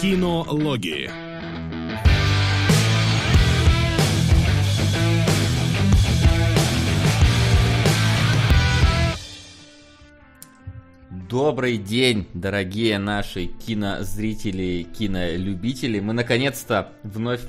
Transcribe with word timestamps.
Кинологии. 0.00 1.10
Добрый 11.28 11.78
день, 11.78 12.28
дорогие 12.32 13.00
наши 13.00 13.46
кинозрители, 13.46 14.84
кинолюбители. 14.84 15.98
Мы 15.98 16.12
наконец-то 16.12 16.92
вновь 17.02 17.40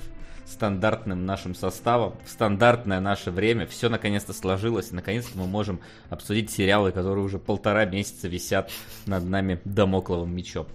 стандартным 0.48 1.28
нашим 1.28 1.54
составом, 1.54 2.16
в 2.26 2.32
стандартное 2.32 3.00
наше 3.00 3.30
время. 3.30 3.68
Все 3.68 3.90
наконец-то 3.90 4.34
сложилось, 4.34 4.92
и 4.92 4.96
наконец-то 4.96 5.38
мы 5.38 5.46
можем 5.46 5.82
обсудить 6.10 6.50
сериалы, 6.50 6.92
которые 6.92 7.24
уже 7.24 7.38
полтора 7.38 7.86
месяца 7.86 8.28
висят 8.28 8.72
над 9.06 9.24
нами 9.26 9.62
домокловым 9.66 10.36
мечом. 10.36 10.66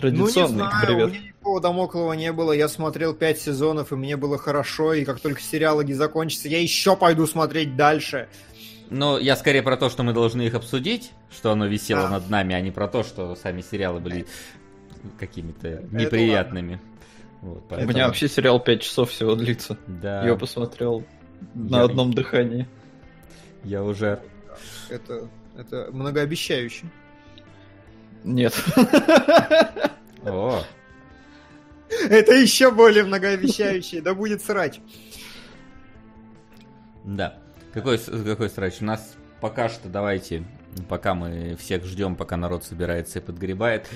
Традиционный 0.00 0.58
ну, 0.58 0.64
не 0.64 0.70
знаю, 0.70 0.86
привет. 0.86 1.06
У 1.06 1.10
меня 1.10 1.20
никакого 1.20 1.60
домоклого 1.60 2.12
не 2.14 2.32
было. 2.32 2.52
Я 2.52 2.68
смотрел 2.68 3.14
пять 3.14 3.38
сезонов, 3.38 3.92
и 3.92 3.96
мне 3.96 4.16
было 4.16 4.38
хорошо. 4.38 4.94
И 4.94 5.04
как 5.04 5.20
только 5.20 5.40
сериалы 5.40 5.84
не 5.84 5.94
закончатся, 5.94 6.48
я 6.48 6.60
еще 6.60 6.96
пойду 6.96 7.26
смотреть 7.26 7.76
дальше. 7.76 8.28
Но 8.88 9.18
я 9.18 9.36
скорее 9.36 9.62
про 9.62 9.76
то, 9.76 9.88
что 9.88 10.02
мы 10.02 10.12
должны 10.12 10.42
их 10.42 10.54
обсудить, 10.54 11.12
что 11.30 11.52
оно 11.52 11.66
висело 11.66 12.06
а. 12.06 12.10
над 12.10 12.28
нами, 12.28 12.54
а 12.54 12.60
не 12.60 12.70
про 12.70 12.88
то, 12.88 13.04
что 13.04 13.36
сами 13.36 13.60
сериалы 13.62 14.00
были 14.00 14.26
какими-то 15.18 15.84
неприятными. 15.92 16.80
Вот, 17.40 17.62
поэтому... 17.68 17.90
У 17.90 17.94
меня 17.94 18.06
вообще 18.06 18.28
сериал 18.28 18.60
5 18.60 18.82
часов 18.82 19.10
всего 19.10 19.34
длится. 19.34 19.78
Да. 19.86 20.26
Я 20.26 20.34
посмотрел 20.34 21.04
на 21.54 21.78
я... 21.78 21.82
одном 21.84 22.12
дыхании. 22.12 22.66
Я 23.64 23.82
уже... 23.82 24.20
Это, 24.88 25.28
это 25.56 25.88
многообещающе. 25.92 26.86
Нет. 28.24 28.54
О. 30.24 30.62
Это 31.88 32.34
еще 32.34 32.70
более 32.70 33.04
многообещающе. 33.04 34.00
Да 34.00 34.14
будет 34.14 34.42
срач. 34.42 34.80
Да. 37.04 37.38
Какой, 37.72 37.98
какой 37.98 38.50
срач? 38.50 38.80
У 38.80 38.84
нас 38.84 39.16
пока 39.40 39.68
что, 39.68 39.88
давайте, 39.88 40.44
пока 40.88 41.14
мы 41.14 41.56
всех 41.56 41.84
ждем, 41.84 42.16
пока 42.16 42.36
народ 42.36 42.64
собирается 42.64 43.18
и 43.18 43.22
подгребает. 43.22 43.88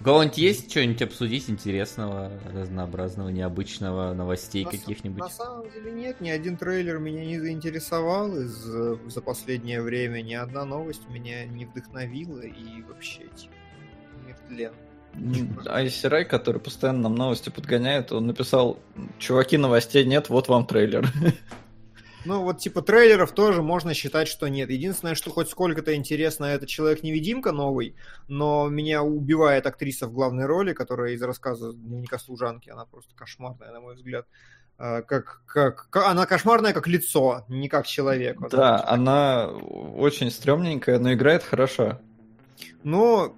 У 0.00 0.04
кого-нибудь 0.04 0.38
есть 0.38 0.70
что-нибудь 0.70 1.02
обсудить 1.02 1.48
интересного, 1.48 2.30
разнообразного, 2.52 3.30
необычного, 3.30 4.12
новостей 4.12 4.64
каких-нибудь? 4.64 5.20
На 5.20 5.30
самом 5.30 5.70
деле 5.70 5.90
нет, 5.90 6.20
ни 6.20 6.28
один 6.28 6.56
трейлер 6.56 6.98
меня 6.98 7.24
не 7.24 7.40
заинтересовал 7.40 8.36
из, 8.36 8.52
за 8.52 9.20
последнее 9.22 9.80
время, 9.80 10.20
ни 10.20 10.34
одна 10.34 10.64
новость 10.64 11.08
меня 11.08 11.46
не 11.46 11.64
вдохновила 11.64 12.40
и 12.40 12.82
вообще, 12.82 13.22
типа, 13.34 13.54
тлен. 14.48 14.72
Айси 15.66 16.06
Рай, 16.06 16.24
который 16.24 16.60
постоянно 16.60 17.02
нам 17.02 17.14
новости 17.14 17.48
подгоняет, 17.48 18.12
он 18.12 18.26
написал, 18.26 18.78
чуваки, 19.18 19.56
новостей 19.56 20.04
нет, 20.04 20.28
вот 20.28 20.48
вам 20.48 20.66
трейлер. 20.66 21.06
Ну, 22.26 22.42
вот 22.42 22.58
типа 22.58 22.82
трейлеров 22.82 23.30
тоже 23.30 23.62
можно 23.62 23.94
считать, 23.94 24.26
что 24.26 24.48
нет. 24.48 24.68
Единственное, 24.68 25.14
что 25.14 25.30
хоть 25.30 25.48
сколько-то 25.48 25.94
интересно, 25.94 26.46
это 26.46 26.66
Человек-невидимка 26.66 27.52
новый, 27.52 27.94
но 28.26 28.68
меня 28.68 29.04
убивает 29.04 29.64
актриса 29.64 30.08
в 30.08 30.12
главной 30.12 30.46
роли, 30.46 30.72
которая 30.72 31.12
из 31.12 31.22
рассказа 31.22 31.72
дневника 31.72 32.18
служанки. 32.18 32.68
Она 32.68 32.84
просто 32.84 33.14
кошмарная, 33.14 33.70
на 33.70 33.80
мой 33.80 33.94
взгляд. 33.94 34.26
А, 34.76 35.02
как, 35.02 35.42
как, 35.46 35.88
как, 35.88 36.04
она 36.04 36.26
кошмарная 36.26 36.72
как 36.72 36.88
лицо, 36.88 37.44
не 37.48 37.68
как 37.68 37.86
человек. 37.86 38.40
Вот 38.40 38.50
да, 38.50 38.84
она 38.86 39.46
очень 39.48 40.30
стрёмненькая, 40.30 40.98
но 40.98 41.12
играет 41.12 41.44
хорошо. 41.44 42.00
Ну, 42.82 43.36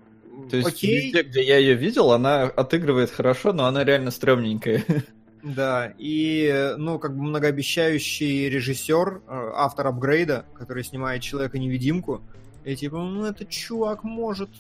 то 0.50 0.56
есть 0.56 0.69
окей. 0.69 1.06
везде, 1.06 1.22
где 1.22 1.42
я 1.42 1.58
ее 1.58 1.75
видел, 1.75 2.12
она 2.12 2.44
отыгрывает 2.44 3.11
хорошо, 3.11 3.53
но 3.53 3.67
она 3.67 3.84
реально 3.84 4.11
стрёмненькая. 4.11 4.84
Да, 5.41 5.95
и, 5.98 6.75
ну, 6.77 6.98
как 6.98 7.17
бы 7.17 7.22
многообещающий 7.22 8.48
режиссер, 8.48 9.22
э, 9.25 9.50
автор 9.55 9.86
апгрейда, 9.86 10.45
который 10.52 10.83
снимает 10.83 11.23
Человека-невидимку, 11.23 12.23
и 12.64 12.74
типа, 12.74 12.96
ну, 12.96 13.24
этот 13.24 13.48
чувак 13.48 14.02
может 14.02 14.51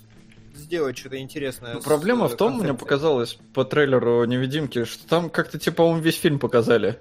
сделать 0.54 0.96
что-то 0.96 1.18
интересное. 1.18 1.74
Ну, 1.74 1.80
проблема 1.80 2.28
в 2.28 2.36
том, 2.36 2.52
концепцией. 2.52 2.72
мне 2.72 2.78
показалось 2.78 3.38
по 3.54 3.64
трейлеру 3.64 4.24
невидимки, 4.24 4.84
что 4.84 5.06
там 5.08 5.30
как-то 5.30 5.58
типа 5.58 5.76
по 5.76 5.98
весь 5.98 6.16
фильм 6.16 6.38
показали. 6.38 6.98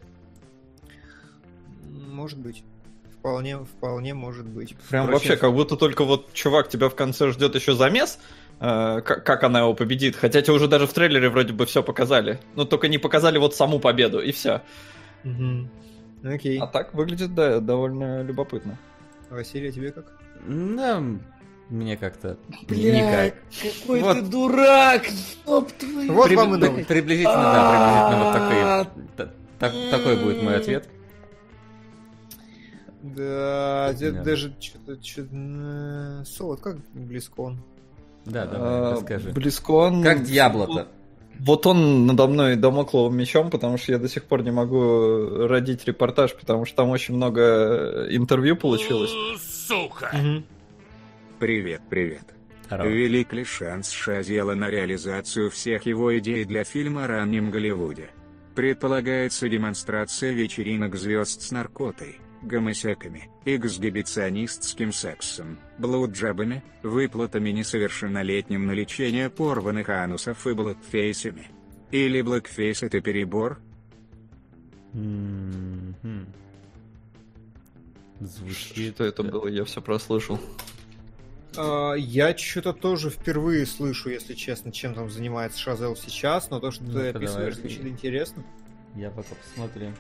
Может 1.84 2.40
быть. 2.40 2.64
Вполне, 3.20 3.58
вполне 3.58 4.14
может 4.14 4.46
быть. 4.46 4.76
Прям 4.90 5.06
Впрочем, 5.06 5.30
вообще, 5.30 5.38
как 5.38 5.54
будто 5.54 5.76
только 5.76 6.04
вот 6.04 6.34
чувак 6.34 6.70
тебя 6.70 6.88
в 6.88 6.96
конце 6.96 7.32
ждет 7.32 7.56
еще 7.56 7.74
замес, 7.74 8.20
как, 8.60 9.24
как 9.26 9.44
она 9.44 9.60
его 9.60 9.74
победит. 9.74 10.16
Хотя 10.16 10.42
тебе 10.42 10.54
уже 10.54 10.68
даже 10.68 10.88
в 10.88 10.94
трейлере 10.94 11.30
вроде 11.30 11.54
бы 11.54 11.66
все 11.66 11.84
показали. 11.84 12.40
Но 12.56 12.66
только 12.66 12.88
не 12.88 12.98
показали 12.98 13.38
вот 13.38 13.56
саму 13.56 13.80
победу, 13.80 14.20
и 14.20 14.32
все. 14.32 14.62
Угу. 15.24 15.70
Окей. 16.34 16.60
А 16.60 16.68
так 16.68 16.94
выглядит, 16.94 17.36
да, 17.36 17.60
довольно 17.60 18.24
любопытно. 18.24 18.78
Василий, 19.30 19.70
а 19.70 19.72
тебе 19.72 19.92
как? 19.92 20.06
Да, 20.48 21.04
мне 21.70 21.98
как-то 21.98 22.38
никак. 22.70 23.36
какой 23.82 24.02
вот. 24.02 24.14
ты 24.14 24.22
дурак! 24.22 25.06
Стоп 25.06 25.72
твою! 25.74 26.14
Вот 26.14 26.32
вам 26.32 26.56
и 26.56 26.58
новость. 26.58 26.88
Приблизительно, 26.88 27.44
да, 27.44 27.70
приблизительно 27.72 28.24
вот 28.24 28.34
такой, 28.34 29.34
так, 29.60 29.74
такой 29.92 30.16
будет 30.24 30.42
мой 30.42 30.56
ответ. 30.56 30.88
Да, 33.02 33.94
даже 34.24 34.54
что-то... 34.60 34.98
Что 35.04 36.24
Солод, 36.26 36.62
как 36.62 36.78
Близкон? 36.94 37.62
Да, 38.30 38.46
давай, 38.46 38.70
а, 38.70 38.92
расскажи. 38.94 39.32
Близкон... 39.32 40.04
Как 40.04 40.24
Дьябло-то? 40.24 40.88
Вот 41.40 41.68
он 41.68 42.08
надо 42.08 42.28
мной 42.28 42.56
домокловым 42.56 43.16
мечом, 43.16 43.50
потому 43.50 43.78
что 43.78 43.92
я 43.92 44.00
до 44.00 44.10
сих 44.10 44.24
пор 44.24 44.44
не 44.44 44.52
могу 44.52 45.48
родить 45.48 45.86
репортаж, 45.86 46.34
потому 46.34 46.66
что 46.66 46.78
там 46.78 46.90
очень 46.90 47.16
много 47.16 48.08
интервью 48.10 48.56
получилось. 48.56 49.12
Сука! 49.40 50.12
Привет, 51.40 51.82
привет. 51.90 52.24
Здорово. 52.66 52.88
Велик 52.88 53.32
ли 53.32 53.44
шанс 53.44 53.92
Шазела 53.92 54.56
на 54.56 54.70
реализацию 54.70 55.50
всех 55.52 55.86
его 55.86 56.18
идей 56.18 56.44
для 56.44 56.64
фильма 56.64 57.06
о 57.06 57.08
раннем 57.08 57.52
Голливуде? 57.52 58.10
Предполагается 58.56 59.48
демонстрация 59.48 60.32
вечеринок 60.32 60.96
звезд 60.96 61.44
с 61.44 61.52
наркотой 61.52 62.18
гомосеками, 62.48 63.30
эксгибиционистским 63.46 64.92
сексом, 64.92 65.60
блуджабами, 65.78 66.64
выплатами 66.82 67.52
несовершеннолетним 67.52 68.66
на 68.66 68.72
лечение 68.72 69.30
порванных 69.30 69.90
анусов 69.90 70.48
и 70.48 70.54
блэкфейсами. 70.54 71.50
Или 71.92 72.22
блэкфейс 72.22 72.84
это 72.84 73.02
перебор? 73.02 73.60
Звучит. 78.20 78.96
Что 78.96 79.04
это 79.04 79.24
было? 79.24 79.48
Я 79.48 79.64
все 79.66 79.82
прослышал. 79.82 80.40
Uh, 81.54 81.98
я 81.98 82.38
что-то 82.38 82.72
тоже 82.72 83.10
впервые 83.10 83.66
слышу, 83.66 84.10
если 84.10 84.36
честно, 84.36 84.72
чем 84.72 84.94
там 84.94 85.10
занимается 85.10 85.60
Шазел 85.60 85.96
сейчас, 85.96 86.52
но 86.52 86.60
то, 86.60 86.70
что 86.70 86.84
ну 86.84 86.94
ты 86.94 87.10
описываешь, 87.10 87.56
звучит 87.56 87.86
интересно. 87.86 88.44
Я 88.96 89.10
пока 89.10 89.34
посмотрю 89.34 89.94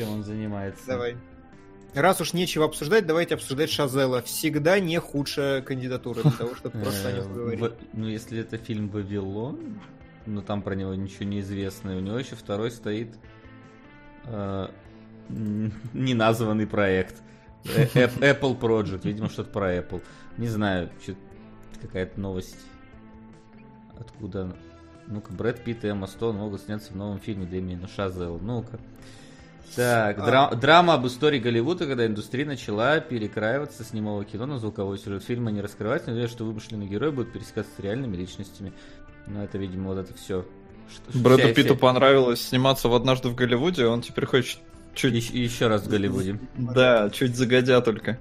чем 0.00 0.12
он 0.12 0.24
занимается. 0.24 0.86
Давай. 0.86 1.16
Раз 1.94 2.20
уж 2.20 2.32
нечего 2.32 2.66
обсуждать, 2.66 3.06
давайте 3.06 3.34
обсуждать 3.34 3.70
Шазела. 3.70 4.22
Всегда 4.22 4.78
не 4.78 4.98
худшая 4.98 5.60
кандидатура 5.62 6.22
для 6.22 6.30
того, 6.30 6.54
чтобы 6.54 6.78
просто 6.78 7.08
о 7.08 7.12
нем 7.12 7.34
говорить. 7.34 7.72
Ну, 7.92 8.06
если 8.06 8.40
это 8.40 8.58
фильм 8.58 8.88
«Вавилон», 8.88 9.80
но 10.26 10.42
там 10.42 10.62
про 10.62 10.74
него 10.74 10.94
ничего 10.94 11.24
не 11.24 11.40
известно, 11.40 11.96
у 11.96 12.00
него 12.00 12.18
еще 12.18 12.36
второй 12.36 12.70
стоит 12.70 13.08
э, 14.24 14.68
неназванный 15.28 16.66
проект. 16.66 17.16
Э, 17.64 17.86
Apple 17.94 18.58
Project, 18.58 19.00
видимо, 19.04 19.28
что-то 19.28 19.50
про 19.50 19.76
Apple. 19.76 20.02
Не 20.36 20.48
знаю, 20.48 20.90
какая-то 21.80 22.20
новость. 22.20 22.56
Откуда? 23.98 24.54
Ну-ка, 25.06 25.32
Брэд 25.32 25.64
Питт 25.64 25.84
и 25.84 25.88
Эмма 25.88 26.06
Стоун 26.06 26.36
могут 26.36 26.62
сняться 26.62 26.92
в 26.92 26.96
новом 26.96 27.18
фильме 27.18 27.46
Дэмиена 27.46 27.88
Шазел. 27.88 28.38
Ну-ка. 28.38 28.78
Так, 29.76 30.18
а... 30.18 30.26
дра- 30.26 30.54
драма 30.56 30.94
об 30.94 31.06
истории 31.06 31.38
Голливуда, 31.38 31.86
когда 31.86 32.06
индустрия 32.06 32.44
начала 32.44 33.00
перекраиваться 33.00 33.84
с 33.84 33.92
немого 33.92 34.24
кино 34.24 34.46
на 34.46 34.58
звуковой 34.58 34.98
сюжет 34.98 35.22
фильма 35.24 35.50
не 35.50 35.60
раскрывать, 35.60 36.06
но 36.06 36.26
что 36.28 36.44
вымышленные 36.44 36.88
герои 36.88 37.10
будут 37.10 37.32
пересекаться 37.32 37.70
с 37.76 37.80
реальными 37.80 38.16
личностями. 38.16 38.72
Но 39.26 39.44
это, 39.44 39.58
видимо, 39.58 39.88
вот 39.88 39.98
это 39.98 40.14
все. 40.14 40.44
Что, 40.92 41.18
Брэду 41.18 41.42
вся, 41.42 41.54
Питту 41.54 41.74
вся... 41.74 41.80
понравилось 41.80 42.40
сниматься 42.40 42.88
в 42.88 42.94
«Однажды 42.94 43.28
в 43.28 43.34
Голливуде», 43.36 43.86
он 43.86 44.02
теперь 44.02 44.26
хочет 44.26 44.58
чуть... 44.94 45.14
Еще, 45.14 45.42
еще 45.42 45.66
раз 45.68 45.82
в 45.82 45.88
Голливуде. 45.88 46.40
Да, 46.56 47.10
чуть 47.10 47.36
загодя 47.36 47.80
только. 47.80 48.18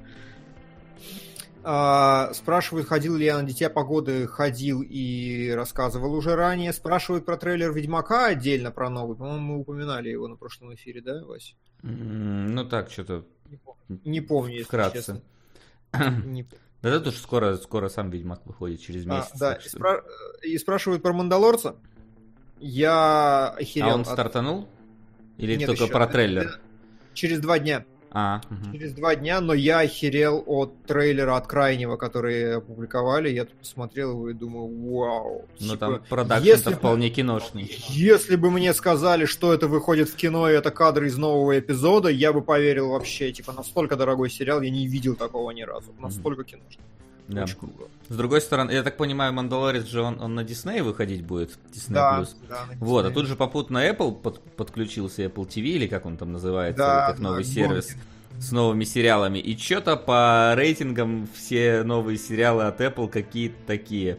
А, 1.72 2.34
спрашивают, 2.34 2.88
ходил 2.88 3.16
ли 3.16 3.26
я 3.26 3.40
на 3.40 3.44
Дитя 3.44 3.70
Погоды, 3.70 4.26
ходил 4.26 4.82
и 4.82 5.52
рассказывал 5.52 6.16
уже 6.16 6.36
ранее. 6.36 6.74
Спрашивают 6.74 7.28
про 7.28 7.38
трейлер 7.38 7.72
Ведьмака 7.72 8.26
отдельно, 8.26 8.72
про 8.72 8.90
новый. 8.90 9.16
По-моему, 9.16 9.40
мы 9.40 9.60
упоминали 9.60 10.10
его 10.10 10.28
на 10.28 10.36
прошлом 10.36 10.74
эфире, 10.74 11.02
да, 11.02 11.24
Вась? 11.24 11.56
Ну 11.84 12.66
так, 12.66 12.90
что-то... 12.90 13.24
Не 13.46 13.58
помню, 13.58 14.02
не 14.04 14.22
помню 14.22 14.54
если 14.54 14.64
Вкратце. 14.64 14.96
честно. 14.96 15.22
Да 16.82 16.90
это 16.90 17.02
тоже 17.02 17.18
скоро, 17.18 17.58
скоро 17.58 17.90
сам 17.90 18.10
Ведьмак 18.10 18.44
выходит 18.46 18.80
через 18.82 19.06
а, 19.06 19.10
месяц. 19.10 19.32
А, 19.34 19.38
да, 19.38 19.54
и, 19.56 19.68
спра... 19.68 20.04
и 20.42 20.58
спрашивают 20.58 21.04
про 21.04 21.14
Мандалорца. 21.14 21.76
Я 22.58 23.50
охерел. 23.50 23.90
А 23.90 23.94
он 23.96 24.02
от... 24.02 24.08
стартанул? 24.08 24.70
Или 25.38 25.56
Нет, 25.58 25.68
только 25.68 25.84
еще. 25.84 25.94
про 25.94 26.08
трейлер? 26.08 26.60
Через 27.14 27.42
два 27.42 27.60
дня. 27.60 27.86
А, 28.12 28.42
угу. 28.50 28.74
Через 28.74 28.94
два 28.94 29.16
дня, 29.16 29.40
но 29.40 29.54
я 29.54 29.80
охерел 29.80 30.44
от 30.48 30.84
трейлера 30.84 31.38
от 31.38 31.48
крайнего, 31.48 31.96
который 31.96 32.58
опубликовали. 32.58 33.30
Я 33.30 33.46
посмотрел 33.46 34.12
его 34.12 34.30
и 34.30 34.34
думаю, 34.34 34.68
вау. 34.68 35.46
Ну 35.60 35.74
типа, 35.74 35.78
там 35.78 36.02
продакшн 36.10 36.72
вполне 36.72 37.10
киношный. 37.10 37.72
Если 37.90 38.36
бы 38.36 38.50
мне 38.50 38.74
сказали, 38.74 39.26
что 39.26 39.54
это 39.54 39.68
выходит 39.68 40.10
в 40.10 40.16
кино 40.16 40.50
и 40.50 40.54
это 40.54 40.72
кадры 40.72 41.08
из 41.08 41.18
нового 41.18 41.60
эпизода, 41.60 42.10
я 42.10 42.34
бы 42.34 42.42
поверил 42.42 42.90
вообще. 42.90 43.32
Типа, 43.32 43.54
настолько 43.54 43.96
дорогой 43.96 44.30
сериал, 44.30 44.62
я 44.62 44.72
не 44.72 44.88
видел 44.88 45.16
такого 45.16 45.52
ни 45.52 45.62
разу. 45.62 45.94
Настолько 46.00 46.42
угу. 46.42 46.50
киношный. 46.50 46.84
Да. 47.30 47.44
Очень 47.44 47.58
круто. 47.58 47.84
С 48.10 48.16
другой 48.16 48.42
стороны, 48.42 48.72
я 48.72 48.82
так 48.82 48.98
понимаю, 48.98 49.32
Мандалорец 49.34 49.86
же 49.86 50.02
он, 50.02 50.20
он 50.20 50.34
на 50.34 50.44
Дисней 50.44 50.82
выходить 50.82 51.24
будет, 51.24 51.60
Disney 51.72 51.94
да, 51.94 52.26
Да, 52.50 52.66
вот, 52.80 53.06
а 53.06 53.12
тут 53.12 53.28
же 53.28 53.36
попутно 53.36 53.88
Apple 53.88 54.20
под, 54.20 54.42
подключился, 54.56 55.24
Apple 55.26 55.48
TV, 55.48 55.62
или 55.62 55.88
как 55.88 56.08
он 56.08 56.18
там 56.18 56.32
называется, 56.32 56.80
да, 56.80 57.08
как 57.12 57.20
новый 57.20 57.44
да, 57.44 57.50
сервис 57.50 57.90
гонки. 57.90 58.42
с 58.42 58.52
новыми 58.52 58.84
сериалами. 58.84 59.38
И 59.38 59.56
что-то 59.56 59.96
по 59.96 60.56
рейтингам 60.56 61.30
все 61.36 61.84
новые 61.84 62.18
сериалы 62.18 62.64
от 62.64 62.82
Apple 62.82 63.08
какие-то 63.08 63.58
такие. 63.68 64.18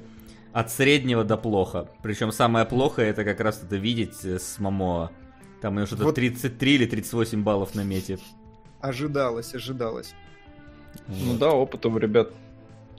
От 0.52 0.70
среднего 0.70 1.24
до 1.24 1.36
плохо. 1.36 1.88
Причем 2.02 2.30
самое 2.30 2.66
плохое 2.66 3.08
это 3.08 3.24
как 3.24 3.40
раз 3.40 3.60
это 3.62 3.76
видеть 3.76 4.24
с 4.24 4.58
Мамоа. 4.60 5.10
Там 5.60 5.74
у 5.74 5.76
него 5.76 5.86
что-то 5.86 6.04
вот... 6.04 6.14
33 6.14 6.74
или 6.74 6.86
38 6.86 7.42
баллов 7.42 7.74
на 7.74 7.82
мете. 7.82 8.18
Ожидалось, 8.80 9.54
ожидалось. 9.54 10.14
Ну 11.08 11.36
да, 11.36 11.50
опыта 11.52 11.88
у 11.88 11.98
ребят 11.98 12.32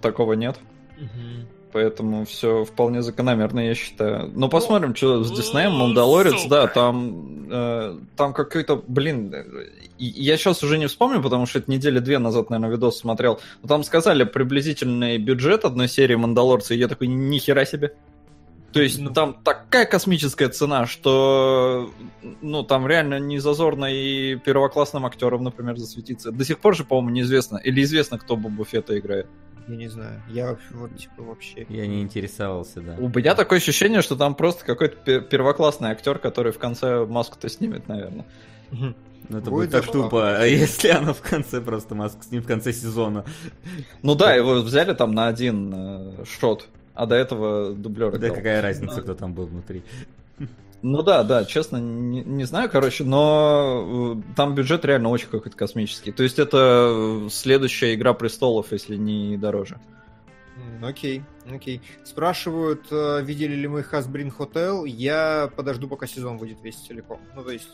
такого 0.02 0.34
нет. 0.34 0.58
Угу. 0.98 1.48
Поэтому 1.74 2.26
все 2.26 2.66
вполне 2.66 3.02
закономерно, 3.02 3.60
я 3.62 3.76
считаю. 3.76 4.30
Но 4.36 4.50
посмотрим, 4.50 4.94
что 4.94 5.24
с 5.24 5.32
Диснеем, 5.32 5.72
Мандалорец, 5.72 6.46
да, 6.50 6.68
там, 6.68 7.48
э, 7.50 7.98
там 8.18 8.34
какой-то, 8.34 8.84
блин, 8.88 9.34
я 9.98 10.38
сейчас 10.38 10.64
уже 10.64 10.78
не 10.78 10.88
вспомню, 10.88 11.22
потому 11.22 11.46
что 11.46 11.60
это 11.60 11.72
недели 11.72 12.00
две 12.00 12.20
назад, 12.20 12.50
наверное, 12.50 12.76
видос 12.76 13.00
смотрел. 13.00 13.40
Но 13.62 13.70
там 13.70 13.84
сказали 13.84 14.26
приблизительный 14.26 15.18
бюджет 15.18 15.64
одной 15.64 15.88
серии 15.88 16.16
Мандалорца, 16.16 16.74
и 16.74 16.78
я 16.78 16.88
такой, 16.88 17.08
ни 17.08 17.38
хера 17.38 17.64
себе. 17.64 17.94
То 18.74 18.82
есть 18.82 19.00
ну, 19.00 19.10
там 19.10 19.38
такая 19.44 19.86
космическая 19.86 20.48
цена, 20.48 20.86
что 20.86 21.92
ну 22.42 22.64
там 22.64 22.88
реально 22.88 23.20
не 23.20 23.38
зазорно 23.40 23.86
и 23.86 24.38
первоклассным 24.38 25.06
актерам, 25.06 25.44
например, 25.44 25.78
засветиться. 25.78 26.32
До 26.32 26.46
сих 26.46 26.60
пор 26.60 26.76
же, 26.76 26.86
по-моему, 26.86 27.10
неизвестно. 27.10 27.58
Или 27.58 27.84
известно, 27.84 28.18
кто 28.18 28.38
Боба 28.38 28.64
Фетта 28.64 28.98
играет. 28.98 29.28
Я 29.68 29.76
не 29.76 29.88
знаю. 29.88 30.22
Я 30.28 30.58
вот 30.72 30.98
типа 30.98 31.24
вообще. 31.24 31.66
Я 31.70 31.88
не 31.88 32.02
интересовался, 32.02 32.82
да. 32.82 32.96
У 33.00 33.10
меня 33.10 33.36
такое 33.36 33.60
ощущение, 33.60 34.02
что 34.02 34.16
там 34.16 34.36
просто 34.36 34.66
какой-то 34.66 35.22
первоклассный 35.22 35.90
актер, 35.90 36.20
который 36.20 36.52
в 36.52 36.58
конце 36.58 37.06
маску-то 37.06 37.50
снимет, 37.50 37.88
наверное. 37.88 38.26
Ну, 38.72 39.38
это 39.38 39.50
будет, 39.50 39.70
будет 39.70 39.72
так 39.72 39.92
тупо, 39.92 40.38
а 40.38 40.46
если 40.46 40.90
она 40.90 41.14
в 41.14 41.22
конце 41.22 41.62
просто 41.62 41.96
маску 41.96 42.24
с 42.24 42.32
ним 42.32 42.42
в 42.42 42.48
конце 42.48 42.74
сезона. 42.74 43.24
Ну 44.02 44.16
да, 44.16 44.34
его 44.34 44.56
взяли 44.56 44.94
там 44.94 45.14
на 45.14 45.28
один 45.28 45.72
э, 45.74 46.26
шот, 46.26 46.68
а 46.94 47.06
до 47.06 47.16
этого 47.16 47.74
дублер. 47.74 48.18
Да 48.18 48.30
какая 48.30 48.62
разница, 48.62 49.02
кто 49.02 49.14
там 49.14 49.34
был 49.34 49.46
внутри. 49.46 49.84
Ну 50.84 51.04
да, 51.04 51.24
да, 51.24 51.46
честно, 51.46 51.78
не, 51.78 52.24
не 52.24 52.44
знаю, 52.46 52.70
короче, 52.70 53.04
но 53.04 54.16
э, 54.18 54.34
там 54.36 54.56
бюджет 54.56 54.84
реально 54.84 55.10
очень 55.10 55.28
какой-то 55.28 55.56
космический. 55.56 56.12
То 56.12 56.24
есть 56.24 56.40
это 56.40 57.28
следующая 57.30 57.94
Игра 57.94 58.14
Престолов, 58.14 58.72
если 58.72 58.96
не 58.96 59.38
дороже. 59.38 59.80
Окей, 60.82 61.24
окей. 61.50 61.82
Спрашивают, 62.04 62.88
э, 62.92 63.22
видели 63.22 63.54
ли 63.54 63.68
мы 63.68 63.82
Hasbrin 63.82 64.34
Hotel. 64.36 64.88
Я 64.88 65.52
подожду, 65.56 65.88
пока 65.88 66.08
сезон 66.08 66.38
выйдет 66.38 66.58
весь 66.64 66.76
целиком. 66.76 67.20
Ну, 67.36 67.44
то 67.44 67.52
есть, 67.52 67.70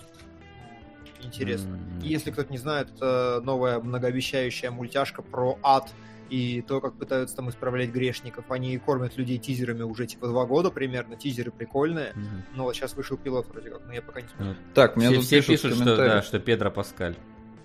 интересно. 1.21 1.75
Mm-hmm. 1.75 2.05
Если 2.05 2.31
кто-то 2.31 2.51
не 2.51 2.57
знает, 2.57 2.89
это 2.95 3.41
новая 3.43 3.79
многообещающая 3.79 4.71
мультяшка 4.71 5.21
про 5.21 5.57
ад 5.63 5.89
и 6.29 6.61
то, 6.61 6.81
как 6.81 6.95
пытаются 6.97 7.35
там 7.35 7.49
исправлять 7.49 7.89
грешников. 7.89 8.45
Они 8.49 8.77
кормят 8.77 9.17
людей 9.17 9.37
тизерами 9.37 9.83
уже 9.83 10.05
типа 10.05 10.27
два 10.27 10.45
года 10.45 10.69
примерно, 10.69 11.15
тизеры 11.15 11.51
прикольные, 11.51 12.13
mm-hmm. 12.15 12.55
но 12.55 12.63
вот 12.63 12.75
сейчас 12.75 12.95
вышел 12.95 13.17
пилот 13.17 13.47
вроде 13.47 13.69
как, 13.69 13.85
но 13.85 13.93
я 13.93 14.01
пока 14.01 14.21
не 14.21 14.27
смотрю. 14.27 14.55
Так, 14.73 14.95
мне 14.95 15.07
все, 15.07 15.15
тут 15.15 15.25
все 15.25 15.41
пишут, 15.41 15.75
что, 15.75 15.97
да, 15.97 16.21
что 16.21 16.39
Педро 16.39 16.71
Паскаль. 16.71 17.15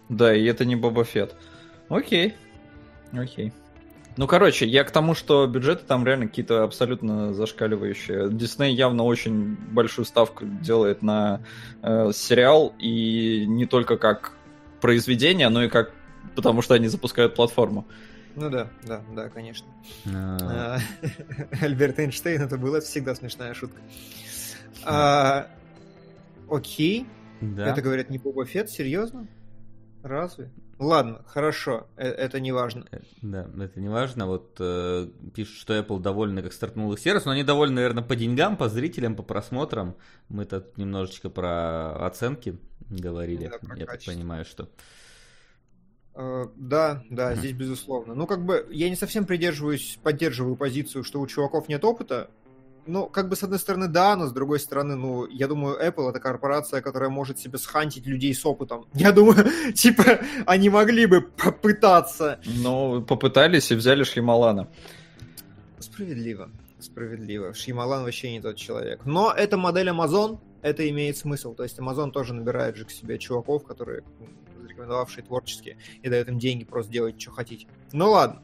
Да, 0.09 0.35
и 0.35 0.45
это 0.45 0.65
не 0.65 0.77
Боба 0.77 1.05
Фет. 1.05 1.35
Окей, 1.89 2.35
окей. 3.13 3.53
Ну, 4.19 4.27
короче, 4.27 4.67
я 4.67 4.85
к 4.85 4.91
тому, 4.91 5.15
что 5.15 5.47
бюджеты 5.47 5.85
там 5.87 6.05
реально 6.05 6.29
какие-то 6.29 6.65
абсолютно 6.65 7.33
зашкаливающие. 7.33 8.31
Дисней 8.31 8.75
явно 8.75 9.05
очень 9.05 9.57
большую 9.57 10.05
ставку 10.05 10.45
делает 10.45 11.01
на 11.03 11.41
э, 11.83 12.11
сериал, 12.13 12.75
и 12.79 13.47
не 13.47 13.65
только 13.65 13.97
как 13.97 14.33
произведение, 14.83 15.49
но 15.49 15.65
и 15.65 15.69
как 15.69 15.93
потому 16.35 16.63
что 16.63 16.75
они 16.75 16.89
запускают 16.89 17.35
платформу. 17.35 17.87
Ну 18.35 18.51
да, 18.51 18.71
да, 18.85 19.03
да, 19.15 19.29
конечно. 19.29 19.67
А. 20.15 20.79
Альберт 21.61 21.99
Эйнштейн 21.99 22.43
это 22.43 22.57
была 22.57 22.81
всегда 22.81 23.15
смешная 23.15 23.55
шутка. 23.55 23.81
А, 24.85 25.49
окей. 26.51 27.07
Да. 27.41 27.67
Это 27.67 27.83
говорят 27.83 28.09
не 28.11 28.19
Боба 28.19 28.45
Фетт, 28.45 28.71
серьезно? 28.71 29.27
Разве? 30.03 30.51
Ладно, 30.79 31.23
хорошо, 31.27 31.87
э, 31.97 32.09
это 32.09 32.41
не 32.41 32.51
важно. 32.51 32.87
Э, 32.91 32.99
да, 33.21 33.49
это 33.59 33.81
не 33.81 33.89
важно. 33.89 34.27
Вот 34.27 34.57
э, 34.59 35.09
пишут, 35.33 35.57
что 35.57 35.79
Apple 35.79 36.01
довольны, 36.01 36.43
как 36.43 36.53
стартнул 36.53 36.93
их 36.93 36.99
сервис, 36.99 37.25
но 37.25 37.33
они 37.33 37.45
довольны, 37.45 37.77
наверное, 37.77 38.03
по 38.03 38.17
деньгам, 38.17 38.57
по 38.57 38.69
зрителям, 38.69 39.15
по 39.15 39.23
просмотрам. 39.23 39.97
Мы 40.29 40.45
тут 40.45 40.77
немножечко 40.79 41.31
про 41.31 42.05
оценки 42.05 42.59
говорили. 42.91 43.47
Да, 43.47 43.75
Я 43.77 43.87
так 43.87 44.05
понимаю, 44.05 44.45
что 44.45 44.69
да, 46.15 47.03
да, 47.09 47.35
здесь 47.35 47.53
безусловно. 47.53 48.15
Ну, 48.15 48.27
как 48.27 48.45
бы, 48.45 48.67
я 48.71 48.91
не 48.91 48.97
совсем 48.97 49.25
придерживаюсь, 49.25 49.99
поддерживаю 50.03 50.57
позицию, 50.57 51.05
что 51.05 51.21
у 51.21 51.27
чуваков 51.27 51.69
нет 51.69 51.85
опыта. 51.85 52.31
Ну, 52.85 53.07
как 53.07 53.29
бы, 53.29 53.37
с 53.37 53.43
одной 53.45 53.61
стороны, 53.61 53.87
да, 53.87 54.17
но 54.17 54.27
с 54.27 54.33
другой 54.33 54.59
стороны, 54.59 54.97
ну, 54.97 55.27
я 55.27 55.47
думаю, 55.47 55.79
Apple 55.81 56.11
это 56.11 56.19
корпорация, 56.19 56.81
которая 56.81 57.11
может 57.11 57.39
себе 57.39 57.57
схантить 57.59 58.07
людей 58.07 58.35
с 58.35 58.45
опытом. 58.45 58.87
Я 58.95 59.13
думаю, 59.13 59.47
типа, 59.75 60.21
они 60.47 60.69
могли 60.69 61.07
бы 61.07 61.23
попытаться. 61.23 62.41
Ну, 62.45 63.01
попытались 63.03 63.71
и 63.71 63.77
взяли 63.77 64.03
Шьямалана. 64.03 64.69
Справедливо, 65.79 66.51
справедливо. 66.81 67.55
Шьямалан 67.55 68.03
вообще 68.03 68.33
не 68.33 68.41
тот 68.41 68.57
человек. 68.57 69.03
Но 69.05 69.33
это 69.33 69.57
модель 69.57 69.89
Amazon, 69.89 70.41
это 70.61 70.89
имеет 70.91 71.17
смысл. 71.17 71.55
То 71.55 71.63
есть 71.63 71.79
Amazon 71.79 72.11
тоже 72.11 72.35
набирает 72.35 72.77
же 72.77 72.85
к 72.85 72.91
себе 72.91 73.19
чуваков, 73.19 73.65
которые 73.65 74.03
зарекомендовавшие 74.73 75.25
творчески, 75.25 75.77
и 76.03 76.09
дает 76.09 76.29
им 76.29 76.39
деньги 76.39 76.65
просто 76.65 76.93
делать, 76.93 77.21
что 77.21 77.31
хотите. 77.31 77.67
Ну 77.93 78.11
ладно. 78.11 78.43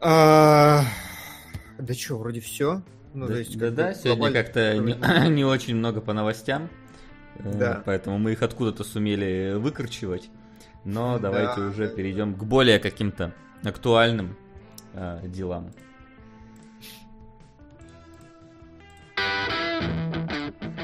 А... 0.00 0.84
Да 1.78 1.94
что, 1.94 2.18
вроде 2.18 2.40
все. 2.40 2.82
Ну, 3.14 3.26
да, 3.26 3.38
есть, 3.38 3.56
да, 3.56 3.70
да, 3.70 3.94
сегодня 3.94 4.32
как-то 4.32 4.76
не, 4.76 4.94
не 5.30 5.44
очень 5.44 5.76
много 5.76 6.00
по 6.00 6.12
новостям, 6.12 6.68
э, 7.36 7.58
да. 7.58 7.82
поэтому 7.86 8.18
мы 8.18 8.32
их 8.32 8.42
откуда-то 8.42 8.82
сумели 8.82 9.54
выкручивать. 9.56 10.30
Но 10.84 11.18
давайте 11.18 11.60
да. 11.60 11.68
уже 11.68 11.88
перейдем 11.88 12.34
к 12.34 12.42
более 12.42 12.78
каким-то 12.78 13.32
актуальным 13.62 14.36
э, 14.94 15.20
делам. 15.24 15.70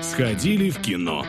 Сходили 0.01 0.71
в 0.71 0.81
кино. 0.81 1.25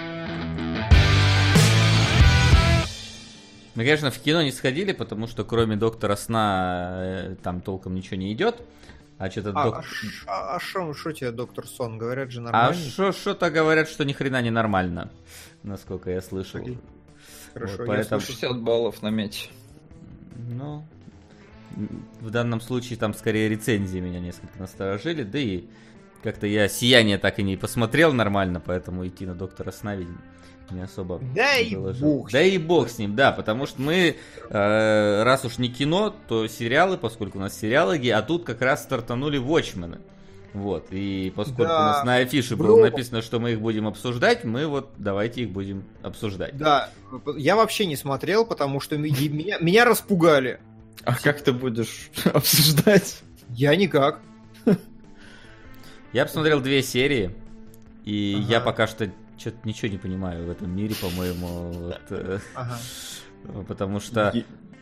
Мы, 3.76 3.84
конечно, 3.84 4.12
в 4.12 4.20
кино 4.20 4.42
не 4.42 4.52
сходили, 4.52 4.92
потому 4.92 5.28
что 5.28 5.46
кроме 5.46 5.78
Доктора 5.78 6.16
Сна 6.16 6.92
э, 6.98 7.36
там 7.42 7.62
толком 7.62 7.96
ничего 7.96 8.18
не 8.18 8.34
идет. 8.34 8.62
А 9.18 9.30
что-то 9.30 9.52
а, 9.52 9.64
док... 9.64 9.86
а, 10.26 10.56
а 10.56 10.60
шо, 10.60 10.94
шо 10.94 11.12
тебе 11.12 11.32
Доктор 11.32 11.68
Сон? 11.68 11.98
Говорят 12.00 12.32
же 12.32 12.42
нормально. 12.42 12.76
А 12.98 13.12
что-то 13.12 13.52
говорят, 13.52 13.88
что 13.88 14.04
ни 14.04 14.14
хрена 14.14 14.42
не 14.42 14.50
нормально, 14.50 15.12
насколько 15.62 16.10
я 16.10 16.22
слышал. 16.22 16.68
Хорошо, 17.54 17.78
вот, 17.78 17.88
поэтому... 17.88 18.20
60 18.20 18.62
баллов 18.62 19.02
на 19.04 19.10
меч. 19.10 19.52
Ну, 20.36 20.84
в 22.20 22.30
данном 22.32 22.62
случае 22.62 22.98
там 22.98 23.14
скорее 23.14 23.48
рецензии 23.48 24.00
меня 24.00 24.20
несколько 24.20 24.58
насторожили, 24.58 25.24
да 25.24 25.38
и 25.38 25.66
как-то 26.24 26.48
я 26.48 26.68
«Сияние» 26.68 27.18
так 27.18 27.40
и 27.40 27.44
не 27.44 27.58
посмотрел 27.58 28.14
нормально, 28.14 28.60
поэтому 28.60 29.08
идти 29.08 29.26
на 29.26 29.36
Доктора 29.36 29.72
Сна, 29.72 29.96
видимо, 29.96 30.18
не 30.72 30.82
особо 30.82 31.20
Да 31.36 31.58
и 31.58 31.76
бог. 31.76 32.32
Да 32.32 32.42
и 32.42 32.58
бог 32.58 32.90
с 32.90 32.98
ним, 32.98 33.16
да, 33.16 33.32
потому 33.32 33.66
что 33.66 33.82
мы, 33.82 34.16
э, 34.50 35.24
раз 35.24 35.46
уж 35.46 35.58
не 35.58 35.70
кино, 35.70 36.16
то 36.28 36.48
сериалы, 36.48 36.98
поскольку 36.98 37.38
у 37.38 37.42
нас 37.42 37.58
сериалоги, 37.58 38.10
а 38.10 38.22
тут 38.22 38.46
как 38.46 38.62
раз 38.62 38.84
стартанули 38.84 39.40
Watchmen. 39.40 40.00
Вот, 40.54 40.88
и 40.92 41.32
поскольку 41.34 41.64
да. 41.64 41.80
у 41.80 41.84
нас 41.84 42.04
на 42.04 42.16
афише 42.18 42.58
Бро. 42.58 42.68
было 42.68 42.82
написано, 42.82 43.22
что 43.22 43.40
мы 43.40 43.54
их 43.54 43.62
будем 43.62 43.88
обсуждать, 43.88 44.44
мы 44.44 44.68
вот 44.68 44.90
давайте 44.98 45.44
их 45.44 45.50
будем 45.50 45.86
обсуждать. 46.04 46.58
Да, 46.58 46.90
я 47.38 47.56
вообще 47.56 47.86
не 47.86 47.96
смотрел, 47.96 48.46
потому 48.46 48.82
что 48.82 48.98
меня, 48.98 49.60
меня 49.60 49.86
распугали. 49.86 50.60
А 51.04 51.16
как 51.16 51.42
ты 51.42 51.54
будешь 51.54 52.10
обсуждать? 52.34 53.22
Я 53.50 53.76
никак. 53.76 54.20
Я 56.14 56.26
посмотрел 56.26 56.60
две 56.60 56.84
серии. 56.84 57.34
И 58.04 58.36
ага. 58.40 58.52
я 58.52 58.60
пока 58.60 58.88
что 58.88 59.12
что-то 59.42 59.58
ничего 59.64 59.90
не 59.90 59.98
понимаю 59.98 60.46
в 60.46 60.50
этом 60.50 60.76
мире, 60.76 60.96
по-моему. 61.02 61.72
Вот, 61.72 62.02
э, 62.12 62.40
ага. 62.54 62.78
Потому 63.68 64.00
что 64.00 64.34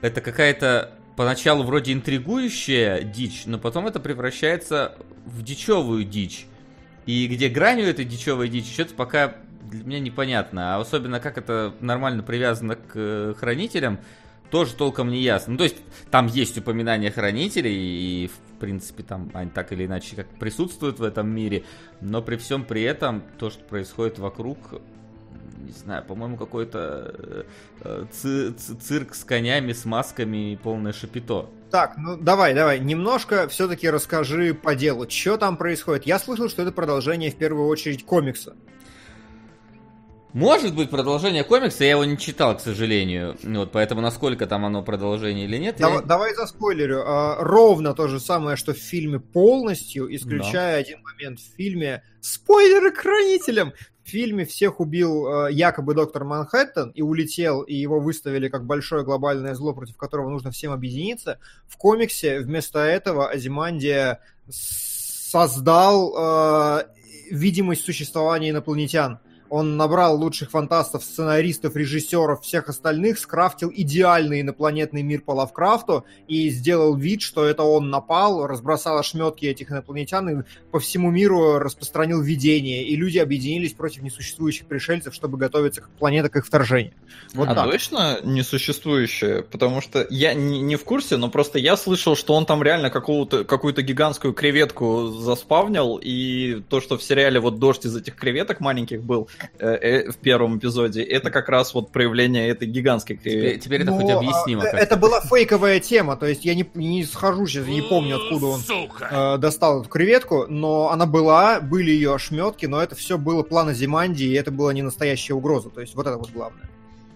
это 0.01 0.21
какая-то 0.21 0.91
поначалу 1.15 1.63
вроде 1.63 1.93
интригующая 1.93 3.01
дичь, 3.01 3.43
но 3.45 3.57
потом 3.57 3.87
это 3.87 3.99
превращается 3.99 4.97
в 5.25 5.41
дичевую 5.41 6.03
дичь. 6.03 6.45
И 7.05 7.27
где 7.27 7.49
грань 7.49 7.81
у 7.81 7.85
этой 7.85 8.05
дичевой 8.05 8.49
дичи, 8.49 8.71
что-то 8.71 8.93
пока 8.93 9.35
для 9.63 9.83
меня 9.83 9.99
непонятно. 9.99 10.75
А 10.75 10.79
особенно 10.79 11.19
как 11.19 11.37
это 11.37 11.73
нормально 11.79 12.23
привязано 12.23 12.75
к 12.75 12.91
э, 12.95 13.33
хранителям, 13.37 13.99
тоже 14.49 14.73
толком 14.75 15.09
не 15.09 15.21
ясно. 15.21 15.53
Ну, 15.53 15.57
то 15.57 15.63
есть, 15.63 15.77
там 16.11 16.27
есть 16.27 16.57
упоминания 16.57 17.11
хранителей, 17.11 17.73
и, 17.75 18.27
в 18.27 18.59
принципе, 18.59 19.03
там 19.03 19.29
они 19.33 19.49
так 19.49 19.71
или 19.71 19.85
иначе 19.85 20.15
как 20.15 20.27
присутствуют 20.39 20.99
в 20.99 21.03
этом 21.03 21.29
мире, 21.29 21.63
но 22.01 22.21
при 22.21 22.35
всем 22.37 22.63
при 22.63 22.81
этом, 22.83 23.23
то, 23.37 23.49
что 23.49 23.63
происходит 23.63 24.19
вокруг, 24.19 24.57
не 25.59 25.71
знаю, 25.71 26.03
по-моему, 26.03 26.37
какой-то 26.37 27.45
э, 27.81 28.05
цирк 28.11 29.13
с 29.13 29.23
конями, 29.23 29.73
с 29.73 29.85
масками 29.85 30.53
и 30.53 30.55
полное 30.55 30.93
шапито. 30.93 31.49
Так, 31.69 31.97
ну 31.97 32.17
давай, 32.17 32.55
давай, 32.55 32.79
немножко 32.79 33.47
все-таки 33.47 33.87
расскажи 33.89 34.55
по 34.55 34.73
делу, 34.73 35.07
что 35.07 35.37
там 35.37 35.55
происходит. 35.57 36.07
Я 36.07 36.17
слышал, 36.17 36.49
что 36.49 36.63
это 36.63 36.71
продолжение 36.71 37.29
в 37.29 37.35
первую 37.35 37.67
очередь 37.67 38.05
комикса. 38.05 38.55
Может 40.33 40.75
быть 40.75 40.91
продолжение 40.91 41.43
комикса, 41.43 41.83
я 41.83 41.91
его 41.91 42.05
не 42.05 42.17
читал, 42.17 42.55
к 42.55 42.61
сожалению. 42.61 43.35
Вот, 43.41 43.71
поэтому 43.71 44.01
насколько 44.01 44.45
там 44.45 44.63
оно 44.63 44.83
продолжение 44.83 45.45
или 45.45 45.57
нет. 45.57 45.77
Давай, 45.79 45.97
я... 45.97 46.01
давай 46.03 46.35
за 46.35 46.45
спойлерю. 46.45 47.03
А, 47.03 47.37
ровно 47.39 47.95
то 47.95 48.07
же 48.07 48.19
самое, 48.19 48.55
что 48.55 48.73
в 48.73 48.77
фильме 48.77 49.19
полностью, 49.19 50.13
исключая 50.15 50.73
да. 50.73 50.77
один 50.77 51.01
момент 51.01 51.39
в 51.39 51.55
фильме. 51.55 52.03
Спойлеры 52.21 52.91
к 52.91 52.97
хранителям! 52.97 53.73
В 54.05 54.09
фильме 54.11 54.45
всех 54.45 54.79
убил 54.79 55.27
э, 55.27 55.53
якобы 55.53 55.93
доктор 55.93 56.23
Манхэттен 56.23 56.89
и 56.89 57.03
улетел, 57.03 57.61
и 57.61 57.75
его 57.75 57.99
выставили 57.99 58.49
как 58.49 58.65
большое 58.65 59.03
глобальное 59.03 59.53
зло, 59.53 59.73
против 59.73 59.97
которого 59.97 60.29
нужно 60.29 60.49
всем 60.49 60.71
объединиться. 60.71 61.37
В 61.67 61.77
комиксе 61.77 62.39
вместо 62.39 62.79
этого 62.79 63.29
Азимандия 63.29 64.19
создал 64.49 66.15
э, 66.17 66.87
видимость 67.29 67.85
существования 67.85 68.49
инопланетян 68.49 69.19
он 69.49 69.77
набрал 69.77 70.17
лучших 70.17 70.51
фантастов, 70.51 71.03
сценаристов, 71.03 71.75
режиссеров, 71.75 72.41
всех 72.41 72.69
остальных, 72.69 73.19
скрафтил 73.19 73.71
идеальный 73.73 74.41
инопланетный 74.41 75.01
мир 75.01 75.21
по 75.21 75.31
Лавкрафту 75.31 76.05
и 76.27 76.49
сделал 76.49 76.95
вид, 76.95 77.21
что 77.21 77.45
это 77.45 77.63
он 77.63 77.89
напал, 77.89 78.45
разбросал 78.47 78.97
ошметки 78.97 79.45
этих 79.45 79.71
инопланетян 79.71 80.29
и 80.29 80.43
по 80.71 80.79
всему 80.79 81.11
миру 81.11 81.59
распространил 81.59 82.21
видение. 82.21 82.83
И 82.83 82.95
люди 82.95 83.17
объединились 83.17 83.73
против 83.73 84.03
несуществующих 84.03 84.67
пришельцев, 84.67 85.13
чтобы 85.13 85.37
готовиться 85.37 85.81
к 85.81 85.89
планете 85.89 86.29
к 86.29 86.35
их 86.35 86.45
вторжению. 86.45 86.93
Вот 87.33 87.49
а 87.49 87.55
так. 87.55 87.71
точно 87.71 88.19
несуществующее? 88.23 89.43
Потому 89.43 89.81
что 89.81 90.05
я 90.09 90.33
не, 90.33 90.61
не 90.61 90.75
в 90.75 90.83
курсе, 90.83 91.17
но 91.17 91.29
просто 91.29 91.59
я 91.59 91.75
слышал, 91.77 92.15
что 92.15 92.33
он 92.33 92.45
там 92.45 92.63
реально 92.63 92.89
какую-то 92.89 93.43
какую-то 93.43 93.81
гигантскую 93.81 94.33
креветку 94.33 95.07
заспавнил, 95.07 95.99
и 96.01 96.61
то, 96.69 96.81
что 96.81 96.97
в 96.97 97.03
сериале 97.03 97.39
вот 97.39 97.59
дождь 97.59 97.85
из 97.85 97.95
этих 97.95 98.15
креветок 98.15 98.59
маленьких 98.59 99.01
был, 99.01 99.29
в 99.59 100.17
первом 100.21 100.57
эпизоде, 100.57 101.03
это 101.03 101.31
как 101.31 101.49
раз 101.49 101.73
вот 101.73 101.91
проявление 101.91 102.49
этой 102.49 102.67
гигантской 102.67 103.15
креветки. 103.15 103.59
Теперь, 103.59 103.59
теперь 103.59 103.81
это 103.81 103.91
ну, 103.91 103.99
хоть 103.99 104.11
объяснимо. 104.11 104.63
А, 104.63 104.77
это 104.77 104.97
была 104.97 105.21
фейковая 105.21 105.79
тема, 105.79 106.15
то 106.15 106.25
есть 106.25 106.45
я 106.45 106.55
не, 106.55 106.69
не 106.73 107.03
схожу 107.03 107.45
сейчас, 107.47 107.67
не 107.67 107.81
помню, 107.81 108.17
откуда 108.17 108.45
он 108.47 108.61
э, 108.99 109.37
достал 109.37 109.81
эту 109.81 109.89
креветку, 109.89 110.45
но 110.47 110.89
она 110.89 111.05
была, 111.05 111.59
были 111.61 111.91
ее 111.91 112.15
ошметки, 112.15 112.65
но 112.65 112.81
это 112.81 112.95
все 112.95 113.17
было 113.17 113.43
план 113.43 113.73
Зиманди, 113.73 114.23
и 114.23 114.33
это 114.33 114.51
была 114.51 114.73
не 114.73 114.81
настоящая 114.81 115.33
угроза, 115.33 115.69
то 115.69 115.81
есть 115.81 115.95
вот 115.95 116.07
это 116.07 116.17
вот 116.17 116.31
главное. 116.31 116.69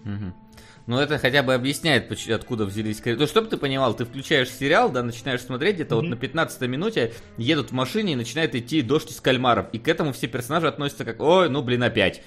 Угу. 0.04 0.43
Ну, 0.86 0.98
это 0.98 1.18
хотя 1.18 1.42
бы 1.42 1.54
объясняет, 1.54 2.12
откуда 2.30 2.66
взялись 2.66 3.00
кредиты. 3.00 3.24
То, 3.24 3.26
чтобы 3.26 3.48
ты 3.48 3.56
понимал, 3.56 3.94
ты 3.94 4.04
включаешь 4.04 4.50
сериал, 4.50 4.90
да, 4.90 5.02
начинаешь 5.02 5.40
смотреть, 5.40 5.76
где-то 5.76 5.94
mm-hmm. 5.94 6.00
вот 6.00 6.08
на 6.08 6.16
15 6.16 6.60
минуте 6.62 7.14
едут 7.38 7.70
в 7.70 7.72
машине 7.72 8.12
и 8.12 8.16
начинает 8.16 8.54
идти 8.54 8.82
дождь 8.82 9.10
из 9.10 9.20
кальмаров. 9.20 9.66
И 9.72 9.78
к 9.78 9.88
этому 9.88 10.12
все 10.12 10.26
персонажи 10.26 10.68
относятся 10.68 11.04
как, 11.06 11.20
ой, 11.20 11.48
ну, 11.48 11.62
блин, 11.62 11.82
опять. 11.82 12.22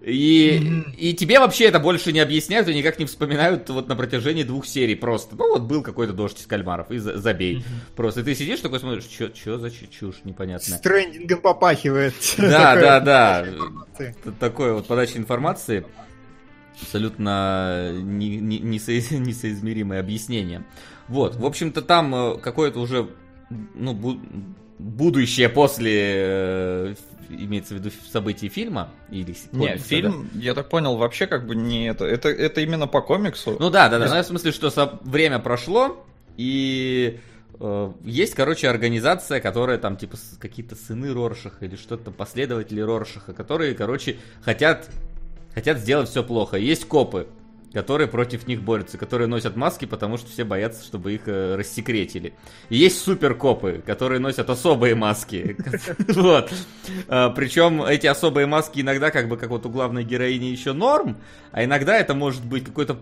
И, 0.00 0.58
mm-hmm. 0.58 0.96
и 0.96 1.14
тебе 1.14 1.38
вообще 1.38 1.66
это 1.66 1.78
больше 1.78 2.12
не 2.12 2.20
объясняют 2.20 2.66
и 2.68 2.74
никак 2.74 2.98
не 2.98 3.04
вспоминают 3.04 3.68
вот 3.68 3.86
на 3.86 3.94
протяжении 3.94 4.44
двух 4.44 4.66
серий 4.66 4.94
просто. 4.94 5.36
Ну 5.36 5.50
вот 5.50 5.62
был 5.62 5.82
какой-то 5.82 6.14
дождь 6.14 6.40
из 6.40 6.46
кальмаров, 6.46 6.90
и 6.90 6.96
за, 6.96 7.18
забей. 7.18 7.58
Mm-hmm. 7.58 7.96
Просто 7.96 8.20
и 8.20 8.22
ты 8.24 8.34
сидишь 8.34 8.60
такой 8.60 8.80
смотришь, 8.80 9.04
что 9.10 9.58
за 9.58 9.70
чушь 9.70 10.20
непонятная. 10.24 10.78
С 10.78 10.80
трендингом 10.80 11.42
попахивает. 11.42 12.14
Да, 12.38 12.74
да, 12.74 13.00
да. 13.00 13.46
Такой 14.40 14.72
вот 14.72 14.86
подача 14.86 15.18
информации 15.18 15.84
абсолютно 16.80 17.92
не, 17.92 18.38
не, 18.38 18.58
несоизмеримое 18.60 20.00
объяснение. 20.00 20.64
Вот, 21.08 21.36
в 21.36 21.44
общем-то, 21.44 21.82
там 21.82 22.14
э, 22.14 22.38
какое-то 22.38 22.80
уже 22.80 23.08
ну, 23.74 23.94
бу- 23.94 24.20
будущее 24.78 25.48
после 25.48 25.92
э, 25.94 26.94
имеется 27.28 27.74
в 27.74 27.78
виду 27.78 27.90
событий 28.10 28.48
фильма 28.48 28.90
или 29.10 29.34
комикса, 29.50 29.56
Нет, 29.58 29.80
фильм, 29.80 30.30
да? 30.32 30.40
я 30.40 30.54
так 30.54 30.68
понял, 30.68 30.96
вообще 30.96 31.26
как 31.26 31.46
бы 31.46 31.54
не 31.54 31.88
это. 31.88 32.04
Это, 32.04 32.28
это 32.28 32.60
именно 32.60 32.86
по 32.86 33.00
комиксу. 33.00 33.56
Ну 33.58 33.70
да, 33.70 33.88
да, 33.88 33.98
да. 33.98 34.14
Ну, 34.14 34.22
в 34.22 34.26
смысле, 34.26 34.52
что 34.52 34.70
со... 34.70 34.98
время 35.02 35.38
прошло, 35.38 36.04
и 36.36 37.20
э, 37.58 37.92
есть, 38.04 38.34
короче, 38.34 38.68
организация, 38.68 39.40
которая 39.40 39.78
там, 39.78 39.96
типа, 39.96 40.16
какие-то 40.38 40.74
сыны 40.74 41.12
Роршаха 41.12 41.64
или 41.64 41.76
что-то, 41.76 42.10
последователи 42.10 42.80
Роршаха, 42.80 43.32
которые, 43.32 43.74
короче, 43.74 44.16
хотят 44.42 44.88
хотят 45.54 45.78
сделать 45.78 46.08
все 46.08 46.22
плохо. 46.22 46.56
Есть 46.56 46.86
копы, 46.86 47.28
которые 47.72 48.08
против 48.08 48.46
них 48.46 48.62
борются, 48.62 48.98
которые 48.98 49.28
носят 49.28 49.56
маски, 49.56 49.84
потому 49.84 50.16
что 50.16 50.30
все 50.30 50.44
боятся, 50.44 50.84
чтобы 50.84 51.14
их 51.14 51.22
э, 51.26 51.54
рассекретили. 51.54 52.34
И 52.68 52.76
есть 52.76 53.00
суперкопы, 53.00 53.82
которые 53.84 54.18
носят 54.18 54.50
особые 54.50 54.94
маски. 54.94 55.56
Вот. 56.08 56.52
А, 57.08 57.30
Причем 57.30 57.82
эти 57.82 58.06
особые 58.06 58.46
маски 58.46 58.80
иногда, 58.80 59.10
как 59.10 59.28
бы, 59.28 59.36
как 59.36 59.50
вот 59.50 59.64
у 59.66 59.70
главной 59.70 60.04
героини 60.04 60.46
еще 60.46 60.72
норм, 60.72 61.16
а 61.52 61.64
иногда 61.64 61.96
это 61.96 62.14
может 62.14 62.44
быть 62.44 62.64
какой-то, 62.64 62.98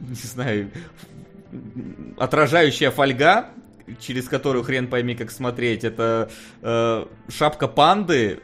не 0.00 0.14
знаю, 0.14 0.70
отражающая 2.16 2.90
фольга, 2.90 3.50
через 3.98 4.28
которую 4.28 4.64
хрен 4.64 4.88
пойми 4.88 5.14
как 5.14 5.30
смотреть. 5.30 5.84
Это 5.84 6.30
э, 6.62 7.06
шапка 7.28 7.68
панды, 7.68 8.40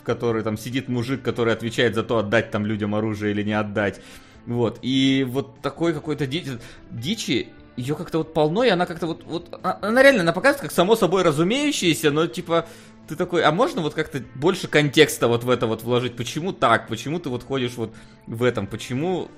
в 0.00 0.04
которой 0.04 0.42
там 0.42 0.56
сидит 0.56 0.88
мужик, 0.88 1.22
который 1.22 1.52
отвечает 1.52 1.94
за 1.94 2.02
то, 2.02 2.18
отдать 2.18 2.50
там 2.50 2.66
людям 2.66 2.94
оружие 2.94 3.32
или 3.32 3.42
не 3.42 3.52
отдать. 3.52 4.00
Вот. 4.46 4.78
И 4.82 5.26
вот 5.28 5.60
такой 5.60 5.92
какой-то 5.92 6.26
дичи, 6.26 6.58
дичи 6.90 7.48
ее 7.76 7.94
как-то 7.94 8.18
вот 8.18 8.34
полно, 8.34 8.64
и 8.64 8.68
она 8.68 8.86
как-то 8.86 9.06
вот, 9.06 9.24
вот, 9.24 9.58
а, 9.62 9.78
она 9.82 10.02
реально, 10.02 10.22
она 10.22 10.32
показывает 10.32 10.62
как 10.62 10.72
само 10.72 10.96
собой 10.96 11.22
разумеющееся, 11.22 12.10
но 12.10 12.26
типа, 12.26 12.66
ты 13.06 13.14
такой, 13.14 13.42
а 13.42 13.52
можно 13.52 13.82
вот 13.82 13.94
как-то 13.94 14.22
больше 14.34 14.68
контекста 14.68 15.28
вот 15.28 15.44
в 15.44 15.50
это 15.50 15.66
вот 15.66 15.82
вложить? 15.82 16.16
Почему 16.16 16.52
так? 16.52 16.88
Почему 16.88 17.20
ты 17.20 17.28
вот 17.28 17.44
ходишь 17.44 17.74
вот 17.76 17.94
в 18.26 18.42
этом? 18.42 18.66
Почему, 18.66 19.28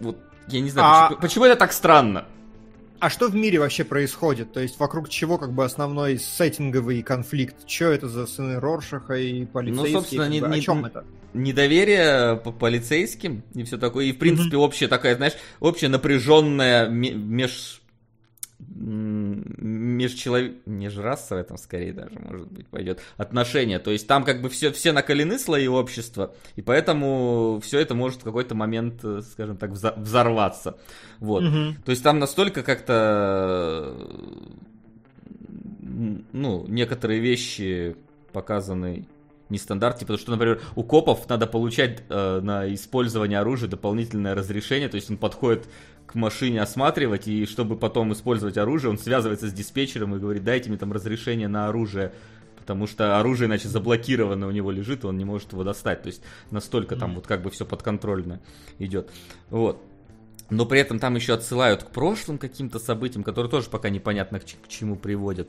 вот, 0.00 0.16
я 0.48 0.60
не 0.60 0.70
знаю, 0.70 0.88
а... 0.88 1.08
почему, 1.08 1.20
почему 1.20 1.44
это 1.44 1.56
так 1.56 1.72
странно? 1.72 2.26
А 3.00 3.08
что 3.08 3.28
в 3.28 3.34
мире 3.34 3.58
вообще 3.58 3.82
происходит? 3.82 4.52
То 4.52 4.60
есть 4.60 4.78
вокруг 4.78 5.08
чего 5.08 5.38
как 5.38 5.52
бы 5.52 5.64
основной 5.64 6.18
сеттинговый 6.18 7.02
конфликт? 7.02 7.56
Что 7.66 7.86
это 7.86 8.08
за 8.08 8.26
сыны 8.26 8.60
Роршаха 8.60 9.14
и 9.14 9.46
полицейские? 9.46 9.92
Ну, 9.94 10.00
собственно, 10.00 10.28
не, 10.28 10.40
не, 10.40 10.58
о 10.58 10.60
чем 10.60 10.84
это? 10.84 11.06
Недоверие 11.32 12.36
по 12.36 12.52
полицейским 12.52 13.42
и 13.54 13.62
все 13.64 13.78
такое. 13.78 14.04
И, 14.04 14.12
в 14.12 14.18
принципе, 14.18 14.56
mm-hmm. 14.56 14.60
общая 14.60 14.88
такая, 14.88 15.16
знаешь, 15.16 15.32
общая 15.60 15.88
напряженная 15.88 16.88
меж 16.88 17.79
межчеловек... 18.68 20.56
межрасовое 20.66 21.44
там 21.44 21.58
скорее 21.58 21.92
даже, 21.92 22.18
может 22.18 22.50
быть, 22.50 22.66
пойдет, 22.66 23.00
отношения. 23.16 23.78
То 23.78 23.90
есть 23.90 24.06
там 24.06 24.24
как 24.24 24.42
бы 24.42 24.48
все, 24.48 24.72
все 24.72 24.92
накалены 24.92 25.38
слои 25.38 25.66
общества, 25.66 26.34
и 26.56 26.62
поэтому 26.62 27.60
все 27.62 27.78
это 27.80 27.94
может 27.94 28.20
в 28.20 28.24
какой-то 28.24 28.54
момент, 28.54 29.00
э, 29.04 29.22
скажем 29.22 29.56
так, 29.56 29.70
взорваться. 29.70 30.78
Вот. 31.18 31.42
Угу. 31.42 31.82
То 31.84 31.90
есть 31.90 32.02
там 32.02 32.18
настолько 32.18 32.62
как-то 32.62 33.96
ну, 36.32 36.64
некоторые 36.68 37.20
вещи 37.20 37.96
показаны 38.32 39.06
нестандартные, 39.50 40.06
потому 40.06 40.18
что, 40.18 40.30
например, 40.30 40.60
у 40.76 40.82
копов 40.82 41.28
надо 41.28 41.46
получать 41.46 42.02
э, 42.08 42.40
на 42.40 42.72
использование 42.72 43.40
оружия 43.40 43.68
дополнительное 43.68 44.34
разрешение, 44.34 44.88
то 44.88 44.94
есть 44.94 45.10
он 45.10 45.16
подходит 45.16 45.68
к 46.10 46.16
машине 46.16 46.60
осматривать, 46.60 47.28
и 47.28 47.46
чтобы 47.46 47.76
потом 47.76 48.12
использовать 48.12 48.58
оружие, 48.58 48.90
он 48.90 48.98
связывается 48.98 49.48
с 49.48 49.52
диспетчером 49.52 50.16
и 50.16 50.18
говорит, 50.18 50.42
дайте 50.42 50.68
мне 50.68 50.76
там 50.76 50.92
разрешение 50.92 51.46
на 51.46 51.68
оружие, 51.68 52.12
потому 52.56 52.88
что 52.88 53.20
оружие 53.20 53.46
иначе 53.46 53.68
заблокировано 53.68 54.48
у 54.48 54.50
него 54.50 54.72
лежит, 54.72 55.04
и 55.04 55.06
он 55.06 55.16
не 55.16 55.24
может 55.24 55.52
его 55.52 55.62
достать. 55.62 56.02
То 56.02 56.08
есть 56.08 56.22
настолько 56.50 56.96
там 56.96 57.14
вот 57.14 57.28
как 57.28 57.42
бы 57.42 57.50
все 57.50 57.64
подконтрольно 57.64 58.40
идет. 58.80 59.08
Вот. 59.50 59.80
Но 60.50 60.66
при 60.66 60.80
этом 60.80 60.98
там 60.98 61.14
еще 61.14 61.34
отсылают 61.34 61.84
к 61.84 61.90
прошлым 61.90 62.38
каким-то 62.38 62.80
событиям, 62.80 63.22
которые 63.22 63.48
тоже 63.48 63.70
пока 63.70 63.88
непонятно 63.88 64.40
к, 64.40 64.44
к 64.44 64.68
чему 64.68 64.96
приводят. 64.96 65.48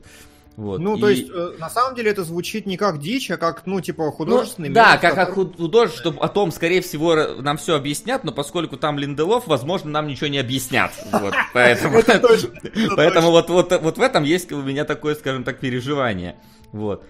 Вот. 0.58 0.80
Ну, 0.80 0.98
и... 0.98 1.02
то 1.02 1.10
есть, 1.10 1.30
э, 1.34 1.54
на 1.60 1.70
самом 1.70 1.96
деле 1.96 2.12
это 2.12 2.24
звучит 2.24 2.66
не 2.66 2.76
как 2.76 3.00
дичь, 3.00 3.32
а 3.32 3.38
как, 3.38 3.66
ну, 3.66 3.80
типа, 3.80 4.12
художественный 4.12 4.70
ну, 4.70 4.76
Да, 4.76 4.98
как, 4.98 5.16
который... 5.16 5.48
как 5.48 5.58
художественный, 5.58 6.02
чтобы 6.02 6.20
о 6.20 6.28
том, 6.28 6.52
скорее 6.52 6.82
всего, 6.82 7.16
нам 7.42 7.58
все 7.58 7.76
объяснят, 7.76 8.24
но 8.24 8.32
поскольку 8.32 8.76
там 8.76 9.00
Линделов, 9.00 9.48
возможно, 9.48 9.90
нам 9.90 10.08
ничего 10.08 10.28
не 10.28 10.40
объяснят. 10.40 10.92
Вот, 11.12 11.34
поэтому 11.54 12.02
поэтому 12.96 13.32
вот, 13.32 13.50
вот, 13.50 13.82
вот 13.82 13.98
в 13.98 14.02
этом 14.02 14.24
есть 14.24 14.52
у 14.52 14.62
меня 14.62 14.84
такое, 14.84 15.16
скажем 15.16 15.44
так, 15.44 15.60
переживание. 15.60 16.36
Вот. 16.74 17.04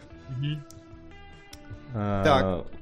А, 1.94 2.24
так. 2.24 2.82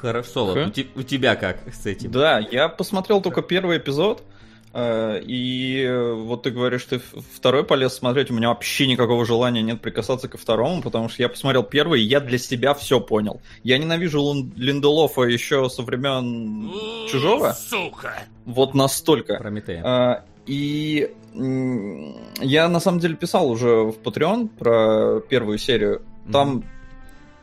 Хорошо, 0.00 0.68
у 0.96 1.02
тебя 1.02 1.36
как 1.36 1.58
с 1.72 1.86
этим? 1.86 2.10
Да, 2.10 2.40
я 2.40 2.68
посмотрел 2.68 3.20
только 3.20 3.40
первый 3.40 3.78
эпизод. 3.78 4.24
Э, 4.72 5.20
и 5.22 5.88
вот 6.14 6.44
ты 6.44 6.50
говоришь, 6.50 6.84
ты 6.84 6.98
второй 6.98 7.64
полез 7.64 7.94
смотреть, 7.94 8.30
у 8.30 8.34
меня 8.34 8.48
вообще 8.48 8.86
никакого 8.86 9.24
желания 9.24 9.62
нет 9.62 9.80
прикасаться 9.80 10.28
ко 10.28 10.38
второму, 10.38 10.82
потому 10.82 11.08
что 11.08 11.22
я 11.22 11.28
посмотрел 11.28 11.62
первый, 11.62 12.02
и 12.02 12.04
я 12.04 12.20
для 12.20 12.38
себя 12.38 12.74
все 12.74 13.00
понял. 13.00 13.40
Я 13.62 13.78
ненавижу 13.78 14.20
Линделофа 14.56 15.22
еще 15.22 15.68
со 15.68 15.82
времен 15.82 16.70
Чужого. 17.08 17.52
Сука! 17.52 18.24
Вот 18.44 18.74
настолько. 18.74 19.36
Прометея. 19.36 19.84
Э, 19.84 20.22
и 20.46 21.10
я 21.34 22.68
на 22.68 22.80
самом 22.80 22.98
деле 22.98 23.14
писал 23.14 23.48
уже 23.50 23.84
в 23.84 23.98
Patreon 24.02 24.48
про 24.48 25.20
первую 25.20 25.58
серию. 25.58 26.02
Там 26.30 26.58
mm-hmm 26.58 26.71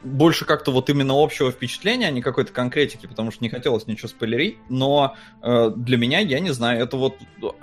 больше 0.03 0.45
как-то 0.45 0.71
вот 0.71 0.89
именно 0.89 1.13
общего 1.21 1.51
впечатления, 1.51 2.07
а 2.07 2.11
не 2.11 2.21
какой-то 2.21 2.53
конкретики, 2.53 3.05
потому 3.05 3.31
что 3.31 3.43
не 3.43 3.49
хотелось 3.49 3.87
ничего 3.87 4.07
спойлерить, 4.07 4.57
но 4.69 5.15
э, 5.41 5.71
для 5.75 5.97
меня, 5.97 6.19
я 6.19 6.39
не 6.39 6.51
знаю, 6.51 6.81
это 6.81 6.97
вот 6.97 7.17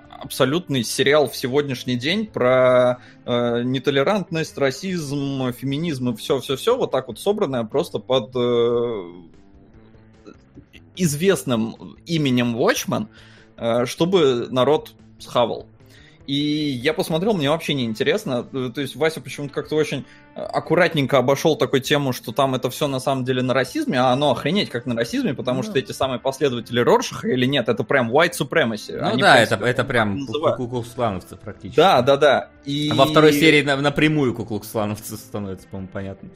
абсолютный 0.08 0.84
сериал 0.84 1.28
в 1.28 1.36
сегодняшний 1.36 1.96
день 1.96 2.26
про 2.26 2.98
э, 3.24 3.62
нетолерантность, 3.62 4.58
расизм, 4.58 5.52
феминизм 5.52 6.10
и 6.10 6.16
все-все-все, 6.16 6.76
вот 6.76 6.90
так 6.90 7.08
вот 7.08 7.18
собранное 7.18 7.64
просто 7.64 7.98
под 7.98 8.30
э, 8.34 9.12
известным 10.96 11.96
именем 12.06 12.56
Watchmen, 12.56 13.08
э, 13.56 13.86
чтобы 13.86 14.48
народ 14.50 14.92
схавал. 15.18 15.66
И 16.26 16.34
я 16.34 16.92
посмотрел, 16.92 17.34
мне 17.34 17.50
вообще 17.50 17.74
не 17.74 17.84
интересно. 17.84 18.42
То 18.42 18.80
есть 18.80 18.96
Вася 18.96 19.20
почему-то 19.20 19.54
как-то 19.54 19.76
очень 19.76 20.04
аккуратненько 20.34 21.18
обошел 21.18 21.56
такую 21.56 21.80
тему, 21.80 22.12
что 22.12 22.32
там 22.32 22.54
это 22.54 22.68
все 22.68 22.88
на 22.88 23.00
самом 23.00 23.24
деле 23.24 23.42
на 23.42 23.54
расизме, 23.54 23.98
а 23.98 24.12
оно 24.12 24.32
охренеть 24.32 24.68
как 24.68 24.84
на 24.84 24.94
расизме, 24.94 25.34
потому 25.34 25.62
что 25.62 25.78
эти 25.78 25.92
самые 25.92 26.18
последователи 26.18 26.80
Роршаха 26.80 27.28
или 27.28 27.46
нет, 27.46 27.68
это 27.68 27.84
прям 27.84 28.10
white 28.10 28.32
supremacy. 28.38 28.98
Ну 29.00 29.06
Они 29.06 29.22
да, 29.22 29.38
это, 29.38 29.54
это 29.56 29.84
прям 29.84 30.26
куклукс-клановцы 30.26 31.36
практически. 31.36 31.76
Да, 31.76 32.02
да, 32.02 32.16
да. 32.16 32.50
И... 32.64 32.90
А 32.90 32.94
во 32.94 33.06
второй 33.06 33.32
серии 33.32 33.62
на, 33.62 33.76
напрямую 33.76 34.34
куклукс-клановцы 34.34 35.16
становится, 35.16 35.66
по-моему, 35.68 35.88
понятно. 35.92 36.28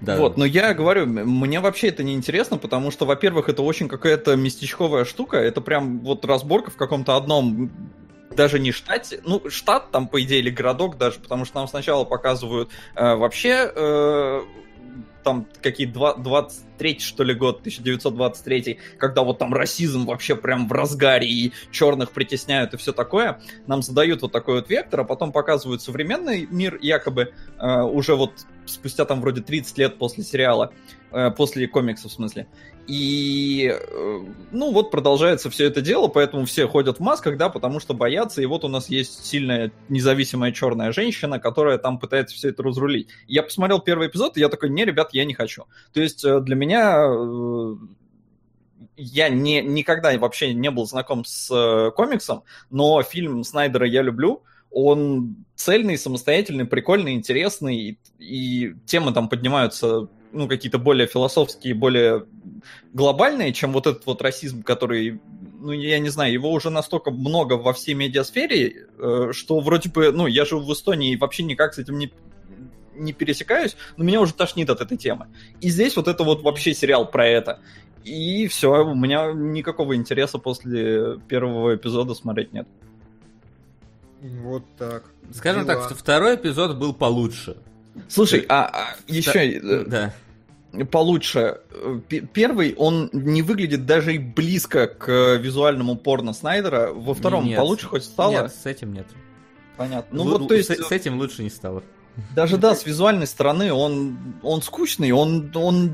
Да. 0.00 0.16
Вот, 0.16 0.36
но 0.36 0.44
я 0.44 0.74
говорю, 0.74 1.06
мне 1.06 1.58
вообще 1.58 1.88
это 1.88 2.04
не 2.04 2.14
интересно, 2.14 2.58
потому 2.58 2.90
что, 2.90 3.06
во-первых, 3.06 3.48
это 3.48 3.62
очень 3.62 3.88
какая-то 3.88 4.36
местечковая 4.36 5.04
штука, 5.04 5.38
это 5.38 5.60
прям 5.60 6.00
вот 6.00 6.24
разборка 6.24 6.70
в 6.70 6.76
каком-то 6.76 7.16
одном 7.16 7.72
даже 8.38 8.60
не 8.60 8.70
штате, 8.70 9.20
ну, 9.24 9.50
штат 9.50 9.90
там, 9.90 10.06
по 10.06 10.22
идее, 10.22 10.38
или 10.38 10.50
городок 10.50 10.96
даже, 10.96 11.18
потому 11.18 11.44
что 11.44 11.58
нам 11.58 11.66
сначала 11.66 12.04
показывают 12.04 12.70
э, 12.94 13.16
вообще 13.16 13.72
э, 13.74 14.42
там 15.24 15.48
какие 15.60 15.88
23 15.88 17.00
что 17.00 17.24
ли 17.24 17.34
год, 17.34 17.58
1923, 17.58 18.78
когда 18.96 19.24
вот 19.24 19.38
там 19.38 19.52
расизм 19.52 20.06
вообще 20.06 20.36
прям 20.36 20.68
в 20.68 20.72
разгаре 20.72 21.26
и 21.26 21.52
черных 21.72 22.12
притесняют 22.12 22.74
и 22.74 22.76
все 22.76 22.92
такое, 22.92 23.40
нам 23.66 23.82
задают 23.82 24.22
вот 24.22 24.30
такой 24.30 24.60
вот 24.60 24.70
вектор, 24.70 25.00
а 25.00 25.04
потом 25.04 25.32
показывают 25.32 25.82
современный 25.82 26.46
мир, 26.48 26.78
якобы 26.80 27.32
э, 27.58 27.80
уже 27.82 28.14
вот 28.14 28.34
спустя 28.66 29.04
там 29.04 29.20
вроде 29.20 29.42
30 29.42 29.78
лет 29.78 29.98
после 29.98 30.22
сериала, 30.22 30.72
э, 30.72 30.97
после 31.36 31.66
комиксов 31.68 32.10
в 32.10 32.14
смысле. 32.14 32.46
И, 32.88 33.70
э, 33.70 34.20
ну, 34.50 34.72
вот 34.72 34.90
продолжается 34.90 35.50
все 35.50 35.66
это 35.66 35.82
дело, 35.82 36.08
поэтому 36.08 36.46
все 36.46 36.66
ходят 36.66 36.96
в 36.96 37.00
масках, 37.00 37.36
да, 37.36 37.50
потому 37.50 37.80
что 37.80 37.92
боятся, 37.92 38.40
и 38.40 38.46
вот 38.46 38.64
у 38.64 38.68
нас 38.68 38.88
есть 38.88 39.26
сильная 39.26 39.70
независимая 39.90 40.52
черная 40.52 40.90
женщина, 40.90 41.38
которая 41.38 41.76
там 41.76 41.98
пытается 41.98 42.34
все 42.34 42.48
это 42.48 42.62
разрулить. 42.62 43.08
Я 43.26 43.42
посмотрел 43.42 43.80
первый 43.80 44.08
эпизод, 44.08 44.38
и 44.38 44.40
я 44.40 44.48
такой, 44.48 44.70
не, 44.70 44.86
ребят, 44.86 45.10
я 45.12 45.26
не 45.26 45.34
хочу. 45.34 45.64
То 45.92 46.00
есть 46.00 46.24
э, 46.24 46.40
для 46.40 46.56
меня 46.56 47.04
э, 47.06 47.74
я 48.96 49.28
не, 49.28 49.60
никогда 49.60 50.16
вообще 50.16 50.54
не 50.54 50.70
был 50.70 50.86
знаком 50.86 51.26
с 51.26 51.92
комиксом, 51.94 52.44
но 52.70 53.02
фильм 53.02 53.44
Снайдера 53.44 53.86
я 53.86 54.00
люблю, 54.00 54.44
он 54.70 55.44
цельный, 55.56 55.98
самостоятельный, 55.98 56.64
прикольный, 56.64 57.12
интересный, 57.12 57.76
и, 57.76 57.98
и 58.18 58.74
темы 58.86 59.12
там 59.12 59.28
поднимаются 59.28 60.08
ну, 60.32 60.48
какие-то 60.48 60.78
более 60.78 61.06
философские, 61.06 61.74
более 61.74 62.26
глобальные, 62.92 63.52
чем 63.52 63.72
вот 63.72 63.86
этот 63.86 64.06
вот 64.06 64.22
расизм, 64.22 64.62
который, 64.62 65.20
ну, 65.58 65.72
я 65.72 65.98
не 65.98 66.08
знаю, 66.08 66.32
его 66.32 66.50
уже 66.52 66.70
настолько 66.70 67.10
много 67.10 67.54
во 67.54 67.72
всей 67.72 67.94
медиасфере, 67.94 68.86
э, 68.98 69.28
что 69.32 69.60
вроде 69.60 69.90
бы, 69.90 70.12
ну, 70.12 70.26
я 70.26 70.44
живу 70.44 70.62
в 70.62 70.72
Эстонии 70.72 71.12
и 71.12 71.16
вообще 71.16 71.42
никак 71.42 71.74
с 71.74 71.78
этим 71.78 71.98
не, 71.98 72.12
не 72.94 73.12
пересекаюсь, 73.12 73.76
но 73.96 74.04
меня 74.04 74.20
уже 74.20 74.34
тошнит 74.34 74.70
от 74.70 74.80
этой 74.80 74.96
темы. 74.96 75.28
И 75.60 75.70
здесь 75.70 75.96
вот 75.96 76.08
это 76.08 76.24
вот 76.24 76.42
вообще 76.42 76.74
сериал 76.74 77.10
про 77.10 77.26
это. 77.26 77.60
И 78.04 78.46
все, 78.48 78.84
у 78.84 78.94
меня 78.94 79.32
никакого 79.32 79.96
интереса 79.96 80.38
после 80.38 81.18
первого 81.28 81.76
эпизода 81.76 82.14
смотреть 82.14 82.52
нет. 82.52 82.66
Вот 84.20 84.64
так. 84.76 85.04
Скажем 85.32 85.64
Дела. 85.64 85.76
так, 85.76 85.84
что 85.86 85.94
второй 85.94 86.36
эпизод 86.36 86.76
был 86.76 86.92
получше. 86.92 87.56
Слушай, 88.08 88.44
а, 88.48 88.64
а 88.66 88.96
еще 89.06 89.60
да. 89.86 90.14
получше. 90.90 91.60
Первый, 92.32 92.74
он 92.76 93.10
не 93.12 93.42
выглядит 93.42 93.86
даже 93.86 94.14
и 94.14 94.18
близко 94.18 94.86
к 94.86 95.36
визуальному 95.36 95.96
порно 95.96 96.32
Снайдера. 96.32 96.92
Во 96.92 97.14
втором 97.14 97.44
нет, 97.44 97.56
получше 97.56 97.86
хоть 97.86 98.04
стало? 98.04 98.32
Нет, 98.32 98.54
с 98.54 98.66
этим 98.66 98.92
нет. 98.92 99.06
Понятно. 99.76 100.16
Ну, 100.16 100.24
Л- 100.24 100.38
вот, 100.38 100.48
то 100.48 100.54
есть... 100.54 100.70
С, 100.70 100.88
с 100.88 100.92
этим 100.92 101.18
лучше 101.18 101.42
не 101.42 101.50
стало. 101.50 101.82
Даже 102.34 102.56
да, 102.56 102.74
с 102.74 102.84
визуальной 102.84 103.28
стороны 103.28 103.72
он, 103.72 104.18
он 104.42 104.60
скучный, 104.60 105.12
он, 105.12 105.52
он 105.54 105.92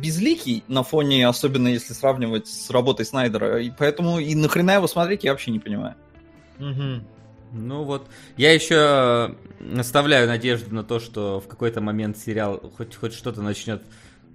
безликий 0.00 0.64
на 0.68 0.82
фоне, 0.82 1.28
особенно 1.28 1.68
если 1.68 1.92
сравнивать 1.92 2.48
с 2.48 2.70
работой 2.70 3.04
Снайдера. 3.04 3.60
И 3.60 3.70
поэтому 3.70 4.18
и 4.18 4.34
нахрена 4.34 4.76
его 4.76 4.86
смотреть, 4.86 5.22
я 5.24 5.32
вообще 5.32 5.50
не 5.50 5.58
понимаю. 5.58 5.96
Угу. 6.58 7.04
Ну 7.52 7.84
вот, 7.84 8.08
я 8.36 8.52
еще 8.52 9.34
оставляю 9.78 10.28
надежду 10.28 10.74
на 10.74 10.84
то, 10.84 11.00
что 11.00 11.40
в 11.40 11.48
какой-то 11.48 11.80
момент 11.80 12.18
сериал 12.18 12.72
хоть, 12.76 12.94
хоть 12.96 13.14
что-то 13.14 13.42
начнет 13.42 13.82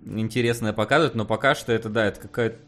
интересное 0.05 0.73
показывать, 0.73 1.15
но 1.15 1.25
пока 1.25 1.55
что 1.55 1.71
это, 1.71 1.89
да, 1.89 2.05
это 2.05 2.19
какая-то 2.19 2.59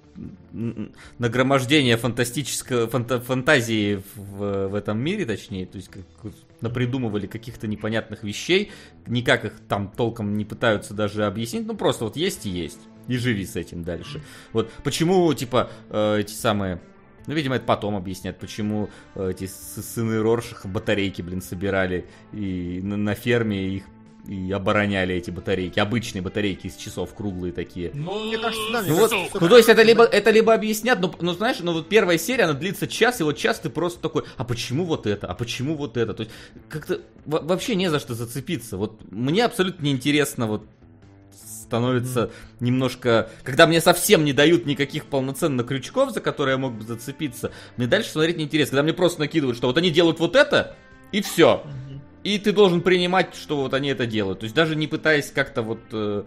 нагромождение 1.19 1.95
фантастической 1.95 2.87
фанта, 2.87 3.21
фантазии 3.21 4.03
в, 4.15 4.67
в 4.67 4.75
этом 4.75 4.99
мире, 4.99 5.25
точнее, 5.25 5.65
то 5.65 5.77
есть 5.77 5.89
как, 5.89 6.33
напридумывали 6.59 7.27
каких-то 7.27 7.67
непонятных 7.67 8.23
вещей, 8.23 8.71
никак 9.07 9.45
их 9.45 9.53
там 9.67 9.91
толком 9.95 10.37
не 10.37 10.45
пытаются 10.45 10.93
даже 10.93 11.25
объяснить, 11.25 11.65
ну 11.65 11.75
просто 11.75 12.03
вот 12.03 12.17
есть 12.17 12.45
и 12.45 12.49
есть, 12.49 12.79
и 13.07 13.17
живи 13.17 13.45
с 13.45 13.55
этим 13.55 13.83
дальше. 13.83 14.21
Вот 14.51 14.69
почему, 14.83 15.33
типа, 15.33 15.69
э, 15.89 16.19
эти 16.19 16.33
самые 16.33 16.81
ну, 17.27 17.33
видимо, 17.33 17.55
это 17.55 17.65
потом 17.65 17.95
объяснят, 17.95 18.37
почему 18.39 18.89
э, 19.15 19.31
эти 19.31 19.47
сыны 19.47 20.21
Роршаха 20.21 20.67
батарейки, 20.67 21.21
блин, 21.21 21.41
собирали 21.41 22.07
и 22.33 22.79
на, 22.83 22.97
на 22.97 23.15
ферме 23.15 23.67
их 23.67 23.83
и 24.27 24.51
обороняли 24.51 25.15
эти 25.15 25.31
батарейки, 25.31 25.79
обычные 25.79 26.21
батарейки 26.21 26.67
из 26.67 26.75
часов, 26.75 27.13
круглые 27.13 27.53
такие. 27.53 27.91
Ну, 27.93 28.25
мне 28.25 28.37
кажется, 28.37 28.71
да, 28.71 28.81
ну, 28.83 28.95
вот, 28.95 29.11
ну, 29.39 29.49
то 29.49 29.57
есть 29.57 29.69
это 29.69 29.81
либо, 29.81 30.03
это 30.03 30.29
либо 30.29 30.53
объяснят, 30.53 30.99
но, 30.99 31.13
ну, 31.19 31.33
знаешь, 31.33 31.57
ну, 31.59 31.73
вот 31.73 31.89
первая 31.89 32.17
серия, 32.17 32.43
она 32.43 32.53
длится 32.53 32.87
час, 32.87 33.19
и 33.19 33.23
вот 33.23 33.37
час 33.37 33.59
ты 33.59 33.69
просто 33.69 33.99
такой, 33.99 34.23
а 34.37 34.43
почему 34.43 34.85
вот 34.85 35.07
это, 35.07 35.27
а 35.27 35.33
почему 35.33 35.75
вот 35.75 35.97
это? 35.97 36.13
То 36.13 36.23
есть 36.23 36.35
как-то 36.69 37.01
вообще 37.25 37.75
не 37.75 37.89
за 37.89 37.99
что 37.99 38.13
зацепиться. 38.13 38.77
Вот 38.77 39.01
мне 39.11 39.43
абсолютно 39.43 39.85
неинтересно 39.85 40.47
вот 40.47 40.65
становится 41.71 42.19
mm-hmm. 42.19 42.31
немножко... 42.59 43.29
Когда 43.43 43.65
мне 43.65 43.79
совсем 43.79 44.25
не 44.25 44.33
дают 44.33 44.65
никаких 44.65 45.05
полноценных 45.05 45.65
крючков, 45.67 46.11
за 46.11 46.19
которые 46.19 46.53
я 46.53 46.57
мог 46.57 46.73
бы 46.73 46.83
зацепиться, 46.83 47.51
мне 47.77 47.87
дальше 47.87 48.09
смотреть 48.09 48.37
неинтересно. 48.37 48.71
Когда 48.71 48.83
мне 48.83 48.93
просто 48.93 49.21
накидывают, 49.21 49.57
что 49.57 49.67
вот 49.67 49.77
они 49.77 49.89
делают 49.89 50.19
вот 50.19 50.35
это, 50.35 50.75
и 51.13 51.21
все. 51.21 51.63
Mm-hmm. 51.63 51.99
И 52.25 52.39
ты 52.39 52.51
должен 52.51 52.81
принимать, 52.81 53.35
что 53.35 53.55
вот 53.55 53.73
они 53.73 53.89
это 53.89 54.05
делают. 54.05 54.39
То 54.39 54.43
есть 54.43 54.55
даже 54.55 54.75
не 54.75 54.87
пытаясь 54.87 55.31
как-то 55.31 55.61
вот 55.61 55.79
э, 55.93 56.23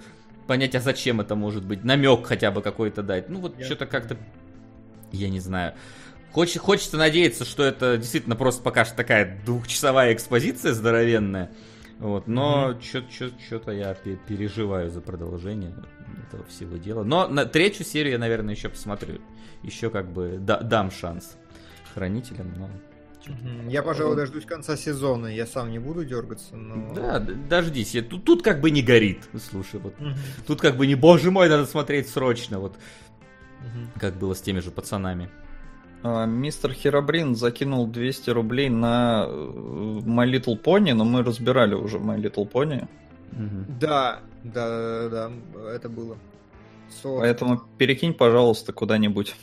понять, 0.46 0.74
а 0.74 0.80
зачем 0.80 1.20
это 1.20 1.34
может 1.34 1.64
быть, 1.64 1.84
намек 1.84 2.26
хотя 2.26 2.50
бы 2.50 2.62
какой-то 2.62 3.02
дать. 3.02 3.28
Ну 3.28 3.40
вот 3.40 3.58
yeah. 3.58 3.64
что-то 3.64 3.84
как-то, 3.84 4.16
я 5.12 5.28
не 5.28 5.40
знаю. 5.40 5.74
Хоч, 6.32 6.56
хочется 6.56 6.96
надеяться, 6.96 7.44
что 7.44 7.62
это 7.62 7.98
действительно 7.98 8.34
просто 8.34 8.62
пока 8.62 8.84
что 8.86 8.96
такая 8.96 9.40
двухчасовая 9.44 10.14
экспозиция 10.14 10.72
здоровенная. 10.72 11.52
Вот, 11.98 12.26
но 12.26 12.72
mm-hmm. 12.72 13.38
что-то 13.46 13.72
я 13.72 13.94
переживаю 13.94 14.90
за 14.90 15.00
продолжение 15.00 15.72
этого 16.26 16.44
всего 16.44 16.76
дела. 16.76 17.04
Но 17.04 17.28
на 17.28 17.46
третью 17.46 17.84
серию 17.84 18.14
я, 18.14 18.18
наверное, 18.18 18.54
еще 18.54 18.68
посмотрю. 18.68 19.20
Еще 19.62 19.90
как 19.90 20.12
бы 20.12 20.36
да, 20.38 20.60
дам 20.60 20.90
шанс 20.90 21.36
хранителям, 21.94 22.52
но 22.58 22.68
Я, 23.70 23.82
пожалуй, 23.82 24.16
дождусь 24.16 24.44
конца 24.44 24.76
сезона. 24.76 25.28
Я 25.28 25.46
сам 25.46 25.70
не 25.70 25.78
буду 25.78 26.04
дергаться, 26.04 26.56
но... 26.56 26.92
Да, 26.94 27.20
дождись. 27.20 27.96
Тут, 28.10 28.24
тут 28.24 28.42
как 28.42 28.60
бы 28.60 28.70
не 28.70 28.82
горит. 28.82 29.20
Слушай, 29.50 29.80
вот. 29.80 29.94
Тут 30.46 30.60
как 30.60 30.76
бы 30.76 30.86
не, 30.86 30.96
боже 30.96 31.30
мой, 31.30 31.48
надо 31.48 31.64
смотреть 31.66 32.08
срочно. 32.08 32.58
Вот. 32.58 32.76
Как 33.98 34.16
было 34.16 34.34
с 34.34 34.40
теми 34.42 34.58
же 34.58 34.70
пацанами. 34.70 35.30
А, 36.06 36.26
мистер 36.26 36.74
Херобрин 36.74 37.34
закинул 37.34 37.86
200 37.86 38.28
рублей 38.28 38.68
на 38.68 39.24
э, 39.26 39.32
My 40.04 40.30
Little 40.30 40.62
Pony, 40.62 40.92
но 40.92 41.06
мы 41.06 41.22
разбирали 41.22 41.74
уже 41.74 41.96
My 41.96 42.18
Little 42.20 42.46
Pony. 42.50 42.86
Да, 43.80 44.20
да, 44.44 45.08
да, 45.08 45.08
да, 45.08 45.70
это 45.70 45.88
было. 45.88 46.18
Поэтому 47.02 47.62
перекинь, 47.78 48.12
пожалуйста, 48.12 48.74
куда-нибудь. 48.74 49.34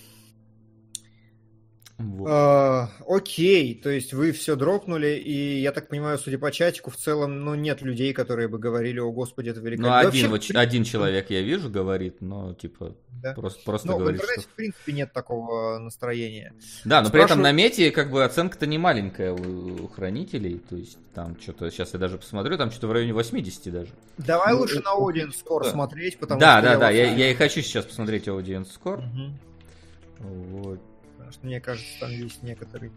Вот. 2.01 2.27
А, 2.29 2.89
окей, 3.07 3.75
то 3.75 3.89
есть 3.89 4.13
вы 4.13 4.31
все 4.31 4.55
дропнули, 4.55 5.15
и 5.15 5.59
я 5.59 5.71
так 5.71 5.87
понимаю, 5.87 6.17
судя 6.17 6.37
по 6.37 6.51
чатику, 6.51 6.89
в 6.89 6.97
целом, 6.97 7.43
ну, 7.43 7.55
нет 7.55 7.81
людей, 7.81 8.13
которые 8.13 8.47
бы 8.47 8.59
говорили, 8.59 8.99
о 8.99 9.11
господи, 9.11 9.49
это 9.49 9.59
великолепно. 9.59 10.01
Ну, 10.01 10.07
один, 10.07 10.31
вообще... 10.31 10.53
один 10.53 10.83
человек 10.83 11.29
я 11.29 11.41
вижу 11.41 11.69
говорит, 11.69 12.21
но, 12.21 12.53
типа, 12.53 12.95
да? 13.09 13.33
просто, 13.33 13.61
просто 13.63 13.87
но 13.87 13.97
говорит, 13.97 14.19
в 14.19 14.23
интернете, 14.23 14.41
что... 14.41 14.51
в 14.51 14.55
принципе, 14.55 14.93
нет 14.93 15.13
такого 15.13 15.77
настроения. 15.79 16.53
Да, 16.85 17.01
но 17.01 17.07
Спрашиваю... 17.07 17.11
при 17.11 17.21
этом 17.23 17.41
на 17.41 17.51
мете, 17.51 17.91
как 17.91 18.11
бы, 18.11 18.23
оценка-то 18.23 18.65
не 18.65 18.77
маленькая 18.77 19.33
у, 19.33 19.85
у 19.85 19.87
хранителей, 19.87 20.59
то 20.69 20.75
есть 20.75 20.97
там 21.13 21.39
что-то, 21.39 21.69
сейчас 21.71 21.93
я 21.93 21.99
даже 21.99 22.17
посмотрю, 22.17 22.57
там 22.57 22.71
что-то 22.71 22.87
в 22.87 22.91
районе 22.91 23.13
80 23.13 23.71
даже. 23.71 23.91
Давай 24.17 24.53
ну, 24.53 24.59
лучше 24.59 24.81
на 24.81 24.95
Audience 24.95 25.35
Score 25.43 25.63
да. 25.63 25.71
смотреть, 25.71 26.17
потому 26.17 26.39
да, 26.39 26.59
что... 26.59 26.67
Да, 26.67 26.73
да, 26.73 26.79
да, 26.79 26.89
я, 26.89 27.13
я 27.13 27.31
и 27.31 27.33
хочу 27.33 27.61
сейчас 27.61 27.85
посмотреть 27.85 28.27
Audience 28.27 28.69
Score. 28.79 28.99
Угу. 28.99 30.59
Вот 30.59 30.79
потому 31.21 31.33
что 31.33 31.45
мне 31.45 31.61
кажется, 31.61 31.99
там 31.99 32.09
есть 32.09 32.41
некоторые 32.41 32.91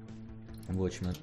Watchmen. 0.68 1.14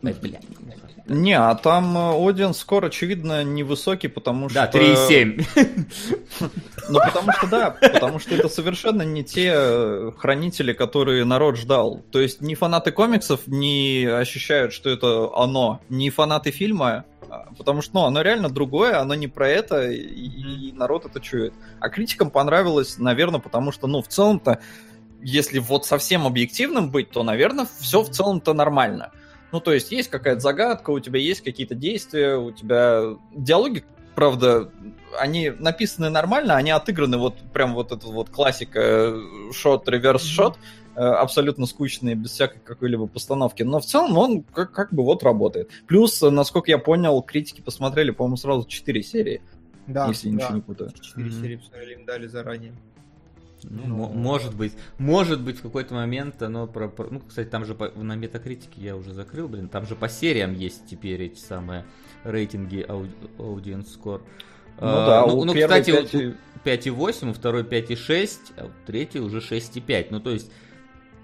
Не, 1.08 1.34
а 1.34 1.56
там 1.56 1.98
Один 1.98 2.54
скоро, 2.54 2.88
очевидно, 2.88 3.44
невысокий, 3.44 4.08
потому 4.08 4.50
что... 4.50 4.70
Да, 4.72 4.80
3,7. 4.80 5.88
Ну, 6.90 7.00
потому 7.00 7.32
что, 7.32 7.48
да, 7.48 7.72
потому 7.72 8.20
что 8.20 8.36
это 8.36 8.50
совершенно 8.50 9.02
не 9.02 9.24
те 9.24 9.52
э, 9.52 10.12
хранители, 10.16 10.74
которые 10.74 11.26
народ 11.26 11.58
ждал. 11.58 12.04
То 12.12 12.20
есть 12.20 12.42
ни 12.42 12.54
фанаты 12.54 12.92
комиксов 12.92 13.48
не 13.48 14.06
ощущают, 14.06 14.74
что 14.74 14.92
это 14.92 15.30
оно, 15.36 15.82
ни 15.90 16.12
фанаты 16.12 16.52
фильма, 16.52 17.06
а, 17.30 17.48
потому 17.58 17.82
что, 17.82 17.96
ну, 17.96 18.06
оно 18.06 18.22
реально 18.22 18.50
другое, 18.50 19.00
оно 19.00 19.16
не 19.16 19.28
про 19.28 19.48
это, 19.50 19.90
и, 19.90 19.98
и 19.98 20.72
народ 20.74 21.06
это 21.06 21.20
чует. 21.20 21.54
А 21.80 21.90
критикам 21.90 22.30
понравилось, 22.30 23.00
наверное, 23.00 23.40
потому 23.40 23.72
что, 23.72 23.88
ну, 23.88 24.04
в 24.04 24.08
целом-то 24.08 24.60
если 25.21 25.60
вот 25.60 25.86
совсем 25.86 26.25
объективным 26.25 26.91
быть, 26.91 27.12
то, 27.12 27.23
наверное, 27.23 27.67
все 27.79 28.01
в 28.01 28.10
целом-то 28.10 28.53
нормально. 28.53 29.12
Ну, 29.51 29.60
то 29.60 29.73
есть 29.73 29.91
есть 29.91 30.10
какая-то 30.10 30.39
загадка, 30.39 30.91
у 30.91 30.99
тебя 30.99 31.19
есть 31.19 31.41
какие-то 31.41 31.75
действия, 31.75 32.38
у 32.38 32.51
тебя 32.51 33.17
диалоги, 33.36 33.84
правда, 34.15 34.71
они 35.19 35.49
написаны 35.49 36.10
нормально, 36.10 36.55
они 36.55 36.71
отыграны 36.71 37.17
вот 37.17 37.38
прям 37.53 37.73
вот 37.73 37.91
эта 37.91 38.07
вот 38.07 38.29
классика 38.29 39.13
шот, 39.51 39.88
реверс 39.89 40.23
шот, 40.23 40.57
абсолютно 40.95 41.65
скучные, 41.65 42.15
без 42.15 42.31
всякой 42.31 42.60
какой-либо 42.60 43.07
постановки. 43.07 43.63
Но 43.63 43.79
в 43.79 43.86
целом 43.86 44.17
он 44.17 44.43
как, 44.43 44.71
как 44.71 44.93
бы 44.93 45.03
вот 45.03 45.23
работает. 45.23 45.69
Плюс, 45.88 46.21
насколько 46.21 46.71
я 46.71 46.77
понял, 46.77 47.21
критики 47.21 47.62
посмотрели, 47.62 48.12
по-моему, 48.12 48.38
сразу 48.38 48.65
4 48.65 49.03
серии. 49.03 49.41
Да, 49.88 50.07
если 50.07 50.29
да. 50.29 50.36
ничего 50.36 50.55
не 50.55 50.62
путаю. 50.62 50.91
4 50.91 51.27
mm-hmm. 51.27 51.41
серии 51.41 51.55
посмотрели, 51.57 51.93
им 51.93 52.05
дали 52.05 52.27
заранее. 52.27 52.73
Ну, 53.63 53.82
ну, 53.86 54.08
может 54.10 54.56
быть, 54.56 54.74
может 54.97 55.41
быть 55.41 55.60
в 55.60 55.62
какой-то 55.62 55.93
момент 55.93 56.41
оно 56.41 56.67
про, 56.67 56.88
про 56.88 57.08
ну, 57.10 57.19
кстати, 57.19 57.47
там 57.47 57.65
же 57.65 57.76
по, 57.76 57.89
на 57.89 58.15
метакритике 58.15 58.82
я 58.82 58.95
уже 58.95 59.13
закрыл, 59.13 59.47
блин, 59.47 59.69
там 59.69 59.86
же 59.86 59.95
по 59.95 60.10
сериям 60.10 60.54
есть 60.54 60.88
теперь 60.89 61.21
эти 61.21 61.39
самые 61.39 61.86
рейтинги 62.24 62.82
ауди, 62.82 63.12
Audience 63.38 63.88
Score. 63.97 64.21
Ну 64.80 64.88
а, 64.88 65.06
да, 65.06 65.28
ну, 65.28 65.43
ну 65.43 65.54
кстати, 65.54 65.91
5... 66.63 66.88
5,8, 66.88 67.30
у 67.30 67.34
второй 67.34 67.63
5,6, 67.63 68.30
а 68.58 68.65
у 68.65 68.69
третий 68.86 69.19
уже 69.19 69.39
6,5. 69.39 70.08
Ну, 70.10 70.19
то 70.19 70.32
есть 70.32 70.52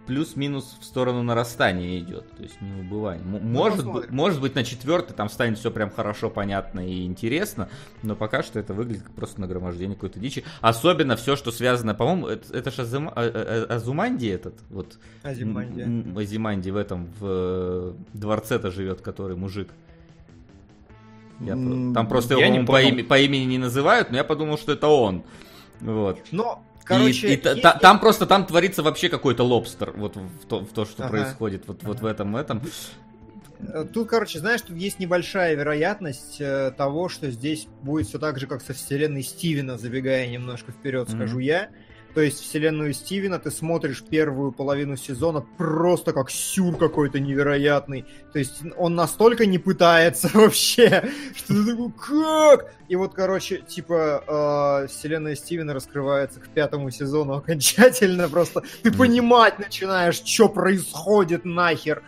плюс-минус 0.08 0.78
в 0.80 0.86
сторону 0.86 1.22
нарастания 1.22 2.00
идет. 2.00 2.30
То 2.32 2.43
есть 2.43 2.60
не 2.62 2.82
убывание. 2.82 3.24
Ну, 3.26 3.39
может, 3.39 3.86
быть, 3.86 4.10
может 4.10 4.41
быть, 4.41 4.56
на 4.56 4.63
четвертый 4.63 5.13
там 5.13 5.30
станет 5.30 5.60
все 5.60 5.70
прям 5.70 5.91
хорошо, 5.91 6.30
понятно 6.30 6.80
и 6.80 7.06
интересно, 7.06 7.70
но 8.02 8.15
пока 8.15 8.41
что 8.41 8.60
это 8.60 8.74
выглядит 8.74 9.04
как 9.04 9.12
просто 9.13 9.41
нагромождение 9.41 9.96
какой-то 9.96 10.20
дичи. 10.20 10.43
Особенно 10.62 11.15
все, 11.17 11.36
что 11.36 11.52
связано, 11.52 11.93
по-моему, 11.93 12.28
это, 12.28 12.58
это 12.58 12.72
же 12.72 12.84
Азум, 12.84 13.10
а, 13.10 13.13
а, 13.15 13.76
Азуманди 13.76 14.28
этот, 14.28 14.56
вот. 14.70 14.98
Азиманди. 15.24 16.17
Азиманди 16.17 16.70
в 16.70 16.78
этом, 16.78 17.08
в 17.20 17.24
э, 17.24 17.93
дворце-то 18.13 18.72
живет, 18.72 19.02
который 19.02 19.36
мужик. 19.36 19.70
Я, 21.39 21.54
там 21.54 22.08
просто 22.08 22.36
я 22.36 22.48
его 22.48 22.65
по, 22.65 22.82
имени, 22.82 23.04
по 23.04 23.20
имени 23.20 23.43
не 23.43 23.58
называют, 23.58 24.10
но 24.10 24.17
я 24.17 24.24
подумал, 24.24 24.58
что 24.58 24.72
это 24.72 24.88
он. 24.88 25.24
Вот. 25.82 26.20
Но 26.32 26.63
Короче, 26.88 27.28
и, 27.28 27.36
и 27.36 27.41
есть... 27.41 27.62
та, 27.62 27.73
там 27.73 28.00
просто 28.00 28.26
там 28.26 28.45
творится 28.45 28.82
вообще 28.82 29.10
какой-то 29.10 29.43
лобстер, 29.43 29.91
вот 29.91 30.15
в 30.15 30.45
то, 30.47 30.62
в 30.62 30.71
то 30.71 30.86
что 30.86 31.04
ага. 31.04 31.12
происходит, 31.12 31.67
вот, 31.67 31.80
ага. 31.82 31.88
вот 31.88 32.00
в 32.00 32.06
этом 32.06 32.36
этом. 32.38 32.62
Э, 33.60 33.86
тут, 33.91 34.08
короче, 34.10 34.39
знаешь, 34.39 34.62
тут 34.62 34.78
есть 34.78 35.00
небольшая 35.00 35.56
вероятность 35.56 36.38
э, 36.39 36.71
того, 36.78 37.10
что 37.10 37.30
здесь 37.30 37.67
будет 37.82 38.08
все 38.08 38.19
так 38.19 38.39
же, 38.39 38.47
как 38.47 38.62
со 38.62 38.73
вселенной 38.73 39.23
Стивена, 39.23 39.78
забегая 39.78 40.28
немножко 40.28 40.71
вперед, 40.71 41.08
mm-hmm. 41.08 41.15
скажу 41.15 41.39
я. 41.39 41.69
То 42.17 42.23
есть 42.23 42.41
вселенную 42.41 42.95
Стивена 42.95 43.38
ты 43.38 43.51
смотришь 43.51 44.01
первую 44.01 44.51
половину 44.51 44.97
сезона 44.97 45.45
просто 45.60 46.13
как 46.13 46.32
сюр 46.32 46.75
какой-то 46.75 47.19
невероятный. 47.19 48.06
То 48.34 48.39
есть 48.39 48.63
он 48.75 48.95
настолько 48.95 49.45
не 49.45 49.60
пытается 49.60 50.27
вообще, 50.34 51.12
что 51.36 51.53
ты 51.53 51.63
такой, 51.63 51.91
как? 51.91 52.73
И 52.88 52.95
вот, 52.95 53.13
короче, 53.13 53.58
типа, 53.60 54.23
э, 54.25 54.88
вселенная 54.88 55.36
Стивена 55.36 55.75
раскрывается 55.75 56.39
к 56.39 56.47
пятому 56.47 56.89
сезону 56.89 57.36
окончательно. 57.36 58.27
Просто 58.27 58.63
ты 58.82 58.91
понимать 58.91 59.60
начинаешь, 59.60 60.15
что 60.15 60.49
происходит 60.49 61.45
нахер. 61.45 62.01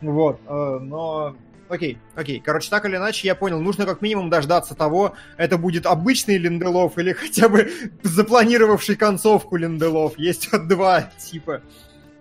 Вот, 0.00 0.40
э, 0.46 0.78
но 0.80 1.36
окей, 1.70 1.98
окей. 2.14 2.40
Короче, 2.44 2.68
так 2.70 2.84
или 2.84 2.96
иначе, 2.96 3.26
я 3.26 3.34
понял, 3.34 3.60
нужно 3.60 3.86
как 3.86 4.02
минимум 4.02 4.28
дождаться 4.28 4.74
того, 4.74 5.14
это 5.36 5.56
будет 5.56 5.86
обычный 5.86 6.36
Линделов 6.36 6.98
или 6.98 7.12
хотя 7.14 7.48
бы 7.48 7.70
запланировавший 8.02 8.96
концовку 8.96 9.56
Линделов. 9.56 10.18
Есть 10.18 10.52
вот 10.52 10.68
два 10.68 11.02
типа. 11.02 11.62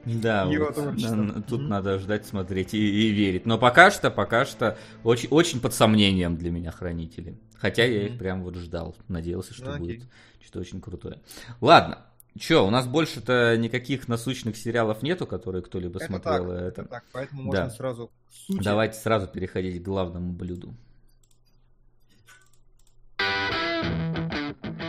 Да, 0.05 0.45
вот, 0.45 0.77
на, 0.77 1.41
тут 1.41 1.61
mm-hmm. 1.61 1.67
надо 1.67 1.99
ждать, 1.99 2.25
смотреть 2.25 2.73
и, 2.73 2.77
и 2.77 3.09
верить. 3.09 3.45
Но 3.45 3.57
пока 3.57 3.91
что, 3.91 4.09
пока 4.09 4.45
что 4.45 4.77
очень, 5.03 5.27
очень 5.29 5.59
под 5.59 5.73
сомнением 5.73 6.37
для 6.37 6.51
меня 6.51 6.71
хранители. 6.71 7.37
Хотя 7.57 7.85
mm-hmm. 7.85 7.93
я 7.93 8.07
их 8.07 8.17
прям 8.17 8.43
вот 8.43 8.55
ждал, 8.55 8.95
надеялся, 9.07 9.53
что 9.53 9.71
ну, 9.71 9.77
будет 9.77 10.03
что-то 10.41 10.59
очень 10.59 10.79
крутое. 10.79 11.19
Ладно, 11.59 11.99
Че, 12.37 12.65
у 12.65 12.69
нас 12.69 12.87
больше-то 12.87 13.57
никаких 13.57 14.07
насущных 14.07 14.55
сериалов 14.55 15.01
нету, 15.01 15.25
которые 15.27 15.61
кто-либо 15.61 15.97
это 15.97 16.05
смотрел. 16.05 16.47
Так, 16.47 16.61
это 16.61 16.83
так, 16.85 17.03
поэтому 17.11 17.51
да. 17.51 17.63
можно 17.63 17.75
сразу 17.75 18.07
к 18.07 18.33
сути. 18.33 18.63
Давайте 18.63 18.99
сразу 18.99 19.27
переходить 19.27 19.81
к 19.81 19.85
главному 19.85 20.31
блюду. 20.31 20.73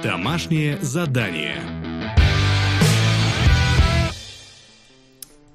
Домашнее 0.02 0.78
задание. 0.80 1.56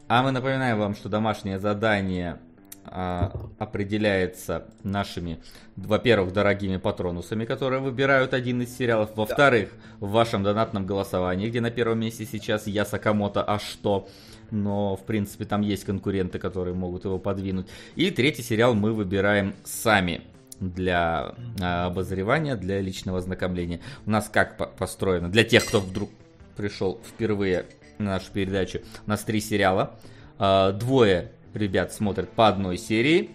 А 0.08 0.22
мы 0.22 0.32
напоминаем 0.32 0.78
вам, 0.78 0.96
что 0.96 1.10
домашнее 1.10 1.60
задание 1.60 2.40
определяется 2.86 4.66
нашими, 4.84 5.40
во-первых, 5.76 6.34
дорогими 6.34 6.78
патронусами, 6.78 7.46
которые 7.46 7.82
выбирают 7.82 8.34
один 8.34 8.62
из 8.62 8.76
сериалов, 8.78 9.12
во-вторых, 9.16 9.70
в 10.00 10.12
вашем 10.12 10.44
донатном 10.44 10.86
голосовании, 10.86 11.50
где 11.50 11.62
на 11.62 11.72
первом 11.72 12.00
месте 12.00 12.26
сейчас 12.26 12.68
я 12.68 12.86
Сакамото, 12.86 13.44
а 13.44 13.60
что? 13.60 14.08
Но, 14.52 14.96
в 14.96 15.04
принципе, 15.04 15.46
там 15.46 15.62
есть 15.62 15.86
конкуренты, 15.86 16.38
которые 16.38 16.76
могут 16.76 17.06
его 17.06 17.18
подвинуть. 17.18 17.68
И 17.96 18.12
третий 18.12 18.44
сериал 18.44 18.76
мы 18.76 18.94
выбираем 18.94 19.56
сами 19.64 20.22
для 20.60 21.36
а, 21.62 21.88
обозревания, 21.88 22.56
для 22.56 22.80
личного 22.82 23.18
ознакомления. 23.18 23.82
У 24.06 24.12
нас 24.12 24.30
как 24.30 24.58
по 24.58 24.68
построено? 24.68 25.30
Для 25.30 25.44
тех, 25.44 25.66
кто 25.66 25.80
вдруг 25.80 26.10
пришел 26.56 27.02
впервые 27.06 27.66
на 27.98 28.12
нашу 28.12 28.32
передачу, 28.32 28.80
у 29.06 29.10
нас 29.10 29.24
три 29.24 29.42
сериала. 29.42 30.00
А, 30.38 30.72
двое 30.72 31.32
ребят 31.56 31.94
смотрят 31.94 32.30
по 32.32 32.48
одной 32.48 32.78
серии, 32.78 33.32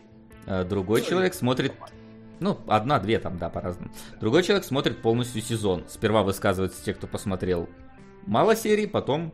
а 0.46 0.64
другой 0.64 1.02
человек 1.02 1.34
смотрит 1.34 1.72
ну, 2.40 2.58
одна-две 2.66 3.18
там, 3.18 3.38
да, 3.38 3.50
по-разному. 3.50 3.92
Другой 4.18 4.42
человек 4.42 4.64
смотрит 4.64 5.02
полностью 5.02 5.42
сезон. 5.42 5.84
Сперва 5.88 6.22
высказываются 6.22 6.82
те, 6.82 6.94
кто 6.94 7.06
посмотрел 7.06 7.68
мало 8.26 8.56
серий, 8.56 8.86
потом 8.86 9.32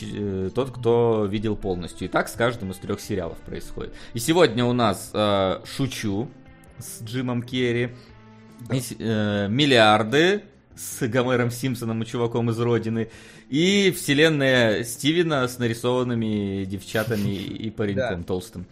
э, 0.00 0.50
тот, 0.54 0.70
кто 0.70 1.26
видел 1.26 1.54
полностью. 1.54 2.08
И 2.08 2.10
так 2.10 2.28
с 2.28 2.32
каждым 2.32 2.70
из 2.70 2.76
трех 2.76 3.00
сериалов 3.00 3.38
происходит. 3.38 3.94
И 4.14 4.18
сегодня 4.18 4.64
у 4.64 4.72
нас 4.72 5.10
э, 5.12 5.60
«Шучу» 5.64 6.30
с 6.78 7.02
Джимом 7.02 7.42
Керри, 7.42 7.94
да. 8.60 8.76
и, 8.76 8.80
э, 8.98 9.48
«Миллиарды» 9.48 10.44
с 10.74 11.06
Гомером 11.06 11.50
Симпсоном 11.50 12.02
и 12.02 12.06
чуваком 12.06 12.48
из 12.48 12.58
Родины, 12.58 13.10
и 13.50 13.90
вселенная 13.90 14.84
Стивена 14.84 15.46
с 15.48 15.58
нарисованными 15.58 16.64
девчатами 16.64 17.34
и 17.34 17.70
пареньком 17.76 18.24
толстым. 18.24 18.64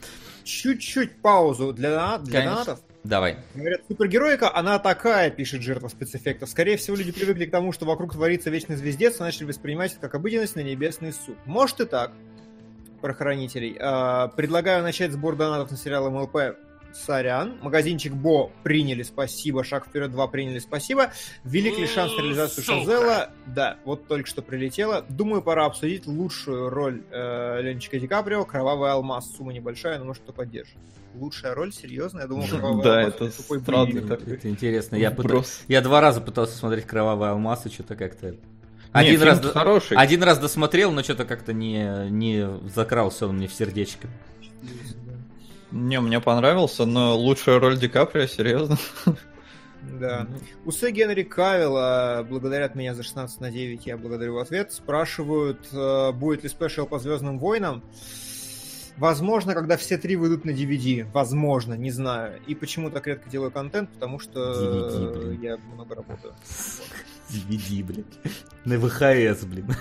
чуть-чуть 0.44 1.20
паузу 1.20 1.72
для, 1.72 2.18
для 2.18 2.44
донатов. 2.44 2.80
Давай. 3.04 3.38
Говорят, 3.54 3.80
супергероика, 3.88 4.54
она 4.54 4.78
такая, 4.78 5.30
пишет 5.30 5.62
жертва 5.62 5.88
спецэффектов. 5.88 6.48
Скорее 6.48 6.76
всего, 6.76 6.96
люди 6.96 7.12
привыкли 7.12 7.46
к 7.46 7.50
тому, 7.50 7.72
что 7.72 7.86
вокруг 7.86 8.12
творится 8.12 8.50
вечный 8.50 8.76
звездец, 8.76 9.18
и 9.18 9.22
начали 9.22 9.44
воспринимать 9.44 9.92
это 9.92 10.00
как 10.00 10.14
обыденность 10.14 10.56
на 10.56 10.60
небесный 10.60 11.12
суд. 11.12 11.36
Может 11.44 11.80
и 11.80 11.84
так, 11.86 12.12
про 13.00 13.14
хранителей. 13.14 13.76
А, 13.80 14.28
предлагаю 14.28 14.82
начать 14.82 15.12
сбор 15.12 15.36
донатов 15.36 15.70
на 15.70 15.76
сериал 15.76 16.10
МЛП 16.10 16.56
Сорян. 16.92 17.58
Магазинчик 17.60 18.12
Бо 18.12 18.50
приняли, 18.62 19.02
спасибо. 19.02 19.64
Шаг 19.64 19.86
вперед 19.86 20.10
2 20.10 20.26
приняли, 20.28 20.58
спасибо. 20.58 21.12
Велик 21.44 21.78
ли 21.78 21.86
шанс 21.86 22.16
на 22.16 22.22
реализацию 22.22 22.64
Шазела? 22.64 23.30
Да, 23.46 23.78
вот 23.84 24.06
только 24.06 24.28
что 24.28 24.42
прилетело. 24.42 25.04
Думаю, 25.08 25.42
пора 25.42 25.66
обсудить 25.66 26.06
лучшую 26.06 26.70
роль 26.70 27.02
э, 27.10 27.60
Ленчика 27.62 27.98
Ди 27.98 28.06
Каприо. 28.06 28.44
Кровавый 28.44 28.90
алмаз. 28.90 29.30
Сумма 29.36 29.52
небольшая, 29.52 29.98
но 29.98 30.06
может 30.06 30.22
кто 30.22 30.32
поддержит. 30.32 30.76
Лучшая 31.14 31.54
роль? 31.54 31.72
Серьезно? 31.72 32.20
Я 32.20 32.26
думал, 32.26 32.46
Кровавый 32.46 32.84
да, 32.84 32.98
алмаз. 33.00 33.14
это 33.14 33.36
тупой 33.36 33.60
странный 33.60 34.34
Это 34.34 34.48
интересно. 34.48 34.96
Я, 34.96 35.10
пытался, 35.10 35.62
я 35.68 35.80
два 35.80 36.00
раза 36.00 36.20
пытался 36.20 36.56
смотреть 36.56 36.86
Кровавый 36.86 37.30
алмаз, 37.30 37.66
и 37.66 37.70
что-то 37.70 37.96
как-то... 37.96 38.36
Один, 38.90 39.20
Нет, 39.20 39.22
раз, 39.22 39.40
хороший. 39.52 39.98
один 39.98 40.22
раз 40.22 40.38
досмотрел, 40.38 40.90
но 40.92 41.02
что-то 41.02 41.26
как-то 41.26 41.52
не, 41.52 42.08
не 42.08 42.48
закрался 42.74 43.26
он 43.26 43.36
мне 43.36 43.46
в 43.46 43.52
сердечко. 43.52 44.08
Не, 45.70 46.00
мне 46.00 46.20
понравился, 46.20 46.84
но 46.86 47.16
лучшая 47.16 47.60
роль 47.60 47.78
Ди 47.78 47.88
Каприо, 47.88 48.26
серьезно. 48.26 48.76
Да. 49.80 50.26
Усы 50.64 50.90
Генри 50.90 51.22
Кавилла 51.22 52.26
благодарят 52.28 52.74
меня 52.74 52.94
за 52.94 53.04
16 53.04 53.40
на 53.40 53.50
9, 53.50 53.86
я 53.86 53.96
благодарю 53.96 54.34
в 54.34 54.38
ответ. 54.38 54.72
Спрашивают, 54.72 55.68
э, 55.72 56.12
будет 56.12 56.42
ли 56.42 56.48
спешл 56.48 56.84
по 56.84 56.98
Звездным 56.98 57.38
войнам. 57.38 57.82
Возможно, 58.96 59.54
когда 59.54 59.76
все 59.76 59.96
три 59.96 60.16
выйдут 60.16 60.44
на 60.44 60.50
DVD. 60.50 61.08
Возможно, 61.12 61.74
не 61.74 61.92
знаю. 61.92 62.40
И 62.48 62.56
почему 62.56 62.90
так 62.90 63.06
редко 63.06 63.30
делаю 63.30 63.52
контент, 63.52 63.90
потому 63.90 64.18
что 64.18 64.40
DVD, 64.52 65.18
блин. 65.18 65.40
я 65.40 65.56
много 65.72 65.94
работаю. 65.94 66.34
DVD, 67.30 67.84
блин. 67.84 68.04
На 68.64 68.78
ВХС, 68.80 69.44
блин. 69.44 69.72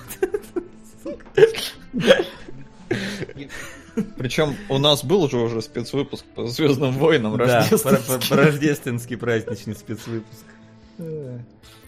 Причем 4.18 4.56
у 4.70 4.78
нас 4.78 5.04
был 5.04 5.30
же 5.30 5.38
уже 5.38 5.62
спецвыпуск 5.62 6.26
по 6.36 6.48
Звездным 6.48 6.94
войнам 6.94 7.36
рождественский. 7.36 8.30
Да, 8.30 8.36
рождественский 8.36 9.18
праздничный 9.18 9.76
спецвыпуск. 9.76 10.46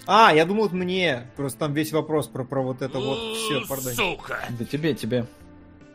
А, 0.06 0.34
я 0.34 0.46
думал, 0.46 0.70
мне. 0.70 1.28
Просто 1.36 1.60
там 1.60 1.74
весь 1.74 1.92
вопрос 1.92 2.28
про, 2.28 2.44
про 2.44 2.64
вот 2.64 2.82
это 2.82 2.98
вот 3.00 3.38
все, 3.38 3.62
пардон. 3.68 3.94
Сука! 3.94 4.40
Да 4.58 4.66
тебе, 4.66 4.96
тебе. 4.96 5.28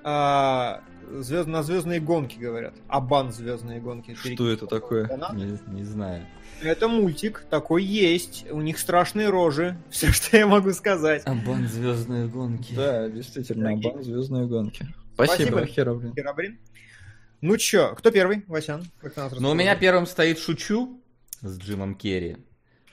А, 0.05 0.83
звезд, 1.11 1.48
на 1.48 1.62
звездные 1.62 2.00
гонки 2.00 2.38
говорят. 2.38 2.74
Абан 2.88 3.33
звездные 3.33 3.81
гонки. 3.81 4.14
Что 4.14 4.48
это 4.48 4.66
такое? 4.66 5.09
Не, 5.33 5.59
не 5.72 5.85
знаю. 5.85 6.27
Это 6.62 6.88
мультик, 6.88 7.44
такой 7.50 7.83
есть. 7.83 8.46
У 8.50 8.61
них 8.61 8.79
страшные 8.79 9.31
рожи. 9.31 9.77
Все, 9.90 10.12
что 10.12 10.37
я 10.37 10.46
могу 10.46 10.70
сказать. 10.70 11.22
Абан 11.27 11.66
звездные 11.66 12.29
гонки. 12.29 12.74
Да, 12.74 13.09
действительно, 13.09 13.72
Абан 13.72 14.03
звездные 14.03 14.46
гонки. 14.46 14.87
Спасибо, 15.14 15.59
Спасибо 15.59 15.66
Херобрин. 15.66 16.14
Херобрин. 16.14 16.59
Ну 17.40 17.57
чё, 17.57 17.94
кто 17.94 18.11
первый, 18.11 18.44
Васян? 18.46 18.85
ну, 19.38 19.50
у 19.50 19.55
меня 19.55 19.77
первым 19.77 20.07
стоит 20.07 20.38
Шучу 20.38 21.00
с 21.40 21.59
Джимом 21.59 21.94
Керри. 21.94 22.37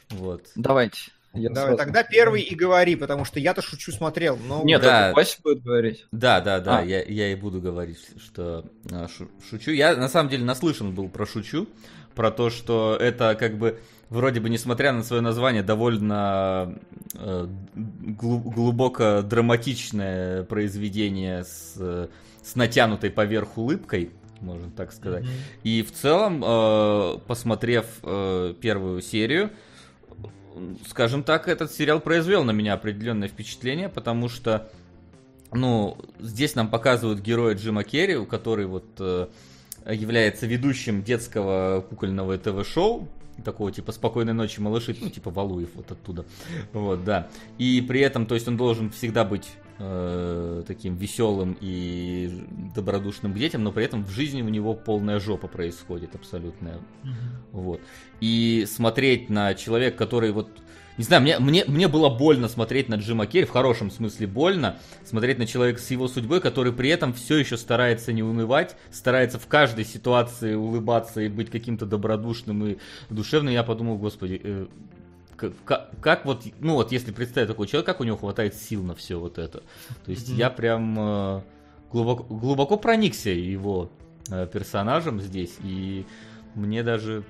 Вот. 0.09 0.47
Давайте. 0.55 1.11
Я 1.33 1.49
Давай, 1.49 1.77
тогда 1.77 2.03
первый 2.03 2.41
и 2.41 2.53
говори, 2.55 2.97
потому 2.97 3.23
что 3.23 3.39
я-то 3.39 3.61
шучу 3.61 3.93
смотрел, 3.93 4.35
но... 4.35 4.63
Нет, 4.63 4.81
да. 4.81 5.13
Вася 5.13 5.37
будет 5.41 5.63
говорить. 5.63 6.05
Да, 6.11 6.41
да, 6.41 6.59
да, 6.59 6.79
а. 6.79 6.83
я, 6.83 7.01
я 7.03 7.31
и 7.31 7.35
буду 7.35 7.61
говорить, 7.61 7.99
что 8.21 8.65
а, 8.91 9.07
шу, 9.07 9.29
шучу. 9.49 9.71
Я 9.71 9.95
на 9.95 10.09
самом 10.09 10.29
деле 10.29 10.43
наслышан 10.43 10.93
был 10.93 11.07
про 11.07 11.25
шучу, 11.25 11.69
про 12.15 12.31
то, 12.31 12.49
что 12.49 12.97
это 12.99 13.35
как 13.35 13.57
бы 13.57 13.79
вроде 14.11 14.41
бы, 14.41 14.49
несмотря 14.49 14.91
на 14.91 15.03
свое 15.03 15.21
название, 15.23 15.63
довольно 15.63 16.77
э, 17.15 17.47
глубоко 17.73 19.21
драматичное 19.23 20.43
произведение 20.43 21.45
с, 21.45 22.09
с 22.43 22.55
натянутой 22.55 23.09
поверх 23.09 23.57
улыбкой, 23.57 24.11
можно 24.41 24.69
так 24.69 24.91
сказать. 24.91 25.23
Mm-hmm. 25.23 25.61
И 25.63 25.81
в 25.81 25.93
целом, 25.93 26.43
э, 26.45 27.17
посмотрев 27.25 27.85
э, 28.03 28.53
первую 28.59 29.01
серию, 29.01 29.49
скажем 30.87 31.23
так, 31.23 31.47
этот 31.47 31.71
сериал 31.71 32.01
произвел 32.01 32.43
на 32.43 32.51
меня 32.51 32.73
определенное 32.73 33.29
впечатление, 33.29 33.87
потому 33.87 34.27
что, 34.27 34.69
ну, 35.53 35.97
здесь 36.19 36.55
нам 36.55 36.67
показывают 36.67 37.21
героя 37.21 37.55
Джима 37.55 37.85
Керри, 37.85 38.17
у 38.17 38.25
который 38.25 38.65
вот 38.65 38.87
э, 38.99 39.27
является 39.89 40.47
ведущим 40.47 41.01
детского 41.01 41.79
кукольного 41.89 42.37
ТВ-шоу, 42.37 43.07
такого 43.41 43.71
типа 43.71 43.91
«Спокойной 43.91 44.33
ночи, 44.33 44.59
малыши», 44.59 44.95
ну, 44.99 45.09
типа 45.09 45.31
Валуев 45.31 45.69
вот 45.75 45.91
оттуда. 45.91 46.25
Вот, 46.73 47.03
да. 47.03 47.29
И 47.57 47.81
при 47.81 48.01
этом, 48.01 48.25
то 48.25 48.35
есть 48.35 48.47
он 48.47 48.57
должен 48.57 48.89
всегда 48.89 49.23
быть 49.23 49.49
э, 49.79 50.63
таким 50.67 50.95
веселым 50.95 51.57
и 51.59 52.45
добродушным 52.75 53.33
к 53.33 53.37
детям, 53.37 53.63
но 53.63 53.71
при 53.71 53.85
этом 53.85 54.03
в 54.03 54.09
жизни 54.09 54.41
у 54.41 54.49
него 54.49 54.73
полная 54.73 55.19
жопа 55.19 55.47
происходит 55.47 56.15
абсолютная. 56.15 56.75
Mm-hmm. 56.75 57.11
Вот. 57.51 57.81
И 58.19 58.65
смотреть 58.67 59.29
на 59.29 59.53
человека, 59.53 59.97
который 59.97 60.31
вот 60.31 60.49
не 61.01 61.05
знаю, 61.05 61.23
мне, 61.23 61.39
мне, 61.39 61.65
мне 61.65 61.87
было 61.87 62.09
больно 62.09 62.47
смотреть 62.47 62.87
на 62.87 62.93
Джима 62.93 63.25
Керри, 63.25 63.45
в 63.45 63.49
хорошем 63.49 63.89
смысле 63.89 64.27
больно, 64.27 64.77
смотреть 65.03 65.39
на 65.39 65.47
человека 65.47 65.79
с 65.81 65.89
его 65.89 66.07
судьбой, 66.07 66.41
который 66.41 66.71
при 66.71 66.89
этом 66.89 67.11
все 67.11 67.37
еще 67.37 67.57
старается 67.57 68.13
не 68.13 68.21
унывать, 68.21 68.75
старается 68.91 69.39
в 69.39 69.47
каждой 69.47 69.83
ситуации 69.83 70.53
улыбаться 70.53 71.21
и 71.21 71.27
быть 71.27 71.49
каким-то 71.49 71.87
добродушным 71.87 72.67
и 72.67 72.77
душевным. 73.09 73.51
Я 73.51 73.63
подумал, 73.63 73.97
господи, 73.97 74.41
э, 74.43 74.67
как, 75.65 75.89
как 75.99 76.25
вот, 76.25 76.43
ну 76.59 76.75
вот 76.75 76.91
если 76.91 77.11
представить 77.11 77.47
такой 77.47 77.65
человек, 77.65 77.87
как 77.87 77.99
у 77.99 78.03
него 78.03 78.17
хватает 78.17 78.53
сил 78.53 78.83
на 78.83 78.93
все 78.93 79.19
вот 79.19 79.39
это. 79.39 79.63
То 80.05 80.11
есть 80.11 80.29
mm-hmm. 80.29 80.35
я 80.35 80.51
прям 80.51 80.99
э, 80.99 81.41
глубоко, 81.91 82.23
глубоко 82.25 82.77
проникся 82.77 83.31
его 83.31 83.89
э, 84.29 84.45
персонажем 84.45 85.19
здесь, 85.19 85.55
и 85.63 86.05
мне 86.53 86.83
даже 86.83 87.23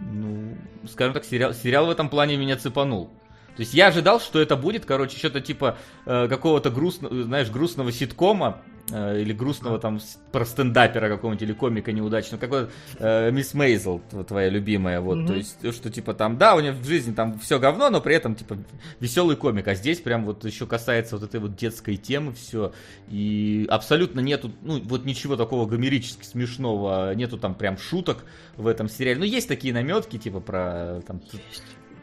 ну, 0.00 0.56
скажем 0.88 1.14
так, 1.14 1.24
сериал, 1.24 1.54
сериал 1.54 1.86
в 1.86 1.90
этом 1.90 2.08
плане 2.08 2.36
меня 2.36 2.56
цепанул. 2.56 3.10
То 3.56 3.60
есть 3.60 3.72
я 3.74 3.88
ожидал, 3.88 4.20
что 4.20 4.40
это 4.40 4.56
будет, 4.56 4.84
короче, 4.84 5.16
что-то 5.16 5.40
типа 5.40 5.78
э, 6.06 6.28
какого-то 6.28 6.70
грустного, 6.70 7.22
знаешь, 7.22 7.50
грустного 7.50 7.92
ситкома 7.92 8.62
э, 8.90 9.20
или 9.20 9.32
грустного 9.32 9.78
там 9.78 10.00
про 10.32 10.44
стендапера 10.44 11.08
какого-нибудь 11.08 11.42
или 11.42 11.52
комика 11.52 11.92
неудачного, 11.92 12.40
как 12.40 12.50
вот 12.50 12.70
э, 12.98 13.30
Мисс 13.30 13.54
Мейзел, 13.54 14.02
твоя 14.26 14.48
любимая, 14.48 15.00
вот, 15.00 15.18
mm-hmm. 15.18 15.26
то 15.26 15.34
есть 15.34 15.72
что 15.72 15.88
типа 15.88 16.14
там, 16.14 16.36
да, 16.36 16.56
у 16.56 16.60
нее 16.60 16.72
в 16.72 16.84
жизни 16.84 17.14
там 17.14 17.38
все 17.38 17.60
говно, 17.60 17.90
но 17.90 18.00
при 18.00 18.16
этом 18.16 18.34
типа 18.34 18.58
веселый 18.98 19.36
комик, 19.36 19.68
а 19.68 19.76
здесь 19.76 20.00
прям 20.00 20.24
вот 20.24 20.44
еще 20.44 20.66
касается 20.66 21.16
вот 21.16 21.24
этой 21.24 21.38
вот 21.38 21.54
детской 21.54 21.96
темы 21.96 22.32
все, 22.32 22.72
и 23.08 23.66
абсолютно 23.70 24.18
нету, 24.18 24.50
ну 24.62 24.80
вот 24.82 25.04
ничего 25.04 25.36
такого 25.36 25.66
гомерически 25.66 26.24
смешного, 26.24 27.14
нету 27.14 27.38
там 27.38 27.54
прям 27.54 27.78
шуток 27.78 28.24
в 28.56 28.66
этом 28.66 28.88
сериале, 28.88 29.20
ну 29.20 29.24
есть 29.24 29.46
такие 29.46 29.72
наметки 29.72 30.18
типа 30.18 30.40
про 30.40 31.00
там 31.06 31.20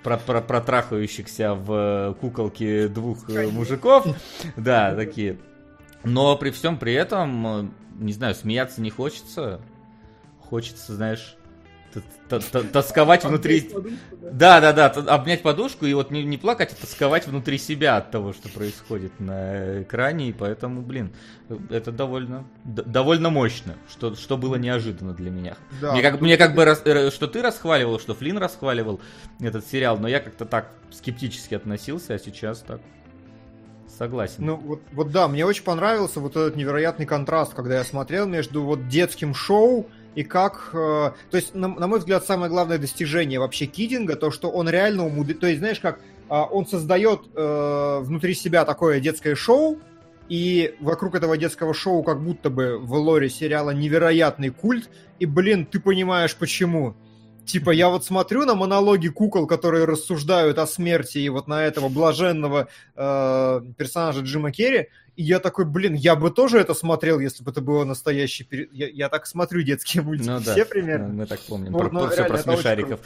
про, 0.03 0.17
про, 0.17 0.41
протрахающихся 0.41 1.53
в 1.53 2.15
куколке 2.19 2.87
двух 2.87 3.29
э, 3.29 3.47
мужиков. 3.47 4.05
Да, 4.55 4.95
такие. 4.95 5.37
Но 6.03 6.35
при 6.37 6.51
всем 6.51 6.77
при 6.77 6.93
этом, 6.93 7.47
э, 7.47 7.69
не 7.99 8.13
знаю, 8.13 8.35
смеяться 8.35 8.81
не 8.81 8.89
хочется. 8.89 9.61
Хочется, 10.39 10.95
знаешь, 10.95 11.35
тосковать 12.71 13.23
внутри... 13.23 13.69
Да, 14.31 14.61
да, 14.61 14.71
да, 14.71 14.87
обнять 14.87 15.41
подушку 15.41 15.85
и 15.85 15.93
вот 15.93 16.11
не, 16.11 16.23
не 16.23 16.37
плакать, 16.37 16.73
а 16.73 16.81
тосковать 16.81 17.27
внутри 17.27 17.57
себя 17.57 17.97
от 17.97 18.11
того, 18.11 18.33
что 18.33 18.49
происходит 18.49 19.19
на 19.19 19.83
экране, 19.83 20.29
и 20.29 20.33
поэтому, 20.33 20.81
блин, 20.81 21.13
это 21.69 21.91
довольно, 21.91 22.45
довольно 22.63 23.29
мощно, 23.29 23.75
что, 23.89 24.15
что 24.15 24.37
было 24.37 24.55
неожиданно 24.55 25.13
для 25.13 25.31
меня. 25.31 25.57
Да, 25.81 25.91
мне, 25.93 26.01
как, 26.01 26.21
мне 26.21 26.37
как 26.37 26.55
бы, 26.55 26.63
э, 26.63 27.11
что 27.11 27.27
ты 27.27 27.41
расхваливал, 27.41 27.99
что 27.99 28.13
Флин 28.13 28.37
расхваливал 28.37 29.01
этот 29.39 29.67
сериал, 29.67 29.97
но 29.97 30.07
я 30.07 30.19
как-то 30.19 30.45
так 30.45 30.71
скептически 30.91 31.55
относился, 31.55 32.13
а 32.13 32.19
сейчас 32.19 32.59
так 32.59 32.81
согласен. 34.01 34.45
Ну 34.45 34.55
вот, 34.55 34.81
вот 34.93 35.11
да, 35.11 35.27
мне 35.27 35.45
очень 35.45 35.63
понравился 35.63 36.19
вот 36.19 36.35
этот 36.35 36.55
невероятный 36.55 37.05
контраст, 37.05 37.53
когда 37.53 37.77
я 37.77 37.83
смотрел 37.83 38.25
между 38.25 38.63
вот 38.63 38.87
детским 38.87 39.33
шоу 39.33 39.87
и 40.15 40.23
как... 40.23 40.71
Э, 40.73 41.11
то 41.29 41.37
есть, 41.37 41.55
на, 41.55 41.67
на 41.67 41.87
мой 41.87 41.99
взгляд, 41.99 42.25
самое 42.25 42.49
главное 42.49 42.77
достижение 42.77 43.39
вообще 43.39 43.65
Кидинга, 43.65 44.15
то, 44.15 44.31
что 44.31 44.49
он 44.49 44.69
реально 44.69 45.05
умудряет... 45.05 45.39
То 45.39 45.47
есть, 45.47 45.59
знаешь, 45.59 45.79
как 45.79 45.99
э, 45.99 46.33
он 46.33 46.65
создает 46.65 47.21
э, 47.33 47.99
внутри 48.01 48.33
себя 48.33 48.65
такое 48.65 48.99
детское 48.99 49.35
шоу, 49.35 49.79
и 50.27 50.75
вокруг 50.79 51.15
этого 51.15 51.37
детского 51.37 51.73
шоу 51.73 52.03
как 52.03 52.21
будто 52.21 52.49
бы 52.49 52.77
в 52.77 52.93
лоре 52.93 53.29
сериала 53.29 53.71
невероятный 53.71 54.49
культ, 54.49 54.89
и, 55.19 55.25
блин, 55.25 55.65
ты 55.65 55.79
понимаешь, 55.79 56.35
почему. 56.35 56.95
Типа, 57.45 57.71
я 57.71 57.89
вот 57.89 58.05
смотрю 58.05 58.45
на 58.45 58.55
монологи 58.55 59.07
кукол, 59.07 59.47
которые 59.47 59.85
рассуждают 59.85 60.57
о 60.57 60.67
смерти, 60.67 61.17
и 61.17 61.29
вот 61.29 61.47
на 61.47 61.63
этого 61.63 61.89
блаженного 61.89 62.69
э, 62.95 63.61
персонажа 63.77 64.21
Джима 64.21 64.51
Керри, 64.51 64.87
И 65.15 65.23
я 65.23 65.39
такой, 65.39 65.65
блин, 65.65 65.93
я 65.93 66.15
бы 66.15 66.31
тоже 66.31 66.59
это 66.59 66.73
смотрел, 66.73 67.19
если 67.19 67.43
бы 67.43 67.51
это 67.51 67.61
было 67.61 67.83
настоящий... 67.83 68.47
Я, 68.71 68.87
я 68.87 69.09
так 69.09 69.25
смотрю 69.25 69.61
детские 69.61 70.03
мультики, 70.03 70.29
ну, 70.29 70.39
да. 70.39 70.53
все 70.53 70.65
примерно. 70.65 71.09
Мы 71.09 71.25
так 71.25 71.39
помним, 71.41 71.73
вот, 71.73 71.91
про, 71.91 72.09
все 72.09 72.25
про 72.25 72.37
смешариков. 72.37 73.01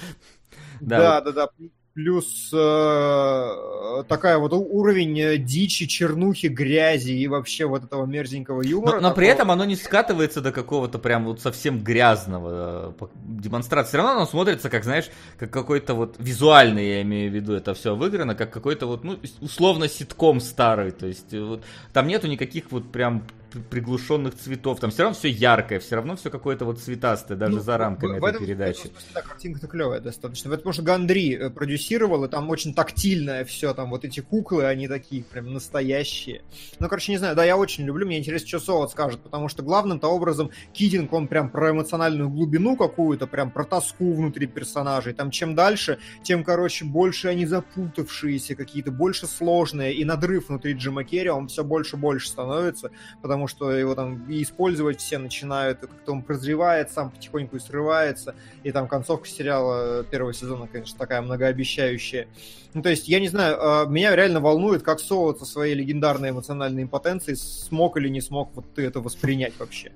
Да, 0.82 1.22
да, 1.22 1.32
да 1.32 1.50
плюс 1.96 2.50
э, 2.54 4.04
такая 4.10 4.38
вот 4.38 4.52
уровень 4.52 5.18
э, 5.18 5.38
дичи, 5.38 5.88
чернухи, 5.88 6.48
грязи 6.48 7.12
и 7.12 7.28
вообще 7.30 7.66
вот 7.66 7.86
этого 7.86 8.06
мерзенького 8.06 8.64
юмора. 8.64 9.00
Но, 9.00 9.10
но 9.10 9.16
при 9.16 9.28
этом 9.28 9.50
оно 9.50 9.64
не 9.64 9.78
скатывается 9.78 10.42
до 10.42 10.52
какого-то 10.52 11.00
прям 11.00 11.24
вот 11.24 11.40
совсем 11.40 11.80
грязного 11.80 12.94
э, 13.00 13.06
демонстрации. 13.24 13.88
Все 13.88 13.98
равно 13.98 14.12
оно 14.12 14.26
смотрится, 14.26 14.70
как, 14.70 14.84
знаешь, 14.84 15.10
как 15.40 15.52
какой-то 15.52 15.94
вот 15.94 16.18
визуальный, 16.20 16.86
я 16.86 17.02
имею 17.02 17.32
в 17.32 17.34
виду, 17.34 17.54
это 17.54 17.74
все 17.74 17.96
выиграно, 17.96 18.36
как 18.36 18.52
какой-то 18.52 18.88
вот, 18.88 19.06
ну, 19.06 19.18
условно 19.40 19.88
ситком 19.88 20.42
старый. 20.42 20.92
То 20.92 21.08
есть 21.08 21.34
э, 21.34 21.42
вот, 21.42 21.64
там 21.94 22.08
нету 22.08 22.28
никаких 22.28 22.74
вот 22.74 22.92
прям 22.92 23.24
приглушенных 23.62 24.36
цветов. 24.36 24.80
Там 24.80 24.92
все 24.92 25.04
равно 25.04 25.18
все 25.18 25.30
яркое, 25.30 25.80
все 25.80 25.96
равно 25.96 26.16
все 26.16 26.30
какое-то 26.30 26.66
вот 26.66 26.80
цветастое, 26.80 27.38
даже 27.38 27.56
ну, 27.56 27.62
за 27.62 27.78
рамками 27.78 28.12
в, 28.12 28.16
этой 28.16 28.22
в 28.22 28.26
этом, 28.26 28.46
передачи. 28.46 28.88
В 28.88 29.14
да, 29.14 29.22
картинка-то 29.22 29.68
клевая 29.68 30.00
достаточно. 30.00 30.50
Потому 30.50 30.74
что 30.74 30.84
Гандри 30.84 31.36
э, 31.36 31.50
продюсировал, 31.50 32.24
и 32.26 32.30
там 32.30 32.50
очень 32.50 32.74
тактильное 32.74 33.46
все, 33.46 33.74
там 33.74 33.90
вот 33.90 34.06
эти 34.06 34.20
куклы, 34.20 34.66
они 34.66 34.88
такие 34.88 35.24
прям 35.24 35.54
настоящие. 35.54 36.44
Ну, 36.80 36.88
короче, 36.88 37.12
не 37.12 37.18
знаю, 37.18 37.36
да, 37.36 37.44
я 37.44 37.58
очень 37.58 37.86
люблю, 37.86 38.06
мне 38.06 38.20
интересно, 38.20 38.48
что 38.48 38.60
Солод 38.60 38.92
скажет, 38.92 39.22
потому 39.22 39.48
что 39.48 39.64
главным-то 39.64 40.08
образом 40.08 40.52
Кидинг, 40.74 41.12
он 41.14 41.28
прям 41.28 41.50
про 41.50 41.72
эмоциональную 41.72 42.30
глубину 42.30 42.76
какую-то, 42.76 43.28
прям 43.28 43.52
про 43.52 43.64
тоску 43.64 44.14
внутри 44.14 44.48
персонажей. 44.48 45.14
Там 45.14 45.32
чем 45.32 45.56
дальше, 45.56 46.00
тем, 46.24 46.44
короче, 46.44 46.86
больше 46.86 47.28
они 47.28 47.46
запутавшиеся 47.46 48.56
какие-то, 48.56 48.92
больше 48.92 49.28
сложные, 49.28 49.94
и 49.94 50.06
надрыв 50.06 50.50
внутри 50.50 50.74
Джима 50.74 51.04
Керри, 51.04 51.30
он 51.30 51.48
все 51.48 51.64
больше 51.64 51.96
и 51.96 52.00
больше 52.00 52.28
становится, 52.28 52.92
потому 53.22 53.45
потому 53.46 53.48
что 53.48 53.72
его 53.72 53.94
там 53.96 54.26
и 54.30 54.42
использовать 54.42 55.00
все 55.00 55.18
начинают, 55.18 55.84
и 55.84 55.88
как-то 55.88 56.12
он 56.14 56.24
прозревает, 56.24 56.92
сам 56.92 57.12
потихоньку 57.12 57.58
и 57.58 57.60
срывается, 57.60 58.34
и 58.64 58.72
там 58.72 58.88
концовка 58.88 59.28
сериала 59.28 60.04
первого 60.04 60.34
сезона, 60.34 60.68
конечно, 60.68 60.98
такая 60.98 61.22
многообещающая. 61.22 62.28
Ну, 62.74 62.82
то 62.82 62.90
есть, 62.90 63.08
я 63.08 63.20
не 63.20 63.28
знаю, 63.28 63.58
а, 63.60 63.86
меня 63.86 64.16
реально 64.16 64.40
волнует, 64.40 64.82
как 64.82 65.00
Солод 65.00 65.40
со 65.40 65.46
своей 65.46 65.76
легендарной 65.76 66.32
эмоциональной 66.32 66.84
импотенцией 66.84 67.38
смог 67.38 67.98
или 67.98 68.10
не 68.10 68.22
смог 68.22 68.50
вот 68.56 68.74
ты 68.74 68.84
это 68.84 69.00
воспринять 69.00 69.54
вообще. 69.60 69.92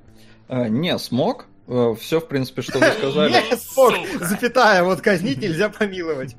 А, 0.48 0.70
не 0.70 0.98
смог. 1.00 1.48
А, 1.68 1.96
все, 1.96 2.20
в 2.20 2.28
принципе, 2.28 2.62
что 2.62 2.80
вы 2.80 2.86
сказали. 2.98 3.32
Не 3.32 3.58
смог, 3.58 3.96
запятая, 4.22 4.84
вот 4.84 5.02
казнить 5.02 5.42
нельзя 5.42 5.70
помиловать. 5.70 6.36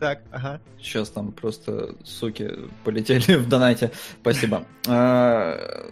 Так, 0.00 0.22
ага. 0.32 0.62
Сейчас 0.80 1.10
там 1.10 1.30
просто 1.30 1.94
суки 2.04 2.50
полетели 2.84 3.34
в 3.36 3.46
донате. 3.46 3.92
Спасибо. 4.22 4.64
А, 4.88 5.86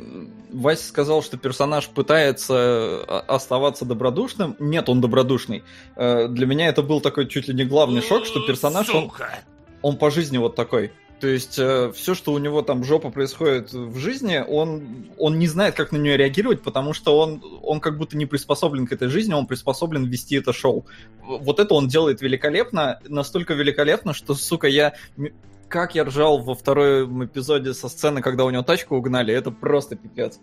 Вася 0.51 0.89
сказал, 0.89 1.23
что 1.23 1.37
персонаж 1.37 1.87
пытается 1.89 3.05
оставаться 3.29 3.85
добродушным. 3.85 4.57
Нет, 4.59 4.89
он 4.89 5.03
добродушный. 5.03 5.63
А, 5.95 6.27
для 6.27 6.47
меня 6.47 6.69
это 6.69 6.83
был 6.83 7.03
такой 7.03 7.29
чуть 7.29 7.49
ли 7.49 7.55
не 7.55 7.67
главный 7.67 8.01
шок, 8.01 8.25
что 8.25 8.47
персонаж, 8.47 8.89
он, 8.95 9.13
он 9.83 9.99
по 9.99 10.11
жизни 10.11 10.39
вот 10.39 10.57
такой. 10.57 10.91
То 11.21 11.27
есть 11.27 11.59
э, 11.59 11.91
все, 11.95 12.15
что 12.15 12.33
у 12.33 12.39
него 12.39 12.63
там 12.63 12.85
жопа 12.85 13.11
происходит 13.11 13.73
в 13.73 13.99
жизни, 13.99 14.43
он, 14.47 15.09
он 15.19 15.39
не 15.39 15.49
знает, 15.49 15.75
как 15.75 15.91
на 15.91 15.97
нее 15.97 16.17
реагировать, 16.17 16.63
потому 16.63 16.93
что 16.93 17.19
он, 17.19 17.43
он 17.63 17.81
как 17.81 17.99
будто 17.99 18.17
не 18.17 18.27
приспособлен 18.27 18.87
к 18.87 18.93
этой 18.93 19.09
жизни, 19.09 19.33
он 19.33 19.47
приспособлен 19.47 20.05
вести 20.05 20.37
это 20.37 20.53
шоу. 20.53 20.87
Вот 21.21 21.59
это 21.59 21.75
он 21.75 21.89
делает 21.89 22.21
великолепно, 22.21 23.01
настолько 23.09 23.55
великолепно, 23.55 24.15
что, 24.15 24.35
сука, 24.35 24.69
я 24.69 24.95
как 25.69 25.95
я 25.95 26.05
ржал 26.05 26.39
во 26.39 26.55
втором 26.55 27.25
эпизоде 27.25 27.75
со 27.75 27.89
сцены, 27.89 28.23
когда 28.23 28.45
у 28.45 28.51
него 28.51 28.63
тачку 28.63 28.97
угнали, 28.97 29.35
это 29.35 29.51
просто 29.51 29.97
пипец 29.97 30.41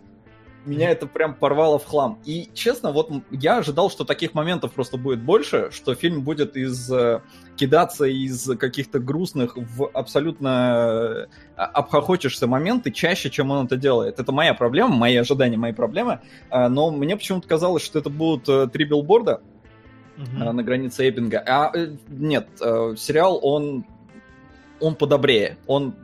меня 0.66 0.90
это 0.90 1.06
прям 1.06 1.34
порвало 1.34 1.78
в 1.78 1.84
хлам. 1.84 2.18
И, 2.24 2.50
честно, 2.54 2.92
вот 2.92 3.10
я 3.30 3.58
ожидал, 3.58 3.90
что 3.90 4.04
таких 4.04 4.34
моментов 4.34 4.72
просто 4.72 4.96
будет 4.96 5.22
больше, 5.22 5.70
что 5.70 5.94
фильм 5.94 6.22
будет 6.22 6.56
из 6.56 6.90
э, 6.90 7.20
кидаться 7.56 8.04
из 8.04 8.50
каких-то 8.58 8.98
грустных 8.98 9.56
в 9.56 9.86
абсолютно 9.92 11.26
э, 11.56 11.60
обхохочешься 11.60 12.46
моменты 12.46 12.90
чаще, 12.90 13.30
чем 13.30 13.50
он 13.50 13.66
это 13.66 13.76
делает. 13.76 14.18
Это 14.18 14.32
моя 14.32 14.54
проблема, 14.54 14.94
мои 14.94 15.16
ожидания, 15.16 15.56
мои 15.56 15.72
проблемы. 15.72 16.20
Э, 16.50 16.68
но 16.68 16.90
мне 16.90 17.16
почему-то 17.16 17.48
казалось, 17.48 17.82
что 17.82 17.98
это 17.98 18.10
будут 18.10 18.48
э, 18.48 18.68
три 18.68 18.84
билборда 18.84 19.40
uh-huh. 20.16 20.52
на 20.52 20.62
границе 20.62 21.08
Эббинга. 21.08 21.42
А 21.46 21.72
нет, 22.08 22.48
сериал, 22.58 23.38
он 23.42 23.84
он 24.80 24.94
подобрее. 24.94 25.56
Он 25.66 25.94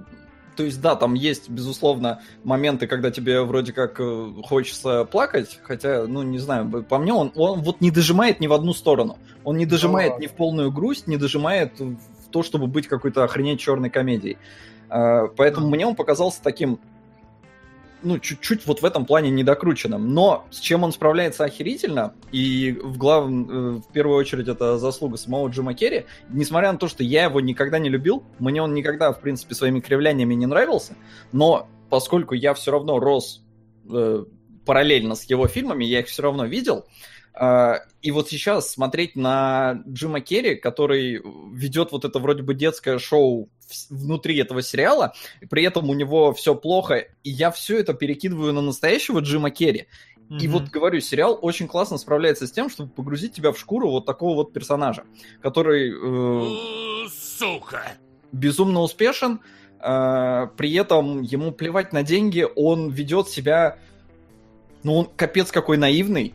то 0.57 0.62
есть, 0.65 0.81
да, 0.81 0.97
там 0.97 1.15
есть, 1.15 1.49
безусловно, 1.49 2.21
моменты, 2.45 2.87
когда 2.87 3.11
тебе 3.11 3.43
вроде 3.43 3.73
как 3.73 3.99
э, 3.99 4.33
хочется 4.45 5.05
плакать, 5.05 5.59
хотя, 5.62 6.07
ну, 6.07 6.23
не 6.23 6.38
знаю, 6.38 6.85
по 6.85 6.99
мне 6.99 7.12
он, 7.12 7.33
он 7.35 7.62
вот 7.62 7.81
не 7.81 7.91
дожимает 7.91 8.41
ни 8.41 8.47
в 8.47 8.53
одну 8.53 8.73
сторону. 8.73 9.19
Он 9.45 9.57
не 9.57 9.67
дожимает 9.67 10.19
ни 10.19 10.27
в 10.27 10.33
полную 10.33 10.71
грусть, 10.71 11.07
не 11.07 11.17
дожимает 11.17 11.81
в 11.81 12.29
то, 12.31 12.43
чтобы 12.43 12.67
быть 12.67 12.87
какой-то 12.87 13.25
охренеть 13.25 13.61
черной 13.61 13.91
комедией. 13.91 14.38
А, 14.88 15.29
поэтому 15.29 15.69
мне 15.69 15.87
он 15.87 15.95
показался 15.95 16.43
таким 16.43 16.79
ну, 18.03 18.19
чуть-чуть 18.19 18.67
вот 18.67 18.83
в 18.83 18.85
этом 18.85 19.07
плане 19.07 19.31
недокрученным. 19.31 20.12
Но 20.12 20.47
с 20.51 20.61
чем 20.61 20.85
он 20.85 20.93
справляется 20.93 21.45
охерительно, 21.45 22.15
и 22.31 22.79
в, 22.83 22.99
глав... 22.99 23.25
Э, 23.27 23.29
в 23.29 23.93
первую 23.93 24.17
очередь 24.17 24.49
это 24.49 24.79
заслуга 24.79 25.17
самого 25.17 25.49
Джима 25.49 25.75
Керри, 25.75 26.07
несмотря 26.29 26.73
на 26.73 26.79
то, 26.79 26.88
что 26.88 27.03
я 27.03 27.25
его 27.25 27.41
никогда 27.41 27.79
не 27.79 27.88
любил, 27.88 28.23
мне 28.38 28.62
он 28.62 28.75
никогда, 28.75 29.12
в 29.12 29.21
принципе, 29.21 29.55
своими 29.55 29.81
кривляниями 29.81 30.35
не 30.35 30.47
нравился, 30.47 30.97
но 31.33 31.69
поскольку 31.91 32.35
я 32.35 32.55
все 32.55 32.73
равно 32.73 32.99
рос 32.99 33.43
э, 33.91 34.25
параллельно 34.65 35.15
с 35.15 35.25
его 35.25 35.47
фильмами, 35.49 35.85
я 35.85 36.01
их 36.01 36.07
все 36.07 36.23
равно 36.23 36.45
видел, 36.45 36.87
и 37.35 38.11
вот 38.11 38.29
сейчас 38.29 38.71
смотреть 38.71 39.16
на 39.16 39.83
Джима 39.88 40.21
Керри, 40.21 40.57
который 40.57 41.23
ведет 41.53 41.90
вот 41.90 42.05
это 42.05 42.18
вроде 42.18 42.42
бы 42.42 42.55
детское 42.55 42.99
шоу 42.99 43.49
внутри 43.88 44.38
этого 44.38 44.61
сериала, 44.61 45.14
и 45.40 45.47
при 45.47 45.64
этом 45.64 45.88
у 45.88 45.95
него 45.95 46.35
все 46.35 46.55
плохо, 46.55 46.97
и 46.97 47.31
я 47.31 47.51
все 47.51 47.79
это 47.79 47.95
перекидываю 47.95 48.53
на 48.53 48.61
настоящего 48.61 49.21
Джима 49.21 49.51
Керри. 49.51 49.87
Mm-hmm. 50.29 50.40
И 50.40 50.49
вот 50.49 50.68
говорю, 50.68 51.01
сериал 51.01 51.38
очень 51.40 51.68
классно 51.68 51.99
справляется 51.99 52.47
с 52.47 52.53
тем, 52.53 52.71
чтобы 52.71 52.90
погрузить 52.90 53.35
тебя 53.35 53.53
в 53.53 53.59
шкуру 53.59 53.90
вот 53.90 54.07
такого 54.07 54.35
вот 54.35 54.53
персонажа, 54.53 55.05
который... 55.40 55.92
Э, 55.92 57.09
Сука! 57.11 57.92
Безумно 58.31 58.81
успешен, 58.81 59.40
э, 59.81 60.49
при 60.57 60.75
этом 60.75 61.23
ему 61.23 61.53
плевать 61.53 61.92
на 61.92 62.03
деньги, 62.03 62.47
он 62.57 62.90
ведет 62.90 63.29
себя... 63.29 63.79
Ну, 64.85 64.95
он 64.97 65.09
капец 65.16 65.53
какой 65.53 65.77
наивный, 65.77 66.35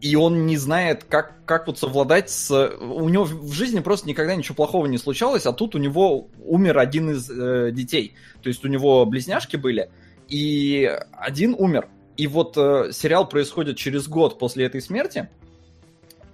и 0.00 0.14
он 0.14 0.46
не 0.46 0.56
знает, 0.56 1.04
как, 1.04 1.44
как 1.44 1.66
вот 1.66 1.78
совладать 1.78 2.30
с... 2.30 2.50
У 2.80 3.08
него 3.08 3.24
в 3.24 3.52
жизни 3.52 3.80
просто 3.80 4.08
никогда 4.08 4.36
ничего 4.36 4.54
плохого 4.54 4.86
не 4.86 4.96
случалось, 4.96 5.44
а 5.46 5.52
тут 5.52 5.74
у 5.74 5.78
него 5.78 6.28
умер 6.44 6.78
один 6.78 7.10
из 7.10 7.28
э, 7.28 7.70
детей. 7.72 8.14
То 8.42 8.48
есть 8.48 8.64
у 8.64 8.68
него 8.68 9.04
близняшки 9.06 9.56
были, 9.56 9.90
и 10.28 10.88
один 11.12 11.54
умер. 11.58 11.88
И 12.16 12.28
вот 12.28 12.56
э, 12.56 12.92
сериал 12.92 13.28
происходит 13.28 13.76
через 13.76 14.06
год 14.06 14.38
после 14.38 14.66
этой 14.66 14.80
смерти. 14.80 15.28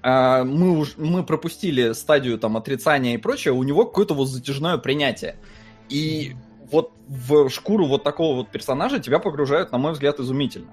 Э, 0.03 0.45
мы, 0.45 0.79
уж, 0.79 0.99
мы 0.99 1.25
пропустили 1.25 1.93
стадию 1.93 2.39
там 2.39 2.59
отрицания 2.59 3.15
и 3.15 3.19
прочее, 3.19 3.55
у 3.55 3.63
него 3.63 3.87
какое-то 3.87 4.13
вот 4.13 4.27
затяжное 4.27 4.77
принятие. 4.77 5.37
И 5.89 6.35
вот 6.71 6.93
в 7.09 7.49
шкуру 7.49 7.87
вот 7.87 8.05
такого 8.05 8.37
вот 8.37 8.51
персонажа 8.51 8.99
тебя 8.99 9.21
погружают, 9.21 9.73
на 9.73 9.79
мой 9.79 9.93
взгляд, 9.93 10.21
изумительно. 10.21 10.69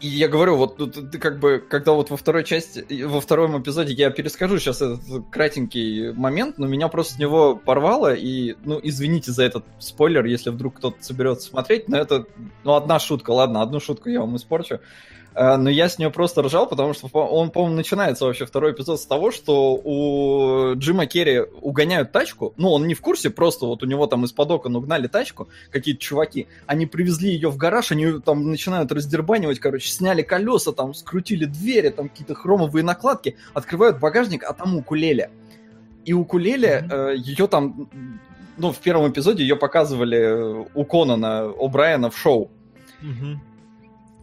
И 0.00 0.08
я 0.08 0.28
говорю, 0.28 0.56
вот 0.56 0.76
ты, 0.76 1.02
ты 1.02 1.18
как 1.18 1.38
бы, 1.38 1.58
когда 1.58 1.92
вот 1.92 2.10
во 2.10 2.16
второй 2.16 2.44
части, 2.44 3.02
во 3.02 3.20
втором 3.20 3.60
эпизоде 3.60 3.92
я 3.92 4.10
перескажу 4.10 4.58
сейчас 4.58 4.80
этот 4.80 5.00
кратенький 5.30 6.12
момент, 6.12 6.56
но 6.58 6.66
меня 6.66 6.88
просто 6.88 7.14
с 7.14 7.18
него 7.18 7.54
порвало, 7.54 8.14
и, 8.14 8.56
ну, 8.64 8.80
извините 8.82 9.32
за 9.32 9.44
этот 9.44 9.64
спойлер, 9.78 10.24
если 10.24 10.50
вдруг 10.50 10.78
кто-то 10.78 11.02
соберется 11.02 11.48
смотреть, 11.48 11.88
но 11.88 11.98
это, 11.98 12.24
ну, 12.64 12.74
одна 12.74 12.98
шутка, 12.98 13.30
ладно, 13.30 13.60
одну 13.60 13.78
шутку 13.78 14.08
я 14.08 14.20
вам 14.20 14.36
испорчу. 14.36 14.80
Но 15.34 15.70
я 15.70 15.88
с 15.88 15.98
нее 15.98 16.10
просто 16.10 16.42
ржал, 16.42 16.68
потому 16.68 16.92
что 16.92 17.08
он, 17.08 17.50
по-моему, 17.50 17.76
начинается 17.76 18.24
вообще 18.24 18.46
второй 18.46 18.72
эпизод 18.72 19.00
с 19.00 19.06
того, 19.06 19.30
что 19.30 19.74
у 19.74 20.74
Джима 20.76 21.06
Керри 21.06 21.40
угоняют 21.60 22.12
тачку, 22.12 22.52
ну, 22.56 22.70
он 22.70 22.86
не 22.86 22.94
в 22.94 23.00
курсе, 23.00 23.30
просто 23.30 23.66
вот 23.66 23.82
у 23.82 23.86
него 23.86 24.06
там 24.06 24.24
из-под 24.24 24.50
окон 24.50 24.76
угнали 24.76 25.06
тачку, 25.06 25.48
какие-то 25.70 26.00
чуваки, 26.00 26.48
они 26.66 26.86
привезли 26.86 27.30
ее 27.30 27.48
в 27.48 27.56
гараж, 27.56 27.92
они 27.92 28.20
там 28.20 28.50
начинают 28.50 28.90
раздербанивать, 28.92 29.60
короче, 29.60 29.88
сняли 29.88 30.22
колеса, 30.22 30.72
там, 30.72 30.94
скрутили 30.94 31.44
двери, 31.44 31.90
там 31.90 32.08
какие-то 32.08 32.34
хромовые 32.34 32.82
накладки, 32.82 33.36
открывают 33.54 33.98
багажник, 34.00 34.44
а 34.44 34.52
там 34.52 34.76
укулеле. 34.76 35.30
И 36.04 36.12
укулеле, 36.12 36.86
mm-hmm. 36.88 37.12
э, 37.12 37.16
ее 37.16 37.46
там, 37.46 37.88
ну, 38.56 38.72
в 38.72 38.78
первом 38.78 39.10
эпизоде 39.10 39.42
ее 39.42 39.56
показывали 39.56 40.66
у 40.74 40.84
Конана 40.84 41.52
О'Брайена 41.58 42.10
в 42.10 42.18
шоу. 42.18 42.50
Mm-hmm. 43.02 43.36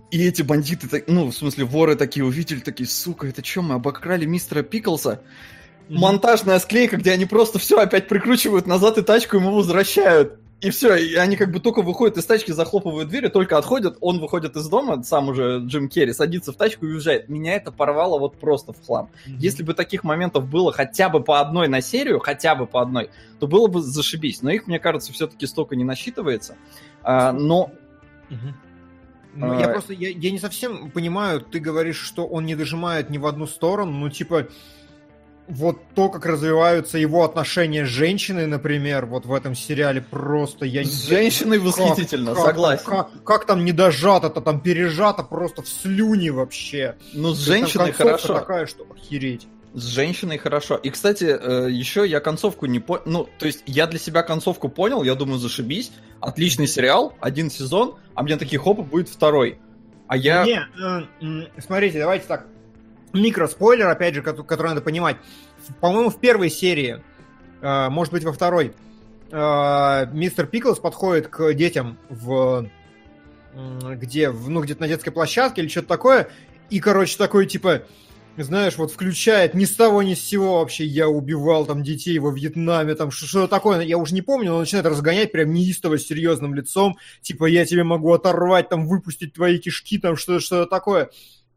И 0.10 0.26
эти 0.26 0.42
бандиты, 0.42 1.04
ну, 1.08 1.30
в 1.30 1.34
смысле, 1.34 1.66
воры 1.66 1.96
такие 1.96 2.26
увидели, 2.26 2.60
такие, 2.60 2.88
сука, 2.88 3.28
это 3.28 3.44
что, 3.44 3.62
мы 3.62 3.76
обокрали 3.76 4.26
мистера 4.26 4.64
Пиклса? 4.64 5.22
Монтажная 5.90 6.60
склейка, 6.60 6.98
где 6.98 7.12
они 7.12 7.26
просто 7.26 7.60
все 7.60 7.80
опять 7.80 8.08
прикручивают 8.08 8.68
назад 8.68 8.98
и 8.98 9.02
тачку 9.02 9.38
ему 9.38 9.52
возвращают. 9.52 10.40
И 10.60 10.72
все, 10.72 10.96
и 10.96 11.14
они 11.16 11.36
как 11.36 11.52
бы 11.52 11.60
только 11.60 11.84
выходят 11.84 12.18
из 12.18 12.26
тачки, 12.26 12.52
захлопывают 12.52 13.10
двери, 13.10 13.28
только 13.28 13.60
отходят, 13.60 13.98
он 14.02 14.20
выходит 14.20 14.56
из 14.56 14.68
дома, 14.68 15.04
сам 15.04 15.30
уже 15.30 15.62
Джим 15.64 15.88
Керри, 15.88 16.14
садится 16.14 16.52
в 16.52 16.56
тачку 16.56 16.88
и 16.88 16.94
уезжает. 16.94 17.30
Меня 17.30 17.54
это 17.54 17.72
порвало 17.72 18.18
вот 18.18 18.40
просто 18.40 18.74
в 18.74 18.84
хлам. 18.84 19.12
Mm-hmm. 19.28 19.36
Если 19.38 19.62
бы 19.62 19.76
таких 19.76 20.04
моментов 20.04 20.50
было 20.50 20.74
хотя 20.74 21.10
бы 21.10 21.24
по 21.24 21.40
одной 21.42 21.68
на 21.68 21.82
серию, 21.82 22.20
хотя 22.20 22.56
бы 22.56 22.66
по 22.66 22.82
одной, 22.82 23.12
то 23.40 23.46
было 23.46 23.68
бы 23.68 23.82
зашибись. 23.82 24.42
Но 24.42 24.50
их, 24.50 24.66
мне 24.66 24.80
кажется, 24.80 25.14
все-таки 25.14 25.46
столько 25.46 25.76
не 25.76 25.84
насчитывается. 25.84 26.56
А, 27.04 27.34
но... 27.34 27.72
Mm-hmm. 28.30 28.54
Ну, 29.38 29.52
а... 29.52 29.62
я 29.62 29.68
просто, 29.68 29.94
я, 29.94 30.10
я 30.10 30.32
не 30.32 30.40
совсем 30.40 30.90
понимаю, 30.90 31.42
ты 31.42 31.60
говоришь, 31.60 32.00
что 32.00 32.26
он 32.26 32.46
не 32.46 32.56
дожимает 32.56 33.10
ни 33.10 33.18
в 33.18 33.28
одну 33.28 33.46
сторону, 33.46 33.92
ну, 33.92 34.10
типа, 34.10 34.48
вот 35.48 35.80
то, 35.96 36.10
как 36.10 36.26
развиваются 36.26 36.98
его 36.98 37.24
отношения 37.24 37.86
с 37.86 37.90
женщиной, 37.90 38.48
например, 38.48 39.06
вот 39.06 39.26
в 39.26 39.34
этом 39.34 39.56
сериале 39.56 40.02
просто 40.02 40.66
я 40.66 40.84
не 40.84 40.90
С 40.90 41.08
женщиной 41.08 41.60
восхитительно, 41.60 42.34
как, 42.34 42.46
согласен. 42.46 42.86
Как, 42.86 43.12
как, 43.12 43.24
как 43.24 43.46
там 43.46 43.64
не 43.64 43.72
дожато-то, 43.72 44.42
там 44.42 44.60
пережато 44.60 45.24
просто 45.24 45.62
в 45.62 45.70
слюне 45.70 46.32
вообще. 46.32 46.96
Ну, 47.14 47.34
с 47.34 47.40
женщиной 47.40 47.92
хорошо. 47.92 48.34
такая, 48.34 48.66
что 48.66 48.86
охереть. 48.92 49.48
С 49.78 49.90
женщиной 49.90 50.40
хорошо. 50.40 50.76
И, 50.76 50.90
кстати, 50.90 51.26
э, 51.26 51.70
еще 51.70 52.04
я 52.08 52.20
концовку 52.20 52.66
не 52.66 52.80
понял. 52.80 53.04
Ну, 53.06 53.30
то 53.38 53.46
есть 53.46 53.62
я 53.68 53.86
для 53.86 54.00
себя 54.00 54.24
концовку 54.24 54.70
понял, 54.70 55.04
я 55.04 55.14
думаю, 55.14 55.38
зашибись. 55.38 55.92
Отличный 56.20 56.66
сериал, 56.66 57.14
один 57.20 57.52
сезон, 57.52 57.96
а 58.16 58.24
мне 58.24 58.38
такие 58.38 58.58
хопы 58.58 58.82
будет 58.82 59.08
второй. 59.08 59.60
А 60.08 60.18
я... 60.18 60.46
Не, 60.46 60.68
э, 61.22 61.62
смотрите, 61.62 62.00
давайте 62.00 62.26
так 62.26 62.48
микроспойлер, 63.14 63.88
опять 63.88 64.16
же, 64.16 64.24
который 64.24 64.70
надо 64.70 64.82
понимать. 64.82 65.18
По-моему, 65.80 66.10
в 66.10 66.20
первой 66.20 66.50
серии, 66.50 67.04
э, 67.62 67.90
может 67.90 68.12
быть, 68.12 68.24
во 68.24 68.34
второй, 68.34 68.74
мистер 69.30 70.48
Пиклс 70.48 70.80
подходит 70.80 71.28
к 71.28 71.54
детям 71.54 72.00
в 72.10 72.68
где, 73.54 74.32
ну, 74.32 74.62
где-то 74.62 74.82
на 74.82 74.88
детской 74.88 75.12
площадке 75.12 75.62
или 75.62 75.68
что-то 75.68 75.90
такое, 75.90 76.30
и, 76.70 76.80
короче, 76.80 77.18
такой, 77.18 77.46
типа, 77.46 77.84
знаешь, 78.44 78.78
вот 78.78 78.92
включает 78.92 79.54
ни 79.54 79.66
с 79.66 79.76
того, 79.76 80.04
ни 80.04 80.14
с 80.14 80.22
сего 80.22 80.60
вообще, 80.60 80.86
я 80.86 81.10
убивал 81.10 81.66
там 81.66 81.84
детей 81.84 82.20
во 82.20 82.32
Вьетнаме, 82.32 82.96
там 82.96 83.12
что-то 83.12 83.48
такое, 83.48 83.82
я 83.82 83.98
уже 83.98 84.14
не 84.14 84.22
помню, 84.22 84.52
но 84.52 84.60
начинает 84.60 84.86
разгонять 84.86 85.32
прям 85.32 85.52
неистово 85.54 85.98
серьезным 85.98 86.54
лицом, 86.54 86.98
типа, 87.22 87.46
я 87.46 87.66
тебе 87.66 87.84
могу 87.84 88.14
оторвать, 88.14 88.70
там, 88.70 88.88
выпустить 88.88 89.34
твои 89.34 89.58
кишки, 89.58 89.98
там, 89.98 90.16
что-то 90.16 90.40
что 90.40 90.66
такое. 90.66 91.10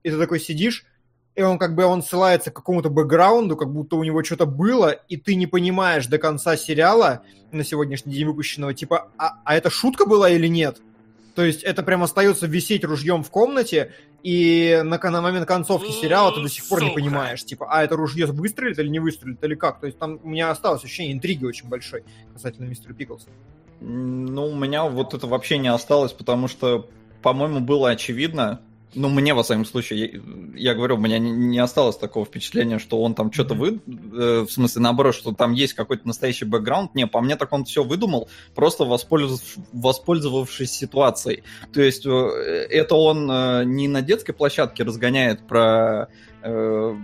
И 0.03 0.11
ты 0.11 0.19
такой 0.19 0.41
сидишь, 0.41 0.87
и 1.35 1.43
он 1.43 1.59
как 1.59 1.75
бы 1.75 1.85
он 1.85 2.03
ссылается 2.03 2.51
к 2.51 2.55
какому-то 2.55 2.91
бэкграунду, 2.91 3.57
как 3.57 3.73
будто 3.73 3.97
у 3.97 4.05
него 4.05 4.23
что-то 4.25 4.47
было, 4.47 4.91
и 4.91 5.17
ты 5.17 5.35
не 5.35 5.47
понимаешь 5.47 6.07
до 6.07 6.19
конца 6.19 6.57
сериала 6.57 7.23
на 7.53 7.65
сегодняшний 7.65 8.15
день 8.15 8.27
выпущенного, 8.27 8.75
типа, 8.75 9.09
а, 9.19 9.41
а 9.45 9.55
это 9.55 9.71
шутка 9.71 10.07
была 10.07 10.31
или 10.31 10.47
нет? 10.47 10.81
То 11.41 11.47
есть 11.47 11.63
это 11.63 11.83
прям 11.83 12.03
остается 12.03 12.47
висеть 12.47 12.85
ружьем 12.85 13.23
в 13.23 13.31
комнате, 13.31 13.95
и 14.23 14.83
на, 14.85 14.99
на 14.99 15.23
момент 15.23 15.49
концовки 15.49 15.91
сериала 15.91 16.35
ты 16.35 16.43
до 16.43 16.51
сих 16.51 16.69
пор 16.69 16.85
не 16.85 16.91
понимаешь, 16.91 17.43
типа, 17.43 17.67
а 17.71 17.83
это 17.83 17.97
ружье 17.97 18.27
выстрелит 18.27 18.79
или 18.79 18.89
не 18.89 18.99
выстрелит, 18.99 19.43
или 19.43 19.55
как. 19.55 19.81
То 19.81 19.87
есть 19.87 19.99
там 19.99 20.21
у 20.23 20.29
меня 20.29 20.51
осталось 20.51 20.85
ощущение 20.85 21.15
интриги 21.15 21.47
очень 21.47 21.67
большой 21.67 22.05
касательно 22.35 22.67
мистера 22.67 22.93
Пиклса. 22.93 23.29
Ну, 23.81 24.49
у 24.49 24.55
меня 24.55 24.85
вот 24.85 25.15
это 25.15 25.27
вообще 25.27 25.57
не 25.57 25.69
осталось, 25.69 26.13
потому 26.13 26.47
что, 26.47 26.91
по-моему, 27.23 27.61
было 27.61 27.89
очевидно, 27.89 28.61
ну, 28.95 29.09
мне, 29.09 29.35
во 29.35 29.43
всяком 29.43 29.65
случае, 29.65 30.21
я, 30.55 30.71
я 30.71 30.75
говорю, 30.75 30.97
у 30.97 30.99
меня 30.99 31.19
не, 31.19 31.31
не 31.31 31.59
осталось 31.59 31.97
такого 31.97 32.27
впечатления, 32.27 32.79
что 32.79 33.01
он 33.01 33.15
там 33.15 33.33
что-то 33.33 33.55
вы... 33.55 33.81
Э, 33.87 34.45
в 34.49 34.51
смысле, 34.51 34.83
наоборот, 34.83 35.15
что 35.15 35.33
там 35.33 35.53
есть 35.53 35.75
какой-то 35.75 36.07
настоящий 36.07 36.45
бэкграунд. 36.45 36.95
Не, 36.95 37.07
по 37.07 37.21
мне 37.21 37.37
так 37.37 37.53
он 37.53 37.65
все 37.65 37.85
выдумал, 37.85 38.29
просто 38.55 38.85
воспользов... 38.85 39.41
воспользовавшись 39.73 40.73
ситуацией. 40.73 41.45
То 41.73 41.81
есть 41.81 42.05
э, 42.05 42.11
это 42.11 42.97
он 42.97 43.31
э, 43.31 43.65
не 43.65 43.87
на 43.87 44.03
детской 44.03 44.33
площадке 44.33 44.83
разгоняет 44.83 45.47
про 45.47 46.09
э, 46.43 46.97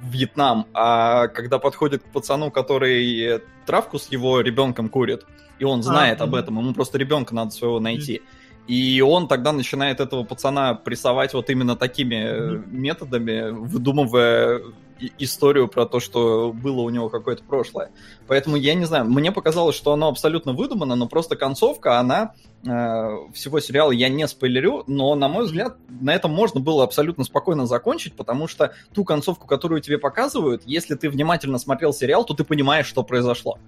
Вьетнам, 0.00 0.66
а 0.72 1.28
когда 1.28 1.58
подходит 1.58 2.02
к 2.02 2.06
пацану, 2.06 2.50
который 2.50 3.40
травку 3.66 3.98
с 3.98 4.10
его 4.10 4.40
ребенком 4.40 4.88
курит, 4.88 5.24
и 5.58 5.64
он 5.64 5.82
знает 5.82 6.20
а, 6.20 6.24
об 6.24 6.34
этом, 6.34 6.58
ему 6.58 6.74
просто 6.74 6.98
ребенка 6.98 7.34
надо 7.34 7.50
своего 7.50 7.80
найти. 7.80 8.22
И 8.66 9.00
он 9.02 9.28
тогда 9.28 9.52
начинает 9.52 10.00
этого 10.00 10.24
пацана 10.24 10.74
прессовать 10.74 11.34
вот 11.34 11.50
именно 11.50 11.76
такими 11.76 12.14
mm-hmm. 12.14 12.70
методами, 12.70 13.50
выдумывая 13.50 14.62
историю 15.18 15.68
про 15.68 15.86
то, 15.86 16.00
что 16.00 16.52
было 16.52 16.80
у 16.82 16.90
него 16.90 17.08
какое-то 17.08 17.42
прошлое. 17.44 17.90
Поэтому 18.26 18.56
я 18.56 18.74
не 18.74 18.84
знаю, 18.84 19.04
мне 19.06 19.32
показалось, 19.32 19.76
что 19.76 19.92
оно 19.92 20.08
абсолютно 20.08 20.52
выдумано, 20.52 20.94
но 20.94 21.08
просто 21.08 21.36
концовка, 21.36 21.98
она 21.98 22.34
э, 22.64 22.68
всего 23.34 23.60
сериала 23.60 23.90
я 23.90 24.08
не 24.08 24.26
спойлерю, 24.26 24.84
но, 24.86 25.14
на 25.14 25.28
мой 25.28 25.44
взгляд, 25.44 25.76
на 25.88 26.14
этом 26.14 26.32
можно 26.32 26.60
было 26.60 26.84
абсолютно 26.84 27.24
спокойно 27.24 27.66
закончить, 27.66 28.14
потому 28.14 28.48
что 28.48 28.72
ту 28.94 29.04
концовку, 29.04 29.46
которую 29.46 29.80
тебе 29.80 29.98
показывают, 29.98 30.62
если 30.64 30.94
ты 30.94 31.10
внимательно 31.10 31.58
смотрел 31.58 31.92
сериал, 31.92 32.24
то 32.24 32.34
ты 32.34 32.44
понимаешь, 32.44 32.86
что 32.86 33.02
произошло. 33.02 33.58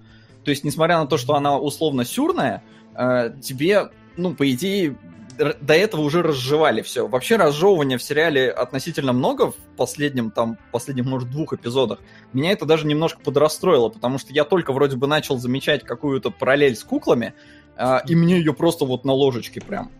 То 0.43 0.51
есть, 0.51 0.63
несмотря 0.63 0.99
на 0.99 1.07
то, 1.07 1.17
что 1.17 1.35
она 1.35 1.57
условно 1.57 2.05
сюрная, 2.05 2.63
э, 2.95 3.33
тебе 3.41 3.89
ну, 4.17 4.35
по 4.35 4.49
идее, 4.51 4.97
до 5.37 5.73
этого 5.73 6.01
уже 6.01 6.21
разжевали 6.21 6.81
все. 6.81 7.07
Вообще 7.07 7.35
разжевывания 7.35 7.97
в 7.97 8.03
сериале 8.03 8.49
относительно 8.49 9.13
много 9.13 9.51
в 9.51 9.55
последнем, 9.77 10.31
там, 10.31 10.57
последних, 10.71 11.05
может, 11.05 11.29
двух 11.29 11.53
эпизодах. 11.53 11.99
Меня 12.33 12.51
это 12.51 12.65
даже 12.65 12.87
немножко 12.87 13.19
подрастроило, 13.19 13.89
потому 13.89 14.17
что 14.17 14.33
я 14.33 14.43
только 14.43 14.73
вроде 14.73 14.97
бы 14.97 15.07
начал 15.07 15.37
замечать 15.37 15.83
какую-то 15.83 16.31
параллель 16.31 16.75
с 16.75 16.83
куклами, 16.83 17.33
а, 17.75 18.01
и 18.07 18.15
мне 18.15 18.37
ее 18.37 18.53
просто 18.53 18.85
вот 18.85 19.05
на 19.05 19.13
ложечке 19.13 19.61
прям. 19.61 19.91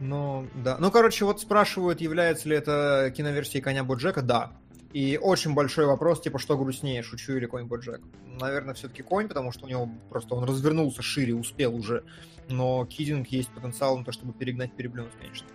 Ну, 0.00 0.46
да. 0.54 0.76
Ну, 0.78 0.90
короче, 0.90 1.24
вот 1.24 1.40
спрашивают, 1.40 2.00
является 2.00 2.48
ли 2.48 2.56
это 2.56 3.12
киноверсией 3.16 3.62
коня 3.62 3.84
Боджека. 3.84 4.22
Да. 4.22 4.52
И 4.92 5.18
очень 5.20 5.54
большой 5.54 5.86
вопрос, 5.86 6.20
типа, 6.20 6.38
что 6.38 6.56
грустнее, 6.56 7.02
шучу 7.02 7.32
или 7.36 7.46
конь 7.46 7.66
Боджек. 7.66 8.00
Наверное, 8.40 8.74
все-таки 8.74 9.02
конь, 9.02 9.28
потому 9.28 9.50
что 9.50 9.66
у 9.66 9.68
него 9.68 9.88
просто 10.08 10.34
он 10.34 10.44
развернулся 10.44 11.02
шире, 11.02 11.34
успел 11.34 11.74
уже 11.74 12.04
но 12.48 12.84
Кидинг 12.84 13.28
есть 13.28 13.50
потенциал 13.50 13.98
на 13.98 14.04
то, 14.04 14.12
чтобы 14.12 14.32
перегнать 14.32 14.72
переплюнуть, 14.72 15.12
конечно. 15.20 15.46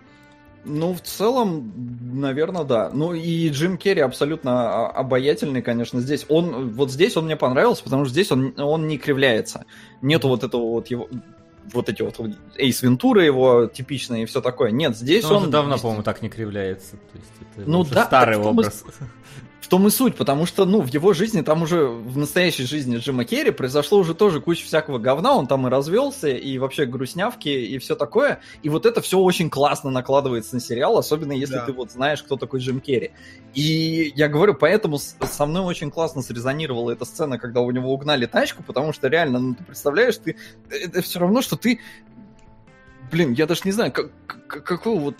Ну, 0.64 0.92
в 0.92 1.00
целом, 1.00 1.72
наверное, 2.20 2.64
да. 2.64 2.90
Ну 2.92 3.14
и 3.14 3.48
Джим 3.48 3.78
Керри 3.78 4.02
абсолютно 4.02 4.88
обаятельный, 4.88 5.62
конечно, 5.62 6.00
здесь. 6.00 6.26
Он, 6.28 6.70
вот 6.70 6.90
здесь 6.90 7.16
он 7.16 7.24
мне 7.24 7.36
понравился, 7.36 7.82
потому 7.82 8.04
что 8.04 8.12
здесь 8.12 8.30
он, 8.30 8.54
он 8.58 8.86
не 8.86 8.98
кривляется. 8.98 9.64
Нету 10.02 10.28
вот 10.28 10.44
этого 10.44 10.62
вот 10.62 10.88
его 10.88 11.08
вот 11.72 11.88
эти 11.88 12.02
вот 12.02 12.18
Эйс 12.56 12.82
Вентура 12.82 13.24
его 13.24 13.66
типичные 13.66 14.24
и 14.24 14.26
все 14.26 14.40
такое. 14.40 14.70
Нет, 14.70 14.96
здесь 14.96 15.24
Но 15.24 15.36
он... 15.36 15.44
Он 15.44 15.50
давно, 15.50 15.78
по-моему, 15.78 16.02
так 16.02 16.20
не 16.20 16.28
кривляется. 16.28 16.96
То 16.96 17.18
есть 17.18 17.30
это 17.56 17.70
ну, 17.70 17.84
да, 17.84 18.04
старый 18.06 18.36
образ. 18.36 18.84
Мы, 18.84 19.06
том 19.70 19.86
и 19.86 19.90
суть, 19.90 20.16
потому 20.16 20.46
что, 20.46 20.64
ну, 20.64 20.80
в 20.80 20.88
его 20.88 21.12
жизни, 21.12 21.42
там 21.42 21.62
уже, 21.62 21.86
в 21.86 22.18
настоящей 22.18 22.64
жизни 22.64 22.96
Джима 22.96 23.24
Керри 23.24 23.52
произошло 23.52 23.98
уже 23.98 24.14
тоже 24.14 24.40
куча 24.40 24.66
всякого 24.66 24.98
говна, 24.98 25.34
он 25.34 25.46
там 25.46 25.66
и 25.66 25.70
развелся, 25.70 26.28
и 26.28 26.58
вообще 26.58 26.86
грустнявки, 26.86 27.48
и 27.48 27.78
все 27.78 27.94
такое, 27.94 28.40
и 28.64 28.68
вот 28.68 28.84
это 28.84 29.00
все 29.00 29.18
очень 29.20 29.48
классно 29.48 29.90
накладывается 29.90 30.56
на 30.56 30.60
сериал, 30.60 30.98
особенно 30.98 31.32
если 31.32 31.54
да. 31.54 31.66
ты 31.66 31.72
вот 31.72 31.92
знаешь, 31.92 32.20
кто 32.22 32.36
такой 32.36 32.58
Джим 32.58 32.80
Керри. 32.80 33.12
И 33.54 34.12
я 34.16 34.28
говорю, 34.28 34.54
поэтому 34.54 34.98
со 34.98 35.46
мной 35.46 35.62
очень 35.62 35.92
классно 35.92 36.22
срезонировала 36.22 36.90
эта 36.90 37.04
сцена, 37.04 37.38
когда 37.38 37.60
у 37.60 37.70
него 37.70 37.94
угнали 37.94 38.26
тачку, 38.26 38.64
потому 38.64 38.92
что 38.92 39.06
реально, 39.06 39.38
ну, 39.38 39.54
ты 39.54 39.62
представляешь, 39.62 40.16
ты, 40.16 40.36
это 40.68 41.00
все 41.00 41.20
равно, 41.20 41.42
что 41.42 41.56
ты, 41.56 41.78
блин, 43.12 43.34
я 43.34 43.46
даже 43.46 43.60
не 43.64 43.72
знаю, 43.72 43.92
как, 43.92 44.10
какого 44.48 44.98
вот 44.98 45.16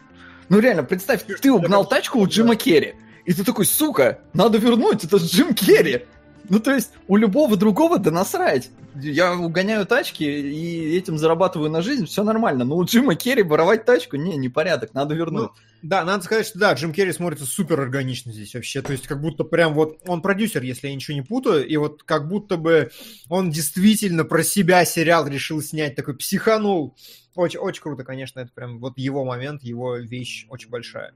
ну 0.48 0.58
реально, 0.58 0.82
представь, 0.82 1.24
ты 1.40 1.52
угнал 1.52 1.86
тачку 1.86 2.18
у 2.18 2.26
Джима 2.26 2.56
Керри. 2.56 2.96
И 3.30 3.32
ты 3.32 3.44
такой, 3.44 3.64
сука, 3.64 4.18
надо 4.32 4.58
вернуть, 4.58 5.04
это 5.04 5.18
Джим 5.18 5.54
Керри. 5.54 6.04
Ну, 6.48 6.58
то 6.58 6.74
есть, 6.74 6.90
у 7.06 7.14
любого 7.16 7.56
другого 7.56 8.00
да 8.00 8.10
насрать. 8.10 8.70
Я 8.96 9.34
угоняю 9.34 9.86
тачки 9.86 10.24
и 10.24 10.96
этим 10.96 11.16
зарабатываю 11.16 11.70
на 11.70 11.80
жизнь, 11.80 12.06
все 12.06 12.24
нормально. 12.24 12.64
Но 12.64 12.76
у 12.76 12.84
Джима 12.84 13.14
Керри 13.14 13.44
воровать 13.44 13.84
тачку, 13.84 14.16
не, 14.16 14.36
непорядок, 14.36 14.94
надо 14.94 15.14
вернуть. 15.14 15.50
Ну, 15.50 15.88
да, 15.88 16.04
надо 16.04 16.24
сказать, 16.24 16.44
что 16.44 16.58
да, 16.58 16.72
Джим 16.72 16.92
Керри 16.92 17.12
смотрится 17.12 17.46
супер 17.46 17.80
органично 17.80 18.32
здесь 18.32 18.52
вообще. 18.52 18.82
То 18.82 18.90
есть, 18.90 19.06
как 19.06 19.20
будто 19.20 19.44
прям 19.44 19.74
вот 19.74 20.00
он 20.08 20.22
продюсер, 20.22 20.64
если 20.64 20.88
я 20.88 20.94
ничего 20.96 21.14
не 21.14 21.22
путаю, 21.22 21.64
и 21.64 21.76
вот 21.76 22.02
как 22.02 22.26
будто 22.26 22.56
бы 22.56 22.90
он 23.28 23.52
действительно 23.52 24.24
про 24.24 24.42
себя 24.42 24.84
сериал 24.84 25.28
решил 25.28 25.62
снять, 25.62 25.94
такой 25.94 26.16
психанул. 26.16 26.96
Очень, 27.36 27.60
очень 27.60 27.82
круто, 27.82 28.02
конечно, 28.02 28.40
это 28.40 28.50
прям 28.52 28.80
вот 28.80 28.98
его 28.98 29.24
момент, 29.24 29.62
его 29.62 29.98
вещь 29.98 30.46
очень 30.50 30.68
большая. 30.68 31.14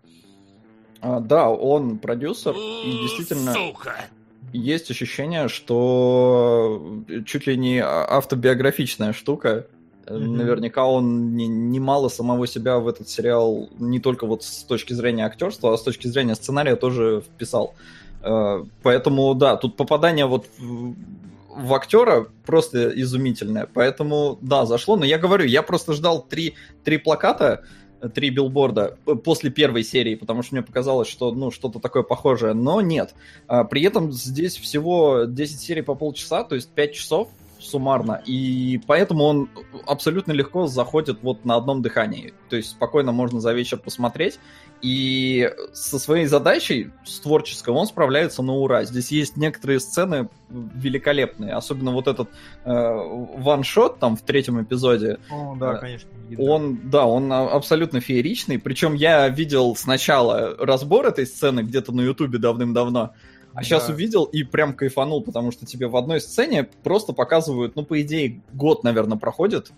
А, 1.04 1.20
да, 1.20 1.50
он 1.50 1.98
продюсер, 1.98 2.54
и 2.56 2.90
действительно... 3.02 3.52
Сука! 3.52 4.06
Есть 4.54 4.90
ощущение, 4.90 5.48
что 5.48 7.02
чуть 7.26 7.46
ли 7.46 7.56
не 7.58 7.82
автобиографичная 7.84 9.12
штука. 9.12 9.66
Mm-hmm. 10.06 10.18
Наверняка 10.18 10.86
он 10.86 11.34
немало 11.36 12.04
не 12.04 12.10
самого 12.10 12.46
себя 12.46 12.78
в 12.78 12.88
этот 12.88 13.08
сериал 13.08 13.68
не 13.78 14.00
только 14.00 14.26
вот 14.26 14.44
с 14.44 14.62
точки 14.62 14.94
зрения 14.94 15.26
актерства, 15.26 15.74
а 15.74 15.76
с 15.76 15.82
точки 15.82 16.06
зрения 16.06 16.36
сценария 16.36 16.76
тоже 16.76 17.22
вписал. 17.22 17.74
Э, 18.22 18.64
поэтому, 18.82 19.34
да, 19.34 19.56
тут 19.56 19.76
попадание 19.76 20.26
вот 20.26 20.46
в 20.58 21.74
актера 21.74 22.28
просто 22.46 22.88
изумительная. 23.00 23.68
Поэтому, 23.72 24.38
да, 24.40 24.64
зашло. 24.64 24.96
Но 24.96 25.04
я 25.04 25.18
говорю, 25.18 25.44
я 25.44 25.62
просто 25.62 25.92
ждал 25.92 26.22
три, 26.22 26.54
три 26.84 26.96
плаката, 26.96 27.64
три 28.08 28.30
билборда 28.30 28.98
после 29.24 29.50
первой 29.50 29.84
серии, 29.84 30.14
потому 30.14 30.42
что 30.42 30.54
мне 30.54 30.62
показалось, 30.62 31.08
что 31.08 31.32
ну 31.32 31.50
что-то 31.50 31.80
такое 31.80 32.02
похожее, 32.02 32.54
но 32.54 32.80
нет. 32.80 33.14
А, 33.46 33.64
при 33.64 33.82
этом 33.82 34.12
здесь 34.12 34.56
всего 34.56 35.24
10 35.24 35.60
серий 35.60 35.82
по 35.82 35.94
полчаса, 35.94 36.44
то 36.44 36.54
есть 36.54 36.70
5 36.70 36.92
часов 36.92 37.28
суммарно, 37.64 38.22
и 38.26 38.80
поэтому 38.86 39.24
он 39.24 39.48
абсолютно 39.86 40.32
легко 40.32 40.66
заходит 40.66 41.18
вот 41.22 41.44
на 41.44 41.56
одном 41.56 41.82
дыхании. 41.82 42.34
То 42.48 42.56
есть 42.56 42.70
спокойно 42.70 43.12
можно 43.12 43.40
за 43.40 43.52
вечер 43.52 43.78
посмотреть, 43.78 44.38
и 44.84 45.50
со 45.72 45.98
своей 45.98 46.26
задачей, 46.26 46.90
с 47.06 47.18
творческой, 47.20 47.70
он 47.70 47.86
справляется 47.86 48.42
на 48.42 48.52
ура. 48.52 48.84
Здесь 48.84 49.10
есть 49.10 49.36
некоторые 49.38 49.80
сцены 49.80 50.28
великолепные, 50.50 51.54
особенно 51.54 51.92
вот 51.92 52.06
этот 52.06 52.28
э, 52.64 52.70
ваншот 52.70 53.98
там 53.98 54.14
в 54.14 54.20
третьем 54.20 54.62
эпизоде. 54.62 55.18
О, 55.30 55.56
да, 55.58 55.74
э, 55.74 55.78
конечно. 55.78 56.10
Он, 56.36 56.90
да, 56.90 57.06
он 57.06 57.32
абсолютно 57.32 58.00
фееричный. 58.00 58.58
Причем 58.58 58.92
я 58.92 59.26
видел 59.28 59.74
сначала 59.74 60.54
разбор 60.58 61.06
этой 61.06 61.26
сцены 61.26 61.60
где-то 61.60 61.92
на 61.92 62.02
Ютубе 62.02 62.38
давным-давно, 62.38 63.14
а 63.54 63.58
да. 63.58 63.62
сейчас 63.62 63.88
увидел 63.88 64.24
и 64.24 64.42
прям 64.42 64.74
кайфанул, 64.74 65.22
потому 65.22 65.52
что 65.52 65.64
тебе 65.64 65.86
в 65.86 65.96
одной 65.96 66.20
сцене 66.20 66.68
просто 66.82 67.12
показывают, 67.12 67.76
ну, 67.76 67.84
по 67.84 68.00
идее, 68.02 68.40
год, 68.52 68.82
наверное, 68.84 69.16
проходит, 69.16 69.70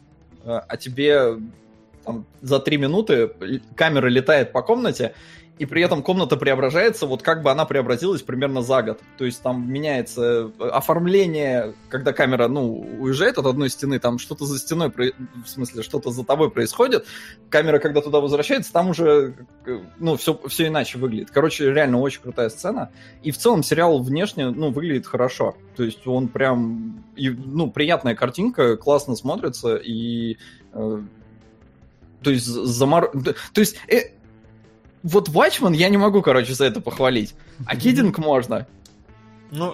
э, 0.45 0.61
а 0.67 0.77
тебе 0.77 1.39
там, 2.05 2.25
за 2.41 2.59
три 2.59 2.79
минуты 2.79 3.31
камера 3.75 4.07
летает 4.07 4.53
по 4.53 4.63
комнате, 4.63 5.13
и 5.59 5.65
при 5.65 5.83
этом 5.83 6.03
комната 6.03 6.37
преображается, 6.37 7.07
вот 7.07 7.23
как 7.23 7.43
бы 7.43 7.51
она 7.51 7.65
преобразилась 7.65 8.23
примерно 8.23 8.61
за 8.61 8.83
год. 8.83 9.01
То 9.17 9.25
есть 9.25 9.43
там 9.43 9.71
меняется 9.71 10.53
э, 10.59 10.69
оформление, 10.69 11.75
когда 11.89 12.13
камера, 12.13 12.47
ну, 12.49 12.87
уезжает 12.99 13.39
от 13.39 13.47
одной 13.47 13.71
стены, 13.71 13.99
там 13.99 14.19
что-то 14.19 14.45
за 14.45 14.59
стеной, 14.59 14.93
в 14.93 15.49
смысле, 15.49 15.83
что-то 15.83 16.11
за 16.11 16.25
тобой 16.25 16.51
происходит. 16.51 17.07
Камера, 17.49 17.79
когда 17.79 18.03
туда 18.03 18.21
возвращается, 18.21 18.71
там 18.71 18.91
уже, 18.91 19.35
э, 19.65 19.79
ну, 19.99 20.17
все, 20.17 20.39
все 20.47 20.67
иначе 20.67 20.99
выглядит. 20.99 21.31
Короче, 21.31 21.73
реально 21.73 22.01
очень 22.01 22.21
крутая 22.21 22.51
сцена. 22.51 22.91
И 23.23 23.31
в 23.31 23.39
целом 23.39 23.63
сериал 23.63 24.03
внешне, 24.03 24.51
ну, 24.51 24.71
выглядит 24.71 25.07
хорошо. 25.07 25.57
То 25.75 25.85
есть 25.85 26.07
он 26.07 26.29
прям, 26.29 27.03
ну, 27.17 27.71
приятная 27.71 28.15
картинка, 28.15 28.77
классно 28.77 29.17
смотрится, 29.17 29.77
и 29.77 30.37
э, 30.75 31.01
то 32.27 32.31
есть 32.31 32.47
замор... 32.47 33.13
То 33.53 33.61
есть 33.61 33.77
вот 35.07 35.29
Вачман 35.29 35.73
я 35.73 35.89
не 35.89 35.97
могу, 35.97 36.21
короче, 36.21 36.53
за 36.53 36.65
это 36.65 36.81
похвалить. 36.81 37.35
А 37.65 37.77
Кидинг 37.77 38.19
можно. 38.19 38.67
Ну, 39.53 39.73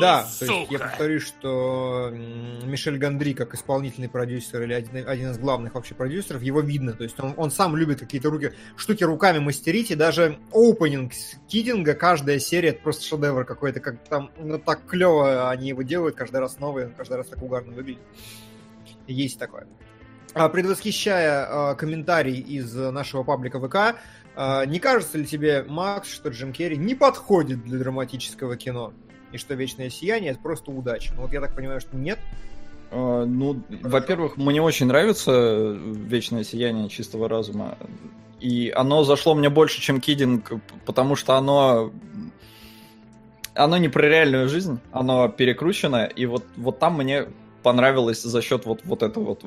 да, 0.00 0.24
то 0.38 0.44
есть 0.44 0.70
я 0.70 0.78
повторюсь, 0.78 1.24
что 1.24 2.10
Мишель 2.12 2.98
Гандри, 2.98 3.32
как 3.32 3.52
исполнительный 3.52 4.08
продюсер 4.08 4.62
или 4.62 4.72
один, 4.72 5.08
один 5.08 5.30
из 5.32 5.38
главных 5.38 5.74
вообще 5.74 5.96
продюсеров, 5.96 6.40
его 6.42 6.60
видно. 6.60 6.92
То 6.92 7.02
есть 7.02 7.18
он, 7.18 7.34
он 7.36 7.50
сам 7.50 7.74
любит 7.76 7.98
какие-то 7.98 8.30
руки, 8.30 8.52
штуки 8.76 9.02
руками 9.02 9.40
мастерить, 9.40 9.90
и 9.90 9.96
даже 9.96 10.38
опенинг 10.52 11.12
Кидинга, 11.48 11.94
каждая 11.94 12.38
серия, 12.38 12.68
это 12.68 12.82
просто 12.82 13.04
шедевр 13.04 13.44
какой-то, 13.44 13.80
как 13.80 14.04
там, 14.08 14.30
ну, 14.38 14.58
так 14.60 14.86
клево 14.86 15.50
они 15.50 15.70
его 15.70 15.82
делают, 15.82 16.14
каждый 16.14 16.38
раз 16.38 16.60
новый, 16.60 16.86
он 16.86 16.92
каждый 16.92 17.16
раз 17.16 17.26
так 17.26 17.42
угарно 17.42 17.72
выглядит. 17.72 18.02
Есть 19.08 19.40
такое. 19.40 19.66
А, 20.34 20.48
предвосхищая 20.48 21.46
э, 21.46 21.74
комментарий 21.74 22.38
из 22.38 22.72
нашего 22.74 23.24
паблика 23.24 23.58
ВК, 23.58 23.74
э, 23.74 24.27
не 24.66 24.78
кажется 24.78 25.18
ли 25.18 25.26
тебе, 25.26 25.64
Макс, 25.66 26.08
что 26.12 26.28
Джим 26.28 26.52
Керри 26.52 26.76
не 26.76 26.94
подходит 26.94 27.64
для 27.64 27.78
драматического 27.78 28.56
кино? 28.56 28.92
И 29.32 29.36
что 29.36 29.54
«Вечное 29.54 29.90
сияние»— 29.90 30.30
это 30.32 30.40
просто 30.40 30.70
удача? 30.70 31.12
Ну 31.14 31.22
вот 31.22 31.32
я 31.32 31.40
так 31.40 31.54
понимаю, 31.54 31.80
что 31.80 31.96
нет. 31.96 32.18
Uh, 32.90 33.26
ну, 33.26 33.62
во-первых, 33.82 34.38
мне 34.38 34.62
очень 34.62 34.86
нравится 34.86 35.76
«Вечное 35.78 36.44
сияние 36.44 36.88
чистого 36.88 37.28
разума». 37.28 37.76
И 38.40 38.70
оно 38.74 39.04
зашло 39.04 39.34
мне 39.34 39.50
больше, 39.50 39.80
чем 39.80 40.00
«Кидинг», 40.00 40.52
потому 40.86 41.16
что 41.16 41.34
оно 41.34 41.92
оно 43.58 43.76
не 43.76 43.88
про 43.88 44.06
реальную 44.06 44.48
жизнь, 44.48 44.78
оно 44.92 45.28
перекручено, 45.28 46.04
и 46.04 46.26
вот, 46.26 46.44
вот 46.56 46.78
там 46.78 46.96
мне 46.96 47.26
понравилось 47.62 48.22
за 48.22 48.40
счет 48.40 48.64
вот, 48.66 48.82
вот 48.84 49.02
этой 49.02 49.22
вот 49.22 49.44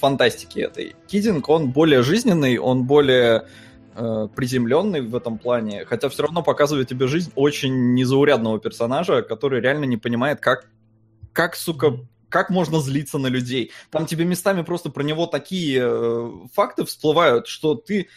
фантастики 0.00 0.58
этой. 0.58 0.96
Кидинг, 1.06 1.48
он 1.48 1.70
более 1.70 2.02
жизненный, 2.02 2.58
он 2.58 2.84
более 2.84 3.46
э, 3.98 4.28
приземленный 4.34 5.00
в 5.02 5.14
этом 5.14 5.38
плане, 5.38 5.84
хотя 5.84 6.08
все 6.08 6.22
равно 6.22 6.42
показывает 6.42 6.88
тебе 6.88 7.06
жизнь 7.08 7.32
очень 7.34 7.94
незаурядного 7.94 8.58
персонажа, 8.60 9.22
который 9.22 9.60
реально 9.60 9.84
не 9.84 9.96
понимает, 9.96 10.40
как, 10.40 10.66
как 11.32 11.56
сука, 11.56 11.98
как 12.28 12.50
можно 12.50 12.80
злиться 12.80 13.18
на 13.18 13.26
людей. 13.26 13.72
Там 13.90 14.06
тебе 14.06 14.24
местами 14.24 14.62
просто 14.62 14.90
про 14.90 15.02
него 15.02 15.26
такие 15.26 15.80
э, 15.82 16.30
факты 16.54 16.84
всплывают, 16.84 17.46
что 17.48 17.74
ты 17.74 18.08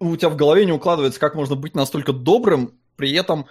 у 0.00 0.16
тебя 0.16 0.28
в 0.28 0.36
голове 0.36 0.64
не 0.64 0.72
укладывается, 0.72 1.20
как 1.20 1.34
можно 1.34 1.56
быть 1.56 1.74
настолько 1.74 2.12
добрым, 2.12 2.78
при 2.96 3.12
этом 3.12 3.46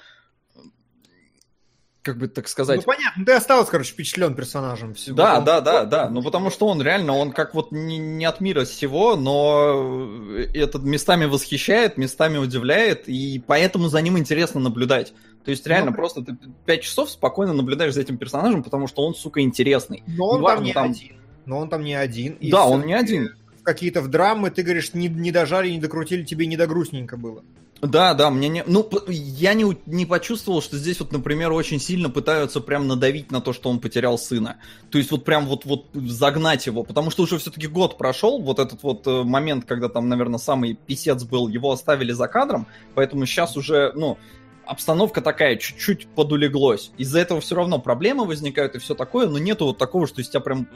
как 2.04 2.18
бы 2.18 2.28
так 2.28 2.47
сказать... 2.47 2.86
Ну, 2.86 2.93
понятно, 2.93 3.26
ты 3.26 3.32
остался, 3.32 3.72
короче, 3.72 3.93
впечатлен 3.93 4.36
персонажем. 4.36 4.93
Всего. 4.93 5.16
Да, 5.16 5.39
да, 5.39 5.62
да, 5.62 5.86
да, 5.86 6.10
ну 6.10 6.22
потому 6.22 6.51
что 6.51 6.68
он 6.68 6.82
реально, 6.82 7.14
он 7.14 7.32
как 7.32 7.56
вот 7.56 7.72
не, 7.72 7.97
не 7.97 8.26
от 8.26 8.41
мира 8.41 8.66
всего, 8.66 9.16
но 9.16 10.38
этот 10.54 10.84
местами 10.84 11.26
восхищает, 11.26 11.97
местами 11.97 12.38
удивляет, 12.38 13.08
и 13.08 13.41
поэтому 13.47 13.88
за 13.88 14.01
ним 14.01 14.18
интересно 14.18 14.60
наблюдать. 14.60 15.14
То 15.45 15.51
есть 15.51 15.66
реально 15.66 15.91
ну, 15.91 15.97
просто 15.97 16.22
ты 16.22 16.38
пять 16.66 16.84
часов 16.84 17.10
спокойно 17.10 17.54
наблюдаешь 17.54 17.93
за 17.93 18.01
этим 18.01 18.18
персонажем, 18.18 18.64
потому 18.64 18.88
что 18.88 19.06
он, 19.06 19.16
сука, 19.16 19.41
интересный. 19.41 20.04
Но 20.06 20.28
он 20.28 20.39
Неважно, 20.41 20.58
там 20.58 20.66
не 20.66 20.74
там... 20.74 20.91
один. 20.91 21.16
Но 21.45 21.60
он 21.60 21.70
там 21.70 21.84
не 21.84 21.95
один. 21.95 22.38
Да, 22.41 22.66
он 22.66 22.86
не 22.86 22.93
один. 22.93 23.36
Какие-то 23.64 24.01
в 24.01 24.10
драмы, 24.10 24.51
ты 24.51 24.62
говоришь, 24.62 24.93
не, 24.93 25.08
не 25.08 25.32
дожали, 25.32 25.70
не 25.70 25.80
докрутили, 25.80 26.24
тебе 26.24 26.47
не 26.47 26.58
до 26.58 26.68
грустненько 26.68 27.16
было. 27.16 27.43
Да, 27.84 28.13
да, 28.13 28.29
мне 28.29 28.47
не... 28.47 28.63
Ну, 28.65 28.89
я 29.07 29.53
не, 29.53 29.77
не 29.86 30.05
почувствовал, 30.05 30.61
что 30.61 30.77
здесь 30.77 31.01
вот, 31.01 31.11
например, 31.11 31.51
очень 31.51 31.81
сильно 31.81 32.09
пытаются 32.09 32.61
прям 32.61 32.88
надавить 32.88 33.29
на 33.29 33.41
то, 33.41 33.51
что 33.51 33.69
он 33.69 33.79
потерял 33.79 34.17
сына. 34.17 34.55
То 34.89 34.97
есть 34.97 35.11
вот 35.11 35.25
прям 35.25 35.47
вот, 35.47 35.65
вот 35.65 35.88
загнать 35.93 36.65
его, 36.65 36.84
потому 36.84 37.11
что 37.11 37.23
уже 37.23 37.38
все-таки 37.39 37.67
год 37.67 37.97
прошел, 37.97 38.41
вот 38.41 38.59
этот 38.59 38.84
вот 38.84 39.05
э, 39.05 39.23
момент, 39.23 39.65
когда 39.65 39.89
там, 39.89 40.07
наверное, 40.07 40.39
самый 40.39 40.75
писец 40.75 41.23
был, 41.25 41.49
его 41.49 41.71
оставили 41.71 42.13
за 42.13 42.29
кадром, 42.29 42.67
поэтому 42.95 43.25
сейчас 43.25 43.57
уже, 43.57 43.91
ну, 43.95 44.17
обстановка 44.65 45.21
такая, 45.21 45.57
чуть-чуть 45.57 46.07
подулеглось. 46.07 46.91
Из-за 46.97 47.19
этого 47.19 47.41
все 47.41 47.55
равно 47.55 47.79
проблемы 47.79 48.25
возникают 48.25 48.75
и 48.75 48.79
все 48.79 48.95
такое, 48.95 49.27
но 49.27 49.39
нету 49.39 49.65
вот 49.65 49.77
такого, 49.77 50.07
что 50.07 50.21
из 50.21 50.29
тебя 50.29 50.39
прям 50.39 50.69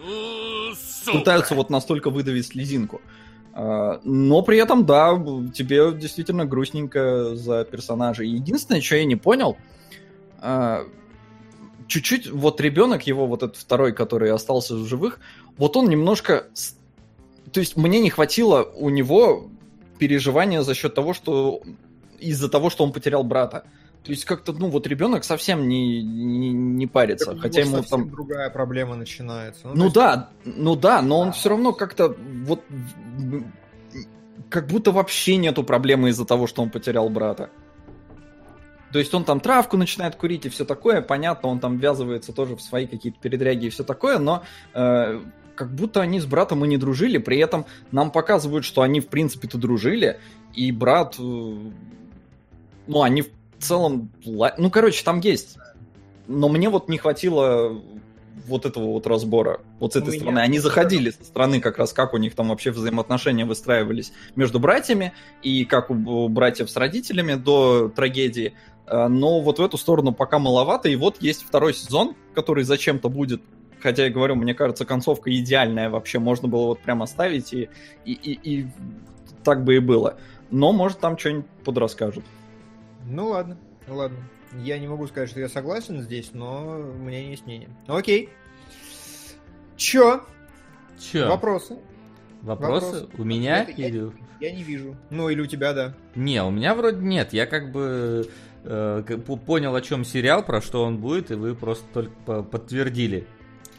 Сука. 1.06 1.20
пытаются 1.20 1.56
вот 1.56 1.70
настолько 1.70 2.10
выдавить 2.10 2.48
слезинку. 2.48 3.02
А, 3.60 4.00
но 4.04 4.44
при 4.44 4.60
этом, 4.60 4.86
да, 4.86 5.16
тебе 5.52 5.92
действительно 5.92 6.46
грустненько 6.46 7.36
за 7.36 7.66
персонажа. 7.66 8.24
Единственное, 8.24 8.82
что 8.82 8.98
я 8.98 9.06
не 9.06 9.16
понял, 9.16 9.58
а, 10.40 10.84
чуть-чуть 11.88 12.30
вот 12.30 12.62
ребенок 12.62 13.08
его, 13.08 13.26
вот 13.26 13.42
этот 13.42 13.58
второй, 13.58 13.94
который 13.94 14.32
остался 14.32 14.76
в 14.76 14.86
живых, 14.86 15.20
вот 15.58 15.76
он 15.76 15.90
немножко... 15.90 16.46
То 17.52 17.60
есть 17.60 17.78
мне 17.78 18.00
не 18.00 18.12
хватило 18.12 18.62
у 18.62 18.90
него 18.90 19.50
переживания 19.98 20.62
за 20.62 20.76
счет 20.76 20.94
того, 20.94 21.16
что 21.16 21.62
из-за 22.20 22.50
того, 22.50 22.70
что 22.70 22.84
он 22.84 22.94
потерял 22.94 23.24
брата. 23.24 23.64
То 24.08 24.12
есть 24.12 24.24
как-то, 24.24 24.54
ну, 24.54 24.70
вот 24.70 24.88
ребенок 24.88 25.26
совсем 25.26 25.68
не, 25.68 26.02
не, 26.02 26.54
не 26.54 26.88
парится. 26.88 27.34
Так 27.34 27.42
хотя 27.42 27.60
ему 27.60 27.84
там... 27.84 28.10
другая 28.10 28.50
проблема 28.50 28.96
начинается. 28.96 29.68
Ну, 29.68 29.76
ну 29.76 29.84
есть... 29.84 29.96
да, 29.96 30.30
ну 30.46 30.78
да, 30.78 31.02
но 31.02 31.20
он 31.20 31.34
все 31.34 31.50
равно 31.50 31.74
как-то 31.74 32.16
вот 32.46 32.64
как 34.48 34.68
будто 34.68 34.94
вообще 34.94 35.36
нету 35.36 35.62
проблемы 35.66 36.08
из-за 36.12 36.24
того, 36.24 36.48
что 36.48 36.62
он 36.62 36.70
потерял 36.70 37.10
брата. 37.10 37.50
То 38.94 39.00
есть 39.00 39.14
он 39.14 39.26
там 39.26 39.42
травку 39.42 39.76
начинает 39.76 40.16
курить 40.16 40.46
и 40.46 40.50
все 40.50 40.64
такое, 40.64 41.02
понятно, 41.02 41.50
он 41.50 41.60
там 41.60 41.78
ввязывается 41.78 42.32
тоже 42.32 42.56
в 42.56 42.62
свои 42.62 42.88
какие-то 42.88 43.20
передряги 43.20 43.66
и 43.66 43.70
все 43.70 43.84
такое, 43.84 44.20
но 44.20 44.44
э, 44.74 45.20
как 45.56 45.76
будто 45.76 46.00
они 46.00 46.22
с 46.22 46.26
братом 46.26 46.64
и 46.64 46.68
не 46.70 46.78
дружили, 46.78 47.18
при 47.18 47.40
этом 47.40 47.66
нам 47.92 48.10
показывают, 48.10 48.64
что 48.64 48.84
они 48.84 49.02
в 49.02 49.10
принципе-то 49.10 49.58
дружили, 49.58 50.22
и 50.54 50.72
брат, 50.72 51.16
э, 51.20 51.22
ну 52.88 53.02
они 53.02 53.26
в 53.60 53.64
целом, 53.64 54.12
ну, 54.26 54.70
короче, 54.72 55.04
там 55.04 55.20
есть. 55.20 55.58
Но 56.28 56.50
мне 56.50 56.70
вот 56.70 56.90
не 56.90 56.98
хватило 56.98 57.82
вот 58.48 58.66
этого 58.66 58.86
вот 58.94 59.08
разбора, 59.08 59.60
вот 59.80 59.94
с 59.94 59.96
этой 59.96 60.16
у 60.16 60.20
стороны. 60.20 60.40
Они 60.40 60.60
заходили 60.60 61.10
со 61.10 61.24
стороны 61.24 61.60
как 61.60 61.78
раз, 61.78 61.94
как 61.94 62.14
у 62.14 62.18
них 62.18 62.36
там 62.36 62.50
вообще 62.50 62.72
взаимоотношения 62.72 63.46
выстраивались 63.46 64.14
между 64.36 64.60
братьями 64.60 65.14
и 65.42 65.66
как 65.66 65.90
у 65.90 66.28
братьев 66.30 66.70
с 66.70 66.76
родителями 66.76 67.36
до 67.36 67.90
трагедии. 67.90 68.54
А, 68.86 69.10
но 69.10 69.42
вот 69.42 69.60
в 69.60 69.64
эту 69.64 69.78
сторону 69.78 70.14
пока 70.14 70.40
маловато. 70.40 70.90
И 70.90 70.96
вот 70.96 71.22
есть 71.22 71.44
второй 71.44 71.74
сезон, 71.74 72.16
который 72.34 72.64
зачем-то 72.64 73.10
будет 73.10 73.42
Хотя 73.80 74.06
я 74.06 74.10
говорю, 74.10 74.36
мне 74.36 74.54
кажется, 74.54 74.86
концовка 74.86 75.32
идеальная 75.36 75.90
вообще. 75.90 76.20
Можно 76.20 76.48
было 76.48 76.66
вот 76.66 76.80
прям 76.80 77.04
оставить, 77.04 77.54
и, 77.54 77.70
и, 78.06 78.12
и, 78.14 78.40
и 78.44 78.68
так 79.44 79.64
бы 79.64 79.76
и 79.76 79.80
было. 79.80 80.18
Но, 80.50 80.72
может, 80.72 81.00
там 81.00 81.18
что-нибудь 81.18 81.46
подрасскажут. 81.64 82.26
Ну 83.10 83.30
ладно, 83.30 83.58
ну 83.88 83.96
ладно. 83.96 84.18
Я 84.60 84.78
не 84.80 84.88
могу 84.88 85.08
сказать, 85.08 85.30
что 85.30 85.40
я 85.40 85.48
согласен 85.50 86.02
здесь, 86.02 86.32
но 86.34 86.80
у 86.80 86.98
меня 86.98 87.20
есть 87.30 87.46
мнение. 87.46 87.70
Окей. 87.88 88.30
Чё? 89.78 90.26
Чё? 91.00 91.30
Вопросы? 91.30 91.78
Вопросы? 92.42 92.86
Вопросы? 92.86 93.10
У 93.18 93.24
меня 93.24 93.66
Нет, 93.66 93.80
или... 93.80 94.12
Я, 94.40 94.50
я 94.50 94.56
не 94.56 94.64
вижу. 94.64 94.96
Ну, 95.10 95.30
или 95.30 95.42
у 95.42 95.46
тебя, 95.46 95.74
да. 95.74 95.94
Не, 96.16 96.44
у 96.44 96.52
меня 96.52 96.76
вроде 96.76 96.98
нет. 96.98 97.34
Я 97.34 97.46
как 97.46 97.72
бы 97.72 98.30
э, 98.64 99.04
понял, 99.46 99.76
о 99.76 99.82
чем 99.82 100.04
сериал, 100.04 100.44
про 100.44 100.62
что 100.62 100.84
он 100.84 100.98
будет, 100.98 101.32
и 101.32 101.36
вы 101.36 101.56
просто 101.56 101.86
только 101.94 102.44
подтвердили 102.44 103.28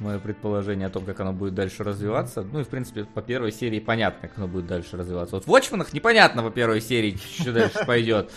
мое 0.00 0.18
предположение 0.18 0.86
о 0.86 0.90
том, 0.90 1.04
как 1.04 1.20
оно 1.20 1.32
будет 1.32 1.54
дальше 1.54 1.84
развиваться. 1.84 2.42
Ну 2.42 2.60
и, 2.60 2.64
в 2.64 2.68
принципе, 2.68 3.04
по 3.04 3.22
первой 3.22 3.52
серии 3.52 3.80
понятно, 3.80 4.28
как 4.28 4.38
оно 4.38 4.48
будет 4.48 4.66
дальше 4.66 4.96
развиваться. 4.96 5.36
Вот 5.36 5.46
в 5.46 5.48
Watchmen'ах 5.48 5.88
непонятно 5.92 6.42
по 6.42 6.50
первой 6.50 6.80
серии, 6.80 7.18
что 7.40 7.52
дальше 7.52 7.84
пойдет. 7.86 8.30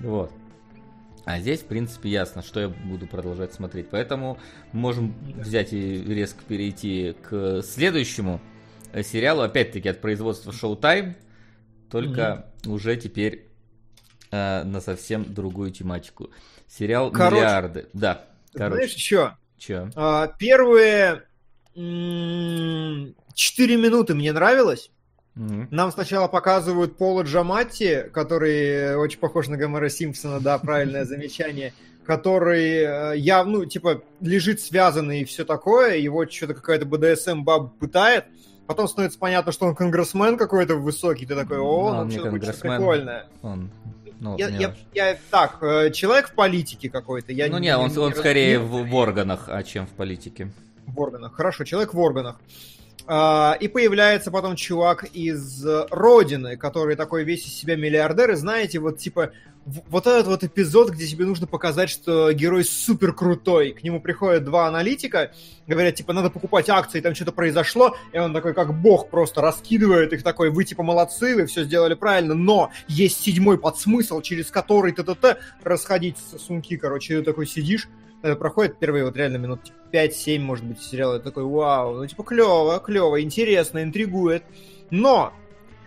Вот. 0.00 0.32
А 1.24 1.40
здесь, 1.40 1.60
в 1.60 1.66
принципе, 1.66 2.08
ясно, 2.08 2.42
что 2.42 2.60
я 2.60 2.68
буду 2.68 3.06
продолжать 3.06 3.52
смотреть. 3.52 3.90
Поэтому 3.90 4.38
можем 4.72 5.14
взять 5.36 5.72
и 5.72 6.02
резко 6.02 6.42
перейти 6.42 7.14
к 7.22 7.62
следующему 7.62 8.40
сериалу, 9.02 9.42
опять-таки 9.42 9.88
от 9.88 10.00
производства 10.00 10.52
Showtime, 10.52 11.14
только 11.90 12.48
mm-hmm. 12.62 12.70
уже 12.70 12.96
теперь 12.96 13.48
э, 14.30 14.64
на 14.64 14.80
совсем 14.80 15.34
другую 15.34 15.70
тематику. 15.70 16.30
Сериал 16.66 17.10
короче, 17.10 17.36
«Миллиарды». 17.36 17.88
Да, 17.92 18.26
короче. 18.54 18.86
Знаешь, 18.86 18.96
что? 18.96 19.36
Че? 19.58 19.90
А, 19.96 20.28
первые 20.38 21.24
четыре 23.34 23.76
минуты 23.76 24.14
мне 24.14 24.32
нравилось. 24.32 24.90
Mm-hmm. 25.38 25.68
Нам 25.70 25.92
сначала 25.92 26.26
показывают 26.26 26.96
Пола 26.96 27.22
Джаматти, 27.22 28.10
который 28.12 28.96
очень 28.96 29.20
похож 29.20 29.46
на 29.46 29.56
Гомера 29.56 29.88
Симпсона, 29.88 30.40
да, 30.40 30.58
правильное 30.58 31.04
замечание, 31.06 31.72
который 32.04 33.12
э, 33.12 33.18
я, 33.18 33.44
ну, 33.44 33.64
типа, 33.64 34.02
лежит 34.20 34.60
связанный 34.60 35.20
и 35.20 35.24
все 35.24 35.44
такое, 35.44 35.96
его 35.96 36.26
что-то 36.28 36.54
какая-то 36.54 36.86
БДСМ 36.86 37.44
баб 37.44 37.76
пытает, 37.78 38.24
потом 38.66 38.88
становится 38.88 39.18
понятно, 39.18 39.52
что 39.52 39.66
он 39.66 39.76
конгрессмен 39.76 40.36
какой-то 40.36 40.74
высокий, 40.74 41.24
ты 41.24 41.36
такой, 41.36 41.58
о, 41.58 41.92
ну, 41.92 42.04
ну 42.04 42.10
что-то 42.10 42.60
прикольное. 42.60 43.26
Он 43.42 43.70
ну, 44.20 44.36
я, 44.36 44.48
я, 44.48 44.74
я, 44.94 45.16
так, 45.30 45.58
э, 45.62 45.92
человек 45.92 46.30
в 46.30 46.32
политике 46.32 46.90
какой-то. 46.90 47.32
Я 47.32 47.46
ну 47.46 47.58
не, 47.58 47.76
он, 47.76 47.88
не, 47.88 47.98
он 47.98 48.12
скорее 48.12 48.58
в, 48.58 48.84
в 48.84 48.94
органах, 48.96 49.44
а 49.46 49.62
чем 49.62 49.86
в 49.86 49.90
политике. 49.90 50.50
В 50.88 50.98
органах, 50.98 51.34
хорошо, 51.34 51.62
человек 51.62 51.94
в 51.94 52.00
органах. 52.00 52.40
А, 53.10 53.56
и 53.58 53.68
появляется 53.68 54.30
потом 54.30 54.54
чувак 54.54 55.04
из 55.14 55.64
Родины, 55.90 56.58
который 56.58 56.94
такой 56.94 57.24
весь 57.24 57.46
из 57.46 57.54
себя 57.54 57.74
миллиардер, 57.74 58.32
и 58.32 58.34
знаете, 58.34 58.80
вот 58.80 58.98
типа 58.98 59.32
вот 59.88 60.06
этот 60.06 60.26
вот 60.26 60.44
эпизод, 60.44 60.90
где 60.90 61.06
тебе 61.06 61.24
нужно 61.24 61.46
показать, 61.46 61.88
что 61.90 62.32
герой 62.32 62.64
супер 62.64 63.14
крутой. 63.14 63.72
К 63.72 63.82
нему 63.82 64.00
приходят 64.00 64.44
два 64.44 64.66
аналитика, 64.66 65.32
говорят, 65.66 65.94
типа, 65.94 66.12
надо 66.12 66.30
покупать 66.30 66.68
акции, 66.68 67.00
там 67.00 67.14
что-то 67.14 67.32
произошло, 67.32 67.96
и 68.12 68.18
он 68.18 68.32
такой, 68.32 68.54
как 68.54 68.74
бог, 68.74 69.08
просто 69.08 69.40
раскидывает 69.40 70.12
их 70.12 70.22
такой, 70.22 70.50
вы 70.50 70.64
типа 70.64 70.82
молодцы, 70.82 71.34
вы 71.34 71.46
все 71.46 71.64
сделали 71.64 71.94
правильно, 71.94 72.34
но 72.34 72.70
есть 72.88 73.22
седьмой 73.22 73.58
подсмысл, 73.58 74.20
через 74.20 74.50
который 74.50 74.92
т-т-т 74.92 75.38
расходить 75.62 76.16
сумки, 76.18 76.76
короче, 76.76 77.18
ты 77.18 77.24
такой 77.24 77.46
сидишь, 77.46 77.88
проходит 78.22 78.78
первые 78.78 79.04
вот 79.04 79.16
реально 79.16 79.36
минут 79.36 79.60
5-7, 79.92 80.40
может 80.40 80.64
быть, 80.64 80.82
сериала, 80.82 81.18
и 81.18 81.22
такой, 81.22 81.44
вау, 81.44 81.94
ну 81.96 82.06
типа 82.06 82.22
клево, 82.22 82.78
клево, 82.80 83.22
интересно, 83.22 83.82
интригует. 83.82 84.44
Но 84.90 85.32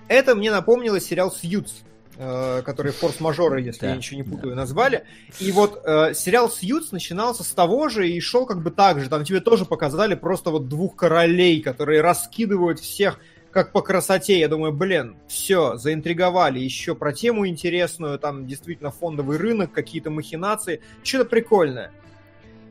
это 0.08 0.36
мне 0.36 0.52
напомнило 0.52 1.00
сериал 1.00 1.32
«Сьюз», 1.32 1.84
Э, 2.24 2.62
которые 2.64 2.94
форс-мажоры, 2.94 3.62
если 3.62 3.88
я 3.88 3.96
ничего 3.96 4.18
не 4.18 4.24
путаю, 4.24 4.56
назвали. 4.56 5.06
И 5.40 5.52
вот 5.52 5.82
э, 5.84 6.14
сериал 6.14 6.52
Сьюз 6.52 6.92
начинался 6.92 7.44
с 7.44 7.48
того 7.48 7.90
же 7.90 8.08
и 8.08 8.20
шел 8.20 8.46
как 8.46 8.62
бы 8.62 8.70
так 8.70 9.00
же. 9.00 9.10
Там 9.10 9.24
тебе 9.24 9.40
тоже 9.40 9.66
показали 9.66 10.14
просто 10.14 10.52
вот 10.52 10.68
двух 10.68 10.96
королей, 10.96 11.62
которые 11.62 12.02
раскидывают 12.02 12.80
всех 12.80 13.20
как 13.50 13.72
по 13.72 13.82
красоте. 13.82 14.38
Я 14.40 14.50
думаю, 14.50 14.72
блин, 14.72 15.16
все, 15.28 15.78
заинтриговали. 15.78 16.60
Еще 16.60 16.94
про 16.94 17.12
тему 17.12 17.48
интересную, 17.48 18.20
там 18.20 18.46
действительно 18.46 18.92
фондовый 18.92 19.40
рынок, 19.40 19.72
какие-то 19.72 20.12
махинации. 20.12 20.82
Что-то 21.04 21.26
прикольное. 21.26 21.92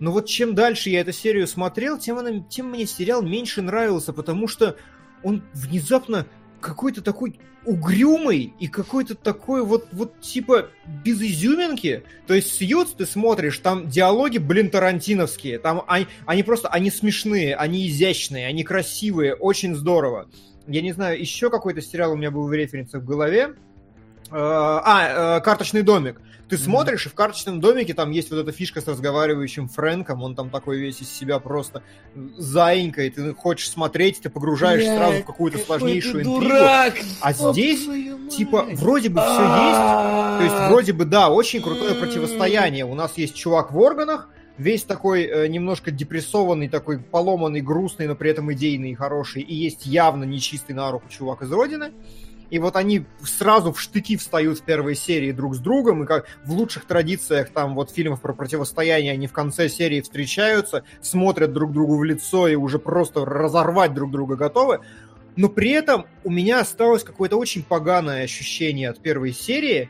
Но 0.01 0.11
вот 0.13 0.27
чем 0.27 0.55
дальше 0.55 0.91
я 0.91 1.01
эту 1.01 1.13
серию 1.13 1.47
смотрел, 1.47 1.99
тем, 1.99 2.19
она, 2.19 2.41
тем 2.49 2.71
мне 2.71 2.87
сериал 2.87 3.23
меньше 3.23 3.63
нравился, 3.63 4.13
потому 4.13 4.49
что 4.49 4.77
он 5.23 5.43
внезапно 5.53 6.27
какой-то 6.61 7.03
такой 7.03 7.39
угрюмый 7.67 8.55
и 8.59 8.69
какой-то 8.69 9.15
такой 9.15 9.63
вот, 9.63 9.89
вот 9.93 10.19
типа 10.21 10.71
без 11.05 11.21
изюминки. 11.21 12.05
То 12.27 12.35
есть 12.35 12.53
Сьюз 12.55 12.95
ты 12.97 13.05
смотришь, 13.05 13.59
там 13.59 13.89
диалоги, 13.89 14.39
блин, 14.39 14.71
тарантиновские. 14.71 15.59
Там 15.59 15.85
они, 15.87 16.07
они 16.25 16.43
просто, 16.43 16.69
они 16.69 16.91
смешные, 16.91 17.55
они 17.55 17.87
изящные, 17.87 18.47
они 18.47 18.65
красивые, 18.65 19.35
очень 19.35 19.75
здорово. 19.75 20.31
Я 20.67 20.81
не 20.83 20.93
знаю, 20.93 21.21
еще 21.21 21.51
какой-то 21.51 21.83
сериал 21.83 22.13
у 22.13 22.17
меня 22.17 22.31
был 22.31 22.47
в 22.47 22.53
референсах 22.53 23.03
в 23.03 23.07
голове. 23.07 23.55
А, 24.33 25.39
э, 25.39 25.41
карточный 25.41 25.83
домик. 25.83 26.21
Ты 26.51 26.59
смотришь, 26.59 27.07
и 27.07 27.09
в 27.09 27.15
карточном 27.15 27.61
домике 27.61 27.95
там 27.95 28.11
есть 28.11 28.33
вот 28.33 28.41
эта 28.41 28.51
фишка 28.51 28.81
с 28.81 28.89
разговаривающим 28.89 29.69
Фрэнком, 29.69 30.21
он 30.25 30.35
там 30.35 30.51
такой 30.51 30.79
весь 30.79 31.01
из 31.01 31.09
себя 31.09 31.39
просто 31.39 31.85
заинька, 32.37 33.03
и 33.03 33.11
ты 33.11 33.33
хочешь 33.35 33.71
смотреть, 33.71 34.21
ты 34.21 34.31
погружаешь 34.31 34.83
Бля, 34.83 34.97
сразу 34.97 35.23
в 35.23 35.27
какую-то 35.27 35.59
сложнейшую 35.59 36.25
интригу. 36.25 36.55
А 37.21 37.33
здесь, 37.33 37.87
типа, 38.35 38.67
вроде 38.73 39.11
бы 39.11 39.21
все 39.21 39.43
есть, 39.43 40.39
то 40.39 40.41
есть 40.43 40.69
вроде 40.69 40.93
бы, 40.93 41.05
да, 41.05 41.31
очень 41.31 41.63
крутое 41.63 41.95
противостояние. 41.95 42.85
У 42.85 42.97
нас 42.97 43.17
есть 43.17 43.37
чувак 43.37 43.71
в 43.71 43.79
органах, 43.79 44.29
весь 44.59 44.83
такой 44.83 45.27
э, 45.27 45.47
немножко 45.47 45.93
депрессованный, 45.93 46.69
такой 46.69 46.99
поломанный, 46.99 47.61
грустный, 47.61 48.09
но 48.09 48.17
при 48.17 48.29
этом 48.29 48.53
идейный 48.53 48.91
и 48.91 48.95
хороший, 48.97 49.43
и 49.43 49.55
есть 49.55 49.87
явно 49.87 50.25
нечистый 50.25 50.75
на 50.75 50.91
руку 50.91 51.09
чувак 51.09 51.43
из 51.43 51.53
Родины 51.53 51.93
и 52.51 52.59
вот 52.59 52.77
они 52.77 53.07
сразу 53.23 53.73
в 53.73 53.81
штыки 53.81 54.17
встают 54.17 54.59
в 54.59 54.63
первой 54.63 54.97
серии 54.97 55.33
друг 55.33 55.55
с 55.55 55.59
другом, 55.59 56.03
и 56.03 56.07
как 56.07 56.27
в 56.45 56.53
лучших 56.53 56.85
традициях 56.85 57.51
там 57.51 57.75
вот 57.75 57.91
фильмов 57.91 58.21
про 58.21 58.35
противостояние 58.35 59.13
они 59.13 59.27
в 59.27 59.33
конце 59.33 59.69
серии 59.69 60.01
встречаются, 60.01 60.85
смотрят 61.01 61.53
друг 61.53 61.73
другу 61.73 61.97
в 61.97 62.05
лицо 62.05 62.49
и 62.49 62.57
уже 62.57 62.79
просто 62.79 63.25
разорвать 63.25 63.95
друг 63.95 64.11
друга 64.11 64.37
готовы. 64.37 64.81
Но 65.37 65.49
при 65.49 65.71
этом 65.71 66.07
у 66.25 66.31
меня 66.31 66.61
осталось 66.61 67.05
какое-то 67.05 67.37
очень 67.37 67.63
поганое 67.63 68.25
ощущение 68.25 68.91
от 68.91 69.01
первой 69.01 69.33
серии, 69.33 69.89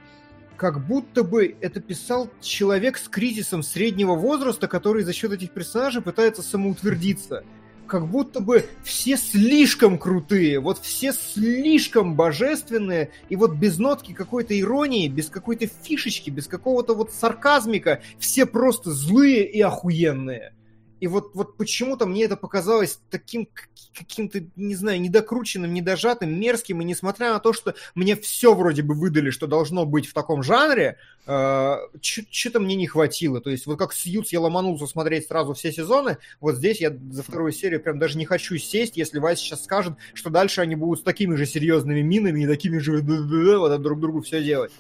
как 0.56 0.86
будто 0.86 1.24
бы 1.24 1.56
это 1.62 1.80
писал 1.80 2.28
человек 2.42 2.98
с 2.98 3.08
кризисом 3.08 3.62
среднего 3.62 4.14
возраста, 4.14 4.68
который 4.68 5.02
за 5.02 5.14
счет 5.14 5.32
этих 5.32 5.52
персонажей 5.52 6.02
пытается 6.02 6.42
самоутвердиться 6.42 7.42
как 7.90 8.06
будто 8.06 8.40
бы 8.40 8.66
все 8.84 9.16
слишком 9.16 9.98
крутые, 9.98 10.60
вот 10.60 10.78
все 10.78 11.12
слишком 11.12 12.14
божественные, 12.14 13.10
и 13.28 13.34
вот 13.34 13.54
без 13.54 13.78
нотки 13.78 14.12
какой-то 14.12 14.58
иронии, 14.58 15.08
без 15.08 15.28
какой-то 15.28 15.66
фишечки, 15.66 16.30
без 16.30 16.46
какого-то 16.46 16.94
вот 16.94 17.12
сарказмика, 17.12 18.00
все 18.18 18.46
просто 18.46 18.92
злые 18.92 19.44
и 19.44 19.60
охуенные. 19.60 20.52
И 21.00 21.06
вот, 21.06 21.30
вот 21.34 21.56
почему-то 21.56 22.06
мне 22.06 22.24
это 22.24 22.36
показалось 22.36 23.00
таким 23.10 23.48
каким-то, 23.96 24.42
не 24.56 24.74
знаю, 24.74 25.00
недокрученным, 25.00 25.72
недожатым, 25.72 26.38
мерзким, 26.38 26.80
и 26.80 26.84
несмотря 26.84 27.32
на 27.32 27.40
то, 27.40 27.52
что 27.52 27.74
мне 27.94 28.14
все 28.16 28.54
вроде 28.54 28.82
бы 28.82 28.94
выдали, 28.94 29.30
что 29.30 29.46
должно 29.46 29.86
быть 29.86 30.06
в 30.06 30.12
таком 30.12 30.42
жанре, 30.42 30.98
э, 31.26 31.76
что-то 32.00 32.60
мне 32.60 32.76
не 32.76 32.86
хватило. 32.86 33.40
То 33.40 33.50
есть 33.50 33.66
вот 33.66 33.78
как 33.78 33.92
Сьюз 33.92 34.30
я 34.32 34.40
ломанулся 34.40 34.86
смотреть 34.86 35.26
сразу 35.26 35.54
все 35.54 35.72
сезоны, 35.72 36.18
вот 36.40 36.56
здесь 36.56 36.80
я 36.80 36.96
за 37.10 37.22
вторую 37.22 37.52
серию 37.52 37.80
прям 37.80 37.98
даже 37.98 38.18
не 38.18 38.26
хочу 38.26 38.56
сесть, 38.58 38.96
если 38.96 39.18
Вася 39.18 39.42
сейчас 39.42 39.64
скажет, 39.64 39.94
что 40.14 40.30
дальше 40.30 40.60
они 40.60 40.76
будут 40.76 41.00
с 41.00 41.02
такими 41.02 41.34
же 41.34 41.46
серьезными 41.46 42.02
минами 42.02 42.44
и 42.44 42.46
такими 42.46 42.78
же 42.78 43.02
вот 43.02 43.82
друг 43.82 44.00
другу 44.00 44.20
все 44.20 44.42
делать. 44.42 44.72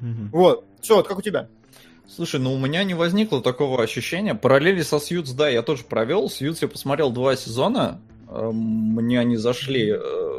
Mm-hmm. 0.00 0.28
Вот. 0.32 0.64
Все, 0.80 0.96
вот 0.96 1.08
как 1.08 1.18
у 1.18 1.22
тебя? 1.22 1.48
Слушай, 2.06 2.40
ну 2.40 2.54
у 2.54 2.58
меня 2.58 2.84
не 2.84 2.94
возникло 2.94 3.42
такого 3.42 3.82
ощущения. 3.82 4.34
Параллели 4.34 4.82
со 4.82 5.00
Сьюз, 5.00 5.30
да, 5.32 5.48
я 5.48 5.62
тоже 5.62 5.84
провел. 5.84 6.28
Сьюз 6.28 6.62
я 6.62 6.68
посмотрел 6.68 7.10
два 7.10 7.34
сезона. 7.36 8.00
Э, 8.28 8.50
мне 8.52 9.20
они 9.20 9.36
зашли. 9.36 9.94
Э, 9.96 10.34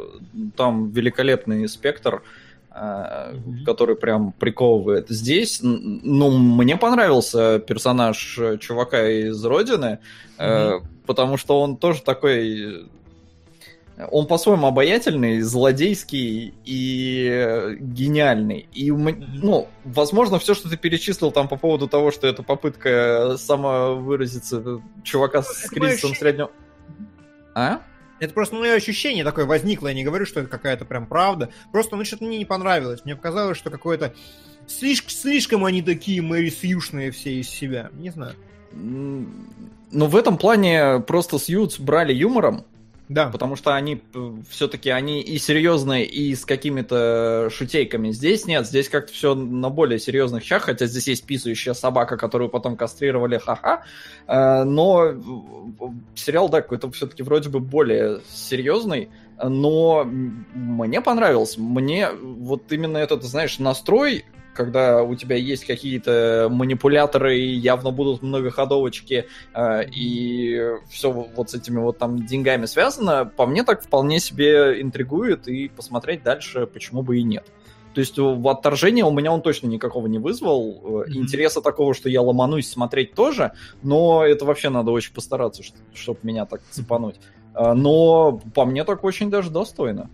там 0.56 0.90
великолепный 0.90 1.68
спектр, 1.68 2.22
mm-hmm. 2.70 3.64
который 3.64 3.96
прям 3.96 4.32
приковывает. 4.32 5.08
Здесь, 5.08 5.60
ну, 5.62 6.30
мне 6.30 6.76
понравился 6.76 7.58
персонаж 7.58 8.38
чувака 8.60 9.08
из 9.08 9.44
Родины, 9.44 9.98
mm-hmm. 10.38 10.82
потому 11.06 11.36
что 11.36 11.60
он 11.60 11.76
тоже 11.76 12.02
такой 12.02 12.86
он 14.10 14.26
по-своему 14.26 14.66
обаятельный, 14.66 15.40
злодейский 15.40 16.54
и 16.64 17.76
гениальный. 17.80 18.68
И, 18.72 18.90
ну, 18.90 19.68
возможно, 19.84 20.38
все, 20.38 20.54
что 20.54 20.68
ты 20.68 20.76
перечислил 20.76 21.30
там 21.30 21.48
по 21.48 21.56
поводу 21.56 21.88
того, 21.88 22.10
что 22.10 22.26
это 22.26 22.42
попытка 22.42 23.36
самовыразиться 23.38 24.82
чувака 25.02 25.42
с 25.42 25.64
это 25.64 25.74
кризисом 25.74 26.14
среднего... 26.14 26.50
А? 27.54 27.80
Это 28.18 28.34
просто 28.34 28.56
мое 28.56 28.74
ощущение 28.74 29.24
такое 29.24 29.46
возникло. 29.46 29.88
Я 29.88 29.94
не 29.94 30.04
говорю, 30.04 30.26
что 30.26 30.40
это 30.40 30.48
какая-то 30.48 30.84
прям 30.84 31.06
правда. 31.06 31.50
Просто, 31.72 31.96
ну, 31.96 32.04
что-то 32.04 32.24
мне 32.24 32.38
не 32.38 32.44
понравилось. 32.44 33.04
Мне 33.04 33.16
показалось, 33.16 33.56
что 33.56 33.70
какое-то 33.70 34.14
слишком, 34.66 35.10
слишком 35.10 35.64
они 35.64 35.80
такие 35.82 36.20
Мэри 36.20 36.50
Сьюшные 36.50 37.10
все 37.10 37.40
из 37.40 37.48
себя. 37.48 37.90
Не 37.94 38.10
знаю. 38.10 38.34
Ну, 38.72 39.26
в 40.06 40.16
этом 40.16 40.36
плане 40.36 41.00
просто 41.00 41.38
Сьюз 41.38 41.78
брали 41.78 42.12
юмором, 42.12 42.66
да. 43.08 43.28
Потому 43.28 43.54
что 43.54 43.74
они 43.74 44.02
э, 44.14 44.32
все-таки 44.48 44.90
они 44.90 45.20
и 45.20 45.38
серьезные, 45.38 46.04
и 46.04 46.34
с 46.34 46.44
какими-то 46.44 47.48
шутейками. 47.52 48.10
Здесь 48.10 48.46
нет, 48.46 48.66
здесь 48.66 48.88
как-то 48.88 49.12
все 49.12 49.34
на 49.34 49.70
более 49.70 49.98
серьезных 49.98 50.42
щах, 50.42 50.64
хотя 50.64 50.86
здесь 50.86 51.06
есть 51.06 51.24
писающая 51.24 51.74
собака, 51.74 52.16
которую 52.16 52.50
потом 52.50 52.76
кастрировали, 52.76 53.38
ха-ха. 53.38 53.84
Э, 54.26 54.64
но 54.64 55.14
сериал, 56.14 56.48
да, 56.48 56.62
какой-то 56.62 56.90
все-таки 56.90 57.22
вроде 57.22 57.48
бы 57.48 57.60
более 57.60 58.20
серьезный, 58.28 59.10
но 59.42 60.04
мне 60.04 61.00
понравился. 61.00 61.60
Мне 61.60 62.10
вот 62.10 62.72
именно 62.72 62.98
этот, 62.98 63.22
знаешь, 63.22 63.58
настрой 63.58 64.24
когда 64.56 65.02
у 65.02 65.14
тебя 65.14 65.36
есть 65.36 65.64
какие-то 65.64 66.48
манипуляторы, 66.50 67.36
явно 67.36 67.90
будут 67.90 68.22
многоходовочки, 68.22 69.26
э, 69.54 69.84
и 69.90 70.60
все 70.88 71.10
вот 71.10 71.50
с 71.50 71.54
этими 71.54 71.78
вот 71.78 71.98
там 71.98 72.24
деньгами 72.26 72.66
связано, 72.66 73.24
по 73.24 73.46
мне 73.46 73.62
так 73.62 73.82
вполне 73.82 74.18
себе 74.18 74.80
интригует, 74.80 75.46
и 75.48 75.68
посмотреть 75.68 76.22
дальше 76.22 76.66
почему 76.66 77.02
бы 77.02 77.18
и 77.18 77.22
нет. 77.22 77.46
То 77.94 78.00
есть 78.00 78.18
в 78.18 78.48
отторжение 78.48 79.06
у 79.06 79.10
меня 79.10 79.32
он 79.32 79.40
точно 79.40 79.68
никакого 79.68 80.06
не 80.06 80.18
вызвал. 80.18 80.82
Mm-hmm. 80.82 81.12
Интереса 81.14 81.62
такого, 81.62 81.94
что 81.94 82.10
я 82.10 82.20
ломанусь 82.20 82.68
смотреть 82.68 83.14
тоже, 83.14 83.52
но 83.82 84.22
это 84.22 84.44
вообще 84.44 84.68
надо 84.68 84.90
очень 84.90 85.14
постараться, 85.14 85.62
чтобы 85.94 86.18
меня 86.22 86.44
так 86.44 86.60
цепануть. 86.70 87.16
Э, 87.54 87.72
но 87.72 88.40
по 88.54 88.66
мне 88.66 88.84
так 88.84 89.02
очень 89.04 89.30
даже 89.30 89.50
достойно. 89.50 90.10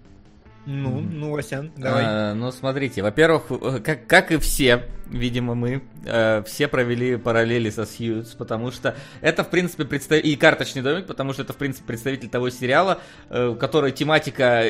Ну, 0.65 1.01
ну, 1.01 1.33
Васян, 1.33 1.73
давай. 1.77 2.05
А, 2.07 2.35
ну, 2.35 2.53
смотрите, 2.53 3.03
во-первых, 3.03 3.45
э, 3.51 3.81
как, 3.81 4.07
как 4.07 4.31
и 4.31 4.37
все, 4.37 4.85
видимо, 5.07 5.55
мы 5.55 5.83
э, 6.05 6.43
все 6.47 6.69
провели 6.69 7.17
параллели 7.17 7.69
со 7.71 7.85
Сьюз, 7.85 8.29
потому 8.35 8.71
что 8.71 8.95
это, 9.21 9.43
в 9.43 9.51
принципе, 9.51 9.85
представ... 9.85 10.21
и 10.21 10.37
карточный 10.37 10.83
домик, 10.83 11.07
потому 11.07 11.33
что 11.33 11.43
это, 11.43 11.53
в 11.53 11.57
принципе, 11.57 11.87
представитель 11.87 12.29
того 12.29 12.51
сериала, 12.51 13.01
э, 13.29 13.57
который 13.59 13.91
тематика 13.91 14.65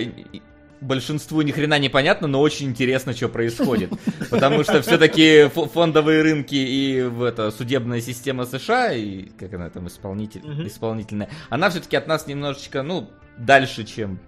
большинству 0.80 1.42
ни 1.42 1.52
хрена 1.52 1.78
не 1.78 1.88
понятно, 1.88 2.26
но 2.26 2.40
очень 2.40 2.68
интересно, 2.68 3.12
что 3.12 3.28
происходит. 3.28 3.92
Потому 4.30 4.64
что 4.64 4.82
все-таки 4.82 5.48
фондовые 5.48 6.22
рынки 6.22 6.56
и 6.56 7.02
в 7.02 7.22
это, 7.22 7.50
судебная 7.50 8.00
система 8.00 8.46
США, 8.46 8.92
и 8.92 9.28
как 9.38 9.54
она 9.54 9.70
там 9.70 9.86
исполнитель, 9.86 10.42
исполнительная, 10.66 11.28
она 11.50 11.70
все-таки 11.70 11.96
от 11.96 12.08
нас 12.08 12.26
немножечко, 12.26 12.82
ну, 12.82 13.10
дальше, 13.38 13.84
чем 13.84 14.18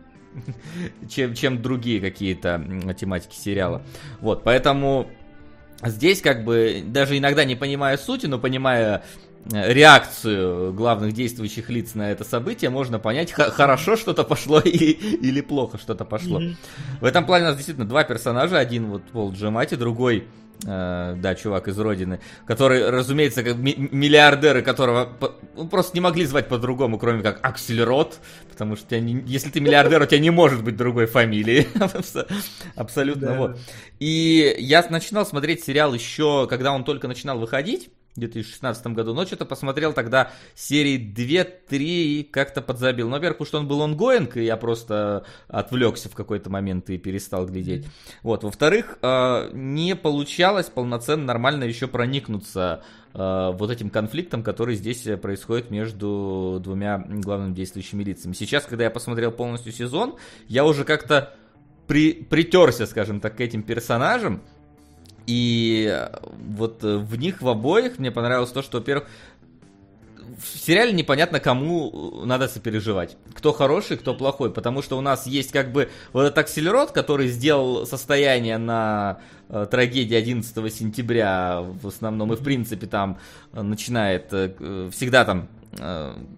чем, 1.09 1.35
чем 1.35 1.63
другие 1.63 2.01
какие-то 2.01 2.95
тематики 2.99 3.37
сериала. 3.37 3.83
Вот, 4.21 4.45
поэтому 4.45 5.09
здесь 5.83 6.21
как 6.21 6.45
бы 6.45 6.83
даже 6.87 7.19
иногда 7.19 7.45
не 7.45 7.57
понимая 7.57 7.97
сути, 7.97 8.27
но 8.27 8.39
понимая 8.39 9.05
э, 9.53 9.73
реакцию 9.73 10.73
главных 10.73 11.13
действующих 11.13 11.71
лиц 11.71 11.95
на 11.95 12.11
это 12.11 12.25
событие, 12.25 12.71
можно 12.71 12.99
понять, 12.99 13.33
хорошо 13.33 13.97
что-то 13.97 14.25
пошло 14.25 14.61
или, 14.65 14.93
или 14.93 15.41
плохо 15.41 15.79
что-то 15.79 16.05
пошло. 16.05 16.41
Mm-hmm. 16.41 16.57
В 17.01 17.05
этом 17.05 17.27
плане 17.27 17.45
у 17.45 17.49
нас 17.49 17.57
действительно 17.57 17.89
два 17.89 18.05
персонажа. 18.05 18.59
Один 18.59 18.87
вот 18.87 19.03
Пол 19.05 19.33
Джемати, 19.33 19.75
другой 19.75 20.29
Э, 20.67 21.15
да, 21.19 21.35
чувак 21.35 21.69
из 21.69 21.79
Родины, 21.79 22.21
который, 22.47 22.89
разумеется, 22.89 23.43
как 23.43 23.57
миллиардеры, 23.57 24.63
которого 24.63 25.11
ну, 25.57 25.69
просто 25.69 25.95
не 25.95 26.01
могли 26.01 26.25
звать 26.25 26.49
по-другому, 26.49 26.99
кроме 26.99 27.23
как 27.23 27.45
Аксельрот, 27.45 28.19
потому 28.51 28.77
что 28.77 28.99
не, 28.99 29.23
если 29.27 29.51
ты 29.51 29.61
миллиардер, 29.61 30.01
у 30.01 30.07
тебя 30.07 30.21
не 30.21 30.31
может 30.31 30.65
быть 30.65 30.77
другой 30.77 31.07
фамилии. 31.07 31.69
Абсолютно, 32.77 33.27
да. 33.27 33.37
вот. 33.37 33.59
И 33.99 34.57
я 34.59 34.87
начинал 34.89 35.27
смотреть 35.27 35.63
сериал 35.65 35.93
еще, 35.93 36.47
когда 36.49 36.73
он 36.73 36.85
только 36.85 37.09
начинал 37.09 37.39
выходить, 37.39 37.91
2016 38.17 38.87
году, 38.89 39.13
но 39.13 39.27
что-то 39.27 39.45
посмотрел 39.45 39.93
тогда 39.93 40.31
серии 40.55 40.99
2-3 40.99 41.79
и 41.79 42.23
как-то 42.23 42.63
подзабил. 42.63 43.09
Ну, 43.09 43.17
во-первых, 43.17 43.47
что 43.47 43.59
он 43.59 43.67
был 43.67 43.83
онгоинг, 43.83 44.37
и 44.37 44.45
я 44.45 44.57
просто 44.57 45.25
отвлекся 45.49 46.09
в 46.09 46.15
какой-то 46.15 46.51
момент 46.51 46.91
и 46.91 46.99
перестал 46.99 47.47
глядеть. 47.47 47.87
Вот. 48.23 48.45
Во-вторых, 48.45 48.99
э, 49.03 49.51
не 49.53 49.97
получалось 49.97 50.67
полноценно, 50.67 51.25
нормально 51.25 51.65
еще 51.65 51.89
проникнуться 51.89 52.85
э, 53.15 53.51
вот 53.53 53.71
этим 53.71 53.91
конфликтом, 53.91 54.43
который 54.43 54.77
здесь 54.77 55.07
происходит 55.21 55.71
между 55.71 56.61
двумя 56.63 56.99
главными 56.99 57.55
действующими 57.55 58.05
лицами. 58.05 58.33
Сейчас, 58.33 58.65
когда 58.65 58.85
я 58.85 58.91
посмотрел 58.91 59.33
полностью 59.33 59.73
сезон, 59.73 60.17
я 60.47 60.65
уже 60.65 60.85
как-то 60.85 61.35
при, 61.87 62.13
притерся, 62.13 62.87
скажем 62.87 63.21
так, 63.21 63.37
к 63.37 63.41
этим 63.41 63.63
персонажам, 63.63 64.43
и 65.27 65.89
э, 65.91 66.09
вот 66.57 66.85
э, 66.85 66.97
в 66.97 67.17
них 67.17 67.41
в 67.41 67.49
обоих 67.49 67.99
мне 67.99 68.11
понравилось 68.11 68.51
то, 68.51 68.63
что, 68.63 68.79
во-первых, 68.79 69.09
в 70.39 70.59
сериале 70.59 70.93
непонятно, 70.93 71.41
кому 71.41 72.23
э, 72.23 72.27
надо 72.27 72.49
сопереживать. 72.49 73.17
Кто 73.35 73.53
хороший, 73.53 73.97
кто 73.97 74.15
плохой. 74.15 74.53
Потому 74.53 74.83
что 74.83 74.99
у 74.99 75.01
нас 75.01 75.27
есть 75.27 75.51
как 75.51 75.73
бы 75.73 75.89
вот 76.13 76.25
этот 76.25 76.39
акселерот, 76.39 76.93
который 76.93 77.29
сделал 77.29 77.87
состояние 77.87 78.59
на 78.59 79.21
трагедии 79.71 80.17
11 80.17 80.75
сентября 80.75 81.61
в 81.63 81.87
основном. 81.87 82.33
И 82.33 82.37
в 82.37 82.43
принципе 82.43 82.87
там 82.87 83.19
начинает 83.53 84.29
всегда 84.29 85.25
там 85.25 85.49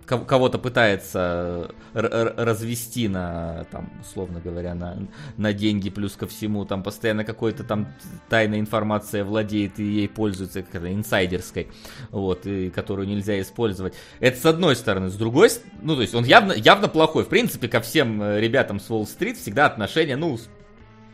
кого-то 0.06 0.58
пытается 0.58 1.70
развести 1.92 3.08
на, 3.08 3.66
там, 3.70 3.92
условно 4.00 4.40
говоря, 4.40 4.74
на, 4.74 5.06
на 5.36 5.52
деньги, 5.52 5.90
плюс 5.90 6.12
ко 6.12 6.26
всему, 6.26 6.64
там 6.64 6.82
постоянно 6.82 7.24
какой-то 7.24 7.64
там 7.64 7.88
тайная 8.28 8.60
информация 8.60 9.24
владеет 9.24 9.78
и 9.78 9.84
ей 9.84 10.08
пользуется, 10.08 10.62
как 10.62 10.76
это, 10.76 10.92
инсайдерской, 10.92 11.68
вот, 12.10 12.46
и 12.46 12.70
которую 12.70 13.08
нельзя 13.08 13.40
использовать. 13.40 13.94
Это 14.20 14.38
с 14.38 14.46
одной 14.46 14.76
стороны. 14.76 15.08
С 15.08 15.14
другой, 15.14 15.50
ну, 15.82 15.94
то 15.94 16.02
есть 16.02 16.14
он 16.14 16.24
явно, 16.24 16.52
явно 16.52 16.88
плохой. 16.88 17.24
В 17.24 17.28
принципе, 17.28 17.68
ко 17.68 17.80
всем 17.80 18.22
э, 18.22 18.40
ребятам 18.40 18.80
с 18.80 18.90
Уолл-стрит 18.90 19.36
всегда 19.38 19.66
отношения, 19.66 20.16
ну, 20.16 20.38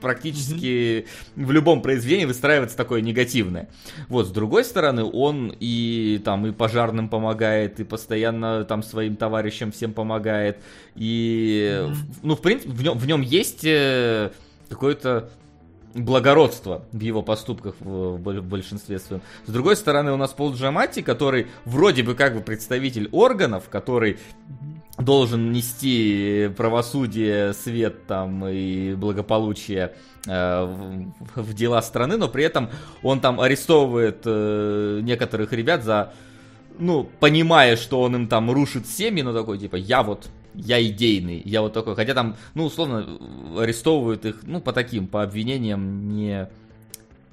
практически 0.03 0.65
mm-hmm. 0.65 1.07
в 1.37 1.51
любом 1.53 1.81
произведении 1.81 2.27
выстраивается 2.27 2.77
такое 2.77 3.01
негативное. 3.01 3.69
Вот, 4.09 4.27
с 4.27 4.31
другой 4.31 4.65
стороны, 4.65 5.05
он 5.05 5.55
и 5.59 6.21
там 6.25 6.47
и 6.47 6.53
пожарным 6.53 7.09
помогает, 7.09 7.81
и 7.81 7.85
постоянно 7.85 8.65
там 8.65 8.83
своим 8.83 9.17
товарищам 9.17 9.73
всем 9.73 9.95
помогает. 9.95 10.59
И, 10.97 11.71
mm-hmm. 11.73 11.95
ну, 12.23 12.37
в 12.37 12.43
принципе, 12.43 12.71
в 12.71 12.83
нем, 12.83 12.99
в 12.99 13.07
нем 13.07 13.23
есть 13.23 13.65
э, 13.65 14.31
какое-то 14.69 15.31
благородство 15.95 16.85
в 16.93 17.01
его 17.01 17.23
поступках 17.23 17.75
в, 17.81 18.17
в 18.17 18.43
большинстве 18.43 18.99
своем. 18.99 19.23
С 19.47 19.53
другой 19.53 19.77
стороны, 19.77 20.13
у 20.13 20.17
нас 20.17 20.33
Пол 20.33 20.55
Джамати, 20.55 21.03
который 21.03 21.49
вроде 21.65 22.03
бы 22.03 22.15
как 22.15 22.35
бы 22.35 22.41
представитель 22.41 23.09
органов, 23.13 23.69
который 23.69 24.19
должен 24.99 25.53
нести 25.53 26.51
правосудие, 26.57 27.53
свет 27.55 28.07
там 28.07 28.47
и 28.47 28.95
благополучие 28.95 29.95
э, 30.27 30.65
в, 30.65 31.43
в 31.43 31.55
дела 31.55 31.81
страны, 31.83 32.17
но 32.17 32.29
при 32.29 32.45
этом 32.45 32.71
он 33.03 33.21
там 33.21 33.41
арестовывает 33.41 34.23
э, 34.25 35.01
некоторых 35.03 35.53
ребят 35.53 35.83
за, 35.83 36.13
ну, 36.79 37.09
понимая, 37.21 37.77
что 37.77 38.03
он 38.03 38.17
им 38.17 38.29
там 38.29 38.51
рушит 38.51 38.87
семьи, 38.87 39.23
но 39.23 39.33
такой 39.33 39.59
типа, 39.59 39.77
я 39.77 40.03
вот 40.03 40.29
я 40.55 40.83
идейный, 40.83 41.43
я 41.45 41.63
вот 41.63 41.73
такой, 41.73 41.95
хотя 41.95 42.15
там, 42.15 42.37
ну, 42.55 42.65
условно, 42.65 43.19
арестовывают 43.57 44.25
их, 44.25 44.41
ну, 44.43 44.61
по 44.61 44.73
таким, 44.73 45.07
по 45.07 45.23
обвинениям 45.23 46.09
не... 46.09 46.49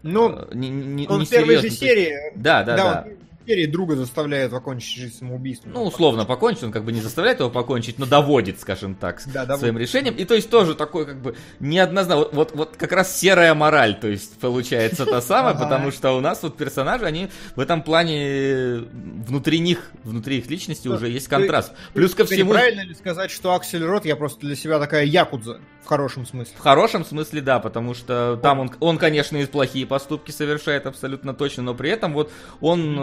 Ну, 0.04 0.32
э, 0.32 0.48
не, 0.54 0.70
не, 0.70 1.08
он 1.08 1.20
не 1.20 1.26
в 1.26 1.30
первой 1.30 1.58
же 1.58 1.70
серии... 1.70 2.16
Да, 2.36 2.64
да, 2.64 2.76
да. 2.78 2.84
да. 2.84 3.08
Он 3.08 3.29
серии 3.46 3.66
друга 3.66 3.96
заставляет 3.96 4.52
покончить 4.52 4.98
жизнь 4.98 5.18
самоубийством. 5.18 5.72
Ну, 5.74 5.84
условно 5.84 6.26
покончить, 6.26 6.64
он 6.64 6.72
как 6.72 6.84
бы 6.84 6.92
не 6.92 7.02
заставляет 7.02 7.40
его 7.40 7.50
покончить, 7.50 8.00
но 8.00 8.06
доводит, 8.06 8.60
скажем 8.60 8.96
так, 8.96 9.22
да, 9.28 9.46
доводит. 9.46 9.60
своим 9.60 9.78
решением. 9.78 10.16
И 10.16 10.26
то 10.26 10.36
есть 10.36 10.50
тоже 10.50 10.76
такой 10.76 11.06
как 11.06 11.22
бы 11.22 11.36
неоднозначно, 11.60 12.18
вот, 12.18 12.34
вот, 12.34 12.52
вот 12.56 12.76
как 12.78 12.92
раз 12.92 13.18
серая 13.18 13.54
мораль, 13.54 14.00
то 14.00 14.08
есть 14.08 14.38
получается 14.40 15.06
та 15.06 15.22
самая, 15.22 15.54
потому 15.60 15.92
что 15.92 16.12
у 16.12 16.22
нас 16.22 16.44
вот 16.44 16.58
персонажи, 16.58 17.06
они 17.06 17.30
в 17.56 17.60
этом 17.60 17.82
плане 17.82 18.84
внутри 19.26 19.60
них, 19.60 19.92
внутри 20.04 20.38
их 20.38 20.50
личности 20.50 20.88
уже 20.88 21.10
есть 21.10 21.28
контраст. 21.28 21.74
Плюс 21.94 22.14
ко 22.14 22.26
всему... 22.26 22.52
Правильно 22.52 22.82
ли 22.82 22.94
сказать, 22.94 23.32
что 23.32 23.54
Аксель 23.54 23.84
Рот, 23.84 24.06
я 24.06 24.16
просто 24.16 24.42
для 24.42 24.56
себя 24.56 24.80
такая 24.80 25.06
якудза? 25.06 25.60
В 25.84 25.88
хорошем 25.88 26.26
смысле. 26.26 26.54
В 26.56 26.62
хорошем 26.62 27.04
смысле, 27.04 27.42
да, 27.42 27.60
потому 27.60 27.94
что 27.96 28.40
там 28.42 28.60
он, 28.60 28.72
он 28.80 28.98
конечно, 28.98 29.38
и 29.38 29.46
плохие 29.46 29.88
поступки 29.88 30.32
совершает 30.32 30.86
абсолютно 30.86 31.34
точно, 31.34 31.64
но 31.64 31.74
при 31.74 31.90
этом 31.90 32.14
вот 32.14 32.32
он 32.62 32.98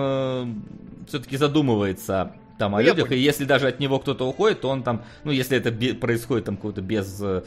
э, 0.44 0.46
все-таки 1.08 1.36
задумывается 1.36 2.32
там 2.58 2.74
о 2.74 2.80
ну, 2.80 2.84
людях, 2.84 3.12
и 3.12 3.18
если 3.18 3.44
даже 3.44 3.68
от 3.68 3.80
него 3.80 3.98
кто-то 3.98 4.26
уходит, 4.26 4.62
то 4.62 4.68
он 4.68 4.82
там, 4.82 5.02
ну, 5.24 5.30
если 5.30 5.56
это 5.56 5.70
be- 5.70 5.94
происходит 5.94 6.46
там 6.46 6.56
какого-то 6.56 6.80
без 6.80 7.20
э, 7.20 7.42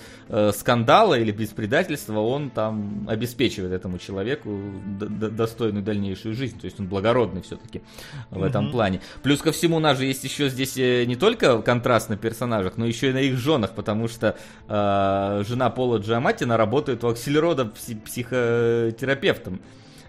скандала 0.53 1.17
или 1.17 1.31
без 1.31 1.49
предательства, 1.49 2.19
он 2.19 2.49
там 2.49 3.07
обеспечивает 3.09 3.73
этому 3.73 3.97
человеку 3.97 4.59
д- 4.99 5.29
достойную 5.29 5.83
дальнейшую 5.83 6.35
жизнь, 6.35 6.59
то 6.59 6.65
есть 6.65 6.79
он 6.79 6.87
благородный 6.87 7.41
все-таки 7.41 7.81
в 8.29 8.43
этом 8.43 8.67
mm-hmm. 8.67 8.71
плане. 8.71 9.01
Плюс 9.23 9.41
ко 9.41 9.51
всему, 9.51 9.77
у 9.77 9.79
нас 9.79 9.97
же 9.97 10.05
есть 10.05 10.23
еще 10.23 10.49
здесь 10.49 10.77
э, 10.77 11.05
не 11.05 11.15
только 11.15 11.59
контраст 11.61 12.09
на 12.09 12.17
персонажах, 12.17 12.77
но 12.77 12.85
еще 12.85 13.09
и 13.09 13.13
на 13.13 13.21
их 13.21 13.37
женах, 13.37 13.71
потому 13.73 14.07
что 14.07 14.37
э, 14.67 15.43
жена 15.47 15.69
Пола 15.69 15.97
Джаматина 15.97 16.57
работает 16.57 17.03
у 17.03 17.07
Акселерода 17.07 17.65
психотерапевтом. 17.65 19.59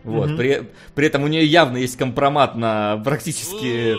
Вот, 0.04 0.36
при, 0.36 0.68
при 0.94 1.06
этом 1.06 1.24
у 1.24 1.28
нее 1.28 1.44
явно 1.44 1.76
есть 1.76 1.96
компромат 1.96 2.56
на 2.56 2.96
практически... 3.04 3.96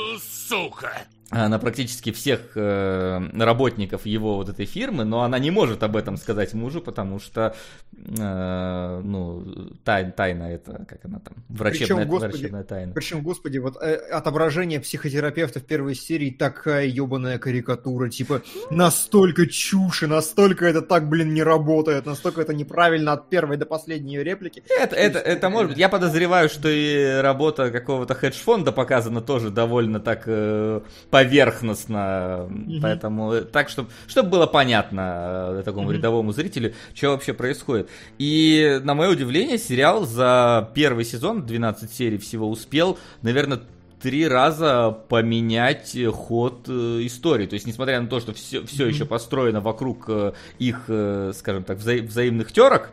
Сука! 0.48 1.04
А, 1.34 1.48
на 1.48 1.60
практически 1.60 2.12
всех 2.12 2.42
э, 2.56 3.20
работников 3.40 4.06
его 4.06 4.36
вот 4.36 4.50
этой 4.50 4.66
фирмы, 4.66 5.06
но 5.06 5.22
она 5.22 5.40
не 5.40 5.50
может 5.50 5.82
об 5.82 5.96
этом 5.96 6.18
сказать 6.18 6.54
мужу, 6.54 6.82
потому 6.82 7.20
что 7.22 7.56
э, 7.94 9.02
ну 9.02 9.72
тай, 9.86 10.12
тайна 10.12 10.52
это 10.52 10.86
как 10.90 11.06
она 11.06 11.20
там 11.20 11.36
врачебная, 11.48 12.04
причем, 12.04 12.10
господи, 12.10 12.32
врачебная 12.32 12.64
тайна. 12.66 12.94
Причем, 12.94 13.22
господи, 13.22 13.60
вот 13.60 13.82
э, 13.82 13.96
отображение 14.12 14.82
психотерапевта 14.82 15.62
в 15.62 15.64
первой 15.64 15.96
серии 15.96 16.32
такая 16.32 16.86
ебаная 16.86 17.40
карикатура, 17.40 18.10
типа 18.10 18.42
настолько 18.70 19.48
чушь, 19.48 20.02
настолько 20.02 20.66
это 20.66 20.82
так, 20.82 21.08
блин, 21.08 21.34
не 21.34 21.44
работает, 21.44 22.06
настолько 22.06 22.42
это 22.42 22.54
неправильно 22.54 23.14
от 23.14 23.30
первой 23.30 23.56
до 23.56 23.66
последней 23.66 24.20
реплики. 24.22 24.64
Это 24.78 24.98
это 24.98 25.20
это 25.20 25.50
может 25.50 25.70
быть. 25.70 25.78
Я 25.78 25.88
подозреваю, 25.88 26.50
что 26.50 26.68
и 26.68 27.22
работа 27.22 27.72
какого-то 27.72 28.16
хедж-фонда 28.16 28.74
показана 28.74 29.22
тоже 29.22 29.50
довольно 29.50 30.02
так 30.02 30.24
э, 30.26 30.82
поверхностно, 31.22 32.48
mm-hmm. 32.50 32.80
поэтому 32.82 33.34
э, 33.34 33.42
так, 33.42 33.70
чтобы, 33.70 33.90
чтобы 34.08 34.30
было 34.30 34.46
понятно 34.48 35.60
э, 35.60 35.62
такому 35.64 35.92
mm-hmm. 35.92 35.96
рядовому 35.96 36.32
зрителю, 36.32 36.74
что 36.96 37.10
вообще 37.10 37.34
происходит. 37.34 37.90
И, 38.18 38.80
на 38.84 38.96
мое 38.96 39.10
удивление, 39.10 39.58
сериал 39.58 40.06
за 40.06 40.70
первый 40.74 41.06
сезон, 41.06 41.46
12 41.46 41.92
серий 41.92 42.18
всего, 42.18 42.50
успел, 42.50 42.98
наверное, 43.22 43.60
три 44.02 44.28
раза 44.28 44.98
поменять 45.10 45.96
ход 46.12 46.66
э, 46.68 47.02
истории. 47.06 47.46
То 47.46 47.54
есть, 47.54 47.68
несмотря 47.68 48.02
на 48.02 48.08
то, 48.08 48.20
что 48.20 48.34
все, 48.34 48.66
все 48.66 48.86
mm-hmm. 48.86 48.90
еще 48.90 49.06
построено 49.06 49.62
вокруг 49.62 50.10
их, 50.58 50.84
скажем 50.86 51.64
так, 51.64 51.78
вза- 51.78 52.02
взаимных 52.02 52.52
терок, 52.52 52.90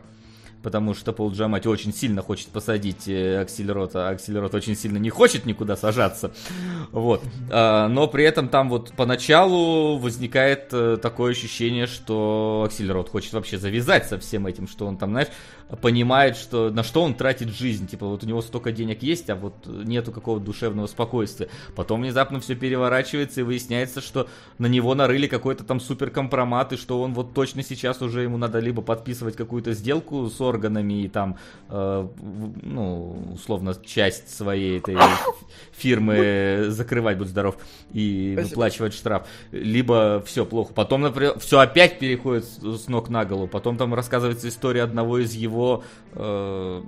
потому 0.62 0.94
что 0.94 1.12
Пол 1.12 1.32
Джамати 1.32 1.68
очень 1.68 1.92
сильно 1.92 2.22
хочет 2.22 2.48
посадить 2.48 3.08
э, 3.08 3.40
Акселерот, 3.40 3.94
а 3.94 4.10
Акселерот 4.10 4.54
очень 4.54 4.76
сильно 4.76 4.98
не 4.98 5.10
хочет 5.10 5.46
никуда 5.46 5.76
сажаться. 5.76 6.32
Вот. 6.90 7.22
А, 7.50 7.88
но 7.88 8.08
при 8.08 8.24
этом 8.24 8.48
там 8.48 8.68
вот 8.68 8.92
поначалу 8.92 9.98
возникает 9.98 10.68
э, 10.72 10.98
такое 11.00 11.32
ощущение, 11.32 11.86
что 11.86 12.64
Акселерот 12.66 13.08
хочет 13.08 13.32
вообще 13.32 13.58
завязать 13.58 14.06
со 14.06 14.18
всем 14.18 14.46
этим, 14.46 14.68
что 14.68 14.86
он 14.86 14.96
там, 14.96 15.10
знаешь, 15.10 15.28
понимает, 15.76 16.36
что 16.36 16.70
на 16.70 16.82
что 16.82 17.02
он 17.02 17.14
тратит 17.14 17.54
жизнь. 17.54 17.86
Типа 17.86 18.06
вот 18.06 18.24
у 18.24 18.26
него 18.26 18.40
столько 18.40 18.72
денег 18.72 19.02
есть, 19.02 19.28
а 19.30 19.36
вот 19.36 19.66
нету 19.66 20.12
какого-то 20.12 20.44
душевного 20.44 20.86
спокойствия. 20.86 21.48
Потом 21.76 22.00
внезапно 22.00 22.40
все 22.40 22.54
переворачивается 22.54 23.40
и 23.40 23.44
выясняется, 23.44 24.00
что 24.00 24.28
на 24.58 24.66
него 24.66 24.94
нарыли 24.94 25.26
какой-то 25.26 25.64
там 25.64 25.80
супер 25.80 26.10
компромат, 26.10 26.72
и 26.72 26.76
что 26.76 27.00
он 27.02 27.14
вот 27.14 27.34
точно 27.34 27.62
сейчас 27.62 28.00
уже 28.00 28.22
ему 28.22 28.38
надо 28.38 28.58
либо 28.60 28.82
подписывать 28.82 29.36
какую-то 29.36 29.72
сделку 29.72 30.28
с 30.28 30.40
органами 30.48 31.02
и 31.02 31.08
там, 31.08 31.36
э, 31.68 32.08
ну, 32.62 33.32
условно, 33.34 33.74
часть 33.84 34.34
своей 34.34 34.78
этой 34.78 34.96
фирмы 35.72 36.66
закрывать, 36.68 37.18
будь 37.18 37.28
здоров, 37.28 37.56
и 37.92 38.32
Спасибо. 38.34 38.48
выплачивать 38.48 38.94
штраф. 38.94 39.28
Либо 39.52 40.22
все 40.26 40.46
плохо. 40.46 40.72
Потом, 40.72 41.02
например, 41.02 41.38
все 41.38 41.58
опять 41.58 41.98
переходит 41.98 42.44
с 42.44 42.88
ног 42.88 43.10
на 43.10 43.24
голову. 43.24 43.48
Потом 43.48 43.76
там 43.76 43.94
рассказывается 43.94 44.48
история 44.48 44.82
одного 44.82 45.18
из 45.18 45.34
его 45.34 45.58
его 45.58 45.82
э, 46.12 46.82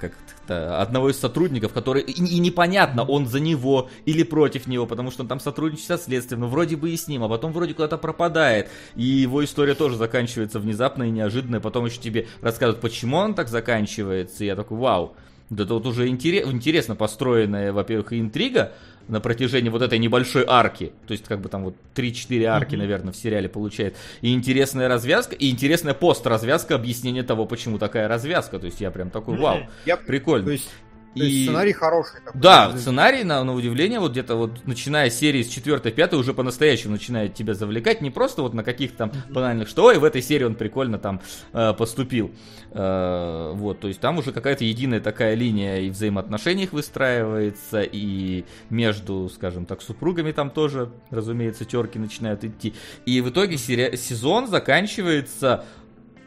как 0.00 0.12
одного 0.48 1.10
из 1.10 1.18
сотрудников, 1.18 1.72
который 1.72 2.02
и, 2.02 2.12
и 2.12 2.38
непонятно, 2.38 3.04
он 3.04 3.26
за 3.26 3.40
него 3.40 3.88
или 4.04 4.22
против 4.22 4.66
него, 4.66 4.86
потому 4.86 5.10
что 5.10 5.22
он 5.22 5.28
там 5.28 5.40
сотрудничает 5.40 5.86
со 5.86 5.98
следствием, 5.98 6.40
но 6.40 6.48
вроде 6.48 6.76
бы 6.76 6.90
и 6.90 6.96
с 6.96 7.08
ним, 7.08 7.24
а 7.24 7.28
потом 7.28 7.52
вроде 7.52 7.74
куда-то 7.74 7.98
пропадает, 7.98 8.68
и 8.96 9.04
его 9.04 9.44
история 9.44 9.74
тоже 9.74 9.96
заканчивается 9.96 10.60
внезапно 10.60 11.04
и 11.04 11.10
неожиданно, 11.10 11.56
и 11.56 11.60
потом 11.60 11.86
еще 11.86 12.00
тебе 12.00 12.26
рассказывают, 12.40 12.80
почему 12.80 13.16
он 13.16 13.34
так 13.34 13.48
заканчивается, 13.48 14.44
и 14.44 14.46
я 14.46 14.56
такой, 14.56 14.78
вау, 14.78 15.16
да 15.52 15.64
вот 15.64 15.86
уже 15.86 16.08
интерес, 16.08 16.48
интересно 16.48 16.96
построенная, 16.96 17.72
во-первых, 17.72 18.12
интрига, 18.12 18.72
на 19.08 19.20
протяжении 19.20 19.68
вот 19.68 19.82
этой 19.82 19.98
небольшой 19.98 20.44
арки. 20.46 20.92
То 21.06 21.12
есть, 21.12 21.24
как 21.24 21.40
бы 21.40 21.48
там 21.48 21.64
вот 21.64 21.76
3-4 21.94 22.44
арки, 22.44 22.74
mm-hmm. 22.74 22.78
наверное, 22.78 23.12
в 23.12 23.16
сериале 23.16 23.48
получает. 23.48 23.96
И 24.20 24.32
интересная 24.32 24.88
развязка, 24.88 25.34
и 25.34 25.50
интересная 25.50 25.94
пост-развязка 25.94 26.74
объяснение 26.74 27.22
того, 27.22 27.46
почему 27.46 27.78
такая 27.78 28.08
развязка. 28.08 28.58
То 28.58 28.66
есть 28.66 28.80
я 28.80 28.90
прям 28.90 29.10
такой, 29.10 29.36
вау, 29.36 29.60
я, 29.86 29.96
прикольно. 29.96 30.46
То 30.46 30.52
есть 30.52 30.70
то 31.14 31.24
и... 31.24 31.44
сценарий 31.44 31.72
хороший. 31.72 32.20
Такой. 32.24 32.40
Да, 32.40 32.76
сценарий, 32.76 33.24
на, 33.24 33.44
на 33.44 33.54
удивление, 33.54 34.00
вот 34.00 34.12
где-то 34.12 34.36
вот 34.36 34.66
начиная 34.66 35.10
с 35.10 35.14
серии 35.14 35.42
с 35.42 35.48
4 35.48 35.78
5 35.78 36.14
уже 36.14 36.32
по-настоящему 36.32 36.92
начинает 36.92 37.34
тебя 37.34 37.54
завлекать, 37.54 38.00
не 38.00 38.10
просто 38.10 38.42
вот 38.42 38.54
на 38.54 38.64
каких-то 38.64 38.96
там 38.96 39.12
банальных, 39.30 39.68
что 39.68 39.84
ой, 39.84 39.98
в 39.98 40.04
этой 40.04 40.22
серии 40.22 40.44
он 40.44 40.54
прикольно 40.54 40.98
там 40.98 41.20
э, 41.52 41.74
поступил. 41.74 42.32
Э, 42.70 43.52
вот, 43.54 43.80
то 43.80 43.88
есть 43.88 44.00
там 44.00 44.18
уже 44.18 44.32
какая-то 44.32 44.64
единая 44.64 45.00
такая 45.00 45.34
линия 45.34 45.80
и 45.80 45.90
взаимоотношений 45.90 46.64
их 46.64 46.72
выстраивается, 46.72 47.82
и 47.82 48.44
между, 48.70 49.30
скажем 49.34 49.66
так, 49.66 49.82
супругами 49.82 50.32
там 50.32 50.50
тоже, 50.50 50.90
разумеется, 51.10 51.64
терки 51.64 51.98
начинают 51.98 52.44
идти. 52.44 52.74
И 53.04 53.20
в 53.20 53.30
итоге 53.30 53.56
сери- 53.56 53.96
сезон 53.96 54.46
заканчивается 54.46 55.64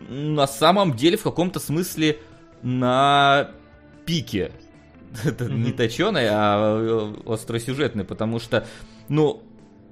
на 0.09 0.47
самом 0.47 0.95
деле 0.95 1.17
в 1.17 1.23
каком-то 1.23 1.59
смысле 1.59 2.19
на 2.61 3.51
пике 4.05 4.51
это 5.24 5.45
не 5.45 5.72
точеный, 5.72 6.28
а 6.30 6.80
э, 6.80 7.32
остросюжетный, 7.32 8.03
потому 8.03 8.39
что, 8.39 8.66
ну, 9.07 9.41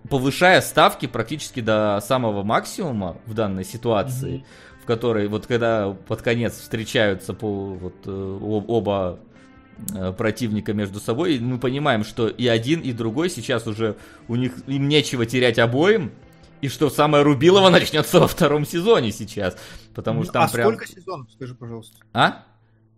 повышая 0.10 0.62
ставки 0.62 1.06
практически 1.08 1.62
до 1.62 2.02
самого 2.06 2.44
максимума 2.44 3.18
в 3.26 3.34
данной 3.34 3.64
ситуации, 3.64 4.38
mm-hmm. 4.38 4.82
в 4.84 4.86
которой 4.86 5.28
вот 5.28 5.48
когда 5.48 5.92
под 5.92 6.22
конец 6.22 6.60
встречаются 6.60 7.34
по, 7.34 7.74
вот, 7.74 7.96
э, 8.06 8.40
оба 8.42 9.20
э, 9.96 10.12
противника 10.14 10.74
между 10.74 11.00
собой, 11.00 11.40
мы 11.40 11.60
понимаем, 11.60 12.04
что 12.04 12.28
и 12.28 12.48
один, 12.48 12.82
и 12.82 12.92
другой 12.92 13.30
сейчас 13.30 13.68
уже 13.68 13.96
у 14.28 14.36
них 14.36 14.54
им 14.68 14.88
нечего 14.88 15.26
терять 15.26 15.60
обоим, 15.60 16.12
и 16.62 16.70
что 16.70 16.90
самое 16.90 17.24
Рубилово 17.24 17.70
начнется 17.70 18.20
во 18.20 18.28
втором 18.28 18.66
сезоне 18.66 19.12
сейчас, 19.12 19.58
потому 19.94 20.24
что 20.24 20.34
там 20.34 20.44
а 20.44 20.48
прям... 20.48 20.68
сколько 20.70 20.88
сезонов, 20.88 21.32
скажи, 21.32 21.56
пожалуйста? 21.56 21.98
А? 22.14 22.46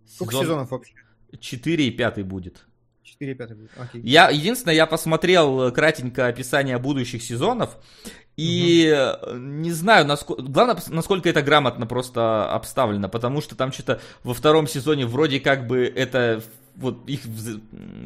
Сколько 0.06 0.32
Сезон... 0.32 0.44
сезонов 0.44 0.70
вообще? 0.70 0.94
4 1.40 1.86
и 1.86 1.90
5 1.90 2.24
будет. 2.24 2.66
4 3.02 3.32
и 3.32 3.34
5 3.34 3.56
будет, 3.56 3.70
окей. 3.76 4.02
Я, 4.02 4.30
единственное, 4.30 4.74
я 4.74 4.86
посмотрел 4.86 5.72
кратенько 5.72 6.26
описание 6.26 6.78
будущих 6.78 7.22
сезонов, 7.22 7.76
и 8.36 8.94
угу. 9.22 9.36
не 9.36 9.72
знаю, 9.72 10.06
насколько, 10.06 10.42
главное, 10.42 10.76
насколько 10.88 11.28
это 11.28 11.42
грамотно 11.42 11.86
просто 11.86 12.50
обставлено, 12.50 13.08
потому 13.08 13.40
что 13.40 13.56
там 13.56 13.72
что-то 13.72 14.00
во 14.24 14.34
втором 14.34 14.66
сезоне 14.66 15.06
вроде 15.06 15.40
как 15.40 15.66
бы 15.66 15.84
это 15.84 16.42
вот 16.76 17.08
их 17.08 17.22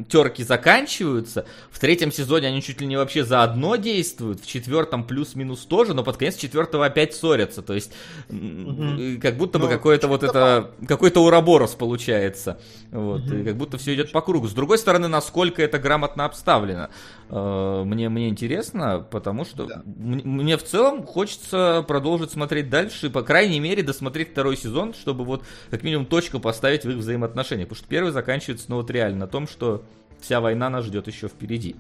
терки 0.09 0.45
заканчиваются. 0.45 1.47
В 1.71 1.79
третьем 1.79 2.13
сезоне 2.13 2.49
они 2.49 2.63
чуть 2.63 2.81
ли 2.81 2.87
не 2.87 2.97
вообще 2.97 3.25
заодно 3.25 3.77
действуют. 3.77 4.41
В 4.41 4.47
четвертом 4.47 5.05
плюс-минус 5.05 5.61
тоже, 5.61 5.95
но 5.95 6.05
под 6.05 6.17
конец 6.17 6.37
четвертого 6.37 6.87
опять 6.87 7.15
ссорятся. 7.15 7.63
То 7.63 7.75
есть, 7.75 7.93
угу. 8.29 9.21
как 9.21 9.37
будто 9.37 9.59
бы 9.59 9.65
ну, 9.67 9.71
какое-то 9.71 10.09
вот 10.09 10.23
это, 10.23 10.71
какой-то 10.87 11.25
уроборос 11.25 11.75
получается. 11.75 12.61
Вот, 12.91 13.23
угу. 13.23 13.35
и 13.35 13.45
как 13.45 13.57
будто 13.57 13.79
все 13.79 13.95
идет 13.95 14.13
по 14.13 14.21
кругу. 14.21 14.49
С 14.49 14.53
другой 14.53 14.79
стороны, 14.79 15.09
насколько 15.09 15.63
это 15.63 15.79
грамотно 15.79 16.25
обставлено. 16.25 16.89
Э, 17.29 17.83
мне, 17.85 18.09
мне 18.09 18.29
интересно, 18.29 19.07
потому 19.11 19.45
что 19.45 19.67
да. 19.67 19.83
мне 19.85 20.57
в 20.57 20.65
целом 20.65 21.05
хочется 21.05 21.85
продолжить 21.87 22.31
смотреть 22.31 22.69
дальше, 22.71 23.11
по 23.11 23.23
крайней 23.23 23.61
мере, 23.61 23.83
досмотреть 23.83 24.31
второй 24.31 24.57
сезон, 24.57 24.95
чтобы 24.95 25.25
вот 25.25 25.45
как 25.71 25.83
минимум 25.83 26.07
точку 26.07 26.41
поставить 26.41 26.85
в 26.85 26.91
их 26.91 26.97
взаимоотношениях. 26.97 27.69
Потому 27.69 27.79
что 27.79 27.89
первый 27.89 28.13
заканчивается, 28.13 28.60
ну 28.69 28.77
вот 28.77 28.91
реально 28.91 29.21
на 29.21 29.27
том, 29.27 29.47
что 29.47 29.85
вся 30.21 30.41
война 30.41 30.71
нас 30.71 30.85
ждет 30.85 31.07
еще 31.07 31.29
впереди. 31.29 31.77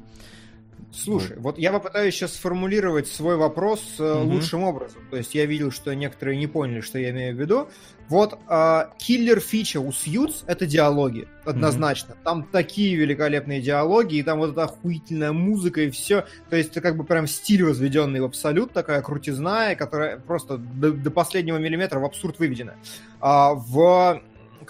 Слушай, 0.93 1.37
вот. 1.37 1.43
вот 1.43 1.59
я 1.59 1.72
попытаюсь 1.72 2.14
сейчас 2.14 2.35
сформулировать 2.35 3.07
свой 3.07 3.37
вопрос 3.37 4.01
угу. 4.01 4.24
лучшим 4.24 4.64
образом. 4.64 5.03
То 5.11 5.16
есть 5.16 5.35
я 5.35 5.47
видел, 5.47 5.70
что 5.70 5.95
некоторые 5.95 6.37
не 6.39 6.47
поняли, 6.47 6.81
что 6.81 6.99
я 6.99 7.11
имею 7.11 7.37
в 7.37 7.39
виду. 7.39 7.68
Вот 8.09 8.37
а, 8.49 8.91
киллер 8.99 9.39
фича 9.39 9.78
у 9.78 9.93
Сьюз 9.93 10.43
это 10.49 10.66
диалоги, 10.66 11.28
однозначно. 11.45 12.14
Mm-hmm. 12.14 12.24
Там 12.24 12.43
такие 12.43 12.97
великолепные 12.97 13.61
диалоги, 13.61 14.16
и 14.16 14.22
там 14.24 14.41
вот 14.41 14.51
эта 14.51 14.64
охуительная 14.64 15.31
музыка 15.31 15.83
и 15.83 15.91
все. 15.91 16.26
То 16.49 16.57
есть 16.57 16.70
это 16.70 16.81
как 16.81 16.97
бы 16.97 17.05
прям 17.05 17.28
стиль 17.28 17.62
возведенный 17.62 18.20
в 18.20 18.24
абсолют, 18.24 18.72
такая 18.72 19.01
крутизна, 19.01 19.76
которая 19.76 20.18
просто 20.18 20.59
до, 20.59 20.91
до 20.91 21.11
последнего 21.12 21.59
миллиметра 21.59 22.01
в 22.01 22.05
абсурд 22.05 22.41
выведена. 22.41 22.74
А, 23.20 23.55
в 23.55 24.20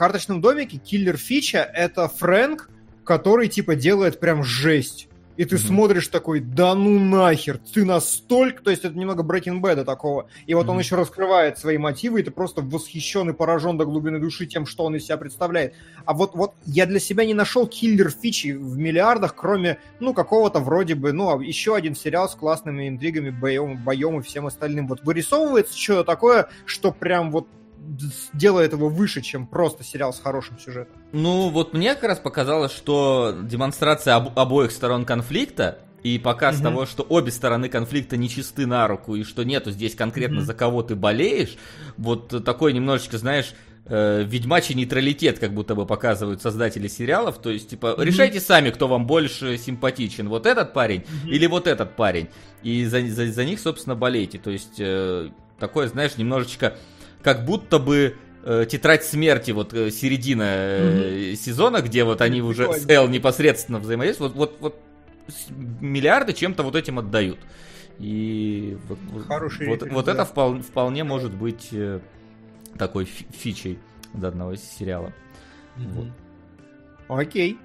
карточном 0.00 0.40
домике 0.40 0.78
киллер 0.78 1.18
фича 1.18 1.58
это 1.58 2.08
Фрэнк, 2.08 2.70
который 3.04 3.48
типа 3.48 3.74
делает 3.74 4.18
прям 4.18 4.42
жесть 4.42 5.10
и 5.40 5.46
ты 5.46 5.56
mm-hmm. 5.56 5.58
смотришь 5.58 6.08
такой, 6.08 6.40
да 6.40 6.74
ну 6.74 6.98
нахер, 6.98 7.58
ты 7.72 7.86
настолько, 7.86 8.62
то 8.62 8.70
есть 8.70 8.84
это 8.84 8.98
немного 8.98 9.22
Breaking 9.22 9.62
Bad 9.62 9.84
такого, 9.84 10.28
и 10.46 10.52
вот 10.52 10.66
mm-hmm. 10.66 10.70
он 10.70 10.78
еще 10.78 10.96
раскрывает 10.96 11.58
свои 11.58 11.78
мотивы, 11.78 12.20
и 12.20 12.22
ты 12.22 12.30
просто 12.30 12.60
восхищен 12.60 13.30
и 13.30 13.32
поражен 13.32 13.78
до 13.78 13.86
глубины 13.86 14.18
души 14.18 14.44
тем, 14.44 14.66
что 14.66 14.84
он 14.84 14.96
из 14.96 15.06
себя 15.06 15.16
представляет. 15.16 15.72
А 16.04 16.12
вот, 16.12 16.34
вот 16.34 16.52
я 16.66 16.84
для 16.84 17.00
себя 17.00 17.24
не 17.24 17.32
нашел 17.32 17.66
киллер 17.66 18.10
фичи 18.10 18.52
в 18.52 18.76
миллиардах, 18.76 19.34
кроме, 19.34 19.78
ну, 19.98 20.12
какого-то 20.12 20.60
вроде 20.60 20.94
бы, 20.94 21.12
ну, 21.12 21.30
а 21.30 21.42
еще 21.42 21.74
один 21.74 21.96
сериал 21.96 22.28
с 22.28 22.34
классными 22.34 22.86
интригами, 22.86 23.30
боем, 23.30 23.82
боем 23.82 24.20
и 24.20 24.22
всем 24.22 24.46
остальным. 24.46 24.88
Вот 24.88 25.04
вырисовывается 25.04 25.78
что-то 25.78 26.04
такое, 26.04 26.48
что 26.66 26.92
прям 26.92 27.30
вот 27.30 27.46
делает 28.32 28.72
его 28.72 28.88
выше, 28.88 29.20
чем 29.20 29.46
просто 29.46 29.84
сериал 29.84 30.12
с 30.12 30.20
хорошим 30.20 30.58
сюжетом. 30.58 30.94
Ну, 31.12 31.48
вот 31.50 31.74
мне 31.74 31.94
как 31.94 32.04
раз 32.04 32.18
показалось, 32.18 32.72
что 32.72 33.36
демонстрация 33.42 34.16
об- 34.16 34.38
обоих 34.38 34.70
сторон 34.70 35.04
конфликта 35.04 35.78
и 36.02 36.18
показ 36.18 36.56
угу. 36.56 36.64
того, 36.64 36.86
что 36.86 37.04
обе 37.08 37.30
стороны 37.30 37.68
конфликта 37.68 38.16
не 38.16 38.28
чисты 38.28 38.66
на 38.66 38.86
руку, 38.86 39.16
и 39.16 39.24
что 39.24 39.44
нету 39.44 39.70
здесь 39.70 39.94
конкретно 39.94 40.38
угу. 40.38 40.46
за 40.46 40.54
кого 40.54 40.82
ты 40.82 40.94
болеешь, 40.94 41.56
вот 41.96 42.44
такой 42.44 42.72
немножечко, 42.72 43.18
знаешь, 43.18 43.54
э, 43.86 44.22
ведьмачий 44.22 44.74
нейтралитет, 44.74 45.38
как 45.38 45.52
будто 45.52 45.74
бы 45.74 45.86
показывают 45.86 46.40
создатели 46.40 46.88
сериалов. 46.88 47.38
То 47.38 47.50
есть, 47.50 47.70
типа, 47.70 47.86
mm-hmm. 47.86 48.04
решайте 48.04 48.40
сами, 48.40 48.70
кто 48.70 48.88
вам 48.88 49.06
больше 49.06 49.58
симпатичен. 49.58 50.28
Вот 50.28 50.46
этот 50.46 50.72
парень 50.72 51.00
mm-hmm. 51.00 51.28
или 51.30 51.46
вот 51.46 51.66
этот 51.66 51.96
парень. 51.96 52.28
И 52.62 52.84
за, 52.84 53.06
за, 53.06 53.30
за 53.30 53.44
них, 53.44 53.60
собственно, 53.60 53.96
болейте. 53.96 54.38
То 54.38 54.50
есть, 54.50 54.76
э, 54.78 55.30
такое, 55.58 55.88
знаешь, 55.88 56.16
немножечко 56.16 56.76
как 57.22 57.44
будто 57.44 57.78
бы 57.78 58.16
э, 58.44 58.66
тетрадь 58.68 59.04
смерти, 59.04 59.50
вот 59.50 59.74
э, 59.74 59.90
середина 59.90 60.42
mm-hmm. 60.42 61.34
сезона, 61.34 61.82
где 61.82 62.04
вот 62.04 62.20
они 62.20 62.42
уже 62.42 62.72
с 62.72 62.88
Эл 62.88 63.08
непосредственно 63.08 63.78
взаимодействуют. 63.78 64.34
Вот, 64.34 64.56
вот, 64.60 64.76
вот 65.40 65.50
миллиарды 65.80 66.32
чем-то 66.32 66.62
вот 66.62 66.76
этим 66.76 66.98
отдают. 66.98 67.38
И 67.98 68.78
вот, 68.88 69.26
Хороший 69.26 69.68
вот, 69.68 69.82
вот 69.90 70.08
это 70.08 70.24
вполне, 70.24 70.62
вполне 70.62 71.04
может 71.04 71.34
быть 71.34 71.68
э, 71.72 72.00
такой 72.78 73.04
фичей 73.04 73.78
данного 74.14 74.56
сериала. 74.56 75.12
Mm-hmm. 75.76 76.12
Вот. 77.08 77.20
Окей. 77.20 77.58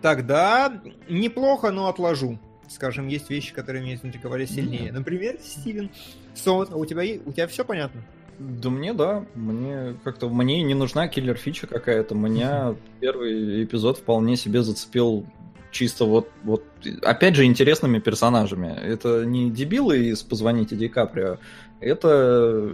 Тогда 0.00 0.80
неплохо, 1.08 1.70
но 1.70 1.88
отложу. 1.88 2.38
Скажем, 2.68 3.08
есть 3.08 3.28
вещи, 3.28 3.52
которые 3.52 3.82
меня 3.84 3.96
заинтриговали 3.96 4.46
сильнее. 4.46 4.88
Mm-hmm. 4.88 4.92
Например, 4.92 5.36
Стивен. 5.42 5.90
Сот, 6.34 6.72
а 6.72 6.76
у 6.76 6.86
тебя, 6.86 7.02
у 7.24 7.32
тебя 7.32 7.48
все 7.48 7.64
понятно? 7.64 8.02
Да 8.40 8.70
мне 8.70 8.94
да, 8.94 9.26
мне 9.34 9.94
как-то 10.02 10.30
мне 10.30 10.62
не 10.62 10.72
нужна 10.72 11.08
киллер 11.08 11.36
фича 11.36 11.66
какая-то. 11.66 12.14
Меня 12.14 12.74
первый 12.98 13.62
эпизод 13.64 13.98
вполне 13.98 14.34
себе 14.36 14.62
зацепил 14.62 15.26
чисто 15.70 16.06
вот, 16.06 16.30
вот, 16.42 16.64
опять 17.02 17.36
же, 17.36 17.44
интересными 17.44 17.98
персонажами. 17.98 18.74
Это 18.74 19.26
не 19.26 19.50
дебилы 19.50 20.06
из 20.06 20.22
«Позвоните 20.22 20.74
Ди 20.74 20.88
Каприо», 20.88 21.36
это 21.80 22.72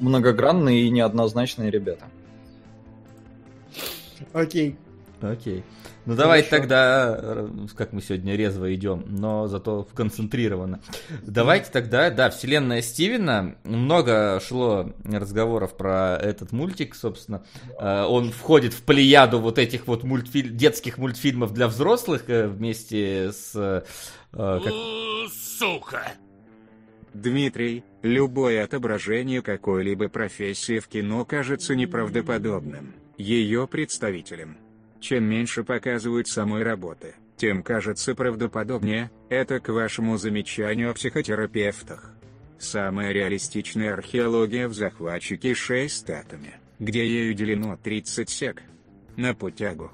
многогранные 0.00 0.82
и 0.82 0.90
неоднозначные 0.90 1.70
ребята. 1.70 2.04
Окей. 4.34 4.76
Окей. 5.22 5.64
Ну 6.06 6.14
давай 6.14 6.42
тогда, 6.42 7.18
э, 7.20 7.48
как 7.76 7.92
мы 7.92 8.00
сегодня 8.00 8.34
резво 8.34 8.74
идем, 8.74 9.04
но 9.08 9.48
зато 9.48 9.86
концентрированно. 9.94 10.80
Давайте 11.22 11.70
тогда, 11.70 12.10
да, 12.10 12.30
вселенная 12.30 12.80
Стивена. 12.80 13.56
Много 13.64 14.40
шло 14.46 14.92
разговоров 15.04 15.76
про 15.76 16.16
этот 16.16 16.52
мультик, 16.52 16.94
собственно. 16.94 17.44
Э, 17.78 18.04
он 18.04 18.32
входит 18.32 18.72
в 18.72 18.82
плеяду 18.82 19.40
вот 19.40 19.58
этих 19.58 19.86
вот 19.86 20.02
мультфиль... 20.02 20.50
детских 20.50 20.96
мультфильмов 20.96 21.52
для 21.52 21.68
взрослых 21.68 22.24
э, 22.28 22.46
вместе 22.48 23.32
с... 23.32 23.84
Как... 24.32 24.62
Сука! 25.32 26.12
Дмитрий, 27.12 27.84
любое 28.02 28.64
отображение 28.64 29.42
какой-либо 29.42 30.08
профессии 30.08 30.78
в 30.78 30.86
кино 30.86 31.24
кажется 31.24 31.74
неправдоподобным. 31.74 32.94
Ее 33.18 33.66
представителям 33.66 34.56
чем 35.00 35.24
меньше 35.24 35.64
показывают 35.64 36.28
самой 36.28 36.62
работы, 36.62 37.14
тем 37.36 37.62
кажется 37.62 38.14
правдоподобнее, 38.14 39.10
это 39.28 39.60
к 39.60 39.70
вашему 39.70 40.18
замечанию 40.18 40.90
о 40.90 40.94
психотерапевтах. 40.94 42.12
Самая 42.58 43.12
реалистичная 43.12 43.94
археология 43.94 44.68
в 44.68 44.74
захватчике 44.74 45.54
6 45.54 45.96
статами, 45.96 46.54
где 46.78 47.06
ей 47.06 47.30
уделено 47.30 47.78
30 47.82 48.28
сек. 48.28 48.62
На 49.16 49.34
путягу. 49.34 49.90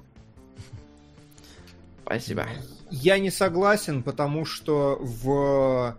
Спасибо. 2.05 2.45
Я 2.89 3.17
не 3.19 3.31
согласен, 3.31 4.03
потому 4.03 4.45
что 4.45 4.97
в... 4.99 5.97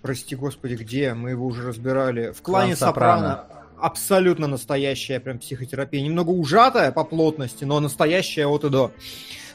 Прости 0.00 0.36
господи, 0.36 0.74
где? 0.74 1.14
Мы 1.14 1.30
его 1.30 1.46
уже 1.46 1.66
разбирали. 1.66 2.32
В 2.32 2.42
клане 2.42 2.76
Клан 2.76 2.88
Сопрано. 2.88 3.36
Сопрано 3.36 3.61
абсолютно 3.82 4.46
настоящая 4.46 5.20
прям 5.20 5.38
психотерапия. 5.38 6.00
Немного 6.00 6.30
ужатая 6.30 6.92
по 6.92 7.04
плотности, 7.04 7.64
но 7.64 7.80
настоящая 7.80 8.46
от 8.46 8.64
и 8.64 8.70
до. 8.70 8.92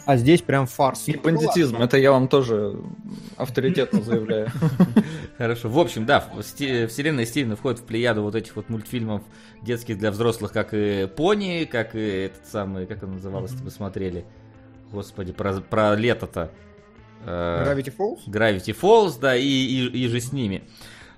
А 0.06 0.16
здесь 0.16 0.42
прям 0.42 0.68
фарс. 0.68 1.10
И 1.10 1.18
бандитизм, 1.18 1.78
это 1.82 1.98
я 1.98 2.14
вам 2.14 2.30
тоже 2.30 2.80
авторитетно 3.36 4.02
заявляю. 4.02 4.50
Хорошо. 5.38 5.68
В 5.68 5.78
общем, 5.78 6.06
да, 6.06 6.22
вселенная 6.42 7.26
Стивена 7.26 7.58
входит 7.58 7.82
в 7.82 7.84
плеяду 7.84 8.24
вот 8.24 8.34
этих 8.36 8.56
вот 8.56 8.70
мультфильмов 8.70 9.22
детских 9.62 9.98
для 9.98 10.12
взрослых, 10.12 10.54
как 10.54 10.74
и 10.74 11.08
Пони, 11.14 11.66
как 11.66 11.94
и 11.96 12.00
этот 12.00 12.46
самый, 12.48 12.86
как 12.86 13.04
он 13.04 13.14
назывался, 13.14 13.56
мы 13.62 13.70
смотрели. 13.70 14.26
Господи, 14.94 15.34
про, 15.34 15.60
про 15.60 15.96
лето-то. 15.96 16.52
Э, 17.26 17.66
Gravity 17.66 17.94
Falls? 17.98 18.20
Gravity 18.28 18.80
Falls, 18.80 19.20
да, 19.20 19.36
и, 19.36 19.44
и, 19.44 19.88
и 19.88 20.08
же 20.08 20.22
с 20.22 20.32
ними. 20.32 20.64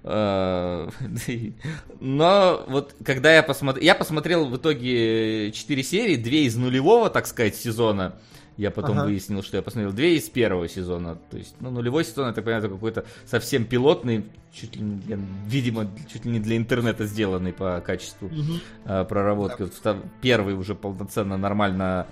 но 1.99 2.65
вот 2.67 2.95
когда 3.03 3.33
я 3.33 3.43
посмотрел... 3.43 3.83
Я 3.83 3.95
посмотрел 3.95 4.45
в 4.45 4.55
итоге 4.55 5.51
4 5.51 5.83
серии, 5.83 6.15
2 6.15 6.31
из 6.31 6.55
нулевого, 6.55 7.09
так 7.09 7.27
сказать, 7.27 7.55
сезона. 7.55 8.15
Я 8.59 8.71
потом 8.71 8.97
ага. 8.99 9.05
выяснил, 9.05 9.41
что 9.41 9.55
я 9.55 9.63
посмотрел 9.63 9.93
две 9.93 10.17
из 10.17 10.29
первого 10.29 10.67
сезона. 10.67 11.17
То 11.31 11.37
есть, 11.37 11.55
ну, 11.61 11.71
нулевой 11.71 12.03
сезон, 12.03 12.27
это, 12.27 12.41
понятно, 12.41 12.67
какой-то 12.67 13.05
совсем 13.25 13.63
пилотный, 13.63 14.25
чуть 14.51 14.75
ли, 14.75 14.81
не, 14.81 15.17
видимо, 15.47 15.89
чуть 16.11 16.25
ли 16.25 16.31
не 16.31 16.39
для 16.41 16.57
интернета 16.57 17.05
сделанный 17.05 17.53
по 17.53 17.79
качеству 17.79 18.27
угу. 18.27 18.59
э, 18.83 19.05
проработки. 19.05 19.63
Да. 19.63 19.93
Вот, 19.93 20.03
первый 20.21 20.55
уже 20.55 20.75
полноценно 20.75 21.37
нормально 21.37 22.07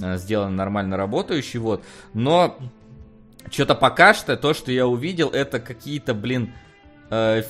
э, 0.00 0.16
сделан, 0.16 0.56
нормально 0.56 0.96
работающий, 0.96 1.58
вот. 1.58 1.84
Но 2.14 2.56
что-то 3.50 3.74
пока 3.74 4.14
что, 4.14 4.38
то, 4.38 4.54
что 4.54 4.72
я 4.72 4.86
увидел, 4.86 5.28
это 5.28 5.60
какие-то, 5.60 6.14
блин, 6.14 6.54
э, 7.12 7.42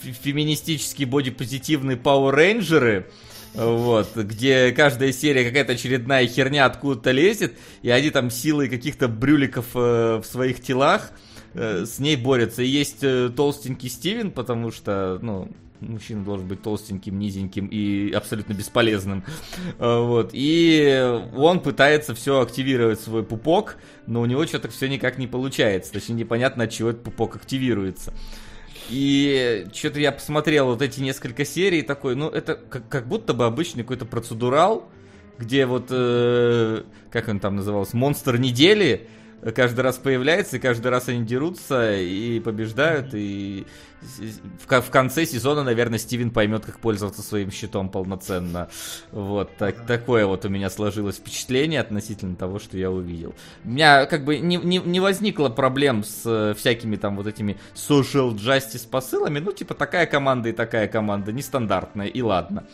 феминистические 0.00 1.06
бодипозитивные 1.06 1.96
Power 1.96 2.30
Рейнджеры, 2.32 3.10
вот, 3.54 4.14
где 4.14 4.72
каждая 4.72 5.12
серия 5.12 5.44
какая-то 5.44 5.72
очередная 5.72 6.26
херня 6.26 6.66
откуда-то 6.66 7.10
лезет, 7.10 7.54
и 7.82 7.90
они 7.90 8.10
там 8.10 8.30
силой 8.30 8.68
каких-то 8.68 9.08
брюликов 9.08 9.66
э, 9.74 10.20
в 10.22 10.24
своих 10.24 10.60
телах 10.60 11.10
э, 11.54 11.84
с 11.86 11.98
ней 11.98 12.16
борются. 12.16 12.62
И 12.62 12.68
есть 12.68 12.98
э, 13.02 13.30
толстенький 13.34 13.88
Стивен, 13.88 14.30
потому 14.30 14.70
что, 14.70 15.18
ну, 15.22 15.48
мужчина 15.80 16.24
должен 16.24 16.46
быть 16.46 16.62
толстеньким, 16.62 17.18
низеньким 17.18 17.66
и 17.66 18.12
абсолютно 18.12 18.54
бесполезным. 18.54 19.24
Э, 19.78 20.00
вот. 20.04 20.30
И 20.32 21.20
он 21.36 21.60
пытается 21.60 22.14
все 22.14 22.40
активировать 22.40 23.00
свой 23.00 23.22
пупок, 23.22 23.76
но 24.06 24.20
у 24.20 24.26
него 24.26 24.46
что-то 24.46 24.68
все 24.68 24.88
никак 24.88 25.18
не 25.18 25.26
получается. 25.26 25.92
Точнее, 25.92 26.16
непонятно, 26.16 26.64
от 26.64 26.70
чего 26.70 26.90
этот 26.90 27.02
пупок 27.02 27.36
активируется. 27.36 28.12
И 28.88 29.66
что-то 29.72 29.98
я 29.98 30.12
посмотрел 30.12 30.66
вот 30.66 30.82
эти 30.82 31.00
несколько 31.00 31.44
серий 31.44 31.82
такой, 31.82 32.14
ну 32.14 32.28
это 32.28 32.54
как, 32.54 32.88
как 32.88 33.08
будто 33.08 33.34
бы 33.34 33.44
обычный 33.44 33.82
какой-то 33.82 34.04
процедурал, 34.04 34.88
где 35.38 35.66
вот, 35.66 35.88
э, 35.90 36.82
как 37.10 37.28
он 37.28 37.40
там 37.40 37.56
назывался, 37.56 37.96
монстр 37.96 38.38
недели, 38.38 39.08
каждый 39.54 39.80
раз 39.80 39.96
появляется, 39.96 40.56
и 40.56 40.60
каждый 40.60 40.88
раз 40.88 41.08
они 41.08 41.24
дерутся 41.24 41.96
и 41.96 42.40
побеждают, 42.40 43.14
и 43.14 43.66
в, 44.00 44.80
в 44.80 44.90
конце 44.90 45.26
сезона, 45.26 45.62
наверное, 45.62 45.98
Стивен 45.98 46.30
поймет, 46.30 46.64
как 46.64 46.78
пользоваться 46.78 47.22
своим 47.22 47.50
щитом 47.50 47.88
полноценно. 47.88 48.68
Вот, 49.10 49.56
так, 49.56 49.86
такое 49.86 50.26
вот 50.26 50.44
у 50.44 50.48
меня 50.48 50.70
сложилось 50.70 51.16
впечатление 51.16 51.80
относительно 51.80 52.36
того, 52.36 52.58
что 52.58 52.76
я 52.76 52.90
увидел. 52.90 53.34
У 53.64 53.70
меня 53.70 54.06
как 54.06 54.24
бы 54.24 54.38
не, 54.38 54.56
не, 54.56 54.78
не 54.78 55.00
возникло 55.00 55.48
проблем 55.48 56.04
с 56.04 56.22
э, 56.24 56.54
всякими 56.54 56.96
там 56.96 57.16
вот 57.16 57.26
этими 57.26 57.58
social 57.74 58.34
justice 58.34 58.88
посылами, 58.88 59.38
ну, 59.38 59.52
типа, 59.52 59.74
такая 59.74 60.06
команда 60.06 60.50
и 60.50 60.52
такая 60.52 60.88
команда, 60.88 61.32
нестандартная, 61.32 62.06
и 62.06 62.22
ладно. 62.22 62.66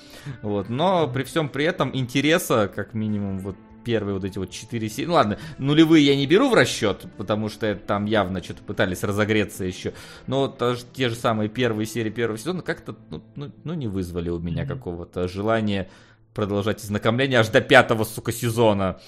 Вот, 0.42 0.68
но 0.68 1.08
при 1.08 1.24
всем 1.24 1.48
при 1.48 1.64
этом 1.64 1.94
интереса, 1.94 2.70
как 2.74 2.94
минимум, 2.94 3.38
вот 3.38 3.56
первые 3.84 4.14
вот 4.14 4.24
эти 4.24 4.38
вот 4.38 4.50
четыре 4.50 4.88
серии. 4.88 5.06
Ну 5.06 5.14
ладно, 5.14 5.38
нулевые 5.58 6.04
я 6.04 6.16
не 6.16 6.26
беру 6.26 6.48
в 6.48 6.54
расчет, 6.54 7.06
потому 7.16 7.48
что 7.48 7.74
там 7.74 8.06
явно 8.06 8.42
что-то 8.42 8.62
пытались 8.62 9.02
разогреться 9.02 9.64
еще. 9.64 9.92
Но 10.26 10.56
те 10.94 11.08
же 11.08 11.14
самые 11.14 11.48
первые 11.48 11.86
серии 11.86 12.10
первого 12.10 12.38
сезона 12.38 12.62
как-то 12.62 12.96
ну, 13.10 13.22
ну, 13.36 13.52
ну 13.64 13.74
не 13.74 13.88
вызвали 13.88 14.30
у 14.30 14.38
меня 14.38 14.64
mm-hmm. 14.64 14.68
какого-то 14.68 15.28
желания 15.28 15.88
продолжать 16.34 16.82
ознакомление 16.82 17.40
аж 17.40 17.48
до 17.48 17.60
пятого, 17.60 18.04
сука, 18.04 18.32
сезона. 18.32 19.00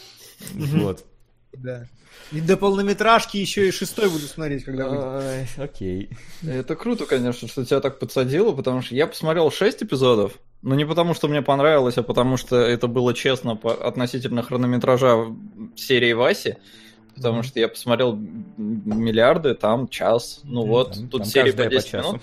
Mm-hmm. 0.55 0.81
Вот. 0.81 1.05
Да. 1.53 1.87
И 2.33 2.41
до 2.41 2.57
полнометражки 2.57 3.37
еще 3.37 3.69
и 3.69 3.71
шестой 3.71 4.09
буду 4.09 4.27
смотреть, 4.27 4.65
когда 4.65 4.89
выйдет. 4.89 5.49
Окей. 5.57 6.11
Это 6.43 6.75
круто, 6.75 7.07
конечно, 7.07 7.47
что 7.49 7.65
тебя 7.65 7.81
так 7.81 7.99
подсадило, 7.99 8.53
потому 8.53 8.83
что 8.83 8.95
я 8.95 9.07
посмотрел 9.07 9.51
шесть 9.51 9.83
эпизодов, 9.83 10.33
но 10.65 10.75
не 10.75 10.87
потому, 10.87 11.13
что 11.13 11.29
мне 11.29 11.43
понравилось, 11.43 11.99
а 11.99 12.03
потому 12.03 12.39
что 12.39 12.57
это 12.57 12.87
было 12.87 13.13
честно 13.13 13.55
по 13.55 13.75
относительно 13.75 14.43
хронометража 14.43 15.27
серии 15.77 16.15
Васи. 16.15 16.57
Потому 17.15 17.43
что 17.43 17.61
я 17.61 17.69
посмотрел 17.69 18.17
миллиарды, 18.57 19.55
там 19.55 19.89
час. 19.89 20.41
Ну 20.43 20.65
вот, 20.67 20.95
там, 20.95 21.09
тут 21.09 21.23
там 21.23 21.31
серия 21.31 21.53
по 21.53 21.67
10 21.67 21.91
по 21.91 21.97
минут. 21.99 22.23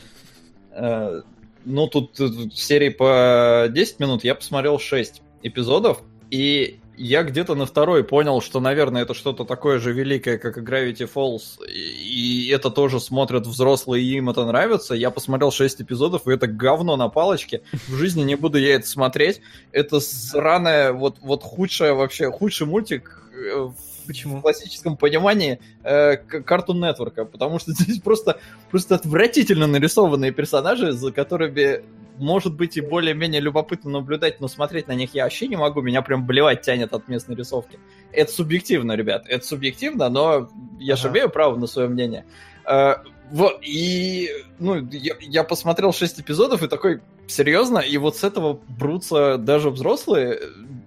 Э, 0.72 1.22
ну, 1.66 1.88
тут, 1.88 2.14
тут 2.14 2.58
серии 2.58 2.90
по 2.90 3.68
10 3.70 4.00
минут, 4.00 4.24
я 4.24 4.34
посмотрел 4.34 4.80
6 4.80 5.22
эпизодов, 5.44 6.02
и 6.32 6.81
я 7.02 7.24
где-то 7.24 7.56
на 7.56 7.66
второй 7.66 8.04
понял, 8.04 8.42
что, 8.42 8.60
наверное, 8.60 9.02
это 9.02 9.14
что-то 9.14 9.44
такое 9.44 9.80
же 9.80 9.92
великое, 9.92 10.38
как 10.38 10.58
и 10.58 10.62
Gravity 10.62 11.10
Falls, 11.12 11.66
и 11.68 12.50
это 12.54 12.70
тоже 12.70 13.00
смотрят 13.00 13.48
взрослые, 13.48 14.04
и 14.04 14.18
им 14.18 14.30
это 14.30 14.46
нравится. 14.46 14.94
Я 14.94 15.10
посмотрел 15.10 15.52
6 15.52 15.82
эпизодов, 15.82 16.28
и 16.28 16.32
это 16.32 16.46
говно 16.46 16.96
на 16.98 17.10
палочке. 17.10 17.64
В 17.88 17.96
жизни 17.96 18.22
не 18.22 18.36
буду 18.36 18.60
я 18.60 18.76
это 18.76 18.88
смотреть. 18.88 19.42
Это 19.72 20.00
сраное, 20.00 20.94
вот, 20.94 21.18
вот 21.22 21.42
худшее 21.42 21.94
вообще, 21.94 22.30
худший 22.30 22.68
мультик 22.68 23.24
э, 23.34 23.70
Почему? 24.08 24.38
В 24.38 24.42
классическом 24.42 24.98
понимании 24.98 25.60
э, 25.84 26.18
Cartoon 26.18 26.80
Network, 26.80 27.26
потому 27.26 27.60
что 27.60 27.72
здесь 27.74 28.00
просто, 28.00 28.40
просто 28.70 28.96
отвратительно 28.96 29.68
нарисованные 29.68 30.32
персонажи, 30.32 30.92
за 30.92 31.12
которыми 31.12 31.84
может 32.22 32.56
быть 32.56 32.78
и 32.78 32.82
более-менее 32.82 33.42
любопытно 33.42 33.90
наблюдать, 33.90 34.40
но 34.40 34.48
смотреть 34.48 34.88
на 34.88 34.94
них 34.94 35.14
я 35.14 35.24
вообще 35.24 35.48
не 35.48 35.58
могу, 35.58 35.82
меня 35.82 36.02
прям 36.02 36.26
блевать 36.26 36.62
тянет 36.62 36.94
от 36.94 37.08
местной 37.08 37.36
рисовки. 37.36 37.80
Это 38.12 38.32
субъективно, 38.32 38.94
ребят, 38.94 39.26
это 39.28 39.46
субъективно, 39.46 40.10
но 40.10 40.50
я 40.80 40.94
ага. 40.94 41.02
же 41.02 41.08
имею 41.10 41.30
право 41.30 41.58
на 41.58 41.68
свое 41.68 41.90
мнение. 41.90 42.26
Э, 42.66 42.96
вот, 43.32 43.60
и, 43.64 44.30
ну, 44.60 44.88
я, 44.92 45.16
я 45.20 45.44
посмотрел 45.44 45.94
6 45.94 46.20
эпизодов 46.20 46.64
и 46.64 46.68
такой, 46.68 47.02
серьезно? 47.28 47.80
И 47.80 47.98
вот 47.98 48.18
с 48.18 48.24
этого 48.24 48.60
брутся 48.68 49.38
даже 49.38 49.70
взрослые? 49.70 50.40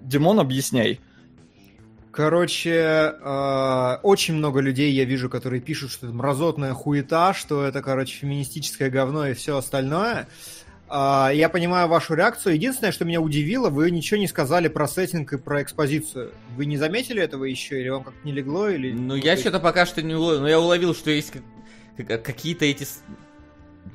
Димон, 0.02 0.38
объясняй. 0.40 1.00
Короче, 2.14 2.70
э, 2.70 3.98
очень 4.02 4.34
много 4.34 4.60
людей 4.60 4.92
я 4.92 5.04
вижу, 5.04 5.28
которые 5.28 5.60
пишут, 5.60 5.90
что 5.90 6.06
это 6.06 6.14
мразотная 6.14 6.72
хуета, 6.72 7.34
что 7.34 7.64
это, 7.64 7.82
короче, 7.82 8.14
феминистическое 8.18 8.88
говно 8.88 9.26
и 9.26 9.34
все 9.34 9.56
остальное. 9.56 10.28
Э, 10.90 11.30
я 11.32 11.48
понимаю 11.48 11.88
вашу 11.88 12.14
реакцию. 12.14 12.54
Единственное, 12.54 12.92
что 12.92 13.04
меня 13.04 13.20
удивило, 13.20 13.70
вы 13.70 13.90
ничего 13.90 14.18
не 14.18 14.26
сказали 14.26 14.68
про 14.68 14.86
сеттинг 14.86 15.32
и 15.32 15.38
про 15.38 15.62
экспозицию. 15.62 16.32
Вы 16.56 16.66
не 16.66 16.76
заметили 16.76 17.22
этого 17.22 17.44
еще, 17.44 17.80
или 17.80 17.88
вам 17.88 18.04
как-то 18.04 18.20
не 18.24 18.32
легло? 18.32 18.68
Или... 18.68 18.92
Ну, 18.92 19.14
я 19.14 19.36
что-то 19.36 19.60
пока 19.60 19.86
что 19.86 20.02
не 20.02 20.14
уловил. 20.14 20.40
Но 20.40 20.48
я 20.48 20.60
уловил, 20.60 20.94
что 20.94 21.10
есть 21.10 21.32
какие-то 21.96 22.64
эти 22.64 22.86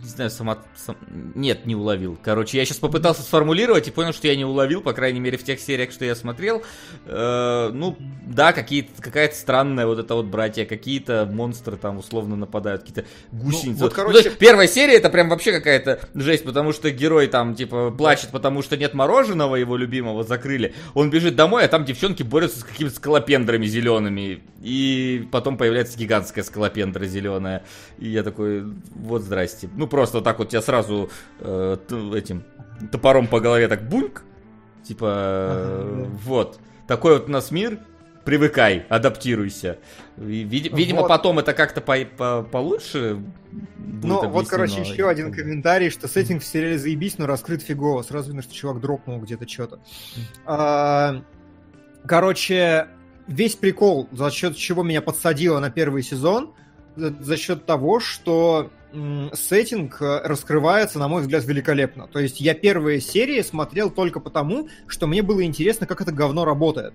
не 0.01 0.07
знаю, 0.07 0.29
сама... 0.29 0.59
Сам... 0.75 0.95
Нет, 1.35 1.65
не 1.65 1.75
уловил. 1.75 2.17
Короче, 2.21 2.57
я 2.57 2.65
сейчас 2.65 2.77
попытался 2.77 3.21
сформулировать 3.21 3.87
и 3.87 3.91
понял, 3.91 4.13
что 4.13 4.27
я 4.27 4.35
не 4.35 4.45
уловил, 4.45 4.81
по 4.81 4.93
крайней 4.93 5.19
мере, 5.19 5.37
в 5.37 5.43
тех 5.43 5.59
сериях, 5.59 5.91
что 5.91 6.05
я 6.05 6.15
смотрел. 6.15 6.63
Э, 7.05 7.69
ну, 7.73 7.97
да, 8.25 8.53
какая-то 8.53 9.35
странная 9.35 9.87
вот 9.87 9.99
эта 9.99 10.13
вот 10.15 10.27
братья, 10.27 10.65
какие-то 10.65 11.27
монстры 11.31 11.75
там 11.75 11.97
условно 11.97 12.35
нападают, 12.35 12.81
какие-то 12.81 13.05
гусеницы. 13.31 13.79
Ну, 13.79 13.85
вот, 13.85 13.93
короче... 13.93 14.17
ну, 14.17 14.23
есть, 14.25 14.37
первая 14.37 14.67
серия 14.67 14.95
это 14.95 15.09
прям 15.09 15.29
вообще 15.29 15.51
какая-то 15.51 16.07
жесть, 16.13 16.43
потому 16.43 16.71
что 16.71 16.91
герой 16.91 17.27
там, 17.27 17.55
типа, 17.55 17.91
плачет, 17.91 18.29
потому 18.29 18.61
что 18.61 18.77
нет 18.77 18.93
мороженого 18.93 19.55
его 19.55 19.75
любимого, 19.75 20.23
закрыли. 20.23 20.73
Он 20.93 21.09
бежит 21.09 21.35
домой, 21.35 21.65
а 21.65 21.67
там 21.67 21.85
девчонки 21.85 22.23
борются 22.23 22.59
с 22.59 22.63
какими-то 22.63 22.95
скалопендрами 22.95 23.65
зелеными. 23.65 24.43
И 24.61 25.27
потом 25.31 25.57
появляется 25.57 25.97
гигантская 25.97 26.43
скалопендра 26.43 27.05
зеленая. 27.05 27.63
И 27.97 28.09
я 28.09 28.23
такой, 28.23 28.65
вот 28.93 29.23
здрасте 29.23 29.67
ну, 29.79 29.87
просто 29.87 30.19
так 30.19 30.39
вот 30.39 30.49
тебя 30.49 30.61
сразу 30.61 31.09
э, 31.39 31.77
этим 32.13 32.43
топором 32.91 33.27
по 33.27 33.39
голове 33.39 33.69
так 33.69 33.87
бульк. 33.87 34.23
Типа, 34.83 35.05
э, 35.07 36.05
вот. 36.21 36.59
Такой 36.85 37.13
вот 37.13 37.29
у 37.29 37.31
нас 37.31 37.49
мир, 37.49 37.79
привыкай, 38.25 38.85
адаптируйся. 38.89 39.79
Вид, 40.17 40.73
видимо, 40.73 41.01
вот. 41.01 41.07
потом 41.07 41.39
это 41.39 41.53
как-то 41.53 41.79
по, 41.79 41.95
по, 42.03 42.43
получше 42.43 43.23
Ну, 43.77 44.27
вот, 44.27 44.49
короче, 44.49 44.81
еще 44.81 45.07
один 45.07 45.31
комментарий, 45.31 45.89
что 45.91 46.09
сеттинг 46.09 46.43
в 46.43 46.45
сериале 46.45 46.77
заебись, 46.77 47.17
но 47.17 47.25
раскрыт 47.25 47.61
фигово. 47.61 48.01
Сразу 48.01 48.27
видно, 48.27 48.41
что 48.41 48.53
чувак 48.53 48.81
дропнул 48.81 49.19
где-то 49.19 49.47
что-то. 49.47 49.79
А, 50.45 51.23
короче, 52.05 52.89
весь 53.27 53.55
прикол, 53.55 54.09
за 54.11 54.29
счет 54.29 54.57
чего 54.57 54.83
меня 54.83 55.01
подсадило 55.01 55.59
на 55.59 55.69
первый 55.69 56.03
сезон, 56.03 56.53
за 56.97 57.37
счет 57.37 57.65
того, 57.65 58.01
что 58.01 58.71
сеттинг 59.33 60.01
э, 60.01 60.21
раскрывается, 60.23 60.99
на 60.99 61.07
мой 61.07 61.21
взгляд, 61.21 61.45
великолепно. 61.45 62.07
То 62.07 62.19
есть 62.19 62.41
я 62.41 62.53
первые 62.53 63.01
серии 63.01 63.41
смотрел 63.41 63.89
только 63.89 64.19
потому, 64.19 64.67
что 64.87 65.07
мне 65.07 65.21
было 65.21 65.43
интересно, 65.43 65.85
как 65.85 66.01
это 66.01 66.11
говно 66.11 66.45
работает. 66.45 66.93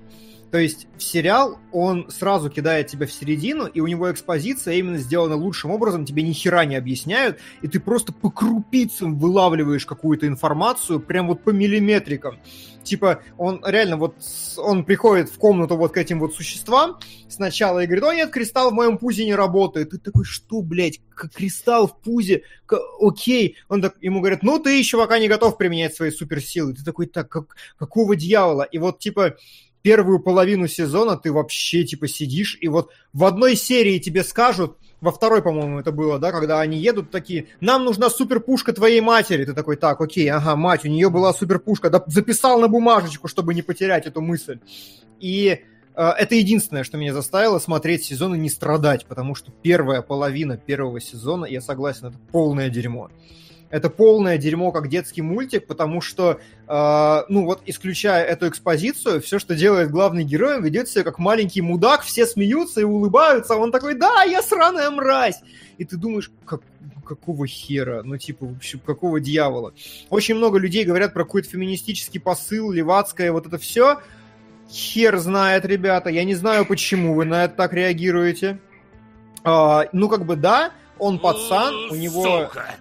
То 0.50 0.58
есть 0.58 0.86
в 0.96 1.02
сериал 1.02 1.58
он 1.72 2.08
сразу 2.10 2.48
кидает 2.48 2.86
тебя 2.86 3.06
в 3.06 3.12
середину, 3.12 3.66
и 3.66 3.80
у 3.80 3.86
него 3.86 4.10
экспозиция 4.10 4.74
именно 4.74 4.98
сделана 4.98 5.34
лучшим 5.34 5.72
образом, 5.72 6.04
тебе 6.04 6.22
ни 6.22 6.32
хера 6.32 6.64
не 6.64 6.76
объясняют, 6.76 7.38
и 7.62 7.66
ты 7.66 7.80
просто 7.80 8.12
по 8.12 8.30
крупицам 8.30 9.18
вылавливаешь 9.18 9.84
какую-то 9.84 10.28
информацию, 10.28 11.00
прям 11.00 11.26
вот 11.26 11.42
по 11.42 11.50
миллиметрикам. 11.50 12.38
Типа, 12.84 13.22
он 13.38 13.62
реально 13.66 13.96
вот, 13.96 14.14
он 14.58 14.84
приходит 14.84 15.30
в 15.30 15.38
комнату 15.38 15.76
вот 15.76 15.92
к 15.92 15.96
этим 15.96 16.20
вот 16.20 16.34
существам 16.34 16.98
сначала 17.28 17.80
и 17.80 17.86
говорит, 17.86 18.04
о 18.04 18.14
нет, 18.14 18.30
кристалл 18.30 18.70
в 18.70 18.74
моем 18.74 18.98
пузе 18.98 19.24
не 19.24 19.34
работает. 19.34 19.90
Ты 19.90 19.98
такой, 19.98 20.24
что, 20.24 20.62
блядь, 20.62 21.00
кристалл 21.34 21.88
в 21.88 22.00
пузе, 22.00 22.42
окей. 23.00 23.56
Он 23.68 23.82
так, 23.82 23.96
ему 24.00 24.20
говорит, 24.20 24.42
ну 24.42 24.58
ты 24.58 24.78
еще 24.78 24.98
пока 24.98 25.18
не 25.18 25.28
готов 25.28 25.56
применять 25.56 25.94
свои 25.94 26.10
суперсилы. 26.10 26.74
Ты 26.74 26.84
такой, 26.84 27.06
так, 27.06 27.28
как, 27.28 27.56
какого 27.78 28.14
дьявола? 28.14 28.62
И 28.62 28.78
вот, 28.78 28.98
типа, 28.98 29.36
первую 29.82 30.20
половину 30.20 30.66
сезона 30.68 31.16
ты 31.16 31.32
вообще, 31.32 31.84
типа, 31.84 32.08
сидишь, 32.08 32.56
и 32.60 32.68
вот 32.68 32.90
в 33.12 33.24
одной 33.24 33.56
серии 33.56 33.98
тебе 33.98 34.24
скажут, 34.24 34.78
во 35.04 35.12
второй, 35.12 35.42
по-моему, 35.42 35.80
это 35.80 35.92
было, 35.92 36.18
да, 36.18 36.32
когда 36.32 36.60
они 36.60 36.78
едут 36.78 37.10
такие, 37.10 37.48
нам 37.60 37.84
нужна 37.84 38.08
суперпушка 38.08 38.72
твоей 38.72 39.02
матери. 39.02 39.44
Ты 39.44 39.52
такой, 39.52 39.76
так, 39.76 40.00
окей, 40.00 40.28
ага, 40.30 40.56
мать, 40.56 40.84
у 40.84 40.88
нее 40.88 41.10
была 41.10 41.34
суперпушка. 41.34 41.90
Да, 41.90 42.02
записал 42.06 42.58
на 42.58 42.68
бумажечку, 42.68 43.28
чтобы 43.28 43.52
не 43.52 43.60
потерять 43.60 44.06
эту 44.06 44.22
мысль. 44.22 44.60
И 45.20 45.60
э, 45.94 46.02
это 46.02 46.34
единственное, 46.34 46.84
что 46.84 46.96
меня 46.96 47.12
заставило 47.12 47.58
смотреть 47.58 48.04
сезон 48.04 48.34
и 48.34 48.38
не 48.38 48.48
страдать, 48.48 49.04
потому 49.04 49.34
что 49.34 49.52
первая 49.52 50.00
половина 50.00 50.56
первого 50.56 51.00
сезона, 51.00 51.44
я 51.44 51.60
согласен, 51.60 52.06
это 52.06 52.18
полное 52.32 52.70
дерьмо 52.70 53.10
это 53.74 53.90
полное 53.90 54.38
дерьмо, 54.38 54.70
как 54.70 54.88
детский 54.88 55.20
мультик, 55.20 55.66
потому 55.66 56.00
что, 56.00 56.38
э, 56.68 57.22
ну 57.28 57.44
вот, 57.44 57.60
исключая 57.66 58.24
эту 58.24 58.48
экспозицию, 58.48 59.20
все, 59.20 59.40
что 59.40 59.56
делает 59.56 59.90
главный 59.90 60.22
герой, 60.22 60.58
он 60.58 60.62
ведет 60.62 60.88
себя 60.88 61.02
как 61.02 61.18
маленький 61.18 61.60
мудак, 61.60 62.02
все 62.02 62.24
смеются 62.24 62.82
и 62.82 62.84
улыбаются, 62.84 63.54
а 63.54 63.56
он 63.56 63.72
такой, 63.72 63.94
да, 63.94 64.22
я 64.22 64.42
сраная 64.42 64.90
мразь! 64.92 65.40
И 65.76 65.84
ты 65.84 65.96
думаешь, 65.96 66.30
как, 66.44 66.60
какого 67.04 67.48
хера? 67.48 68.02
Ну, 68.04 68.16
типа, 68.16 68.46
вообще, 68.46 68.78
какого 68.78 69.18
дьявола? 69.18 69.74
Очень 70.08 70.36
много 70.36 70.58
людей 70.58 70.84
говорят 70.84 71.12
про 71.12 71.24
какой-то 71.24 71.48
феминистический 71.48 72.20
посыл, 72.20 72.70
левацкое, 72.70 73.32
вот 73.32 73.48
это 73.48 73.58
все. 73.58 73.98
Хер 74.70 75.18
знает, 75.18 75.64
ребята. 75.64 76.10
Я 76.10 76.22
не 76.22 76.36
знаю, 76.36 76.64
почему 76.64 77.14
вы 77.14 77.24
на 77.24 77.46
это 77.46 77.56
так 77.56 77.72
реагируете. 77.72 78.60
А, 79.42 79.86
ну, 79.92 80.08
как 80.08 80.26
бы, 80.26 80.36
да, 80.36 80.70
он 81.00 81.18
пацан, 81.18 81.74
у 81.90 81.96
него... 81.96 82.22
Сука. 82.22 82.76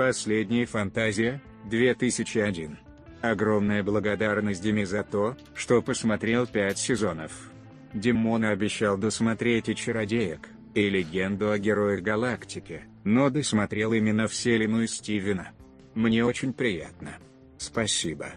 Последняя 0.00 0.64
фантазия, 0.64 1.42
2001. 1.66 2.78
Огромная 3.20 3.82
благодарность 3.82 4.62
Диме 4.62 4.86
за 4.86 5.04
то, 5.04 5.36
что 5.54 5.82
посмотрел 5.82 6.46
пять 6.46 6.78
сезонов. 6.78 7.52
Димон 7.92 8.44
обещал 8.46 8.96
досмотреть 8.96 9.68
и 9.68 9.74
«Чародеек», 9.76 10.48
и 10.74 10.88
«Легенду 10.88 11.50
о 11.50 11.58
героях 11.58 12.00
галактики», 12.00 12.84
но 13.04 13.28
досмотрел 13.28 13.92
именно 13.92 14.26
вселенную 14.26 14.88
Стивена. 14.88 15.50
Мне 15.94 16.24
очень 16.24 16.54
приятно. 16.54 17.18
Спасибо. 17.58 18.30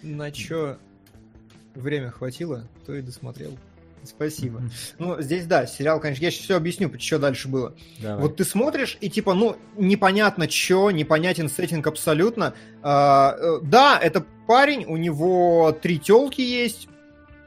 На 0.00 0.30
чё 0.30 0.78
время 1.74 2.12
хватило, 2.12 2.68
то 2.86 2.94
и 2.94 3.02
досмотрел. 3.02 3.58
Спасибо. 4.04 4.62
Ну, 4.98 5.20
здесь, 5.20 5.46
да, 5.46 5.66
сериал, 5.66 6.00
конечно, 6.00 6.24
я 6.24 6.30
сейчас 6.30 6.44
все 6.44 6.56
объясню, 6.56 6.90
что 6.98 7.18
дальше 7.18 7.48
было. 7.48 7.74
Давай. 8.00 8.22
Вот 8.22 8.36
ты 8.36 8.44
смотришь, 8.44 8.96
и 9.00 9.10
типа, 9.10 9.34
ну, 9.34 9.56
непонятно 9.76 10.48
что, 10.48 10.90
непонятен 10.90 11.48
сеттинг 11.48 11.86
абсолютно. 11.86 12.54
А, 12.82 13.36
э, 13.38 13.58
да, 13.62 13.98
это 13.98 14.24
парень, 14.46 14.84
у 14.86 14.96
него 14.96 15.72
три 15.80 15.98
телки 15.98 16.40
есть, 16.40 16.88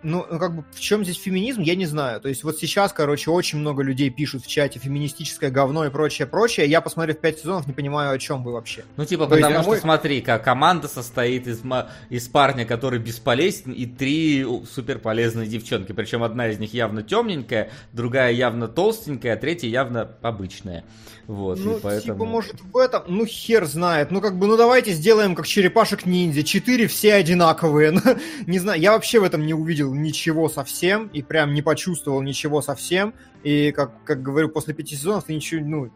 ну, 0.03 0.25
ну, 0.29 0.39
как 0.39 0.55
бы, 0.55 0.63
в 0.71 0.79
чем 0.79 1.03
здесь 1.03 1.17
феминизм, 1.17 1.61
я 1.61 1.75
не 1.75 1.85
знаю. 1.85 2.21
То 2.21 2.29
есть 2.29 2.43
вот 2.43 2.57
сейчас, 2.57 2.93
короче, 2.93 3.31
очень 3.31 3.59
много 3.59 3.83
людей 3.83 4.09
пишут 4.09 4.43
в 4.43 4.47
чате 4.47 4.79
феминистическое 4.79 5.49
говно 5.49 5.85
и 5.85 5.89
прочее, 5.89 6.27
прочее. 6.27 6.67
Я, 6.67 6.81
посмотрев 6.81 7.19
пять 7.19 7.39
сезонов, 7.39 7.67
не 7.67 7.73
понимаю, 7.73 8.11
о 8.11 8.19
чем 8.19 8.43
вы 8.43 8.53
вообще. 8.53 8.83
Ну, 8.97 9.05
типа, 9.05 9.25
То 9.25 9.31
потому 9.31 9.53
есть, 9.53 9.61
что, 9.61 9.69
мой... 9.69 9.79
смотри, 9.79 10.21
как 10.21 10.43
команда 10.43 10.87
состоит 10.87 11.47
из, 11.47 11.61
из 12.09 12.27
парня, 12.27 12.65
который 12.65 12.99
бесполезен, 12.99 13.71
и 13.71 13.85
три 13.85 14.45
суперполезные 14.71 15.47
девчонки. 15.47 15.91
Причем 15.91 16.23
одна 16.23 16.49
из 16.49 16.59
них 16.59 16.73
явно 16.73 17.03
темненькая, 17.03 17.71
другая 17.91 18.31
явно 18.31 18.67
толстенькая, 18.67 19.33
а 19.33 19.37
третья 19.37 19.67
явно 19.67 20.15
обычная. 20.21 20.83
Вот, 21.27 21.57
ну, 21.59 21.79
поэтому... 21.81 22.13
типа, 22.13 22.25
может, 22.25 22.61
в 22.61 22.77
этом, 22.77 23.03
ну, 23.07 23.25
хер 23.25 23.65
знает. 23.65 24.11
Ну, 24.11 24.19
как 24.19 24.37
бы, 24.37 24.47
ну, 24.47 24.57
давайте 24.57 24.91
сделаем 24.91 25.35
как 25.35 25.47
черепашек-ниндзя. 25.47 26.43
Четыре 26.43 26.87
все 26.87 27.13
одинаковые. 27.13 27.91
Ну, 27.91 28.01
не 28.47 28.59
знаю, 28.59 28.81
я 28.81 28.91
вообще 28.91 29.19
в 29.19 29.23
этом 29.23 29.45
не 29.45 29.53
увидел 29.53 29.93
ничего 29.93 30.49
совсем, 30.49 31.07
и 31.07 31.21
прям 31.21 31.53
не 31.53 31.61
почувствовал 31.61 32.21
ничего 32.21 32.61
совсем. 32.61 33.13
И, 33.43 33.71
как, 33.71 33.91
как 34.03 34.21
говорю, 34.21 34.49
после 34.49 34.73
пяти 34.73 34.95
сезонов 34.95 35.25
ты 35.25 35.33
ничего, 35.35 35.63
ну, 35.63 35.89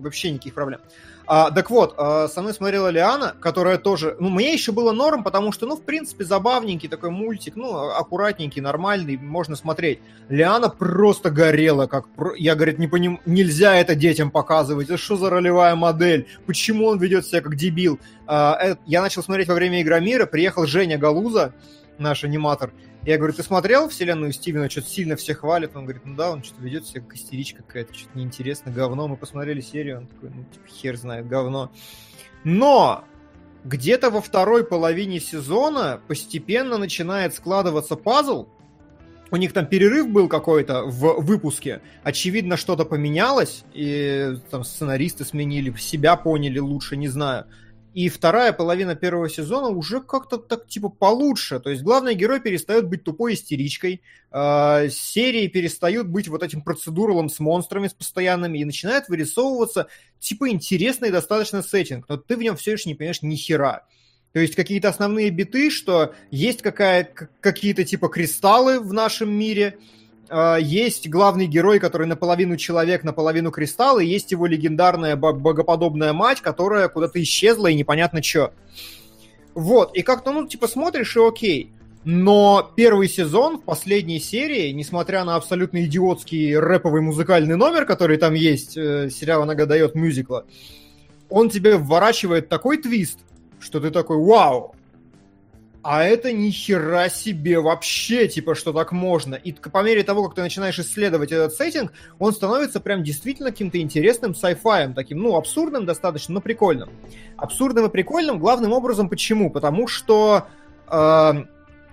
Вообще 0.00 0.30
никаких 0.30 0.54
проблем. 0.54 0.80
А, 1.30 1.50
так 1.50 1.68
вот, 1.68 1.94
а, 1.98 2.26
со 2.26 2.40
мной 2.40 2.54
смотрела 2.54 2.88
Лиана, 2.88 3.34
которая 3.38 3.76
тоже... 3.76 4.16
Ну, 4.18 4.30
мне 4.30 4.50
еще 4.54 4.72
было 4.72 4.92
норм, 4.92 5.22
потому 5.22 5.52
что, 5.52 5.66
ну, 5.66 5.76
в 5.76 5.82
принципе, 5.82 6.24
забавненький 6.24 6.88
такой 6.88 7.10
мультик, 7.10 7.54
ну, 7.54 7.90
аккуратненький, 7.90 8.62
нормальный, 8.62 9.18
можно 9.18 9.54
смотреть. 9.54 10.00
Лиана 10.30 10.70
просто 10.70 11.30
горела, 11.30 11.86
как... 11.86 12.06
Я, 12.38 12.54
говорит, 12.54 12.78
не 12.78 12.88
поним... 12.88 13.20
нельзя 13.26 13.76
это 13.76 13.94
детям 13.94 14.30
показывать. 14.30 14.88
Это 14.88 14.96
что 14.96 15.16
за 15.18 15.28
ролевая 15.28 15.74
модель? 15.74 16.26
Почему 16.46 16.86
он 16.86 16.98
ведет 16.98 17.26
себя 17.26 17.42
как 17.42 17.56
дебил? 17.56 18.00
А, 18.26 18.78
я 18.86 19.02
начал 19.02 19.22
смотреть 19.22 19.48
во 19.48 19.54
время 19.54 19.82
Игромира, 19.82 20.24
приехал 20.24 20.66
Женя 20.66 20.96
Галуза, 20.96 21.52
наш 21.98 22.24
аниматор, 22.24 22.72
я 23.08 23.16
говорю, 23.16 23.32
ты 23.32 23.42
смотрел 23.42 23.88
вселенную 23.88 24.32
Стивена, 24.32 24.68
что-то 24.68 24.88
сильно 24.90 25.16
все 25.16 25.34
хвалят? 25.34 25.74
Он 25.74 25.84
говорит, 25.84 26.04
ну 26.04 26.14
да, 26.14 26.30
он 26.30 26.42
что-то 26.42 26.62
ведет 26.62 26.86
себя 26.86 27.00
как 27.00 27.14
истеричка 27.14 27.62
какая-то, 27.62 27.94
что-то 27.94 28.18
неинтересно, 28.18 28.70
говно. 28.70 29.08
Мы 29.08 29.16
посмотрели 29.16 29.62
серию, 29.62 29.98
он 29.98 30.06
такой, 30.08 30.28
ну 30.28 30.44
типа 30.44 30.68
хер 30.68 30.96
знает, 30.96 31.26
говно. 31.26 31.72
Но 32.44 33.04
где-то 33.64 34.10
во 34.10 34.20
второй 34.20 34.62
половине 34.62 35.20
сезона 35.20 36.02
постепенно 36.06 36.76
начинает 36.76 37.34
складываться 37.34 37.96
пазл, 37.96 38.48
у 39.30 39.36
них 39.36 39.54
там 39.54 39.64
перерыв 39.64 40.10
был 40.10 40.28
какой-то 40.28 40.84
в 40.84 41.22
выпуске. 41.22 41.80
Очевидно, 42.02 42.58
что-то 42.58 42.84
поменялось, 42.84 43.64
и 43.72 44.34
там 44.50 44.64
сценаристы 44.64 45.24
сменили, 45.24 45.74
себя 45.76 46.16
поняли 46.16 46.58
лучше, 46.58 46.98
не 46.98 47.08
знаю. 47.08 47.46
И 47.98 48.08
вторая 48.08 48.52
половина 48.52 48.94
первого 48.94 49.28
сезона 49.28 49.70
уже 49.70 50.00
как-то 50.00 50.38
так 50.38 50.68
типа 50.68 50.88
получше. 50.88 51.58
То 51.58 51.70
есть 51.70 51.82
главный 51.82 52.14
герой 52.14 52.38
перестает 52.38 52.86
быть 52.86 53.02
тупой 53.02 53.34
истеричкой, 53.34 54.02
э, 54.30 54.88
серии 54.88 55.48
перестают 55.48 56.06
быть 56.06 56.28
вот 56.28 56.44
этим 56.44 56.62
процедуралом 56.62 57.28
с 57.28 57.40
монстрами 57.40 57.88
с 57.88 57.94
постоянными 57.94 58.58
и 58.58 58.64
начинает 58.64 59.08
вырисовываться 59.08 59.88
типа 60.20 60.48
интересный 60.48 61.10
достаточно 61.10 61.60
сеттинг, 61.60 62.08
но 62.08 62.16
ты 62.18 62.36
в 62.36 62.40
нем 62.40 62.56
все 62.56 62.74
еще 62.74 62.88
не 62.88 62.94
понимаешь 62.94 63.22
ни 63.22 63.34
хера. 63.34 63.84
То 64.32 64.38
есть 64.38 64.54
какие-то 64.54 64.90
основные 64.90 65.30
биты, 65.30 65.68
что 65.68 66.14
есть 66.30 66.62
какая, 66.62 67.02
какие-то 67.40 67.84
типа 67.84 68.06
кристаллы 68.10 68.78
в 68.78 68.92
нашем 68.92 69.32
мире, 69.32 69.76
а, 70.28 70.56
есть 70.56 71.08
главный 71.08 71.46
герой, 71.46 71.78
который 71.78 72.06
наполовину 72.06 72.56
человек, 72.56 73.04
наполовину 73.04 73.50
кристалл, 73.50 73.98
и 73.98 74.06
есть 74.06 74.32
его 74.32 74.46
легендарная 74.46 75.16
богоподобная 75.16 76.12
мать, 76.12 76.40
которая 76.40 76.88
куда-то 76.88 77.22
исчезла 77.22 77.68
и 77.68 77.74
непонятно 77.74 78.22
что. 78.22 78.52
Вот, 79.54 79.96
и 79.96 80.02
как-то, 80.02 80.32
ну, 80.32 80.46
типа, 80.46 80.68
смотришь 80.68 81.16
и 81.16 81.20
окей. 81.20 81.72
Но 82.04 82.70
первый 82.76 83.08
сезон 83.08 83.58
в 83.58 83.64
последней 83.64 84.20
серии, 84.20 84.70
несмотря 84.70 85.24
на 85.24 85.36
абсолютно 85.36 85.84
идиотский 85.84 86.56
рэповый 86.56 87.00
музыкальный 87.00 87.56
номер, 87.56 87.84
который 87.84 88.18
там 88.18 88.34
есть, 88.34 88.76
э, 88.76 89.10
сериал 89.10 89.44
«Нога 89.44 89.66
дает 89.66 89.94
мюзикла», 89.94 90.46
он 91.28 91.50
тебе 91.50 91.76
вворачивает 91.76 92.48
такой 92.48 92.78
твист, 92.78 93.18
что 93.60 93.80
ты 93.80 93.90
такой, 93.90 94.16
вау, 94.16 94.74
а 95.90 96.04
это 96.04 96.32
ни 96.32 96.50
хера 96.50 97.08
себе 97.08 97.60
вообще, 97.60 98.28
типа, 98.28 98.54
что 98.54 98.74
так 98.74 98.92
можно. 98.92 99.36
И 99.36 99.52
по 99.52 99.82
мере 99.82 100.02
того, 100.02 100.22
как 100.24 100.34
ты 100.34 100.42
начинаешь 100.42 100.78
исследовать 100.78 101.32
этот 101.32 101.54
сеттинг, 101.54 101.92
он 102.18 102.34
становится 102.34 102.78
прям 102.78 103.02
действительно 103.02 103.52
каким-то 103.52 103.80
интересным 103.80 104.32
sci-fi, 104.32 104.92
таким, 104.92 105.20
ну, 105.20 105.34
абсурдным 105.34 105.86
достаточно, 105.86 106.34
но 106.34 106.40
прикольным. 106.42 106.90
Абсурдным 107.38 107.86
и 107.86 107.88
прикольным 107.88 108.38
главным 108.38 108.74
образом 108.74 109.08
почему? 109.08 109.48
Потому 109.48 109.88
что 109.88 110.48
э, 110.88 111.32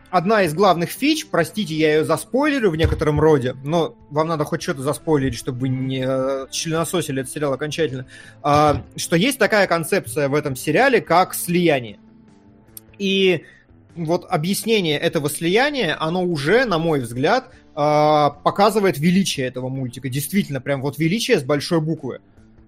одна 0.10 0.44
из 0.44 0.54
главных 0.54 0.90
фич, 0.90 1.28
простите, 1.28 1.74
я 1.74 1.96
ее 1.96 2.04
заспойлерю 2.04 2.72
в 2.72 2.76
некотором 2.76 3.22
роде, 3.22 3.56
но 3.64 3.96
вам 4.10 4.28
надо 4.28 4.44
хоть 4.44 4.62
что-то 4.62 4.82
заспойлерить, 4.82 5.38
чтобы 5.38 5.60
вы 5.60 5.70
не 5.70 6.04
э, 6.06 6.48
членососили 6.52 7.22
этот 7.22 7.32
сериал 7.32 7.54
окончательно, 7.54 8.08
э, 8.44 8.74
что 8.98 9.16
есть 9.16 9.40
такая 9.40 9.68
концепция 9.68 10.28
в 10.28 10.36
этом 10.36 10.58
сериале, 10.58 11.00
как 11.00 11.34
слияние. 11.34 11.98
И 12.98 13.46
вот 13.96 14.26
объяснение 14.30 15.00
этого 15.00 15.30
слияния, 15.30 15.98
оно 16.00 16.24
уже, 16.24 16.66
на 16.66 16.78
мой 16.78 17.00
взгляд, 17.00 17.52
а, 17.74 18.30
показывает 18.30 18.98
величие 18.98 19.48
этого 19.48 19.70
мультика. 19.70 20.10
Действительно, 20.10 20.62
прям 20.62 20.82
вот 20.82 20.98
величие 20.98 21.40
с 21.40 21.44
большой 21.44 21.82
буквы. 21.82 22.20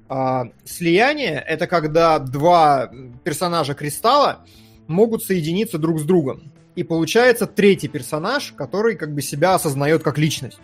А, 0.09 0.45
слияние— 0.65 1.43
это 1.47 1.67
когда 1.67 2.19
два 2.19 2.91
персонажа 3.23 3.73
Кристалла 3.73 4.45
могут 4.87 5.23
соединиться 5.23 5.77
друг 5.77 5.99
с 5.99 6.03
другом. 6.03 6.51
И 6.75 6.83
получается 6.83 7.47
третий 7.47 7.87
персонаж, 7.87 8.53
который 8.55 8.95
как 8.95 9.13
бы 9.13 9.21
себя 9.21 9.55
осознает 9.55 10.03
как 10.03 10.17
личность 10.17 10.59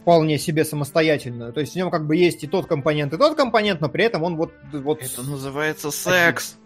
вполне 0.00 0.38
себе 0.38 0.64
самостоятельную. 0.64 1.52
То 1.52 1.60
есть 1.60 1.74
в 1.74 1.76
нем 1.76 1.90
как 1.90 2.06
бы 2.06 2.16
есть 2.16 2.42
и 2.42 2.46
тот 2.46 2.66
компонент, 2.66 3.12
и 3.12 3.18
тот 3.18 3.36
компонент, 3.36 3.82
но 3.82 3.90
при 3.90 4.04
этом 4.04 4.22
он 4.22 4.36
вот... 4.36 4.52
вот 4.72 5.02
это 5.02 5.22
называется 5.22 5.90
секс. 5.90 6.56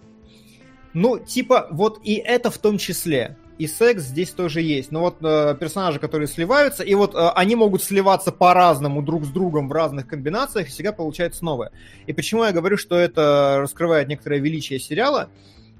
Ну, 0.94 1.18
типа, 1.18 1.68
вот 1.70 2.00
и 2.02 2.14
это 2.14 2.50
в 2.50 2.58
том 2.58 2.78
числе. 2.78 3.36
И 3.58 3.66
секс 3.66 4.02
здесь 4.02 4.30
тоже 4.30 4.60
есть. 4.60 4.90
Но 4.90 5.00
вот 5.00 5.18
э, 5.22 5.56
персонажи, 5.58 5.98
которые 5.98 6.26
сливаются, 6.26 6.82
и 6.82 6.94
вот 6.94 7.14
э, 7.14 7.28
они 7.34 7.54
могут 7.54 7.82
сливаться 7.82 8.32
по-разному 8.32 9.02
друг 9.02 9.24
с 9.24 9.28
другом 9.28 9.68
в 9.68 9.72
разных 9.72 10.06
комбинациях, 10.06 10.66
и 10.66 10.70
всегда 10.70 10.92
получается 10.92 11.44
новое. 11.44 11.70
И 12.06 12.12
почему 12.12 12.44
я 12.44 12.52
говорю, 12.52 12.76
что 12.76 12.98
это 12.98 13.58
раскрывает 13.60 14.08
некоторое 14.08 14.40
величие 14.40 14.78
сериала? 14.78 15.28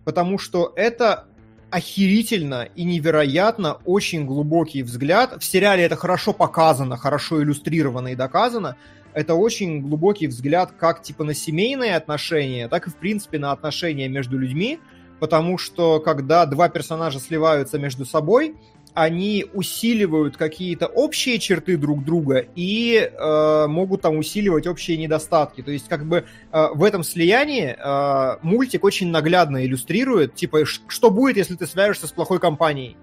Потому 0.05 0.39
что 0.39 0.73
это 0.77 1.27
охерительно 1.71 2.69
и 2.77 2.85
невероятно 2.85 3.79
очень 3.87 4.27
глубокий 4.27 4.83
взгляд. 4.83 5.37
В 5.41 5.45
сериале 5.45 5.85
это 5.85 5.97
хорошо 5.97 6.35
показано, 6.35 6.99
хорошо 6.99 7.43
иллюстрировано 7.43 8.09
и 8.09 8.15
доказано. 8.15 8.77
Это 9.15 9.35
очень 9.35 9.81
глубокий 9.81 10.27
взгляд 10.27 10.73
как 10.79 11.03
типа 11.03 11.25
на 11.25 11.35
семейные 11.35 11.97
отношения, 11.97 12.69
так 12.69 12.87
и 12.87 12.91
в 12.91 12.97
принципе 12.97 13.39
на 13.39 13.53
отношения 13.53 14.09
между 14.09 14.39
людьми 14.39 14.81
потому 15.23 15.57
что 15.57 16.01
когда 16.01 16.47
два 16.47 16.69
персонажа 16.69 17.21
сливаются 17.21 17.79
между 17.79 18.05
собой, 18.05 18.57
они 18.93 19.47
усиливают 19.55 20.37
какие-то 20.37 20.89
общие 20.89 21.39
черты 21.39 21.77
друг 21.77 22.05
друга 22.05 22.45
и 22.57 22.97
э, 22.97 23.67
могут 23.69 24.03
там 24.03 24.19
усиливать 24.19 24.67
общие 24.67 24.97
недостатки. 24.97 25.63
То 25.63 25.71
есть 25.71 25.87
как 25.87 26.07
бы 26.07 26.25
э, 26.51 26.67
в 26.75 26.83
этом 26.83 27.05
слиянии 27.05 27.77
э, 27.79 28.39
мультик 28.43 28.83
очень 28.83 29.13
наглядно 29.13 29.65
иллюстрирует, 29.65 30.35
типа, 30.35 30.65
что 30.67 31.11
будет, 31.11 31.37
если 31.37 31.55
ты 31.55 31.69
свяжешься 31.69 32.09
с 32.09 32.11
плохой 32.11 32.41
компанией 32.41 32.97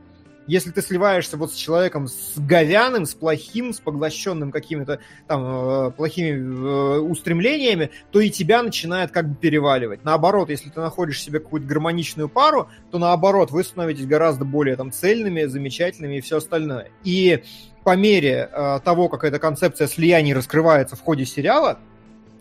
если 0.49 0.71
ты 0.71 0.81
сливаешься 0.81 1.37
вот 1.37 1.53
с 1.53 1.55
человеком 1.55 2.07
с 2.07 2.33
говяным, 2.37 3.05
с 3.05 3.13
плохим, 3.13 3.71
с 3.71 3.79
поглощенным 3.79 4.51
какими-то 4.51 4.99
там 5.27 5.43
э, 5.45 5.91
плохими 5.91 6.31
э, 6.31 6.99
устремлениями, 6.99 7.91
то 8.11 8.19
и 8.19 8.31
тебя 8.31 8.63
начинает 8.63 9.11
как 9.11 9.29
бы 9.29 9.35
переваливать. 9.35 10.03
Наоборот, 10.03 10.49
если 10.49 10.69
ты 10.69 10.79
находишь 10.79 11.21
себе 11.21 11.39
какую-то 11.39 11.67
гармоничную 11.67 12.29
пару, 12.29 12.67
то 12.91 12.97
наоборот, 12.97 13.51
вы 13.51 13.63
становитесь 13.63 14.07
гораздо 14.07 14.43
более 14.43 14.75
там 14.75 14.91
цельными, 14.91 15.43
замечательными 15.43 16.17
и 16.17 16.21
все 16.21 16.37
остальное. 16.37 16.89
И 17.03 17.43
по 17.83 17.95
мере 17.95 18.49
э, 18.51 18.79
того, 18.83 19.07
как 19.07 19.23
эта 19.23 19.37
концепция 19.37 19.87
слияний 19.87 20.33
раскрывается 20.33 20.95
в 20.95 21.01
ходе 21.01 21.25
сериала, 21.25 21.79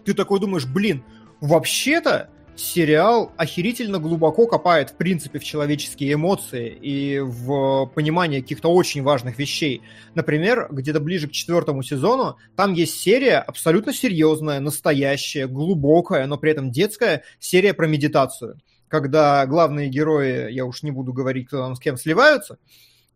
ты 0.05 0.15
такой 0.15 0.41
думаешь, 0.41 0.67
блин, 0.67 1.05
вообще-то 1.41 2.31
сериал 2.61 3.33
охерительно 3.37 3.99
глубоко 3.99 4.47
копает, 4.47 4.91
в 4.91 4.97
принципе, 4.97 5.39
в 5.39 5.45
человеческие 5.45 6.15
эмоции 6.15 6.69
и 6.69 7.21
в 7.21 7.87
понимание 7.95 8.43
каких-то 8.43 8.69
очень 8.69 9.03
важных 9.03 9.39
вещей. 9.39 9.83
Например, 10.15 10.69
где-то 10.71 11.01
ближе 11.01 11.29
к 11.29 11.33
четвертому 11.33 11.83
сезону 11.83 12.37
там 12.57 12.73
есть 12.73 13.01
серия 13.01 13.39
абсолютно 13.39 13.93
серьезная, 13.93 14.61
настоящая, 14.61 15.47
глубокая, 15.47 16.27
но 16.27 16.37
при 16.39 16.51
этом 16.51 16.71
детская 16.71 17.23
серия 17.39 17.75
про 17.75 17.87
медитацию. 17.87 18.61
Когда 18.89 19.45
главные 19.47 19.89
герои, 19.89 20.51
я 20.51 20.65
уж 20.65 20.83
не 20.83 20.91
буду 20.91 21.13
говорить, 21.13 21.47
кто 21.49 21.59
там 21.59 21.77
с 21.77 21.81
кем 21.81 21.97
сливаются, 21.97 22.59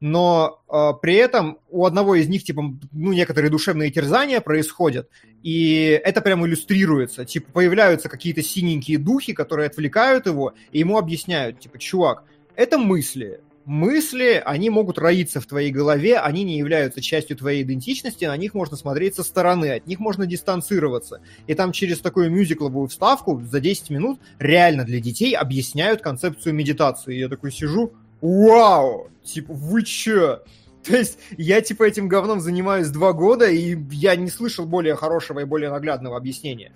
но 0.03 0.61
э, 0.69 0.91
при 1.01 1.15
этом 1.15 1.59
у 1.71 1.87
одного 1.87 2.17
из 2.17 2.29
них, 2.29 2.43
типа, 2.43 2.61
ну, 2.91 3.13
некоторые 3.13 3.53
душевные 3.53 3.93
терзания 3.93 4.41
происходят, 4.41 5.09
и 5.45 6.01
это 6.05 6.21
прям 6.21 6.45
иллюстрируется. 6.45 7.25
Типа, 7.25 7.53
появляются 7.53 8.09
какие-то 8.09 8.43
синенькие 8.43 8.99
духи, 8.99 9.33
которые 9.33 9.69
отвлекают 9.69 10.27
его, 10.27 10.55
и 10.73 10.81
ему 10.81 10.99
объясняют, 10.99 11.61
типа, 11.61 11.79
чувак, 11.79 12.25
это 12.57 12.79
мысли. 12.79 13.43
Мысли, 13.65 14.43
они 14.45 14.71
могут 14.71 14.99
роиться 14.99 15.41
в 15.41 15.47
твоей 15.47 15.71
голове, 15.71 16.19
они 16.19 16.43
не 16.43 16.59
являются 16.59 17.01
частью 17.01 17.37
твоей 17.37 17.63
идентичности, 17.63 18.25
на 18.25 18.37
них 18.37 18.55
можно 18.55 18.77
смотреть 18.77 19.15
со 19.15 19.23
стороны, 19.23 19.71
от 19.71 19.87
них 19.87 20.01
можно 20.01 20.27
дистанцироваться. 20.27 21.21
И 21.47 21.55
там 21.55 21.71
через 21.71 22.01
такую 22.01 22.29
мюзикловую 22.29 22.89
вставку 22.89 23.41
за 23.41 23.61
10 23.61 23.91
минут 23.91 24.19
реально 24.41 24.83
для 24.83 24.99
детей 24.99 25.37
объясняют 25.37 26.03
концепцию 26.03 26.57
медитации. 26.57 27.15
Я 27.15 27.29
такой 27.29 27.53
сижу, 27.53 27.93
вау, 28.23 29.11
типа, 29.25 29.53
вы 29.53 29.83
чё? 29.83 30.43
То 30.83 30.97
есть 30.97 31.19
я, 31.37 31.61
типа, 31.61 31.85
этим 31.85 32.09
говном 32.09 32.41
занимаюсь 32.41 32.89
два 32.89 33.13
года, 33.13 33.47
и 33.49 33.77
я 33.91 34.17
не 34.17 34.31
слышал 34.31 34.65
более 34.65 34.97
хорошего 34.97 35.41
и 35.41 35.45
более 35.45 35.71
наглядного 35.71 36.17
объяснения. 36.17 36.73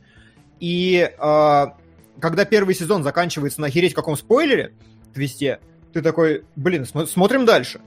И 0.60 1.10
э, 1.10 1.66
когда 2.20 2.44
первый 2.44 2.74
сезон 2.74 3.02
заканчивается 3.02 3.60
на 3.60 3.66
охереть 3.68 3.94
каком 3.94 4.16
спойлере, 4.16 4.74
твисте, 5.12 5.60
ты 5.92 6.02
такой, 6.02 6.44
блин, 6.56 6.84
см- 6.84 7.10
смотрим 7.10 7.44
дальше. 7.46 7.80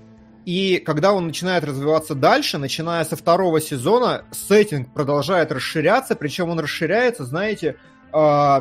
И 0.46 0.82
когда 0.86 1.14
он 1.14 1.28
начинает 1.28 1.64
развиваться 1.64 2.16
дальше, 2.16 2.58
начиная 2.58 3.04
со 3.06 3.16
второго 3.16 3.62
сезона, 3.62 4.26
сеттинг 4.32 4.94
продолжает 4.94 5.52
расширяться, 5.52 6.16
причем 6.16 6.50
он 6.50 6.60
расширяется, 6.60 7.24
знаете, 7.24 7.76
э, 8.14 8.60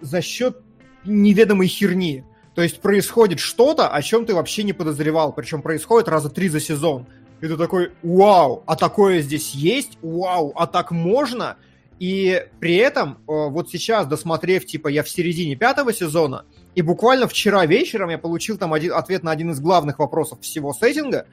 за 0.00 0.22
счет 0.22 0.60
неведомой 1.04 1.66
херни. 1.66 2.24
То 2.54 2.62
есть 2.62 2.80
происходит 2.80 3.40
что-то, 3.40 3.88
о 3.88 4.02
чем 4.02 4.26
ты 4.26 4.34
вообще 4.34 4.62
не 4.62 4.72
подозревал. 4.72 5.32
Причем 5.32 5.62
происходит 5.62 6.08
раза 6.08 6.30
три 6.30 6.48
за 6.48 6.60
сезон. 6.60 7.06
И 7.40 7.46
ты 7.48 7.56
такой, 7.56 7.92
вау, 8.02 8.62
а 8.66 8.76
такое 8.76 9.20
здесь 9.20 9.50
есть? 9.50 9.98
Вау, 10.02 10.52
а 10.54 10.66
так 10.66 10.92
можно? 10.92 11.56
И 11.98 12.44
при 12.60 12.76
этом, 12.76 13.18
э, 13.28 13.48
вот 13.48 13.70
сейчас, 13.70 14.06
досмотрев, 14.06 14.66
типа, 14.66 14.88
я 14.88 15.02
в 15.02 15.08
середине 15.08 15.56
пятого 15.56 15.92
сезона, 15.92 16.44
и 16.74 16.82
буквально 16.82 17.28
вчера 17.28 17.66
вечером 17.66 18.10
я 18.10 18.18
получил 18.18 18.56
там 18.56 18.72
один, 18.72 18.92
ответ 18.94 19.22
на 19.22 19.30
один 19.30 19.50
из 19.50 19.60
главных 19.60 19.98
вопросов 19.98 20.40
всего 20.40 20.72
сеттинга, 20.72 21.26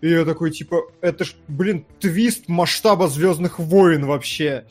и 0.00 0.08
я 0.08 0.24
такой, 0.24 0.50
типа, 0.52 0.82
это 1.02 1.24
ж, 1.24 1.34
блин, 1.48 1.84
твист 1.98 2.48
масштаба 2.48 3.08
Звездных 3.08 3.58
войн 3.58 4.06
вообще. 4.06 4.64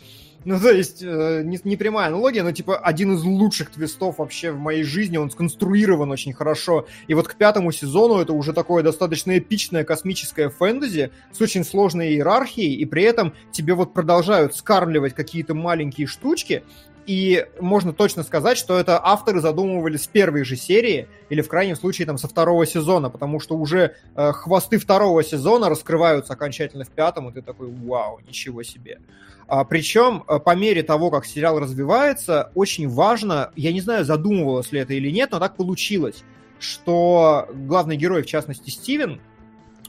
Ну, 0.46 0.58
то 0.58 0.72
есть, 0.72 1.04
э, 1.04 1.42
не, 1.44 1.60
не 1.66 1.76
прямая 1.76 2.08
аналогия, 2.08 2.44
но, 2.44 2.52
типа, 2.54 2.78
один 2.78 3.14
из 3.14 3.24
лучших 3.24 3.72
твистов 3.72 4.20
вообще 4.20 4.52
в 4.52 4.58
моей 4.58 4.84
жизни, 4.84 5.18
он 5.18 5.30
сконструирован 5.30 6.10
очень 6.12 6.32
хорошо. 6.34 6.88
И 7.08 7.14
вот 7.14 7.28
к 7.28 7.36
пятому 7.36 7.74
сезону 7.74 8.20
это 8.20 8.32
уже 8.32 8.54
такое 8.54 8.82
достаточно 8.82 9.38
эпичное 9.38 9.84
космическое 9.84 10.50
фэнтези 10.50 11.12
с 11.34 11.42
очень 11.42 11.66
сложной 11.66 12.12
иерархией, 12.12 12.76
и 12.76 12.86
при 12.86 13.04
этом 13.04 13.34
тебе 13.52 13.74
вот 13.74 13.94
продолжают 13.94 14.56
скармливать 14.56 15.14
какие-то 15.14 15.54
маленькие 15.54 16.08
штучки, 16.08 16.64
и 17.10 17.48
можно 17.60 17.92
точно 17.92 18.22
сказать, 18.22 18.56
что 18.56 18.78
это 18.78 19.04
авторы 19.04 19.42
задумывали 19.42 19.98
с 19.98 20.06
первой 20.06 20.44
же 20.44 20.56
серии, 20.56 21.08
или 21.32 21.42
в 21.42 21.48
крайнем 21.48 21.76
случае 21.76 22.06
там 22.06 22.20
со 22.20 22.28
второго 22.28 22.68
сезона, 22.68 23.10
потому 23.10 23.40
что 23.40 23.58
уже 23.58 23.96
э, 24.16 24.32
хвосты 24.32 24.78
второго 24.78 25.24
сезона 25.24 25.70
раскрываются 25.70 26.34
окончательно 26.34 26.86
в 26.86 26.90
пятом, 26.90 27.28
и 27.28 27.34
ты 27.34 27.42
такой, 27.42 27.68
вау, 27.72 28.20
ничего 28.28 28.62
себе. 28.62 29.00
А, 29.48 29.64
причем 29.64 30.24
э, 30.28 30.38
по 30.38 30.56
мере 30.56 30.84
того, 30.84 31.10
как 31.10 31.26
сериал 31.26 31.60
развивается, 31.60 32.52
очень 32.54 32.88
важно, 32.88 33.50
я 33.56 33.74
не 33.74 33.82
знаю, 33.82 34.06
задумывалось 34.06 34.72
ли 34.72 34.80
это 34.80 34.94
или 34.94 35.10
нет, 35.10 35.32
но 35.32 35.40
так 35.40 35.56
получилось, 35.56 36.24
что 36.60 37.50
главный 37.52 37.98
герой, 37.98 38.22
в 38.22 38.28
частности 38.28 38.70
Стивен, 38.70 39.20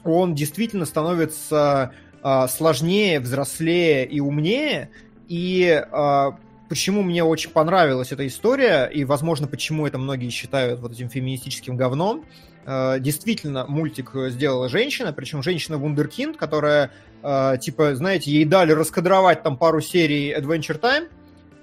он 0.03 0.33
действительно 0.33 0.85
становится 0.85 1.93
э, 2.23 2.47
сложнее, 2.47 3.19
взрослее 3.19 4.07
и 4.07 4.19
умнее, 4.19 4.89
и 5.27 5.85
э, 5.85 6.31
почему 6.71 7.01
мне 7.01 7.21
очень 7.21 7.49
понравилась 7.49 8.13
эта 8.13 8.25
история, 8.25 8.85
и, 8.85 9.03
возможно, 9.03 9.45
почему 9.45 9.87
это 9.87 9.97
многие 9.97 10.29
считают 10.29 10.79
вот 10.79 10.93
этим 10.93 11.09
феминистическим 11.09 11.75
говном. 11.75 12.23
Э, 12.65 12.95
действительно, 12.97 13.65
мультик 13.67 14.13
сделала 14.29 14.69
женщина, 14.69 15.11
причем 15.11 15.43
женщина 15.43 15.77
Вундеркинд, 15.77 16.37
которая, 16.37 16.91
э, 17.23 17.57
типа, 17.59 17.93
знаете, 17.95 18.31
ей 18.31 18.45
дали 18.45 18.71
раскадровать 18.71 19.43
там 19.43 19.57
пару 19.57 19.81
серий 19.81 20.33
Adventure 20.33 20.79
Time, 20.79 21.09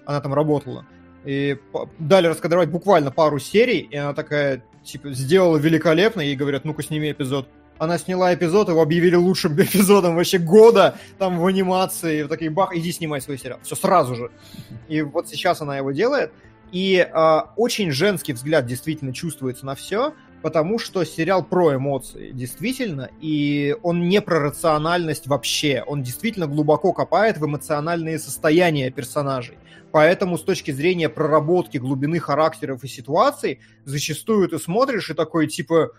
она 0.05 0.21
там 0.21 0.35
работала, 0.35 0.85
и 1.25 1.57
дали 1.99 2.27
раскадровать 2.27 2.69
буквально 2.69 3.11
пару 3.11 3.39
серий, 3.39 3.79
и 3.79 3.97
она 3.97 4.13
такая, 4.13 4.63
типа, 4.85 5.15
сделала 5.15 5.57
великолепно, 5.57 6.21
ей 6.21 6.37
говорят, 6.37 6.67
ну-ка 6.67 6.83
сними 6.83 7.13
эпизод 7.13 7.49
она 7.79 7.99
сняла 7.99 8.35
эпизод, 8.35 8.69
его 8.69 8.83
объявили 8.83 9.17
лучшим 9.17 9.55
эпизодом 9.61 10.17
вообще 10.17 10.39
года, 10.39 10.97
там 11.19 11.39
в 11.39 11.47
анимации, 11.47 12.23
в 12.23 12.29
такие 12.29 12.51
бах, 12.51 12.75
иди 12.75 12.93
снимай 12.93 13.21
свой 13.21 13.39
сериал. 13.39 13.59
Все 13.63 13.77
сразу 13.77 14.15
же. 14.15 14.31
И 14.89 15.03
вот 15.03 15.29
сейчас 15.29 15.61
она 15.61 15.77
его 15.77 15.93
делает. 15.93 16.33
И 16.71 16.97
э, 16.99 17.41
очень 17.57 17.91
женский 17.93 18.35
взгляд 18.35 18.67
действительно 18.67 19.15
чувствуется 19.15 19.65
на 19.65 19.75
все, 19.75 20.13
потому 20.43 20.79
что 20.79 21.05
сериал 21.05 21.43
про 21.43 21.77
эмоции, 21.77 22.31
действительно, 22.31 23.11
и 23.21 23.75
он 23.83 24.09
не 24.09 24.21
про 24.21 24.39
рациональность 24.39 25.27
вообще, 25.27 25.83
он 25.87 26.03
действительно 26.03 26.47
глубоко 26.47 26.93
копает 26.93 27.39
в 27.39 27.47
эмоциональные 27.47 28.19
состояния 28.19 28.91
персонажей. 28.91 29.57
Поэтому 29.91 30.37
с 30.37 30.43
точки 30.43 30.71
зрения 30.71 31.09
проработки 31.09 31.79
глубины 31.79 32.19
характеров 32.19 32.85
и 32.85 32.89
ситуаций, 32.89 33.61
зачастую 33.85 34.49
ты 34.49 34.59
смотришь 34.59 35.09
и 35.09 35.15
такой 35.15 35.47
типа, 35.47 35.93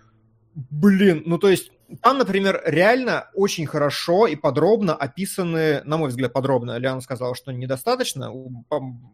Блин, 0.55 1.23
ну 1.25 1.37
то 1.37 1.49
есть 1.49 1.71
там, 2.01 2.19
например, 2.19 2.61
реально 2.65 3.29
очень 3.33 3.65
хорошо 3.65 4.27
и 4.27 4.35
подробно 4.35 4.93
описаны, 4.93 5.81
на 5.85 5.97
мой 5.97 6.09
взгляд, 6.09 6.33
подробно, 6.33 6.77
Лиана 6.77 7.01
сказала, 7.01 7.35
что 7.35 7.51
недостаточно, 7.51 8.31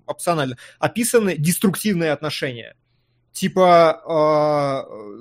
опционально, 0.05 0.57
описаны 0.79 1.37
деструктивные 1.37 2.11
отношения. 2.11 2.75
Типа 3.31 4.01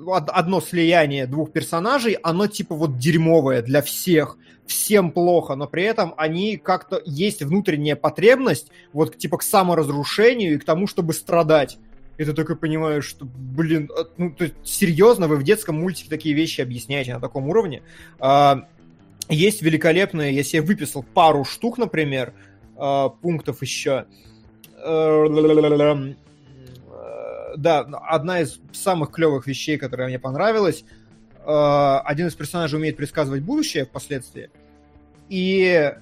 э, 0.07 0.11
одно 0.31 0.61
слияние 0.61 1.27
двух 1.27 1.51
персонажей, 1.51 2.13
оно 2.13 2.47
типа 2.47 2.73
вот 2.73 2.97
дерьмовое 2.97 3.61
для 3.61 3.81
всех, 3.81 4.37
всем 4.67 5.11
плохо, 5.11 5.55
но 5.55 5.67
при 5.67 5.83
этом 5.83 6.13
они 6.17 6.57
как-то 6.57 7.01
есть 7.05 7.43
внутренняя 7.43 7.95
потребность 7.95 8.71
вот 8.93 9.17
типа 9.17 9.37
к 9.37 9.43
саморазрушению 9.43 10.55
и 10.55 10.57
к 10.57 10.65
тому, 10.65 10.87
чтобы 10.87 11.13
страдать. 11.13 11.77
И 12.17 12.23
ты 12.23 12.33
только 12.33 12.55
понимаешь, 12.55 13.05
что, 13.05 13.25
блин, 13.25 13.89
а, 13.95 14.05
ну, 14.17 14.31
то 14.31 14.45
есть, 14.45 14.55
серьезно, 14.63 15.27
вы 15.27 15.35
в 15.35 15.43
детском 15.43 15.79
мультике 15.79 16.09
такие 16.09 16.33
вещи 16.33 16.61
объясняете 16.61 17.13
на 17.13 17.19
таком 17.19 17.49
уровне. 17.49 17.83
А, 18.19 18.67
есть 19.27 19.61
великолепные, 19.61 20.33
я 20.33 20.43
себе 20.43 20.61
выписал 20.61 21.03
пару 21.03 21.43
штук, 21.43 21.77
например, 21.77 22.33
а, 22.77 23.09
пунктов 23.09 23.61
еще. 23.61 24.05
Да, 27.57 27.79
одна 27.79 28.41
из 28.41 28.59
самых 28.73 29.11
клевых 29.11 29.47
вещей, 29.47 29.77
которая 29.77 30.09
мне 30.09 30.19
понравилась. 30.19 30.83
Один 31.45 32.27
из 32.27 32.35
персонажей 32.35 32.77
умеет 32.77 32.97
предсказывать 32.97 33.41
будущее 33.41 33.85
впоследствии. 33.85 34.49
И 35.29 35.93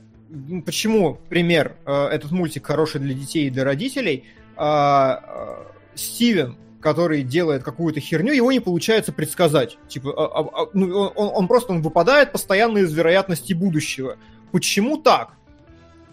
почему, 0.66 1.20
пример, 1.30 1.76
этот 1.86 2.32
мультик 2.32 2.66
хороший 2.66 3.00
для 3.00 3.14
детей 3.14 3.48
и 3.48 3.50
для 3.52 3.64
родителей– 3.64 4.26
Стивен, 5.96 6.58
который 6.80 7.24
делает 7.24 7.64
какую-то 7.64 8.00
херню, 8.00 8.34
его 8.34 8.52
не 8.52 8.60
получается 8.60 9.12
предсказать. 9.12 9.78
Типа, 9.88 10.14
а, 10.16 10.40
а, 10.40 10.64
а, 10.64 10.70
ну, 10.74 11.08
он, 11.16 11.32
он 11.34 11.48
просто 11.48 11.72
он 11.72 11.82
выпадает 11.82 12.32
постоянно 12.32 12.80
из 12.80 12.94
вероятности 12.94 13.54
будущего. 13.54 14.18
Почему 14.52 14.98
так? 14.98 15.34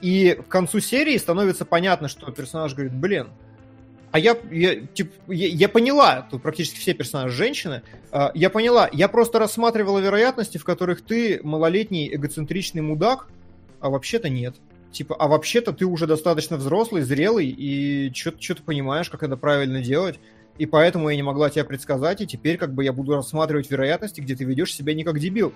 И 0.01 0.39
к 0.47 0.49
концу 0.49 0.81
серии 0.81 1.17
становится 1.19 1.65
понятно, 1.65 2.09
что 2.09 2.31
персонаж 2.31 2.73
говорит, 2.75 2.95
блин, 2.95 3.29
а 4.13 4.19
я, 4.19 4.37
я, 4.51 4.77
типа, 4.87 5.13
я, 5.29 5.49
я 5.49 5.69
поняла, 5.69 6.27
тут 6.31 6.43
практически 6.43 6.79
все 6.79 6.95
персонажи 6.95 7.37
женщины, 7.37 7.83
э, 8.11 8.31
я 8.35 8.51
поняла, 8.51 8.89
я 8.93 9.09
просто 9.09 9.39
рассматривала 9.39 9.99
вероятности, 9.99 10.59
в 10.59 10.65
которых 10.65 11.03
ты 11.03 11.41
малолетний 11.43 12.13
эгоцентричный 12.15 12.83
мудак, 12.83 13.29
а 13.81 13.91
вообще-то 13.91 14.29
нет 14.29 14.57
типа, 14.93 15.17
а 15.19 15.29
вообще-то 15.29 15.73
ты 15.73 15.85
уже 15.87 16.07
достаточно 16.07 16.57
взрослый, 16.57 17.03
зрелый, 17.03 17.47
и 17.49 18.13
что 18.15 18.33
ты 18.33 18.63
понимаешь, 18.63 19.11
как 19.11 19.23
это 19.23 19.37
правильно 19.37 19.81
делать, 19.83 20.19
и 20.59 20.67
поэтому 20.67 21.09
я 21.09 21.17
не 21.17 21.23
могла 21.23 21.51
тебя 21.51 21.65
предсказать, 21.65 22.21
и 22.21 22.27
теперь 22.27 22.57
как 22.59 22.75
бы 22.75 22.85
я 22.85 22.93
буду 22.93 23.15
рассматривать 23.15 23.71
вероятности, 23.71 24.21
где 24.21 24.37
ты 24.37 24.45
ведешь 24.45 24.75
себя 24.75 24.95
не 24.95 25.05
как 25.05 25.19
дебил. 25.19 25.53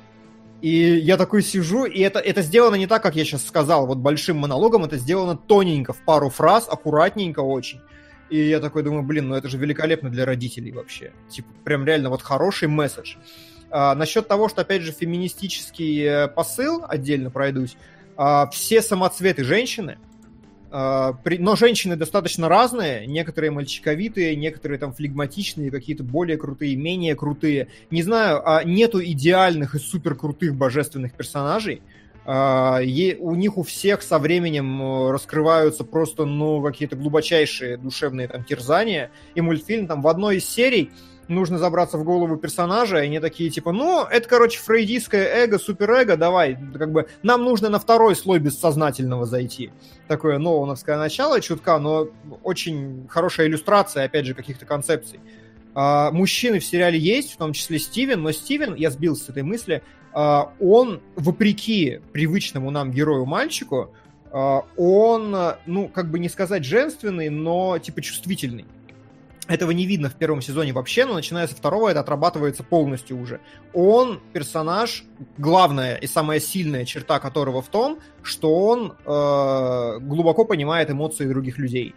И 0.63 0.71
я 0.71 1.19
такой 1.19 1.43
сижу, 1.43 1.85
и 1.85 2.01
это, 2.01 2.21
это 2.21 2.41
сделано 2.41 2.77
не 2.77 2.87
так, 2.87 3.03
как 3.03 3.17
я 3.17 3.25
сейчас 3.25 3.45
сказал, 3.45 3.87
вот 3.87 3.99
большим 3.99 4.39
монологом, 4.39 4.85
это 4.85 4.97
сделано 4.97 5.37
тоненько, 5.37 5.93
в 5.93 6.03
пару 6.05 6.31
фраз, 6.31 6.69
аккуратненько 6.71 7.41
очень. 7.41 7.81
И 8.31 8.49
я 8.49 8.61
такой 8.61 8.83
думаю, 8.83 9.03
блин, 9.03 9.29
ну 9.29 9.35
это 9.35 9.49
же 9.49 9.59
великолепно 9.59 10.09
для 10.09 10.25
родителей 10.25 10.73
вообще. 10.73 11.13
Типа, 11.29 11.49
прям 11.65 11.85
реально 11.85 12.09
вот 12.09 12.23
хороший 12.23 12.69
месседж. 12.69 13.17
А, 13.71 13.95
насчет 13.95 14.27
того, 14.27 14.49
что, 14.49 14.63
опять 14.63 14.83
же, 14.83 14.93
феминистический 14.93 16.03
э, 16.03 16.29
посыл, 16.29 16.85
отдельно 16.89 17.31
пройдусь, 17.31 17.77
а, 18.17 18.49
все 18.51 18.83
самоцветы 18.83 19.45
женщины, 19.45 19.99
а, 20.71 21.17
но 21.39 21.57
женщины 21.57 21.97
достаточно 21.97 22.49
разные, 22.49 23.07
некоторые 23.07 23.51
мальчиковитые, 23.51 24.37
некоторые 24.37 24.79
там 24.79 24.93
флегматичные, 24.93 25.71
какие-то 25.71 26.03
более 26.03 26.37
крутые, 26.37 26.77
менее 26.77 27.15
крутые. 27.15 27.69
Не 27.91 28.03
знаю, 28.03 28.43
а 28.45 28.65
нету 28.65 29.03
идеальных 29.03 29.75
и 29.75 29.79
супер 29.79 30.15
крутых 30.15 30.55
божественных 30.55 31.13
персонажей. 31.13 31.83
У 32.27 33.35
них 33.35 33.59
у 33.59 33.63
всех 33.63 34.01
со 34.01 34.19
временем 34.19 34.81
э, 34.81 35.11
раскрываются 35.11 35.85
просто, 35.85 36.25
ну, 36.25 36.63
какие-то 36.63 36.97
глубочайшие 36.97 37.77
душевные 37.77 38.29
там 38.29 38.45
терзания. 38.45 39.11
И 39.35 39.43
мультфильм 39.43 39.87
там 39.87 40.01
в 40.01 40.09
одной 40.09 40.39
из 40.39 40.49
серий 40.49 40.91
нужно 41.29 41.59
забраться 41.59 41.99
в 41.99 42.05
голову 42.05 42.37
персонажа, 42.37 42.99
и 42.99 43.07
они 43.07 43.21
такие, 43.21 43.51
типа, 43.51 43.73
ну, 43.73 44.05
это, 44.05 44.29
короче, 44.29 44.59
фрейдистское 44.61 45.45
эго, 45.45 45.59
суперэго, 45.59 46.17
давай, 46.17 46.59
как 46.75 46.93
бы, 46.93 47.09
нам 47.23 47.45
нужно 47.45 47.69
на 47.69 47.79
второй 47.79 48.17
слой 48.17 48.39
бессознательного 48.39 49.27
зайти. 49.27 49.71
Такое 50.09 50.39
ноуновское 50.39 50.97
начало 50.97 51.41
чутка, 51.41 51.79
но 51.79 52.09
очень 52.43 53.07
хорошая 53.09 53.47
иллюстрация, 53.47 54.05
опять 54.05 54.27
же, 54.27 54.35
каких-то 54.35 54.67
концепций. 54.67 55.21
А, 55.75 56.11
мужчины 56.13 56.61
в 56.61 56.65
сериале 56.65 56.99
есть, 56.99 57.33
в 57.33 57.37
том 57.37 57.53
числе 57.53 57.79
Стивен, 57.79 58.23
но 58.23 58.33
Стивен, 58.33 58.75
я 58.75 58.91
сбился 58.91 59.25
с 59.25 59.29
этой 59.31 59.43
мысли, 59.43 59.83
а, 60.13 60.53
он, 60.61 61.01
вопреки 61.17 62.01
привычному 62.13 62.71
нам 62.71 62.93
герою-мальчику, 62.93 63.93
а, 64.31 64.65
он, 64.77 65.37
ну, 65.67 65.89
как 65.89 66.11
бы 66.11 66.19
не 66.19 66.29
сказать 66.29 66.65
женственный, 66.65 67.29
но, 67.29 67.79
типа, 67.79 68.03
чувствительный. 68.03 68.67
Этого 69.49 69.73
не 69.73 69.87
видно 69.87 70.09
в 70.09 70.15
первом 70.15 70.41
сезоне 70.41 70.73
вообще, 70.73 71.05
но 71.05 71.15
начиная 71.15 71.47
со 71.47 71.55
второго 71.55 71.89
это 71.89 72.01
отрабатывается 72.01 72.63
полностью 72.63 73.19
уже. 73.21 73.41
Он 73.73 74.21
персонаж, 74.33 75.05
главная 75.37 75.97
и 75.97 76.07
самая 76.07 76.41
сильная 76.41 76.85
черта 76.85 77.21
которого 77.21 77.61
в 77.61 77.69
том, 77.69 77.99
что 78.23 78.55
он 78.55 78.95
э, 79.05 79.99
глубоко 80.01 80.45
понимает 80.45 80.91
эмоции 80.91 81.27
других 81.27 81.59
людей. 81.59 81.95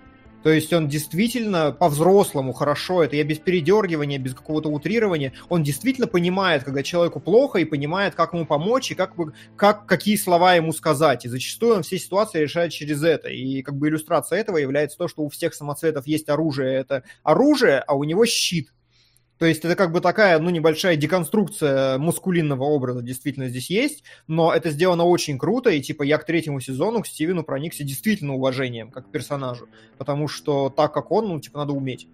То 0.48 0.54
есть 0.54 0.72
он 0.72 0.88
действительно 0.88 1.74
по-взрослому 1.74 2.54
хорошо, 2.54 3.04
это 3.04 3.18
я 3.18 3.26
без 3.26 3.38
передергивания, 3.38 4.18
без 4.18 4.34
какого-то 4.34 4.70
утрирования, 4.70 5.34
он 5.50 5.62
действительно 5.62 6.08
понимает, 6.08 6.64
когда 6.64 6.84
человеку 6.84 7.20
плохо, 7.20 7.60
и 7.60 7.66
понимает, 7.66 8.16
как 8.16 8.32
ему 8.32 8.46
помочь, 8.46 8.92
и 8.92 8.96
как, 8.96 9.12
как, 9.58 9.86
какие 9.86 10.16
слова 10.16 10.56
ему 10.56 10.72
сказать. 10.72 11.26
И 11.26 11.28
зачастую 11.28 11.76
он 11.76 11.84
все 11.84 12.00
ситуации 12.00 12.44
решает 12.44 12.72
через 12.72 13.04
это. 13.04 13.28
И 13.28 13.62
как 13.62 13.76
бы 13.76 13.90
иллюстрация 13.90 14.40
этого 14.40 14.56
является 14.56 14.98
то, 14.98 15.10
что 15.10 15.24
у 15.24 15.28
всех 15.28 15.54
самоцветов 15.54 16.08
есть 16.08 16.30
оружие, 16.30 16.76
это 16.76 17.04
оружие, 17.24 17.80
а 17.80 17.96
у 17.96 18.06
него 18.06 18.26
щит. 18.26 18.70
То 19.38 19.46
есть 19.46 19.64
это 19.64 19.76
как 19.76 19.92
бы 19.92 20.02
такая, 20.02 20.40
ну, 20.40 20.50
небольшая 20.50 20.96
деконструкция 20.96 21.98
мускулинного 21.98 22.64
образа 22.64 23.02
действительно 23.02 23.48
здесь 23.50 23.70
есть, 23.70 24.04
но 24.28 24.54
это 24.54 24.72
сделано 24.72 25.04
очень 25.04 25.38
круто, 25.38 25.70
и 25.70 25.80
типа 25.80 26.04
я 26.04 26.18
к 26.18 26.26
третьему 26.26 26.60
сезону 26.60 27.04
к 27.04 27.08
Стивену 27.08 27.44
проникся 27.44 27.84
действительно 27.84 28.34
уважением 28.34 28.90
как 28.90 29.08
к 29.08 29.12
персонажу, 29.12 29.70
потому 29.98 30.28
что 30.28 30.70
так 30.70 30.94
как 30.94 31.12
он, 31.12 31.28
ну, 31.28 31.40
типа, 31.40 31.60
надо 31.60 31.74
уметь. 31.74 32.08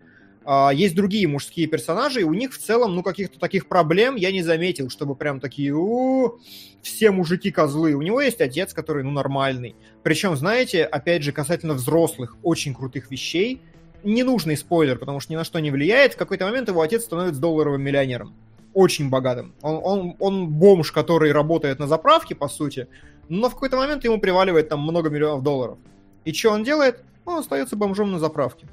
А, 0.45 0.71
есть 0.73 0.95
другие 0.95 1.25
мужские 1.29 1.67
персонажи, 1.67 2.21
и 2.21 2.25
у 2.25 2.33
них 2.33 2.53
в 2.53 2.57
целом, 2.57 2.93
ну, 2.95 3.03
каких-то 3.03 3.39
таких 3.39 3.67
проблем 3.67 4.15
я 4.17 4.31
не 4.33 4.41
заметил, 4.41 4.89
чтобы 4.89 5.15
прям 5.15 5.39
такие, 5.39 5.73
у 5.73 6.39
все 6.81 7.11
мужики 7.11 7.49
козлы. 7.49 7.93
У 7.93 8.01
него 8.01 8.19
есть 8.19 8.41
отец, 8.41 8.73
который, 8.73 9.03
ну, 9.03 9.11
нормальный. 9.11 9.75
Причем, 10.03 10.35
знаете, 10.35 10.83
опять 10.83 11.23
же, 11.23 11.31
касательно 11.31 11.75
взрослых, 11.75 12.35
очень 12.43 12.73
крутых 12.73 13.09
вещей– 13.09 13.61
ненужный 14.03 14.57
спойлер, 14.57 14.97
потому 14.97 15.19
что 15.19 15.33
ни 15.33 15.37
на 15.37 15.43
что 15.43 15.59
не 15.59 15.71
влияет. 15.71 16.13
В 16.13 16.17
какой-то 16.17 16.45
момент 16.45 16.69
его 16.69 16.81
отец 16.81 17.03
становится 17.03 17.41
долларовым 17.41 17.81
миллионером. 17.81 18.33
Очень 18.73 19.09
богатым. 19.09 19.53
Он, 19.61 19.79
он, 19.83 20.15
он 20.19 20.47
бомж, 20.47 20.91
который 20.91 21.31
работает 21.31 21.79
на 21.79 21.87
заправке, 21.87 22.35
по 22.35 22.47
сути, 22.47 22.87
но 23.29 23.49
в 23.49 23.53
какой-то 23.53 23.77
момент 23.77 24.03
ему 24.03 24.19
приваливает 24.19 24.69
там 24.69 24.81
много 24.81 25.09
миллионов 25.09 25.43
долларов. 25.43 25.77
И 26.25 26.33
что 26.33 26.51
он 26.51 26.63
делает? 26.63 27.03
Он 27.25 27.39
остается 27.39 27.75
бомжом 27.75 28.11
на 28.11 28.19
заправке. 28.19 28.67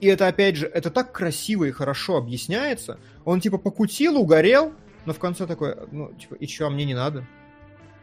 И 0.00 0.06
это, 0.06 0.28
опять 0.28 0.56
же, 0.56 0.66
это 0.66 0.90
так 0.90 1.12
красиво 1.12 1.64
и 1.64 1.70
хорошо 1.70 2.16
объясняется. 2.16 2.98
Он, 3.24 3.40
типа, 3.40 3.58
покутил, 3.58 4.16
угорел, 4.16 4.72
но 5.06 5.12
в 5.12 5.18
конце 5.18 5.46
такой, 5.46 5.74
ну, 5.90 6.12
типа, 6.12 6.34
и 6.34 6.46
что, 6.46 6.66
а 6.66 6.70
мне 6.70 6.84
не 6.84 6.94
надо? 6.94 7.26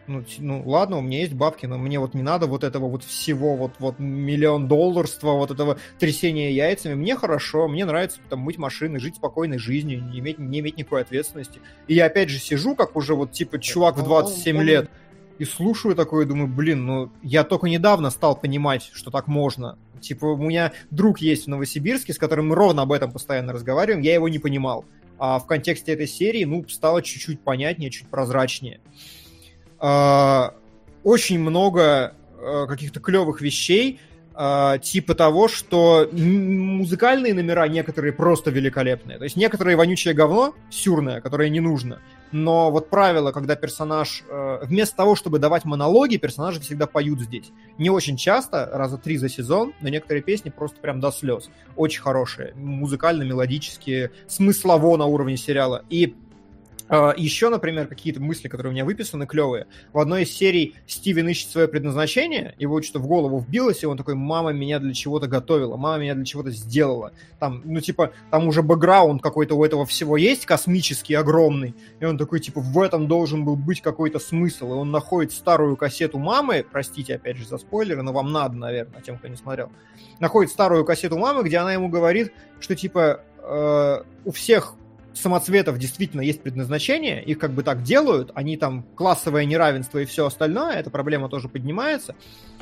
Ну, 0.07 0.23
ну 0.39 0.63
ладно, 0.65 0.97
у 0.97 1.01
меня 1.01 1.19
есть 1.19 1.33
бабки, 1.33 1.65
но 1.65 1.77
мне 1.77 1.99
вот 1.99 2.13
не 2.13 2.21
надо 2.21 2.47
вот 2.47 2.63
этого 2.63 2.87
вот 2.87 3.03
всего, 3.03 3.55
вот, 3.55 3.73
вот 3.79 3.99
миллион 3.99 4.67
долларства, 4.67 5.31
вот 5.31 5.51
этого 5.51 5.77
трясения 5.99 6.51
яйцами. 6.51 6.93
Мне 6.93 7.15
хорошо, 7.15 7.67
мне 7.67 7.85
нравится 7.85 8.19
там 8.29 8.39
мыть 8.39 8.57
машины, 8.57 8.99
жить 8.99 9.15
спокойной 9.15 9.57
жизнью, 9.57 10.03
не 10.03 10.19
иметь, 10.19 10.39
не 10.39 10.59
иметь 10.59 10.77
никакой 10.77 11.01
ответственности. 11.01 11.59
И 11.87 11.95
я 11.95 12.05
опять 12.05 12.29
же 12.29 12.39
сижу, 12.39 12.75
как 12.75 12.95
уже 12.95 13.15
вот 13.15 13.31
типа 13.31 13.59
чувак 13.59 13.97
в 13.97 14.03
27 14.03 14.61
лет, 14.61 14.89
и 15.37 15.45
слушаю 15.45 15.95
такое, 15.95 16.25
думаю, 16.25 16.47
блин, 16.47 16.85
ну 16.85 17.11
я 17.21 17.43
только 17.43 17.67
недавно 17.67 18.09
стал 18.09 18.35
понимать, 18.35 18.89
что 18.93 19.11
так 19.11 19.27
можно. 19.27 19.77
Типа 20.01 20.25
у 20.25 20.37
меня 20.37 20.71
друг 20.91 21.19
есть 21.19 21.45
в 21.45 21.49
Новосибирске, 21.49 22.13
с 22.13 22.17
которым 22.17 22.49
мы 22.49 22.55
ровно 22.55 22.83
об 22.83 22.91
этом 22.91 23.11
постоянно 23.11 23.53
разговариваем, 23.53 24.01
я 24.01 24.13
его 24.13 24.29
не 24.29 24.39
понимал. 24.39 24.85
А 25.17 25.39
в 25.39 25.47
контексте 25.47 25.93
этой 25.93 26.07
серии, 26.07 26.43
ну, 26.43 26.67
стало 26.67 27.01
чуть-чуть 27.01 27.39
понятнее, 27.39 27.89
чуть 27.89 28.07
прозрачнее. 28.07 28.81
А, 29.79 30.53
очень 31.03 31.39
много 31.39 32.13
а, 32.39 32.65
каких-то 32.67 32.99
клевых 32.99 33.41
вещей, 33.41 33.99
а, 34.33 34.77
типа 34.79 35.15
того, 35.15 35.47
что 35.47 36.09
музыкальные 36.11 37.33
номера 37.33 37.67
некоторые 37.67 38.13
просто 38.13 38.51
великолепные. 38.51 39.17
То 39.17 39.23
есть 39.23 39.35
некоторые 39.35 39.77
вонючее 39.77 40.13
говно, 40.13 40.53
сюрное, 40.69 41.21
которое 41.21 41.49
не 41.49 41.59
нужно. 41.59 41.99
Но 42.31 42.69
вот 42.69 42.89
правило, 42.89 43.31
когда 43.31 43.55
персонаж, 43.55 44.23
вместо 44.63 44.97
того, 44.97 45.15
чтобы 45.15 45.39
давать 45.39 45.63
монологи, 45.63 46.17
персонажи 46.17 46.59
всегда 46.59 46.85
поют 46.85 47.21
здесь. 47.21 47.51
Не 47.77 47.89
очень 47.89 48.17
часто, 48.17 48.69
раза 48.73 48.97
три 48.97 49.15
за 49.15 49.29
сезон, 49.29 49.73
но 49.79 49.87
некоторые 49.87 50.21
песни 50.21 50.49
просто 50.49 50.81
прям 50.81 50.99
до 50.99 51.11
слез. 51.11 51.49
Очень 51.77 52.01
хорошие, 52.01 52.53
музыкально-мелодические, 52.55 54.11
смыслово 54.27 54.97
на 54.97 55.05
уровне 55.05 55.37
сериала. 55.37 55.85
И 55.89 56.15
Еще, 56.87 57.49
например, 57.49 57.87
какие-то 57.87 58.21
мысли, 58.21 58.47
которые 58.47 58.69
у 58.69 58.73
меня 58.73 58.85
выписаны, 58.85 59.25
клевые. 59.25 59.65
В 59.91 59.97
одной 59.97 60.23
из 60.23 60.31
серий 60.31 60.75
Стивен 60.85 61.27
ищет 61.27 61.49
свое 61.49 61.67
предназначение, 61.67 62.53
его 62.59 62.79
что-то 62.81 62.99
в 62.99 63.07
голову 63.07 63.39
вбилось, 63.39 63.81
и 63.81 63.87
он 63.87 63.97
такой, 63.97 64.13
мама 64.13 64.51
меня 64.53 64.77
для 64.77 64.93
чего-то 64.93 65.27
готовила, 65.27 65.77
мама 65.77 66.03
меня 66.03 66.13
для 66.13 66.25
чего-то 66.25 66.51
сделала. 66.51 67.11
Там, 67.39 67.63
ну, 67.65 67.79
типа, 67.79 68.11
там 68.29 68.47
уже 68.47 68.61
бэкграунд 68.61 69.21
какой-то 69.21 69.55
у 69.55 69.65
этого 69.65 69.87
всего 69.87 70.15
есть, 70.15 70.45
космический, 70.45 71.15
огромный, 71.15 71.73
и 71.99 72.05
он 72.05 72.19
такой, 72.19 72.39
типа, 72.39 72.61
в 72.61 72.79
этом 72.79 73.07
должен 73.07 73.45
был 73.45 73.55
быть 73.55 73.81
какой-то 73.81 74.19
смысл, 74.19 74.67
и 74.73 74.75
он 74.75 74.91
находит 74.91 75.31
старую 75.31 75.77
кассету 75.77 76.19
мамы, 76.19 76.63
простите, 76.71 77.15
опять 77.15 77.37
же, 77.37 77.47
за 77.47 77.57
спойлеры, 77.57 78.03
но 78.03 78.13
вам 78.13 78.31
надо, 78.31 78.55
наверное, 78.57 79.01
тем, 79.01 79.17
кто 79.17 79.27
не 79.27 79.37
смотрел, 79.37 79.71
находит 80.19 80.51
старую 80.51 80.85
кассету 80.85 81.17
мамы, 81.17 81.43
где 81.43 81.57
она 81.57 81.73
ему 81.73 81.89
говорит, 81.89 82.31
что, 82.59 82.75
типа, 82.75 83.21
э, 83.39 84.03
у 84.23 84.31
всех 84.31 84.75
самоцветов 85.15 85.77
действительно 85.77 86.21
есть 86.21 86.41
предназначение, 86.41 87.23
их 87.23 87.39
как 87.39 87.51
бы 87.51 87.63
так 87.63 87.83
делают, 87.83 88.31
они 88.35 88.57
там 88.57 88.83
классовое 88.95 89.45
неравенство 89.45 89.99
и 89.99 90.05
все 90.05 90.25
остальное, 90.25 90.75
эта 90.75 90.89
проблема 90.89 91.29
тоже 91.29 91.49
поднимается. 91.49 92.15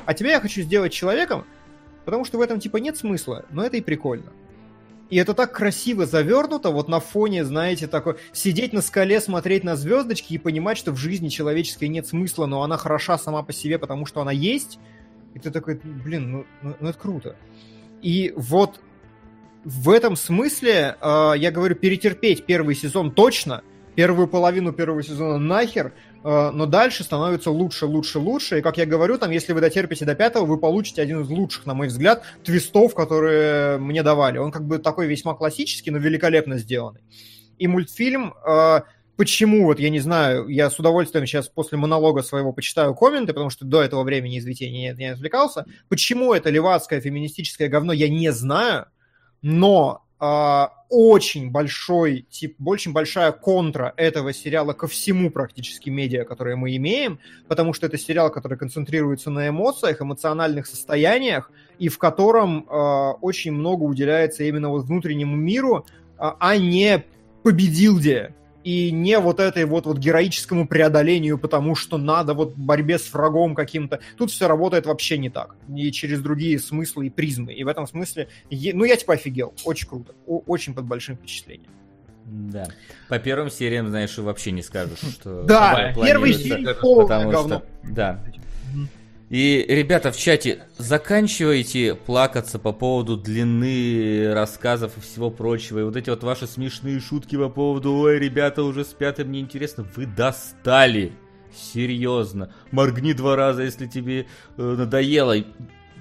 А 0.06 0.14
тебя 0.14 0.32
я 0.32 0.40
хочу 0.40 0.62
сделать 0.62 0.92
человеком, 0.92 1.44
потому 2.04 2.24
что 2.24 2.38
в 2.38 2.40
этом 2.40 2.60
типа 2.60 2.78
нет 2.78 2.96
смысла, 2.96 3.44
но 3.50 3.64
это 3.64 3.76
и 3.76 3.80
прикольно. 3.80 4.32
И 5.10 5.16
это 5.16 5.34
так 5.34 5.52
красиво 5.52 6.06
завернуто, 6.06 6.70
вот 6.70 6.88
на 6.88 6.98
фоне, 6.98 7.44
знаете, 7.44 7.86
такой 7.86 8.16
сидеть 8.32 8.72
на 8.72 8.80
скале, 8.80 9.20
смотреть 9.20 9.62
на 9.62 9.76
звездочки 9.76 10.32
и 10.32 10.38
понимать, 10.38 10.78
что 10.78 10.92
в 10.92 10.96
жизни 10.96 11.28
человеческой 11.28 11.88
нет 11.88 12.06
смысла, 12.06 12.46
но 12.46 12.62
она 12.62 12.78
хороша 12.78 13.18
сама 13.18 13.42
по 13.42 13.52
себе, 13.52 13.78
потому 13.78 14.06
что 14.06 14.22
она 14.22 14.32
есть. 14.32 14.78
И 15.34 15.38
ты 15.38 15.50
такой, 15.50 15.80
блин, 15.82 16.32
ну, 16.32 16.46
ну, 16.62 16.76
ну 16.80 16.88
это 16.88 16.98
круто. 16.98 17.36
И 18.00 18.32
вот 18.36 18.80
в 19.64 19.90
этом 19.90 20.14
смысле, 20.16 20.96
э, 21.00 21.32
я 21.36 21.50
говорю, 21.50 21.74
перетерпеть 21.74 22.44
первый 22.44 22.74
сезон 22.74 23.10
точно, 23.10 23.62
первую 23.94 24.28
половину 24.28 24.72
первого 24.72 25.02
сезона 25.02 25.38
нахер, 25.38 25.94
э, 26.22 26.50
но 26.50 26.66
дальше 26.66 27.02
становится 27.02 27.50
лучше, 27.50 27.86
лучше, 27.86 28.18
лучше. 28.18 28.58
И, 28.58 28.62
как 28.62 28.76
я 28.76 28.84
говорю, 28.84 29.18
там, 29.18 29.30
если 29.30 29.52
вы 29.52 29.60
дотерпите 29.60 30.04
до 30.04 30.14
пятого, 30.14 30.44
вы 30.44 30.58
получите 30.58 31.00
один 31.00 31.22
из 31.22 31.28
лучших, 31.28 31.64
на 31.64 31.74
мой 31.74 31.88
взгляд, 31.88 32.24
твистов, 32.42 32.94
которые 32.94 33.78
мне 33.78 34.02
давали. 34.02 34.38
Он 34.38 34.50
как 34.50 34.64
бы 34.64 34.78
такой 34.78 35.06
весьма 35.06 35.34
классический, 35.34 35.90
но 35.90 35.98
великолепно 35.98 36.58
сделанный. 36.58 37.00
И 37.58 37.66
мультфильм... 37.66 38.34
Э, 38.46 38.82
почему, 39.16 39.64
вот 39.64 39.78
я 39.78 39.90
не 39.90 40.00
знаю, 40.00 40.48
я 40.48 40.68
с 40.68 40.78
удовольствием 40.78 41.24
сейчас 41.24 41.48
после 41.48 41.78
монолога 41.78 42.22
своего 42.22 42.52
почитаю 42.52 42.94
комменты, 42.94 43.32
потому 43.32 43.48
что 43.48 43.64
до 43.64 43.80
этого 43.80 44.02
времени, 44.02 44.40
извините, 44.40 44.68
не, 44.70 44.92
не 44.92 45.12
отвлекался. 45.12 45.64
Почему 45.88 46.34
это 46.34 46.50
левацкое 46.50 47.00
феминистическое 47.00 47.68
говно, 47.68 47.92
я 47.92 48.08
не 48.08 48.30
знаю 48.32 48.86
но 49.44 50.02
э, 50.20 50.66
очень 50.88 51.50
большой 51.50 52.26
тип, 52.30 52.56
очень 52.66 52.94
большая 52.94 53.30
контра 53.30 53.92
этого 53.98 54.32
сериала 54.32 54.72
ко 54.72 54.86
всему 54.86 55.30
практически 55.30 55.90
медиа, 55.90 56.24
которые 56.24 56.56
мы 56.56 56.74
имеем, 56.76 57.18
потому 57.46 57.74
что 57.74 57.86
это 57.86 57.98
сериал, 57.98 58.30
который 58.30 58.56
концентрируется 58.56 59.30
на 59.30 59.50
эмоциях, 59.50 60.00
эмоциональных 60.00 60.66
состояниях, 60.66 61.50
и 61.78 61.90
в 61.90 61.98
котором 61.98 62.60
э, 62.60 63.10
очень 63.20 63.52
много 63.52 63.82
уделяется 63.82 64.44
именно 64.44 64.70
вот 64.70 64.86
внутреннему 64.86 65.36
миру, 65.36 65.84
э, 65.86 66.04
а 66.18 66.56
не 66.56 67.04
победилде 67.42 68.34
и 68.64 68.90
не 68.90 69.18
вот 69.18 69.40
этой 69.40 69.66
вот, 69.66 69.84
вот 69.84 69.98
героическому 69.98 70.66
преодолению, 70.66 71.38
потому 71.38 71.74
что 71.74 71.98
надо 71.98 72.32
вот 72.32 72.56
борьбе 72.56 72.98
с 72.98 73.12
врагом 73.12 73.54
каким-то. 73.54 74.00
Тут 74.16 74.30
все 74.30 74.48
работает 74.48 74.86
вообще 74.86 75.18
не 75.18 75.28
так. 75.28 75.54
И 75.72 75.92
через 75.92 76.20
другие 76.20 76.58
смыслы 76.58 77.06
и 77.06 77.10
призмы. 77.10 77.52
И 77.52 77.62
в 77.62 77.68
этом 77.68 77.86
смысле, 77.86 78.28
ну, 78.50 78.84
я 78.84 78.96
типа 78.96 79.14
офигел. 79.14 79.52
Очень 79.64 79.88
круто. 79.88 80.14
Очень 80.26 80.74
под 80.74 80.86
большим 80.86 81.16
впечатлением. 81.16 81.70
Да. 82.24 82.68
По 83.10 83.18
первым 83.18 83.50
сериям, 83.50 83.88
знаешь, 83.90 84.16
вообще 84.16 84.50
не 84.50 84.62
скажешь, 84.62 84.98
что... 84.98 85.42
Да, 85.42 85.92
первый 85.94 86.32
серии 86.32 86.72
полное 86.80 87.26
говно. 87.30 87.62
Да. 87.82 88.24
И, 89.30 89.64
ребята, 89.68 90.12
в 90.12 90.16
чате, 90.16 90.64
заканчивайте 90.76 91.94
плакаться 91.94 92.58
по 92.58 92.72
поводу 92.72 93.16
длины 93.16 94.32
рассказов 94.34 94.96
и 94.98 95.00
всего 95.00 95.30
прочего. 95.30 95.80
И 95.80 95.82
вот 95.82 95.96
эти 95.96 96.10
вот 96.10 96.22
ваши 96.22 96.46
смешные 96.46 97.00
шутки 97.00 97.36
по 97.36 97.48
поводу 97.48 97.94
«Ой, 97.94 98.18
ребята 98.18 98.62
уже 98.62 98.84
спят, 98.84 99.20
и 99.20 99.24
мне 99.24 99.40
интересно». 99.40 99.86
Вы 99.96 100.06
достали. 100.06 101.12
Серьезно. 101.54 102.52
Моргни 102.70 103.12
два 103.12 103.36
раза, 103.36 103.62
если 103.62 103.86
тебе 103.86 104.26
э, 104.56 104.62
надоело. 104.62 105.36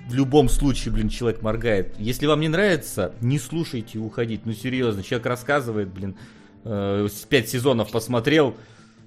В 0.10 0.14
любом 0.14 0.50
случае, 0.50 0.94
блин, 0.94 1.08
человек 1.08 1.42
моргает. 1.42 1.96
Если 2.00 2.26
вам 2.26 2.42
не 2.42 2.50
нравится, 2.50 3.14
не 3.22 3.40
слушайте 3.40 4.00
и 4.00 4.02
уходите. 4.02 4.42
Ну, 4.46 4.54
серьезно, 4.54 5.02
человек 5.02 5.28
рассказывает, 5.28 5.88
блин, 5.90 6.18
э, 6.66 7.08
пять 7.30 7.50
сезонов 7.50 7.90
посмотрел. 7.90 8.58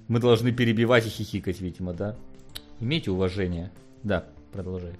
Мы 0.07 0.19
должны 0.19 0.51
перебивать 0.51 1.05
и 1.05 1.09
хихикать, 1.09 1.61
видимо, 1.61 1.93
да? 1.93 2.15
Имейте 2.79 3.11
уважение. 3.11 3.71
Да, 4.03 4.25
продолжай. 4.51 4.93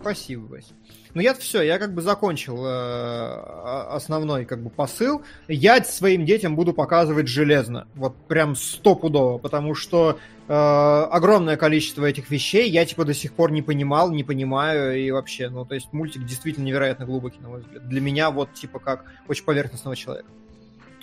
Спасибо, 0.00 0.46
Вась. 0.46 0.72
Ну 1.14 1.20
я 1.20 1.34
все, 1.34 1.62
я 1.62 1.78
как 1.78 1.92
бы 1.92 2.02
закончил 2.02 2.64
э, 2.64 3.88
основной 3.90 4.44
как 4.44 4.62
бы 4.62 4.70
посыл. 4.70 5.22
Я 5.48 5.82
своим 5.82 6.24
детям 6.24 6.54
буду 6.54 6.72
показывать 6.72 7.26
железно, 7.26 7.88
вот 7.94 8.14
прям 8.28 8.54
стопудово, 8.54 9.38
потому 9.38 9.74
что 9.74 10.18
э, 10.46 10.52
огромное 10.52 11.56
количество 11.56 12.04
этих 12.04 12.30
вещей 12.30 12.70
я 12.70 12.86
типа 12.86 13.04
до 13.04 13.12
сих 13.12 13.32
пор 13.32 13.50
не 13.50 13.62
понимал, 13.62 14.12
не 14.12 14.22
понимаю 14.22 14.96
и 14.96 15.10
вообще, 15.10 15.48
ну 15.48 15.64
то 15.64 15.74
есть 15.74 15.92
мультик 15.92 16.24
действительно 16.24 16.64
невероятно 16.64 17.04
глубокий 17.04 17.40
на 17.40 17.48
мой 17.48 17.60
взгляд. 17.60 17.88
Для 17.88 18.00
меня 18.00 18.30
вот 18.30 18.54
типа 18.54 18.78
как 18.78 19.04
очень 19.26 19.44
поверхностного 19.44 19.96
человека. 19.96 20.28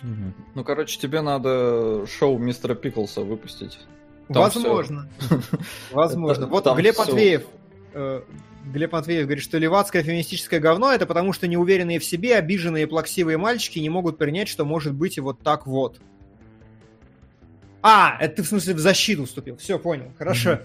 Угу. 0.02 0.34
Ну 0.56 0.64
короче, 0.64 0.98
тебе 1.00 1.20
надо 1.20 2.06
шоу 2.08 2.38
мистера 2.38 2.76
Пиклса 2.76 3.22
выпустить. 3.22 3.80
Там 4.28 4.44
Возможно. 4.44 5.10
Возможно. 5.92 6.48
Вот 6.48 6.66
Глеб 6.76 6.98
Матвеев 6.98 7.44
э, 7.94 8.22
Глеб 8.66 8.92
Матвеев 8.92 9.26
говорит, 9.26 9.44
что 9.44 9.58
левацкое 9.58 10.04
феминистическое 10.04 10.60
говно 10.60 10.92
это 10.92 11.06
потому, 11.06 11.34
что 11.34 11.48
неуверенные 11.48 12.00
в 12.00 12.06
себе, 12.06 12.36
обиженные 12.36 12.88
плаксивые 12.88 13.38
мальчики 13.38 13.80
не 13.80 13.90
могут 13.90 14.18
принять, 14.18 14.48
что 14.48 14.66
может 14.66 14.94
быть 14.94 15.18
и 15.18 15.22
вот 15.22 15.40
так 15.42 15.68
вот. 15.68 16.00
А, 17.88 18.18
это 18.20 18.38
ты 18.38 18.42
в 18.42 18.48
смысле 18.48 18.74
в 18.74 18.80
защиту 18.80 19.26
вступил. 19.26 19.58
Все, 19.58 19.78
понял. 19.78 20.12
Хорошо. 20.18 20.60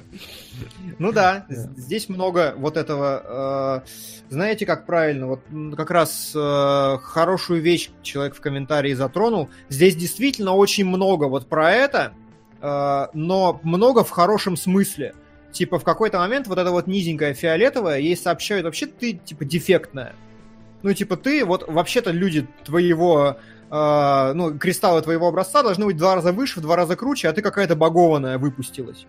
Ну 0.98 1.12
да, 1.12 1.44
здесь 1.50 2.08
много 2.08 2.54
вот 2.56 2.78
этого. 2.78 3.82
Э, 3.84 4.30
знаете, 4.30 4.64
как 4.64 4.86
правильно? 4.86 5.26
Вот 5.26 5.42
как 5.76 5.90
раз 5.90 6.32
э, 6.34 6.98
хорошую 7.02 7.60
вещь 7.60 7.90
человек 8.02 8.34
в 8.34 8.40
комментарии 8.40 8.94
затронул. 8.94 9.50
Здесь 9.68 9.96
действительно 9.96 10.54
очень 10.54 10.86
много 10.86 11.26
вот 11.26 11.46
про 11.46 11.70
это, 11.70 12.14
но 12.60 13.60
много 13.62 14.04
в 14.04 14.10
хорошем 14.10 14.56
смысле 14.56 15.14
типа, 15.52 15.78
в 15.78 15.84
какой-то 15.84 16.18
момент 16.18 16.46
вот 16.46 16.58
эта 16.58 16.70
вот 16.70 16.86
низенькая 16.86 17.34
фиолетовая, 17.34 17.98
ей 17.98 18.16
сообщают, 18.16 18.64
вообще 18.64 18.86
ты, 18.86 19.14
типа, 19.14 19.44
дефектная. 19.44 20.14
Ну, 20.82 20.92
типа, 20.94 21.16
ты, 21.16 21.44
вот, 21.44 21.68
вообще-то 21.68 22.10
люди 22.10 22.46
твоего, 22.64 23.36
э, 23.70 24.32
ну, 24.34 24.56
кристаллы 24.58 25.02
твоего 25.02 25.28
образца 25.28 25.62
должны 25.62 25.86
быть 25.86 25.96
в 25.96 25.98
два 25.98 26.14
раза 26.14 26.32
выше, 26.32 26.60
в 26.60 26.62
два 26.62 26.76
раза 26.76 26.96
круче, 26.96 27.28
а 27.28 27.32
ты 27.32 27.42
какая-то 27.42 27.76
багованная 27.76 28.38
выпустилась. 28.38 29.06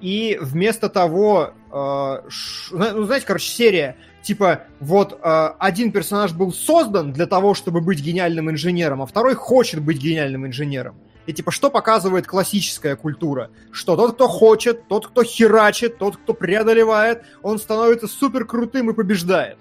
И 0.00 0.38
вместо 0.40 0.88
того, 0.88 1.52
э, 1.70 2.28
ш, 2.28 2.74
ну, 2.74 3.04
знаете, 3.04 3.26
короче, 3.26 3.50
серия, 3.50 3.96
типа, 4.22 4.62
вот 4.80 5.18
э, 5.22 5.48
один 5.58 5.92
персонаж 5.92 6.32
был 6.32 6.52
создан 6.52 7.12
для 7.12 7.26
того, 7.26 7.54
чтобы 7.54 7.80
быть 7.80 8.00
гениальным 8.00 8.50
инженером, 8.50 9.02
а 9.02 9.06
второй 9.06 9.34
хочет 9.34 9.82
быть 9.82 9.98
гениальным 9.98 10.46
инженером. 10.46 10.96
И 11.26 11.32
типа, 11.32 11.50
что 11.50 11.70
показывает 11.70 12.26
классическая 12.26 12.96
культура? 12.96 13.50
Что 13.72 13.96
тот, 13.96 14.14
кто 14.14 14.28
хочет, 14.28 14.86
тот, 14.88 15.08
кто 15.08 15.24
херачит, 15.24 15.98
тот, 15.98 16.16
кто 16.16 16.34
преодолевает, 16.34 17.24
он 17.42 17.58
становится 17.58 18.06
супер 18.06 18.44
крутым 18.46 18.90
и 18.90 18.94
побеждает. 18.94 19.58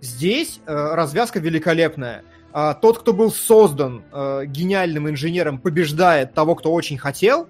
Здесь 0.00 0.60
э, 0.66 0.94
развязка 0.94 1.38
великолепная. 1.38 2.24
А, 2.52 2.74
тот, 2.74 2.98
кто 2.98 3.12
был 3.12 3.30
создан 3.30 4.02
э, 4.12 4.44
гениальным 4.46 5.08
инженером, 5.08 5.58
побеждает 5.58 6.34
того, 6.34 6.56
кто 6.56 6.72
очень 6.72 6.98
хотел. 6.98 7.48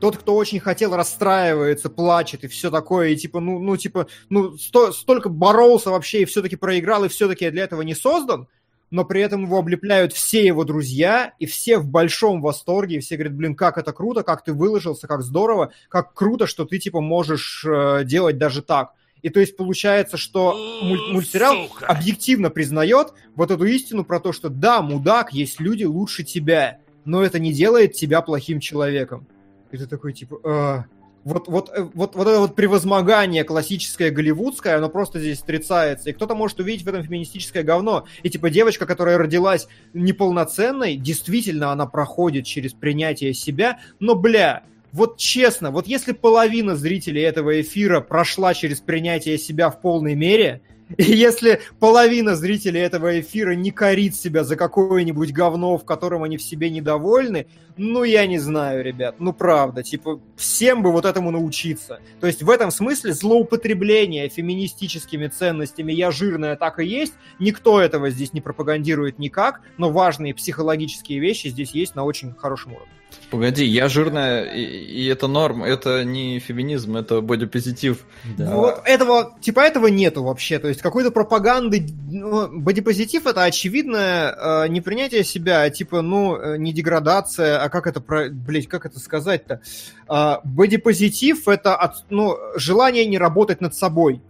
Тот, 0.00 0.16
кто 0.16 0.34
очень 0.34 0.60
хотел, 0.60 0.96
расстраивается, 0.96 1.90
плачет 1.90 2.42
и 2.42 2.48
все 2.48 2.70
такое, 2.70 3.08
и 3.08 3.16
типа, 3.16 3.38
ну, 3.38 3.58
ну 3.58 3.76
типа, 3.76 4.06
ну, 4.30 4.56
сто, 4.56 4.92
столько 4.92 5.28
боролся 5.28 5.90
вообще 5.90 6.22
и 6.22 6.24
все-таки 6.24 6.56
проиграл, 6.56 7.04
и 7.04 7.08
все-таки 7.08 7.50
для 7.50 7.64
этого 7.64 7.82
не 7.82 7.94
создан 7.94 8.48
но 8.90 9.04
при 9.04 9.22
этом 9.22 9.44
его 9.44 9.58
облепляют 9.58 10.12
все 10.12 10.44
его 10.44 10.64
друзья, 10.64 11.32
и 11.38 11.46
все 11.46 11.78
в 11.78 11.86
большом 11.86 12.40
восторге, 12.40 12.96
и 12.96 13.00
все 13.00 13.16
говорят, 13.16 13.34
блин, 13.34 13.54
как 13.54 13.78
это 13.78 13.92
круто, 13.92 14.22
как 14.22 14.44
ты 14.44 14.52
выложился, 14.52 15.06
как 15.06 15.22
здорово, 15.22 15.72
как 15.88 16.12
круто, 16.14 16.46
что 16.46 16.64
ты, 16.64 16.78
типа, 16.78 17.00
можешь 17.00 17.64
э, 17.64 18.04
делать 18.04 18.38
даже 18.38 18.62
так. 18.62 18.92
И 19.22 19.28
то 19.28 19.38
есть 19.38 19.56
получается, 19.56 20.16
что 20.16 20.54
муль- 20.82 21.12
мультсериал 21.12 21.68
Сука. 21.68 21.86
объективно 21.86 22.50
признает 22.50 23.12
вот 23.34 23.50
эту 23.50 23.64
истину 23.64 24.04
про 24.04 24.18
то, 24.18 24.32
что 24.32 24.48
да, 24.48 24.82
мудак, 24.82 25.32
есть 25.32 25.60
люди 25.60 25.84
лучше 25.84 26.24
тебя, 26.24 26.78
но 27.04 27.22
это 27.22 27.38
не 27.38 27.52
делает 27.52 27.92
тебя 27.92 28.22
плохим 28.22 28.60
человеком. 28.60 29.26
И 29.70 29.76
ты 29.76 29.86
такой, 29.86 30.12
типа, 30.14 30.40
э, 30.42 30.99
вот, 31.24 31.48
вот, 31.48 31.70
э, 31.74 31.82
вот, 31.94 32.14
вот 32.14 32.26
это 32.26 32.40
вот 32.40 32.54
превозмогание 32.54 33.44
классическое 33.44 34.10
голливудское, 34.10 34.76
оно 34.76 34.88
просто 34.88 35.20
здесь 35.20 35.42
отрицается. 35.42 36.10
И 36.10 36.12
кто-то 36.12 36.34
может 36.34 36.60
увидеть 36.60 36.84
в 36.84 36.88
этом 36.88 37.02
феминистическое 37.02 37.62
говно. 37.62 38.06
И 38.22 38.30
типа 38.30 38.50
девочка, 38.50 38.86
которая 38.86 39.18
родилась 39.18 39.68
неполноценной, 39.92 40.96
действительно 40.96 41.72
она 41.72 41.86
проходит 41.86 42.46
через 42.46 42.72
принятие 42.72 43.34
себя, 43.34 43.80
но, 43.98 44.14
бля, 44.14 44.62
вот 44.92 45.18
честно, 45.18 45.70
вот 45.70 45.86
если 45.86 46.12
половина 46.12 46.74
зрителей 46.74 47.22
этого 47.22 47.60
эфира 47.60 48.00
прошла 48.00 48.54
через 48.54 48.80
принятие 48.80 49.38
себя 49.38 49.70
в 49.70 49.80
полной 49.80 50.14
мере, 50.14 50.62
и 50.96 51.04
если 51.04 51.60
половина 51.78 52.34
зрителей 52.36 52.80
этого 52.80 53.20
эфира 53.20 53.52
не 53.52 53.70
корит 53.70 54.14
себя 54.14 54.44
за 54.44 54.56
какое-нибудь 54.56 55.32
говно, 55.32 55.78
в 55.78 55.84
котором 55.84 56.22
они 56.22 56.36
в 56.36 56.42
себе 56.42 56.70
недовольны, 56.70 57.46
ну, 57.76 58.04
я 58.04 58.26
не 58.26 58.38
знаю, 58.38 58.84
ребят, 58.84 59.16
ну, 59.18 59.32
правда, 59.32 59.82
типа, 59.82 60.20
всем 60.36 60.82
бы 60.82 60.92
вот 60.92 61.04
этому 61.04 61.30
научиться. 61.30 62.00
То 62.20 62.26
есть 62.26 62.42
в 62.42 62.50
этом 62.50 62.70
смысле 62.70 63.12
злоупотребление 63.12 64.28
феминистическими 64.28 65.28
ценностями 65.28 65.92
«я 65.92 66.10
жирная» 66.10 66.56
так 66.56 66.78
и 66.80 66.86
есть, 66.86 67.14
никто 67.38 67.80
этого 67.80 68.10
здесь 68.10 68.32
не 68.32 68.40
пропагандирует 68.40 69.18
никак, 69.18 69.62
но 69.78 69.90
важные 69.90 70.34
психологические 70.34 71.20
вещи 71.20 71.48
здесь 71.48 71.70
есть 71.70 71.94
на 71.94 72.04
очень 72.04 72.34
хорошем 72.34 72.74
уровне. 72.74 72.99
Погоди, 73.30 73.64
я 73.64 73.88
жирная, 73.88 74.44
и, 74.44 74.62
и 74.62 75.06
это 75.06 75.28
норм, 75.28 75.62
это 75.62 76.04
не 76.04 76.40
феминизм, 76.40 76.96
это 76.96 77.20
бодипозитив. 77.20 78.04
Да. 78.36 78.54
Вот 78.54 78.82
этого, 78.84 79.36
типа 79.40 79.60
этого 79.60 79.86
нету 79.86 80.24
вообще, 80.24 80.58
то 80.58 80.66
есть 80.66 80.82
какой-то 80.82 81.12
пропаганды, 81.12 81.86
ну, 82.10 82.48
бодипозитив 82.48 83.26
это 83.26 83.44
очевидное 83.44 84.34
э, 84.64 84.68
не 84.68 84.80
принятие 84.80 85.22
себя, 85.22 85.62
а 85.62 85.70
типа, 85.70 86.02
ну, 86.02 86.36
э, 86.36 86.56
не 86.58 86.72
деградация, 86.72 87.62
а 87.62 87.68
как 87.68 87.86
это, 87.86 88.00
про, 88.00 88.28
блять, 88.30 88.66
как 88.66 88.84
это 88.84 88.98
сказать-то? 88.98 89.60
Э, 90.08 90.36
бодипозитив 90.42 91.46
это, 91.46 91.76
от, 91.76 92.04
ну, 92.10 92.36
желание 92.56 93.06
не 93.06 93.18
работать 93.18 93.60
над 93.60 93.76
собой. 93.76 94.20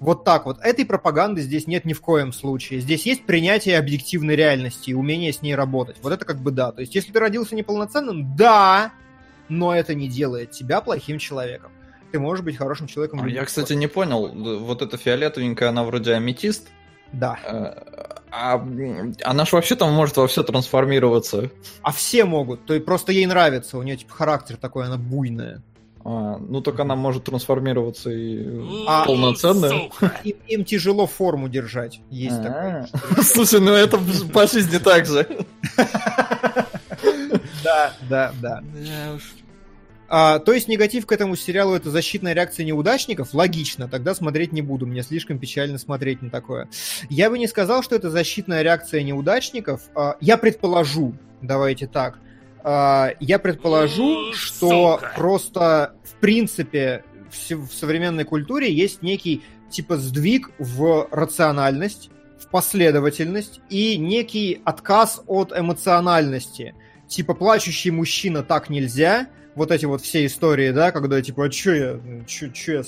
Вот 0.00 0.24
так 0.24 0.46
вот. 0.46 0.58
Этой 0.62 0.86
пропаганды 0.86 1.42
здесь 1.42 1.66
нет 1.66 1.84
ни 1.84 1.92
в 1.92 2.00
коем 2.00 2.32
случае. 2.32 2.80
Здесь 2.80 3.04
есть 3.04 3.26
принятие 3.26 3.78
объективной 3.78 4.34
реальности 4.34 4.90
и 4.90 4.94
умение 4.94 5.30
с 5.30 5.42
ней 5.42 5.54
работать. 5.54 5.98
Вот 6.02 6.10
это 6.12 6.24
как 6.24 6.40
бы 6.40 6.50
да. 6.50 6.72
То 6.72 6.80
есть, 6.80 6.94
если 6.94 7.12
ты 7.12 7.20
родился 7.20 7.54
неполноценным, 7.54 8.34
да, 8.34 8.92
но 9.50 9.74
это 9.74 9.94
не 9.94 10.08
делает 10.08 10.52
тебя 10.52 10.80
плохим 10.80 11.18
человеком. 11.18 11.70
Ты 12.12 12.18
можешь 12.18 12.42
быть 12.42 12.56
хорошим 12.56 12.86
человеком. 12.86 13.20
А 13.22 13.28
я, 13.28 13.44
кстати, 13.44 13.74
не 13.74 13.88
понял. 13.88 14.28
Вот 14.60 14.80
эта 14.80 14.96
фиолетовенькая, 14.96 15.68
она 15.68 15.84
вроде 15.84 16.14
аметист. 16.14 16.68
Да. 17.12 17.38
Э, 17.44 18.20
а 18.30 18.54
она 19.24 19.44
же 19.44 19.56
вообще 19.56 19.76
там 19.76 19.92
может 19.92 20.16
во 20.16 20.26
все 20.26 20.42
трансформироваться. 20.42 21.50
А 21.82 21.92
все 21.92 22.24
могут. 22.24 22.64
То 22.64 22.72
есть 22.72 22.86
просто 22.86 23.12
ей 23.12 23.26
нравится. 23.26 23.76
У 23.76 23.82
нее 23.82 23.98
типа 23.98 24.14
характер 24.14 24.56
такой, 24.56 24.86
она 24.86 24.96
буйная. 24.96 25.62
А, 26.02 26.38
ну 26.38 26.60
так 26.62 26.80
она 26.80 26.96
может 26.96 27.24
трансформироваться 27.24 28.10
и 28.10 28.46
а, 28.86 29.04
полноценная. 29.04 29.90
Им, 30.24 30.36
им 30.46 30.64
тяжело 30.64 31.06
форму 31.06 31.48
держать. 31.48 32.00
Есть 32.10 32.38
а. 32.38 32.42
такое. 32.42 33.22
Слушай, 33.22 33.60
ну 33.60 33.72
это 33.72 33.98
по 34.32 34.46
жизни 34.46 34.78
так 34.78 35.06
же. 35.06 35.26
Да, 37.62 37.92
да, 38.08 38.32
да. 38.40 38.62
А, 40.08 40.38
то 40.38 40.52
есть 40.52 40.66
негатив 40.66 41.06
к 41.06 41.12
этому 41.12 41.36
сериалу 41.36 41.74
это 41.74 41.90
защитная 41.90 42.32
реакция 42.32 42.64
неудачников? 42.64 43.32
Логично, 43.34 43.86
тогда 43.86 44.14
смотреть 44.14 44.52
не 44.52 44.62
буду, 44.62 44.86
мне 44.86 45.02
слишком 45.02 45.38
печально 45.38 45.78
смотреть 45.78 46.22
на 46.22 46.30
такое. 46.30 46.68
Я 47.10 47.30
бы 47.30 47.38
не 47.38 47.46
сказал, 47.46 47.82
что 47.82 47.94
это 47.94 48.10
защитная 48.10 48.62
реакция 48.62 49.02
неудачников. 49.02 49.82
А, 49.94 50.16
я 50.20 50.36
предположу, 50.36 51.14
давайте 51.42 51.86
так, 51.86 52.18
я 52.64 53.38
предположу, 53.38 54.32
что 54.34 54.98
Сука. 54.98 55.12
просто 55.16 55.94
в 56.04 56.14
принципе 56.20 57.04
в 57.30 57.72
современной 57.72 58.24
культуре 58.24 58.72
есть 58.72 59.02
некий 59.02 59.42
типа 59.70 59.96
сдвиг 59.96 60.50
в 60.58 61.08
рациональность, 61.10 62.10
в 62.38 62.48
последовательность 62.48 63.60
и 63.70 63.96
некий 63.96 64.60
отказ 64.64 65.22
от 65.26 65.56
эмоциональности. 65.56 66.74
Типа 67.06 67.34
плачущий 67.34 67.90
мужчина 67.90 68.42
так 68.42 68.68
нельзя, 68.68 69.28
вот 69.54 69.70
эти 69.70 69.84
вот 69.84 70.00
все 70.00 70.26
истории, 70.26 70.70
да, 70.70 70.92
когда 70.92 71.20
типа, 71.20 71.46
а 71.46 71.48
чё 71.50 71.74
я, 71.74 72.00
чё, 72.26 72.48
чё 72.48 72.78
я 72.78 72.82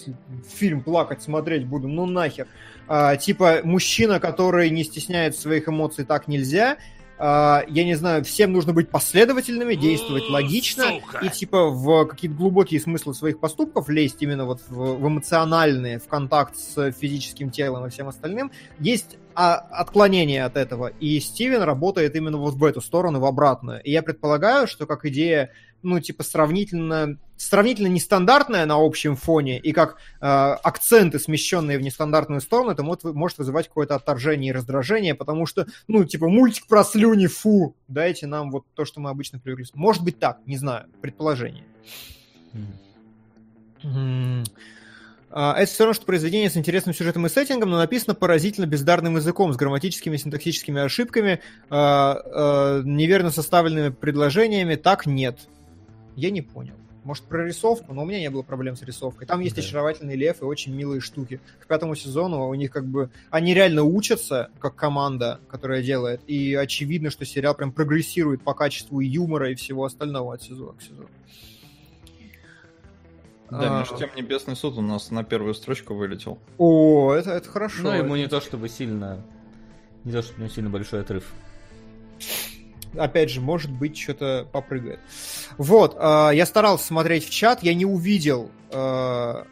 фильм 0.48 0.82
плакать 0.82 1.22
смотреть 1.22 1.66
буду, 1.66 1.88
ну 1.88 2.06
нахер. 2.06 2.46
А, 2.88 3.16
типа 3.16 3.60
мужчина, 3.64 4.20
который 4.20 4.70
не 4.70 4.84
стесняет 4.84 5.36
своих 5.36 5.68
эмоций, 5.68 6.04
так 6.04 6.28
нельзя. 6.28 6.76
А, 7.24 7.62
я 7.68 7.84
не 7.84 7.94
знаю, 7.94 8.24
всем 8.24 8.52
нужно 8.52 8.72
быть 8.72 8.88
последовательными, 8.88 9.76
действовать 9.76 10.28
логично 10.28 10.86
Сука. 10.88 11.18
и 11.18 11.28
типа 11.28 11.68
в 11.68 12.06
какие-то 12.06 12.36
глубокие 12.36 12.80
смыслы 12.80 13.14
своих 13.14 13.38
поступков 13.38 13.88
лезть 13.88 14.20
именно 14.22 14.44
вот 14.44 14.60
в, 14.68 14.94
в 14.96 15.06
эмоциональные, 15.06 16.00
в 16.00 16.08
контакт 16.08 16.56
с 16.56 16.90
физическим 16.90 17.52
телом 17.52 17.86
и 17.86 17.90
всем 17.90 18.08
остальным. 18.08 18.50
Есть 18.80 19.18
а, 19.36 19.54
отклонение 19.54 20.44
от 20.44 20.56
этого. 20.56 20.88
И 20.98 21.20
Стивен 21.20 21.62
работает 21.62 22.16
именно 22.16 22.38
вот 22.38 22.54
в 22.54 22.64
эту 22.64 22.80
сторону, 22.80 23.20
в 23.20 23.24
обратную. 23.24 23.80
И 23.84 23.92
я 23.92 24.02
предполагаю, 24.02 24.66
что 24.66 24.86
как 24.86 25.04
идея, 25.04 25.52
ну, 25.82 26.00
типа, 26.00 26.22
сравнительно, 26.22 27.18
сравнительно 27.36 27.88
нестандартная 27.88 28.66
на 28.66 28.74
общем 28.76 29.16
фоне, 29.16 29.58
и 29.58 29.72
как 29.72 29.96
э, 30.20 30.26
акценты, 30.26 31.18
смещенные 31.18 31.78
в 31.78 31.82
нестандартную 31.82 32.40
сторону, 32.40 32.70
это 32.70 32.82
может, 32.82 33.04
может 33.04 33.38
вызывать 33.38 33.68
какое-то 33.68 33.94
отторжение 33.94 34.50
и 34.50 34.52
раздражение, 34.52 35.14
потому 35.14 35.46
что, 35.46 35.66
ну, 35.88 36.04
типа, 36.04 36.28
мультик 36.28 36.66
про 36.66 36.84
слюни, 36.84 37.26
фу, 37.26 37.74
дайте 37.88 38.26
нам 38.26 38.50
вот 38.50 38.64
то, 38.74 38.84
что 38.84 39.00
мы 39.00 39.10
обычно 39.10 39.38
привыкли. 39.38 39.66
Может 39.74 40.02
быть 40.04 40.18
так, 40.18 40.38
не 40.46 40.56
знаю, 40.56 40.86
предположение. 41.00 41.64
Mm. 43.82 44.44
А, 45.34 45.54
это 45.56 45.72
все 45.72 45.84
равно, 45.84 45.94
что 45.94 46.04
произведение 46.04 46.50
с 46.50 46.56
интересным 46.56 46.94
сюжетом 46.94 47.24
и 47.26 47.30
сеттингом, 47.30 47.70
но 47.70 47.78
написано 47.78 48.14
поразительно 48.14 48.66
бездарным 48.66 49.16
языком, 49.16 49.52
с 49.52 49.56
грамматическими 49.56 50.16
и 50.16 50.18
синтаксическими 50.18 50.82
ошибками, 50.82 51.40
а, 51.70 52.20
а, 52.22 52.82
неверно 52.84 53.30
составленными 53.30 53.88
предложениями. 53.88 54.74
Так 54.74 55.06
нет. 55.06 55.40
Я 56.16 56.30
не 56.30 56.42
понял. 56.42 56.74
Может, 57.04 57.24
про 57.24 57.44
рисовку, 57.44 57.94
но 57.94 58.02
у 58.02 58.04
меня 58.04 58.20
не 58.20 58.30
было 58.30 58.42
проблем 58.42 58.76
с 58.76 58.82
рисовкой. 58.82 59.26
Там 59.26 59.40
есть 59.40 59.56
да. 59.56 59.62
очаровательный 59.62 60.14
лев 60.14 60.40
и 60.40 60.44
очень 60.44 60.72
милые 60.72 61.00
штуки. 61.00 61.40
К 61.58 61.66
пятому 61.66 61.96
сезону 61.96 62.46
у 62.46 62.54
них 62.54 62.70
как 62.70 62.86
бы... 62.86 63.10
Они 63.30 63.54
реально 63.54 63.82
учатся, 63.82 64.50
как 64.60 64.76
команда, 64.76 65.40
которая 65.48 65.82
делает, 65.82 66.20
и 66.28 66.54
очевидно, 66.54 67.10
что 67.10 67.24
сериал 67.24 67.56
прям 67.56 67.72
прогрессирует 67.72 68.42
по 68.42 68.54
качеству 68.54 69.00
и 69.00 69.06
юмора, 69.06 69.50
и 69.50 69.56
всего 69.56 69.84
остального 69.84 70.34
от 70.34 70.42
сезона 70.42 70.74
к 70.74 70.82
сезону. 70.82 71.08
Да, 73.50 73.78
а... 73.78 73.80
между 73.80 73.96
тем 73.98 74.10
Небесный 74.14 74.54
суд 74.54 74.78
у 74.78 74.80
нас 74.80 75.10
на 75.10 75.24
первую 75.24 75.54
строчку 75.54 75.94
вылетел. 75.94 76.38
О, 76.56 77.12
это, 77.12 77.32
это 77.32 77.48
хорошо. 77.48 77.82
Ну, 77.82 77.92
ему 77.92 78.14
не 78.14 78.28
то 78.28 78.40
чтобы 78.40 78.68
сильно... 78.68 79.24
Не 80.04 80.12
то 80.12 80.22
чтобы 80.22 80.38
у 80.38 80.42
него 80.42 80.54
сильно 80.54 80.70
большой 80.70 81.00
отрыв. 81.00 81.32
Опять 82.96 83.30
же, 83.30 83.40
может 83.40 83.70
быть, 83.70 83.96
что-то 83.96 84.46
попрыгает. 84.52 85.00
Вот, 85.56 85.96
э, 85.98 86.30
я 86.34 86.46
старался 86.46 86.86
смотреть 86.86 87.26
в 87.26 87.30
чат, 87.30 87.62
я 87.62 87.74
не 87.74 87.86
увидел 87.86 88.50
э, 88.70 89.44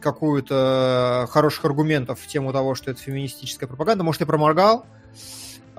какую-то 0.00 1.26
хороших 1.30 1.64
аргументов 1.64 2.20
в 2.20 2.26
тему 2.26 2.52
того, 2.52 2.74
что 2.74 2.90
это 2.90 3.00
феминистическая 3.00 3.68
пропаганда. 3.68 4.04
Может, 4.04 4.20
я 4.20 4.26
проморгал? 4.26 4.86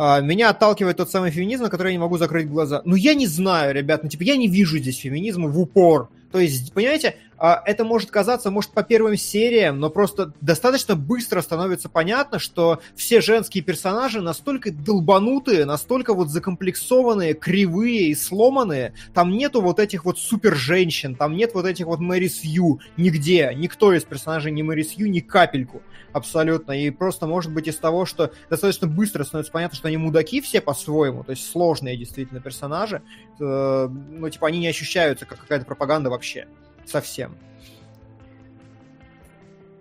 Э, 0.02 0.19
меня 0.22 0.49
отталкивает 0.49 0.98
тот 0.98 1.11
самый 1.11 1.30
феминизм, 1.30 1.64
на 1.64 1.69
который 1.69 1.90
я 1.90 1.94
не 1.94 1.99
могу 1.99 2.18
закрыть 2.18 2.49
глаза. 2.49 2.82
Ну, 2.86 2.95
я 2.95 3.14
не 3.14 3.28
знаю, 3.28 3.76
ребят, 3.76 4.02
ну, 4.02 4.10
типа, 4.10 4.23
я 4.23 4.36
не 4.36 4.48
вижу 4.48 4.80
здесь 4.80 4.98
феминизма 4.98 5.48
в 5.48 5.60
упор. 5.60 6.10
То 6.32 6.40
есть, 6.40 6.73
понимаете, 6.73 7.18
а, 7.38 7.61
это 7.65 7.84
может 7.84 8.10
казаться, 8.10 8.52
может, 8.52 8.72
по 8.72 8.84
первым 8.84 9.18
сериям, 9.18 9.80
но 9.80 9.90
просто 9.90 10.32
достаточно 10.41 10.95
быстро 10.95 11.41
становится 11.41 11.90
понятно, 11.90 12.40
что 12.40 12.80
все 12.95 13.19
женские 13.19 13.64
персонажи 13.64 14.22
настолько 14.22 14.72
долбанутые, 14.72 15.65
настолько 15.65 16.14
вот 16.14 16.30
закомплексованные, 16.30 17.34
кривые 17.34 18.07
и 18.07 18.15
сломанные. 18.15 18.94
Там 19.14 19.32
нету 19.32 19.61
вот 19.61 19.80
этих 19.80 20.06
вот 20.06 20.18
супер 20.18 20.56
женщин, 20.56 21.15
там 21.15 21.36
нет 21.36 21.52
вот 21.53 21.65
этих 21.65 21.86
вот 21.86 21.99
Мэри 21.99 22.30
Сью 22.30 22.80
нигде. 22.95 23.52
Никто 23.53 23.94
из 23.94 24.03
персонажей 24.03 24.52
не 24.52 24.64
Мэри 24.64 24.84
Сью, 24.84 25.11
ни 25.11 25.19
капельку 25.19 25.84
абсолютно. 26.13 26.71
И 26.73 26.89
просто 26.89 27.27
может 27.27 27.53
быть 27.53 27.67
из 27.67 27.77
того, 27.77 28.05
что 28.05 28.31
достаточно 28.49 28.88
быстро 28.88 29.23
становится 29.23 29.51
понятно, 29.51 29.77
что 29.77 29.88
они 29.88 29.97
мудаки 29.97 30.41
все 30.41 30.61
по-своему, 30.61 31.23
то 31.23 31.31
есть 31.31 31.49
сложные 31.49 31.97
действительно 31.97 32.41
персонажи. 32.41 33.01
Э, 33.39 33.88
ну, 33.88 34.29
типа, 34.29 34.47
они 34.47 34.59
не 34.59 34.67
ощущаются 34.67 35.25
как 35.25 35.39
какая-то 35.39 35.65
пропаганда 35.65 36.09
вообще 36.09 36.47
совсем. 36.85 37.38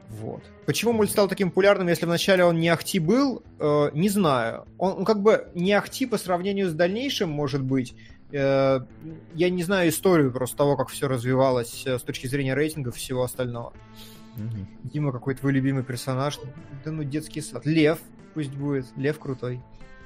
Вот. 0.09 0.43
Почему 0.67 0.93
мульт 0.93 1.11
стал 1.11 1.29
таким 1.29 1.51
популярным, 1.51 1.89
если 1.89 2.05
вначале 2.05 2.45
он 2.45 2.59
не 2.59 2.69
ахти 2.69 2.99
был, 2.99 3.43
э, 3.59 3.91
не 3.95 4.09
знаю. 4.09 4.67
Он, 4.77 4.99
он 4.99 5.05
как 5.05 5.23
бы 5.23 5.49
не 5.55 5.73
ахти 5.73 6.05
по 6.05 6.19
сравнению 6.19 6.69
с 6.69 6.75
дальнейшим, 6.75 7.31
может 7.31 7.63
быть. 7.63 7.95
Э, 8.33 8.81
я 9.35 9.51
не 9.51 9.63
знаю 9.63 9.91
историю 9.91 10.33
просто 10.33 10.57
того, 10.57 10.77
как 10.77 10.89
все 10.89 11.09
развивалось 11.09 11.85
э, 11.87 11.99
с 11.99 12.03
точки 12.03 12.27
зрения 12.27 12.55
рейтингов 12.55 12.97
и 12.97 12.99
всего 12.99 13.23
остального. 13.23 13.73
Угу. 14.37 14.91
Дима 14.93 15.13
какой 15.13 15.35
твой 15.35 15.53
любимый 15.53 15.83
персонаж. 15.83 16.39
Да 16.85 16.91
ну, 16.91 17.05
детский 17.05 17.41
сад. 17.41 17.67
Лев 17.67 17.99
пусть 18.35 18.53
будет. 18.53 18.87
Лев 18.97 19.19
крутой. 19.19 19.61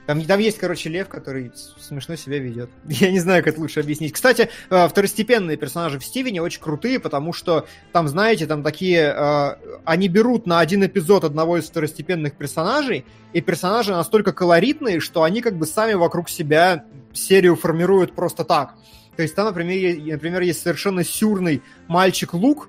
Там, 0.06 0.20
там 0.22 0.38
есть, 0.38 0.58
короче, 0.58 0.90
лев, 0.90 1.08
который 1.08 1.50
смешно 1.80 2.16
себя 2.16 2.38
ведет. 2.38 2.68
Я 2.84 3.10
не 3.10 3.20
знаю, 3.20 3.42
как 3.42 3.54
это 3.54 3.60
лучше 3.60 3.80
объяснить. 3.80 4.12
Кстати, 4.12 4.50
э, 4.68 4.88
второстепенные 4.88 5.56
персонажи 5.56 5.98
в 5.98 6.04
Стивене 6.04 6.42
очень 6.42 6.60
крутые, 6.60 7.00
потому 7.00 7.32
что 7.32 7.66
там, 7.92 8.08
знаете, 8.08 8.46
там 8.46 8.62
такие... 8.62 9.14
Э, 9.16 9.56
они 9.84 10.08
берут 10.08 10.46
на 10.46 10.60
один 10.60 10.84
эпизод 10.84 11.24
одного 11.24 11.56
из 11.56 11.64
второстепенных 11.64 12.34
персонажей, 12.34 13.06
и 13.32 13.40
персонажи 13.40 13.92
настолько 13.92 14.32
колоритные, 14.32 15.00
что 15.00 15.22
они 15.22 15.40
как 15.40 15.56
бы 15.56 15.66
сами 15.66 15.94
вокруг 15.94 16.28
себя 16.28 16.84
серию 17.14 17.56
формируют 17.56 18.14
просто 18.14 18.44
так. 18.44 18.74
То 19.16 19.22
есть 19.22 19.34
там, 19.34 19.46
например, 19.46 19.96
например 20.12 20.42
есть 20.42 20.60
совершенно 20.60 21.04
сюрный 21.04 21.62
мальчик 21.86 22.34
Лук, 22.34 22.68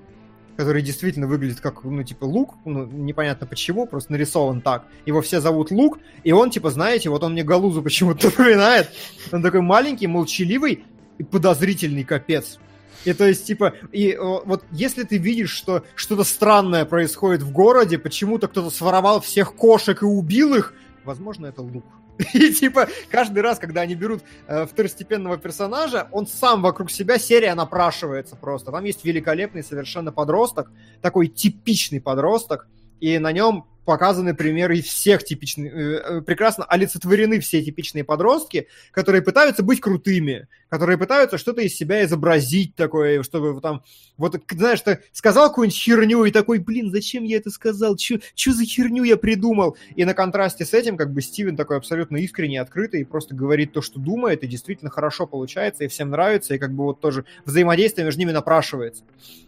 который 0.56 0.82
действительно 0.82 1.26
выглядит 1.26 1.60
как, 1.60 1.84
ну, 1.84 2.02
типа, 2.02 2.24
Лук, 2.24 2.54
ну, 2.64 2.86
непонятно 2.86 3.46
почему, 3.46 3.86
просто 3.86 4.12
нарисован 4.12 4.60
так. 4.60 4.86
Его 5.04 5.20
все 5.20 5.40
зовут 5.40 5.70
Лук, 5.70 5.98
и 6.24 6.32
он, 6.32 6.50
типа, 6.50 6.70
знаете, 6.70 7.10
вот 7.10 7.22
он 7.22 7.32
мне 7.32 7.44
Галузу 7.44 7.82
почему-то 7.82 8.26
напоминает. 8.26 8.90
Он 9.32 9.42
такой 9.42 9.60
маленький, 9.60 10.06
молчаливый 10.06 10.84
и 11.18 11.22
подозрительный 11.22 12.04
капец. 12.04 12.58
И 13.04 13.12
то 13.12 13.26
есть, 13.26 13.46
типа, 13.46 13.74
и 13.92 14.18
вот 14.18 14.64
если 14.72 15.04
ты 15.04 15.18
видишь, 15.18 15.50
что 15.50 15.84
что-то 15.94 16.24
странное 16.24 16.84
происходит 16.84 17.42
в 17.42 17.52
городе, 17.52 17.98
почему-то 17.98 18.48
кто-то 18.48 18.70
своровал 18.70 19.20
всех 19.20 19.54
кошек 19.54 20.02
и 20.02 20.04
убил 20.04 20.54
их, 20.56 20.74
возможно, 21.04 21.46
это 21.46 21.62
Лук. 21.62 21.84
И 22.34 22.52
типа 22.52 22.88
каждый 23.10 23.40
раз, 23.40 23.58
когда 23.58 23.82
они 23.82 23.94
берут 23.94 24.22
э, 24.46 24.66
второстепенного 24.66 25.36
персонажа, 25.36 26.08
он 26.12 26.26
сам 26.26 26.62
вокруг 26.62 26.90
себя 26.90 27.18
серия 27.18 27.54
напрашивается 27.54 28.36
просто. 28.36 28.72
Там 28.72 28.84
есть 28.84 29.04
великолепный 29.04 29.62
совершенно 29.62 30.12
подросток, 30.12 30.70
такой 31.02 31.28
типичный 31.28 32.00
подросток, 32.00 32.68
и 33.00 33.18
на 33.18 33.32
нем 33.32 33.66
показаны 33.86 34.34
примеры 34.34 34.82
всех 34.82 35.24
типичных, 35.24 35.72
э, 35.72 36.02
э, 36.04 36.20
прекрасно 36.20 36.64
олицетворены 36.64 37.40
все 37.40 37.62
типичные 37.62 38.04
подростки, 38.04 38.66
которые 38.90 39.22
пытаются 39.22 39.62
быть 39.62 39.80
крутыми, 39.80 40.48
которые 40.68 40.98
пытаются 40.98 41.38
что-то 41.38 41.62
из 41.62 41.74
себя 41.74 42.04
изобразить 42.04 42.74
такое, 42.74 43.22
чтобы 43.22 43.58
там, 43.60 43.82
вот, 44.18 44.38
знаешь, 44.50 44.80
ты 44.80 45.00
сказал 45.12 45.48
какую-нибудь 45.48 45.78
херню 45.78 46.24
и 46.24 46.32
такой, 46.32 46.58
блин, 46.58 46.90
зачем 46.90 47.24
я 47.24 47.38
это 47.38 47.50
сказал, 47.50 47.96
что 47.96 48.52
за 48.52 48.64
херню 48.64 49.04
я 49.04 49.16
придумал? 49.16 49.76
И 49.94 50.04
на 50.04 50.12
контрасте 50.12 50.66
с 50.66 50.74
этим, 50.74 50.96
как 50.96 51.12
бы, 51.12 51.22
Стивен 51.22 51.56
такой 51.56 51.76
абсолютно 51.76 52.16
искренне, 52.18 52.60
открытый, 52.60 53.02
и 53.02 53.04
просто 53.04 53.34
говорит 53.34 53.72
то, 53.72 53.80
что 53.80 54.00
думает, 54.00 54.42
и 54.42 54.48
действительно 54.48 54.90
хорошо 54.90 55.26
получается, 55.26 55.84
и 55.84 55.88
всем 55.88 56.10
нравится, 56.10 56.54
и 56.54 56.58
как 56.58 56.72
бы 56.72 56.84
вот 56.84 57.00
тоже 57.00 57.24
взаимодействие 57.44 58.04
между 58.04 58.18
ними 58.18 58.32
напрашивается. 58.32 59.04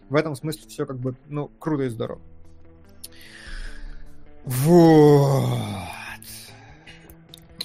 В 0.09 0.15
этом 0.15 0.35
смысле 0.35 0.61
все 0.67 0.85
как 0.85 0.97
бы, 0.97 1.15
ну, 1.27 1.51
круто 1.59 1.83
и 1.83 1.89
здорово. 1.89 2.21
Вот. 4.49 5.59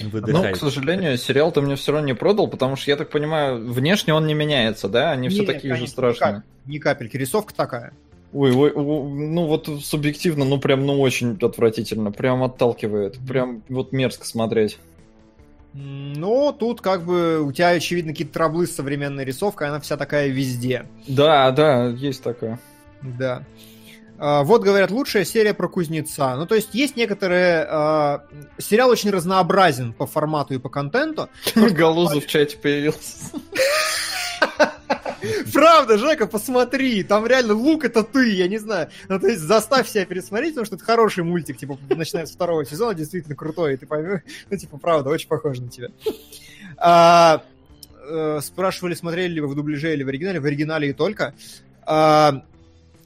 Выдыхает. 0.01 0.47
Ну, 0.47 0.53
к 0.53 0.57
сожалению, 0.57 1.17
сериал 1.17 1.51
ты 1.51 1.63
мне 1.63 1.77
все 1.77 1.93
равно 1.93 2.07
не 2.07 2.15
продал, 2.15 2.47
потому 2.47 2.77
что, 2.77 2.91
я 2.91 2.97
так 2.97 3.11
понимаю, 3.11 3.73
внешне 3.73 4.13
он 4.13 4.27
не 4.27 4.35
меняется, 4.35 4.89
да? 4.89 5.13
Они 5.13 5.29
не, 5.29 5.29
все 5.31 5.47
такие 5.47 5.73
конечно, 5.73 5.87
же 5.87 6.13
страшные. 6.13 6.43
Ни, 6.67 6.79
капельки. 6.79 7.17
Рисовка 7.17 7.55
такая. 7.55 7.93
Ой, 8.35 8.53
ой, 8.53 8.73
ну 8.75 9.47
вот 9.47 9.69
субъективно, 9.83 10.45
ну 10.45 10.59
прям, 10.59 10.85
ну 10.85 11.01
очень 11.01 11.39
отвратительно, 11.41 12.11
прям 12.11 12.43
отталкивает, 12.43 13.17
прям 13.27 13.63
вот 13.69 13.93
мерзко 13.93 14.27
смотреть. 14.27 14.79
Ну, 15.73 16.53
тут 16.53 16.81
как 16.81 17.05
бы 17.05 17.41
у 17.41 17.53
тебя, 17.53 17.71
очевидно, 17.71 18.13
какие-то 18.13 18.35
траблы 18.35 18.67
с 18.67 18.75
современной 18.75 19.25
рисовкой, 19.25 19.69
она 19.69 19.81
вся 19.81 19.97
такая 19.97 20.29
везде. 20.29 20.87
Да, 21.07 21.51
да, 21.53 21.87
есть 21.87 22.23
такая. 22.23 22.61
Да. 23.03 23.45
А, 24.19 24.45
вот, 24.45 24.63
говорят, 24.63 24.91
лучшая 24.91 25.25
серия 25.25 25.55
про 25.55 25.69
кузнеца. 25.69 26.37
Ну, 26.37 26.47
то 26.47 26.55
есть 26.55 26.75
есть 26.75 26.97
некоторые... 26.97 27.67
Э, 27.69 28.19
сериал 28.59 28.91
очень 28.91 29.11
разнообразен 29.11 29.93
по 29.93 30.07
формату 30.07 30.55
и 30.55 30.59
по 30.59 30.69
контенту. 30.69 31.29
Галуза 31.55 32.21
в 32.21 32.27
чате 32.27 32.57
появился. 32.57 33.31
Правда, 35.53 35.99
Жека, 35.99 36.27
посмотри, 36.27 37.03
там 37.03 37.27
реально 37.27 37.55
лук 37.55 37.85
это 37.85 38.03
ты, 38.03 38.35
я 38.35 38.47
не 38.47 38.59
знаю. 38.59 38.91
Ну, 39.09 39.19
то 39.19 39.29
есть 39.29 39.41
заставь 39.41 39.89
себя 39.89 40.05
пересмотреть, 40.05 40.51
потому 40.51 40.67
что 40.67 40.77
это 40.77 40.85
хороший 40.85 41.25
мультик, 41.25 41.57
типа, 41.57 41.79
начиная 41.89 42.27
с 42.27 42.33
второго 42.33 42.65
сезона, 42.65 42.95
действительно 42.95 43.35
крутой, 43.35 43.75
и 43.75 43.77
ты 43.77 43.87
поймешь, 43.87 44.21
ну, 44.51 44.57
типа, 44.57 44.79
правда, 44.79 45.11
очень 45.11 45.29
похож 45.29 45.59
на 45.59 45.69
тебя. 45.69 45.89
А, 46.77 47.43
э, 48.07 48.41
спрашивали, 48.43 48.95
смотрели 48.95 49.35
ли 49.35 49.41
вы 49.41 49.49
в 49.49 49.55
дубляже 49.55 49.95
или 49.95 50.03
в 50.03 50.09
оригинале, 50.09 50.41
в 50.41 50.45
оригинале 50.45 50.91
и 50.91 50.93
только. 50.93 51.35
А, 51.87 52.45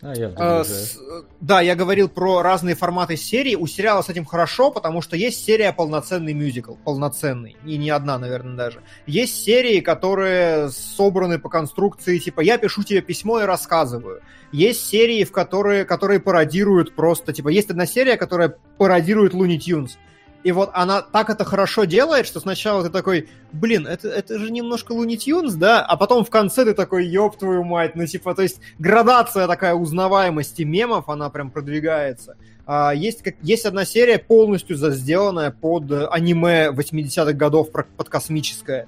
а, 0.00 0.14
я 0.14 0.32
а, 0.36 0.64
с, 0.64 0.98
да, 1.40 1.60
я 1.60 1.74
говорил 1.74 2.08
про 2.08 2.42
разные 2.42 2.74
форматы 2.74 3.16
серии. 3.16 3.54
У 3.56 3.66
сериала 3.66 4.02
с 4.02 4.08
этим 4.08 4.24
хорошо, 4.24 4.70
потому 4.70 5.02
что 5.02 5.16
есть 5.16 5.44
серия 5.44 5.72
полноценный 5.72 6.34
мюзикл, 6.34 6.74
полноценный, 6.84 7.56
и 7.64 7.76
не 7.76 7.90
одна, 7.90 8.18
наверное, 8.18 8.56
даже. 8.56 8.82
Есть 9.06 9.42
серии, 9.42 9.80
которые 9.80 10.70
собраны 10.70 11.38
по 11.38 11.48
конструкции, 11.48 12.18
типа 12.18 12.40
я 12.40 12.58
пишу 12.58 12.84
тебе 12.84 13.00
письмо 13.00 13.40
и 13.40 13.44
рассказываю. 13.44 14.22
Есть 14.52 14.86
серии, 14.86 15.24
в 15.24 15.32
которые, 15.32 15.84
которые 15.84 16.20
пародируют 16.20 16.94
просто, 16.94 17.32
типа 17.32 17.48
есть 17.48 17.70
одна 17.70 17.86
серия, 17.86 18.16
которая 18.16 18.56
пародирует 18.78 19.34
Луни 19.34 19.58
Тюнс 19.58 19.98
И 20.44 20.52
вот 20.52 20.70
она 20.72 21.02
так 21.02 21.30
это 21.30 21.44
хорошо 21.44 21.84
делает, 21.84 22.26
что 22.26 22.38
сначала 22.40 22.84
ты 22.84 22.90
такой, 22.90 23.28
блин, 23.52 23.86
это, 23.86 24.08
это 24.08 24.38
же 24.38 24.50
немножко 24.50 24.92
Луни 24.92 25.18
Тюнс, 25.18 25.54
да? 25.54 25.84
А 25.84 25.96
потом 25.96 26.24
в 26.24 26.30
конце 26.30 26.64
ты 26.64 26.74
такой, 26.74 27.06
ёб 27.06 27.36
твою 27.36 27.64
мать, 27.64 27.96
ну 27.96 28.06
типа, 28.06 28.34
то 28.34 28.42
есть 28.42 28.60
градация 28.78 29.46
такая 29.48 29.74
узнаваемости 29.74 30.62
мемов, 30.62 31.08
она 31.08 31.28
прям 31.28 31.50
продвигается. 31.50 32.36
А, 32.66 32.94
есть, 32.94 33.22
как, 33.22 33.34
есть 33.42 33.66
одна 33.66 33.84
серия 33.84 34.18
полностью 34.18 34.76
сделанная 34.76 35.50
под 35.50 35.90
аниме 35.90 36.70
80-х 36.70 37.32
годов, 37.32 37.70
под 37.72 38.08
космическое. 38.08 38.86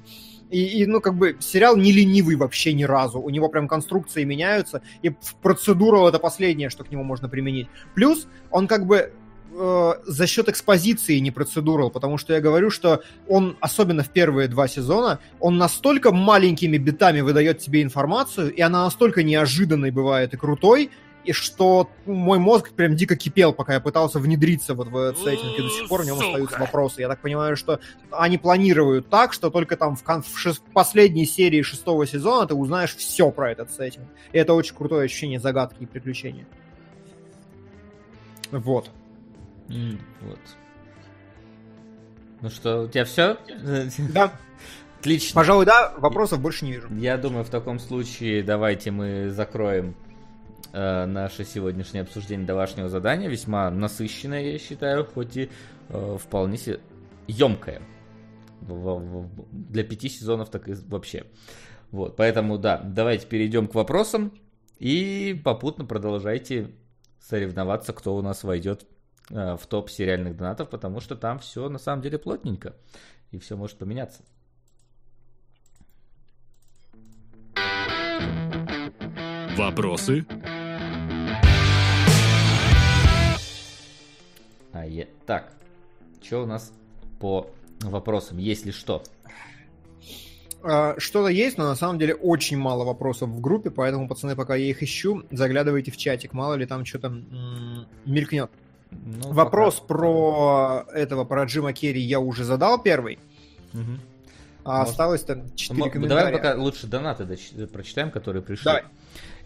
И, 0.50 0.82
и, 0.82 0.86
ну, 0.86 1.00
как 1.00 1.14
бы, 1.14 1.36
сериал 1.40 1.76
не 1.76 1.92
ленивый 1.92 2.36
вообще 2.36 2.72
ни 2.72 2.82
разу. 2.82 3.20
У 3.20 3.30
него 3.30 3.48
прям 3.48 3.68
конструкции 3.68 4.24
меняются, 4.24 4.82
и 5.02 5.12
процедура 5.42 6.08
это 6.08 6.18
последнее, 6.18 6.70
что 6.70 6.84
к 6.84 6.90
нему 6.90 7.04
можно 7.04 7.28
применить. 7.28 7.68
Плюс 7.94 8.26
он 8.50 8.66
как 8.66 8.86
бы 8.86 9.12
э, 9.52 9.92
за 10.06 10.26
счет 10.26 10.48
экспозиции 10.48 11.18
не 11.18 11.30
процедурал, 11.30 11.90
потому 11.90 12.18
что 12.18 12.32
я 12.32 12.40
говорю, 12.40 12.70
что 12.70 13.02
он, 13.28 13.56
особенно 13.60 14.02
в 14.02 14.10
первые 14.10 14.48
два 14.48 14.68
сезона, 14.68 15.18
он 15.38 15.58
настолько 15.58 16.12
маленькими 16.12 16.78
битами 16.78 17.20
выдает 17.20 17.58
тебе 17.58 17.82
информацию, 17.82 18.52
и 18.52 18.60
она 18.60 18.84
настолько 18.84 19.22
неожиданной 19.22 19.90
бывает 19.90 20.34
и 20.34 20.36
крутой, 20.36 20.90
и 21.22 21.32
что 21.32 21.90
мой 22.06 22.38
мозг 22.38 22.72
прям 22.72 22.96
дико 22.96 23.14
кипел, 23.14 23.52
пока 23.52 23.74
я 23.74 23.80
пытался 23.80 24.18
внедриться 24.18 24.74
вот 24.74 24.88
в 24.88 24.96
этот 24.96 25.18
сеттинг, 25.22 25.58
и 25.58 25.62
до 25.62 25.68
сих 25.68 25.88
пор 25.88 26.02
в 26.02 26.06
нем 26.06 26.18
остаются 26.18 26.58
вопросы. 26.58 27.02
Я 27.02 27.08
так 27.08 27.20
понимаю, 27.20 27.56
что 27.56 27.78
они 28.10 28.38
планируют 28.38 29.10
так, 29.10 29.34
что 29.34 29.50
только 29.50 29.76
там 29.76 29.96
в, 29.96 30.02
кон- 30.02 30.22
в 30.22 30.38
шест- 30.38 30.62
последней 30.72 31.26
серии 31.26 31.60
шестого 31.60 32.06
сезона 32.06 32.46
ты 32.46 32.54
узнаешь 32.54 32.96
все 32.96 33.30
про 33.30 33.52
этот 33.52 33.70
сеттинг. 33.70 34.06
И 34.32 34.38
это 34.38 34.54
очень 34.54 34.74
крутое 34.74 35.04
ощущение 35.04 35.38
загадки 35.38 35.82
и 35.82 35.86
приключения. 35.86 36.46
Вот. 38.50 38.90
Mm, 39.70 40.00
вот. 40.22 40.38
Ну 42.42 42.50
что, 42.50 42.82
у 42.82 42.88
тебя 42.88 43.04
все? 43.04 43.36
Да. 44.12 44.32
Отлично. 44.98 45.34
Пожалуй, 45.34 45.64
да, 45.64 45.94
вопросов 45.96 46.40
больше 46.40 46.64
не 46.64 46.72
вижу. 46.72 46.88
Я 46.96 47.16
думаю, 47.16 47.44
в 47.44 47.50
таком 47.50 47.78
случае 47.78 48.42
давайте 48.42 48.90
мы 48.90 49.30
закроем 49.30 49.94
э, 50.72 51.06
наше 51.06 51.44
сегодняшнее 51.44 52.02
обсуждение 52.02 52.46
домашнего 52.46 52.88
задания. 52.88 53.28
Весьма 53.28 53.70
насыщенное, 53.70 54.52
я 54.52 54.58
считаю, 54.58 55.06
хоть 55.06 55.36
и 55.36 55.50
э, 55.88 56.18
вполне 56.20 56.58
се... 56.58 56.80
емкое. 57.28 57.80
Для 58.60 59.84
пяти 59.84 60.08
сезонов 60.08 60.50
так 60.50 60.68
и 60.68 60.74
вообще. 60.88 61.24
Вот, 61.92 62.16
поэтому, 62.16 62.58
да, 62.58 62.78
давайте 62.78 63.26
перейдем 63.26 63.68
к 63.68 63.74
вопросам 63.74 64.32
и 64.78 65.40
попутно 65.44 65.84
продолжайте 65.84 66.72
соревноваться, 67.20 67.92
кто 67.92 68.16
у 68.16 68.22
нас 68.22 68.44
войдет 68.44 68.86
в 69.30 69.60
топ 69.68 69.88
сериальных 69.88 70.36
донатов, 70.36 70.68
потому 70.68 71.00
что 71.00 71.16
там 71.16 71.38
все 71.38 71.68
на 71.68 71.78
самом 71.78 72.02
деле 72.02 72.18
плотненько 72.18 72.74
и 73.30 73.38
все 73.38 73.56
может 73.56 73.78
поменяться. 73.78 74.22
Вопросы? 79.56 80.26
А 84.72 84.86
я... 84.86 85.06
Так, 85.26 85.52
что 86.22 86.42
у 86.42 86.46
нас 86.46 86.72
по 87.20 87.50
вопросам, 87.80 88.38
есть 88.38 88.66
ли 88.66 88.72
что? 88.72 89.02
А, 90.62 90.94
что-то 90.98 91.28
есть, 91.28 91.56
но 91.56 91.64
на 91.64 91.74
самом 91.74 91.98
деле 91.98 92.14
очень 92.14 92.58
мало 92.58 92.84
вопросов 92.84 93.30
в 93.30 93.40
группе, 93.40 93.70
поэтому, 93.70 94.08
пацаны, 94.08 94.36
пока 94.36 94.56
я 94.56 94.66
их 94.66 94.82
ищу, 94.82 95.24
заглядывайте 95.30 95.90
в 95.90 95.96
чатик, 95.96 96.32
мало 96.32 96.54
ли 96.54 96.66
там 96.66 96.84
что-то 96.84 97.10
мелькнет. 98.04 98.50
Ну, 98.90 99.32
Вопрос 99.32 99.76
пока... 99.76 99.86
про 99.86 100.86
этого, 100.92 101.24
про 101.24 101.44
Джима 101.44 101.72
Керри 101.72 102.00
я 102.00 102.20
уже 102.20 102.44
задал 102.44 102.82
первый. 102.82 103.18
Угу. 103.72 103.82
А 104.64 104.78
Может... 104.78 104.90
осталось 104.90 105.22
там 105.22 105.54
4 105.54 105.78
ну, 105.78 105.90
комментария. 105.90 106.24
Давай 106.24 106.32
пока 106.32 106.54
лучше 106.54 106.86
донаты 106.86 107.26
прочитаем, 107.72 108.10
которые 108.10 108.42
пришли. 108.42 108.64
Давай. 108.64 108.84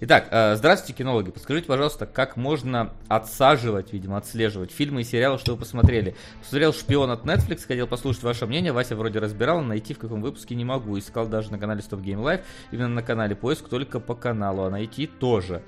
Итак, 0.00 0.26
э, 0.30 0.56
здравствуйте, 0.56 0.98
кинологи. 0.98 1.30
Подскажите, 1.30 1.66
пожалуйста, 1.66 2.04
как 2.04 2.36
можно 2.36 2.92
отсаживать, 3.08 3.92
видимо, 3.92 4.18
отслеживать 4.18 4.72
фильмы 4.72 5.02
и 5.02 5.04
сериалы, 5.04 5.38
что 5.38 5.52
вы 5.52 5.58
посмотрели? 5.58 6.16
Посмотрел 6.40 6.72
«Шпион» 6.72 7.10
от 7.10 7.24
Netflix, 7.24 7.64
хотел 7.66 7.86
послушать 7.86 8.24
ваше 8.24 8.46
мнение. 8.46 8.72
Вася 8.72 8.96
вроде 8.96 9.20
разбирал, 9.20 9.62
найти 9.62 9.94
в 9.94 9.98
каком 9.98 10.20
выпуске 10.20 10.56
не 10.56 10.64
могу. 10.64 10.98
Искал 10.98 11.26
даже 11.26 11.52
на 11.52 11.58
канале 11.58 11.80
Stop 11.80 12.02
Game 12.02 12.20
Live, 12.22 12.42
именно 12.72 12.88
на 12.88 13.02
канале 13.02 13.36
поиск, 13.36 13.68
только 13.68 14.00
по 14.00 14.14
каналу, 14.14 14.64
а 14.64 14.70
найти 14.70 15.06
тоже. 15.06 15.62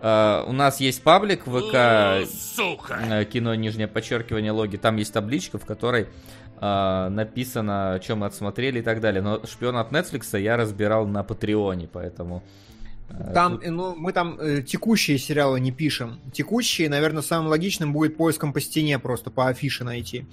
Uh, 0.00 0.48
у 0.48 0.52
нас 0.52 0.80
есть 0.80 1.02
паблик 1.02 1.42
ВК 1.42 2.28
Сука. 2.30 2.98
Э, 3.10 3.24
кино 3.24 3.54
нижнее 3.56 3.88
подчеркивание 3.88 4.52
логи. 4.52 4.76
Там 4.76 4.96
есть 4.96 5.12
табличка, 5.12 5.58
в 5.58 5.66
которой 5.66 6.06
uh, 6.60 7.08
написано, 7.08 8.00
чем 8.02 8.18
мы 8.18 8.26
отсмотрели 8.26 8.78
и 8.78 8.82
так 8.82 9.00
далее. 9.00 9.22
Но 9.22 9.44
шпион 9.44 9.76
от 9.76 9.90
Netflix 9.90 10.38
я 10.38 10.56
разбирал 10.56 11.06
на 11.06 11.24
Патреоне, 11.24 11.88
поэтому 11.92 12.44
Э, 13.10 13.32
там, 13.32 13.60
ну, 13.64 13.94
мы 13.94 14.12
там 14.12 14.38
э, 14.40 14.62
текущие 14.62 15.18
сериалы 15.18 15.60
не 15.60 15.72
пишем. 15.72 16.20
Текущие, 16.32 16.88
наверное, 16.88 17.22
самым 17.22 17.48
логичным 17.48 17.92
будет 17.92 18.16
поиском 18.16 18.52
по 18.52 18.60
стене 18.60 18.98
просто 18.98 19.30
по 19.30 19.48
афише 19.48 19.84
найти. 19.84 20.26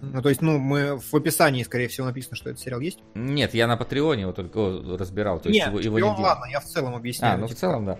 Ну, 0.00 0.22
то 0.22 0.30
есть, 0.30 0.40
ну, 0.40 0.58
мы 0.58 0.98
в 0.98 1.14
описании, 1.14 1.62
скорее 1.62 1.88
всего, 1.88 2.06
написано, 2.06 2.34
что 2.34 2.48
этот 2.48 2.62
сериал 2.62 2.80
есть. 2.80 3.00
Нет, 3.14 3.52
я 3.52 3.66
на 3.66 3.76
Патреоне 3.76 4.22
его 4.22 4.32
только 4.32 4.96
разбирал. 4.96 5.40
То 5.40 5.50
есть 5.50 5.60
Нет, 5.60 5.68
его, 5.68 5.98
его 5.98 6.16
не 6.16 6.22
ладно, 6.22 6.46
я 6.50 6.60
в 6.60 6.64
целом 6.64 6.94
объясняю. 6.94 7.34
А, 7.34 7.38
ну, 7.38 7.46
в 7.46 7.54
целом, 7.54 7.84
да. 7.84 7.98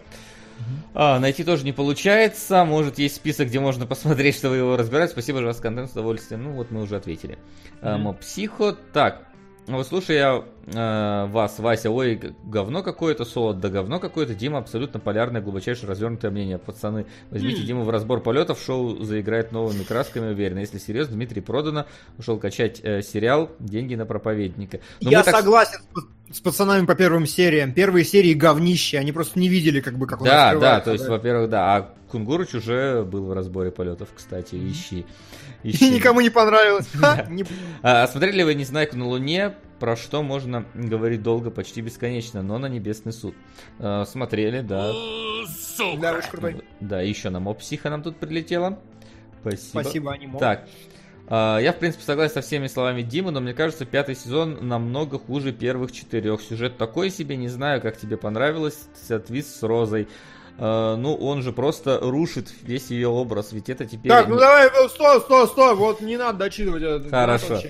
А, 0.95 1.19
найти 1.19 1.45
тоже 1.45 1.65
не 1.65 1.73
получается. 1.73 2.65
Может, 2.65 2.99
есть 2.99 3.17
список, 3.17 3.49
где 3.49 3.61
можно 3.61 3.87
посмотреть, 3.87 4.37
что 4.37 4.51
вы 4.51 4.57
его 4.57 4.77
разбираете. 4.77 5.13
Спасибо 5.13 5.39
за 5.39 5.47
ваш 5.47 5.57
контент 5.57 5.89
с 5.89 5.93
удовольствием. 5.93 6.45
Ну, 6.45 6.53
вот 6.53 6.71
мы 6.71 6.83
уже 6.83 6.97
ответили. 6.97 7.39
Mm-hmm. 7.83 7.99
Моб 7.99 8.21
Психо. 8.21 8.77
Так, 8.93 9.31
вот 9.67 9.87
слушай, 9.87 10.17
я 10.17 10.43
э, 10.67 11.27
вас, 11.27 11.59
Вася, 11.59 11.91
ой, 11.91 12.21
говно 12.45 12.83
какое-то, 12.83 13.25
Солод, 13.25 13.61
да 13.61 13.69
говно 13.69 14.01
какое-то, 14.01 14.35
Дима 14.35 14.59
абсолютно 14.59 14.99
полярное, 14.99 15.41
глубочайшее 15.41 15.89
развернутое 15.89 16.31
мнение. 16.31 16.59
Пацаны, 16.59 17.07
возьмите 17.31 17.63
Диму 17.63 17.85
в 17.85 17.91
разбор 17.91 18.21
полетов, 18.21 18.61
шоу 18.61 19.03
заиграет 19.05 19.53
новыми 19.53 19.85
красками, 19.85 20.31
уверен. 20.31 20.59
Если 20.59 20.79
серьезно, 20.79 21.15
Дмитрий 21.15 21.41
Продано 21.41 21.87
ушел 22.19 22.39
качать 22.39 22.81
э, 22.83 23.03
сериал 23.03 23.51
«Деньги 23.61 23.95
на 23.95 24.07
проповедника». 24.07 24.81
Но 25.01 25.11
я 25.11 25.23
так... 25.23 25.37
согласен 25.37 25.81
с 25.95 26.20
пацанами 26.39 26.87
по 26.87 26.95
первым 26.95 27.27
сериям. 27.27 27.73
Первые 27.73 28.05
серии 28.05 28.35
говнище, 28.35 28.99
они 28.99 29.11
просто 29.11 29.41
не 29.41 29.49
видели, 29.49 29.81
как 29.81 29.99
бы, 29.99 30.07
как 30.07 30.21
он 30.21 30.29
Да, 30.29 30.55
да, 30.55 30.81
то 30.81 30.93
есть, 30.93 31.05
да? 31.05 31.11
во-первых, 31.11 31.51
да. 31.51 31.77
А 31.77 31.95
Кунгурыч 32.11 32.55
уже 32.55 33.03
был 33.03 33.27
в 33.27 33.33
разборе 33.33 33.73
полетов, 33.73 34.09
кстати, 34.15 34.55
ищи. 34.55 35.07
ищи. 35.65 35.89
И 35.89 35.91
никому 35.91 36.21
не 36.21 36.31
понравилось. 36.31 36.89
А, 37.83 38.07
смотрели 38.07 38.39
ли 38.39 38.45
вы 38.45 38.55
«Незнайку 38.55 38.97
на 38.97 39.07
Луне»? 39.07 39.55
Про 39.81 39.97
что 39.97 40.23
можно 40.23 40.67
говорить 40.75 41.23
долго, 41.23 41.51
почти 41.51 41.81
бесконечно, 41.81 42.43
но 42.43 42.59
на 42.59 42.67
Небесный 42.67 43.13
суд. 43.13 43.35
А, 43.79 44.05
смотрели, 44.05 44.61
да. 44.61 44.93
Да, 45.99 46.13
очень 46.13 46.31
крутой. 46.31 46.63
Да, 46.81 47.01
еще 47.01 47.31
на 47.31 47.41
Моб 47.41 47.61
Психа 47.61 47.89
нам 47.89 48.03
тут 48.03 48.19
прилетело. 48.19 48.79
Спасибо. 49.41 49.81
Спасибо, 49.81 50.13
Анимо. 50.13 50.39
Так, 50.39 50.69
я, 51.31 51.73
в 51.73 51.79
принципе, 51.79 52.05
согласен 52.05 52.35
со 52.35 52.41
всеми 52.43 52.67
словами 52.67 53.03
Димы, 53.03 53.31
но 53.31 53.41
мне 53.41 53.55
кажется, 53.55 53.85
пятый 53.85 54.17
сезон 54.17 54.67
намного 54.67 55.19
хуже 55.19 55.53
первых 55.53 55.93
четырех. 55.93 56.43
Сюжет 56.43 56.77
такой 56.77 57.11
себе, 57.11 57.37
не 57.37 57.49
знаю, 57.49 57.81
как 57.81 57.97
тебе 57.97 58.17
понравилось, 58.17 58.79
отвис 59.09 59.55
с 59.55 59.63
Розой. 59.63 60.09
Uh, 60.59 60.97
ну, 60.97 61.15
он 61.15 61.41
же 61.41 61.53
просто 61.53 61.99
рушит 62.03 62.53
весь 62.61 62.91
ее 62.91 63.09
образ, 63.09 63.53
ведь 63.53 63.71
это 63.71 63.87
теперь... 63.87 64.13
Так, 64.13 64.29
ну 64.29 64.39
давай, 64.39 64.69
стой, 64.91 65.21
стой, 65.21 65.47
стой, 65.47 65.75
вот 65.75 66.03
не 66.03 66.19
надо 66.19 66.41
дочитывать 66.41 66.83
это. 66.83 67.09
Хорошо. 67.09 67.61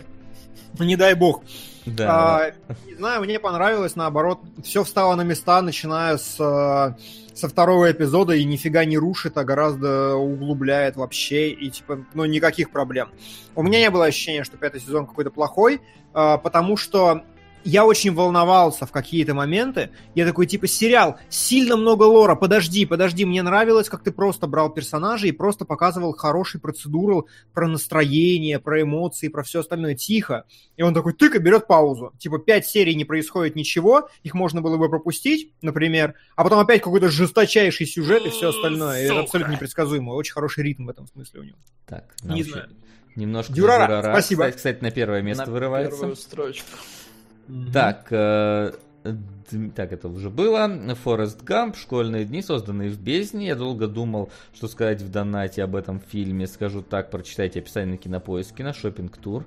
Не 0.81 0.97
дай 0.97 1.15
бог. 1.15 1.45
Да. 1.87 2.53
А, 2.69 2.75
не 2.87 2.95
знаю, 2.95 3.21
мне 3.21 3.39
понравилось, 3.39 3.95
наоборот, 3.95 4.41
все 4.65 4.83
встало 4.83 5.15
на 5.15 5.23
места, 5.23 5.63
начиная 5.63 6.17
с, 6.17 6.37
э, 6.41 6.95
со 7.41 7.49
второго 7.49 7.91
эпизода, 7.91 8.35
и 8.35 8.45
нифига 8.45 8.85
не 8.85 8.99
рушит, 8.99 9.39
а 9.39 9.45
гораздо 9.45 10.15
углубляет 10.15 10.97
вообще, 10.97 11.51
и 11.51 11.71
типа, 11.71 12.05
ну, 12.15 12.25
никаких 12.27 12.71
проблем. 12.71 13.09
У 13.57 13.63
меня 13.63 13.81
не 13.81 13.91
было 13.91 14.05
ощущения, 14.05 14.45
что 14.45 14.57
пятый 14.57 14.81
сезон 14.81 15.07
какой-то 15.07 15.31
плохой, 15.31 15.81
э, 16.15 16.39
потому 16.43 16.77
что 16.77 17.25
я 17.65 17.85
очень 17.85 18.15
волновался 18.15 18.87
в 18.87 18.93
какие-то 18.93 19.35
моменты. 19.35 19.91
Я 20.15 20.27
такой, 20.27 20.47
типа, 20.47 20.67
сериал, 20.67 21.19
сильно 21.29 21.77
много 21.77 22.05
лора, 22.05 22.35
подожди, 22.35 22.87
подожди, 22.87 23.25
мне 23.25 23.43
нравилось, 23.43 23.89
как 23.89 24.03
ты 24.03 24.13
просто 24.13 24.47
брал 24.47 24.71
персонажей 24.71 25.31
и 25.31 25.33
просто 25.33 25.65
показывал 25.65 26.13
хороший 26.13 26.61
процедуру 26.61 27.29
про 27.53 27.69
настроение, 27.69 28.59
про 28.59 28.83
эмоции, 28.83 29.29
про 29.29 29.43
все 29.43 29.61
остальное 29.61 29.95
тихо. 29.95 30.45
И 30.77 30.83
он 30.83 30.95
такой, 30.95 31.13
тык, 31.13 31.35
и 31.35 31.39
берет 31.39 31.67
паузу. 31.67 32.13
Типа, 32.19 32.39
пять 32.39 32.67
серий 32.67 32.95
не 32.95 33.05
происходит 33.05 33.57
ничего, 33.57 34.09
их 34.23 34.35
можно 34.35 34.61
было 34.61 34.77
бы 34.77 34.89
пропустить, 34.89 35.53
например, 35.63 36.15
а 36.37 36.45
потом 36.45 36.59
опять 36.59 36.83
какой-то 36.83 37.09
жесточайший 37.09 37.87
сюжет 37.87 38.25
и 38.27 38.31
все 38.31 38.51
остальное. 38.51 39.03
И 39.03 39.05
это 39.05 39.21
абсолютно 39.21 39.53
непредсказуемо. 39.53 40.13
Очень 40.13 40.33
хороший 40.33 40.65
ритм 40.65 40.87
в 40.87 40.91
этом 40.91 41.07
смысле 41.07 41.41
у 41.41 41.43
него. 41.45 41.59
Так, 41.87 42.15
не 42.23 42.43
знаю. 42.43 42.71
Немножко 43.17 43.53
Дюрара, 43.53 44.03
спасибо. 44.03 44.45
Кстати, 44.45 44.57
кстати, 44.57 44.83
на 44.83 44.91
первое 44.91 45.21
место 45.23 45.47
на 45.47 45.53
вырывается. 45.53 45.99
Первую 45.99 46.17
строчку. 46.17 46.67
Так, 47.73 48.09
э, 48.11 48.73
так, 49.75 49.93
это 49.93 50.09
уже 50.09 50.31
было. 50.31 50.95
Форест 51.03 51.43
Гамп, 51.43 51.77
школьные 51.77 52.25
дни, 52.25 52.43
созданные 52.43 52.91
в 52.91 53.01
бездне. 53.01 53.49
Я 53.49 53.55
долго 53.55 53.87
думал, 53.87 54.31
что 54.55 54.69
сказать 54.69 55.03
в 55.03 55.11
донате 55.11 55.63
об 55.63 55.77
этом 55.77 56.01
фильме. 56.01 56.47
Скажу 56.47 56.83
так, 56.83 57.11
прочитайте 57.11 57.61
описание 57.61 57.93
на 57.93 57.97
кинопоиске, 57.99 58.63
на 58.63 58.73
шопинг 58.73 59.17
тур 59.17 59.47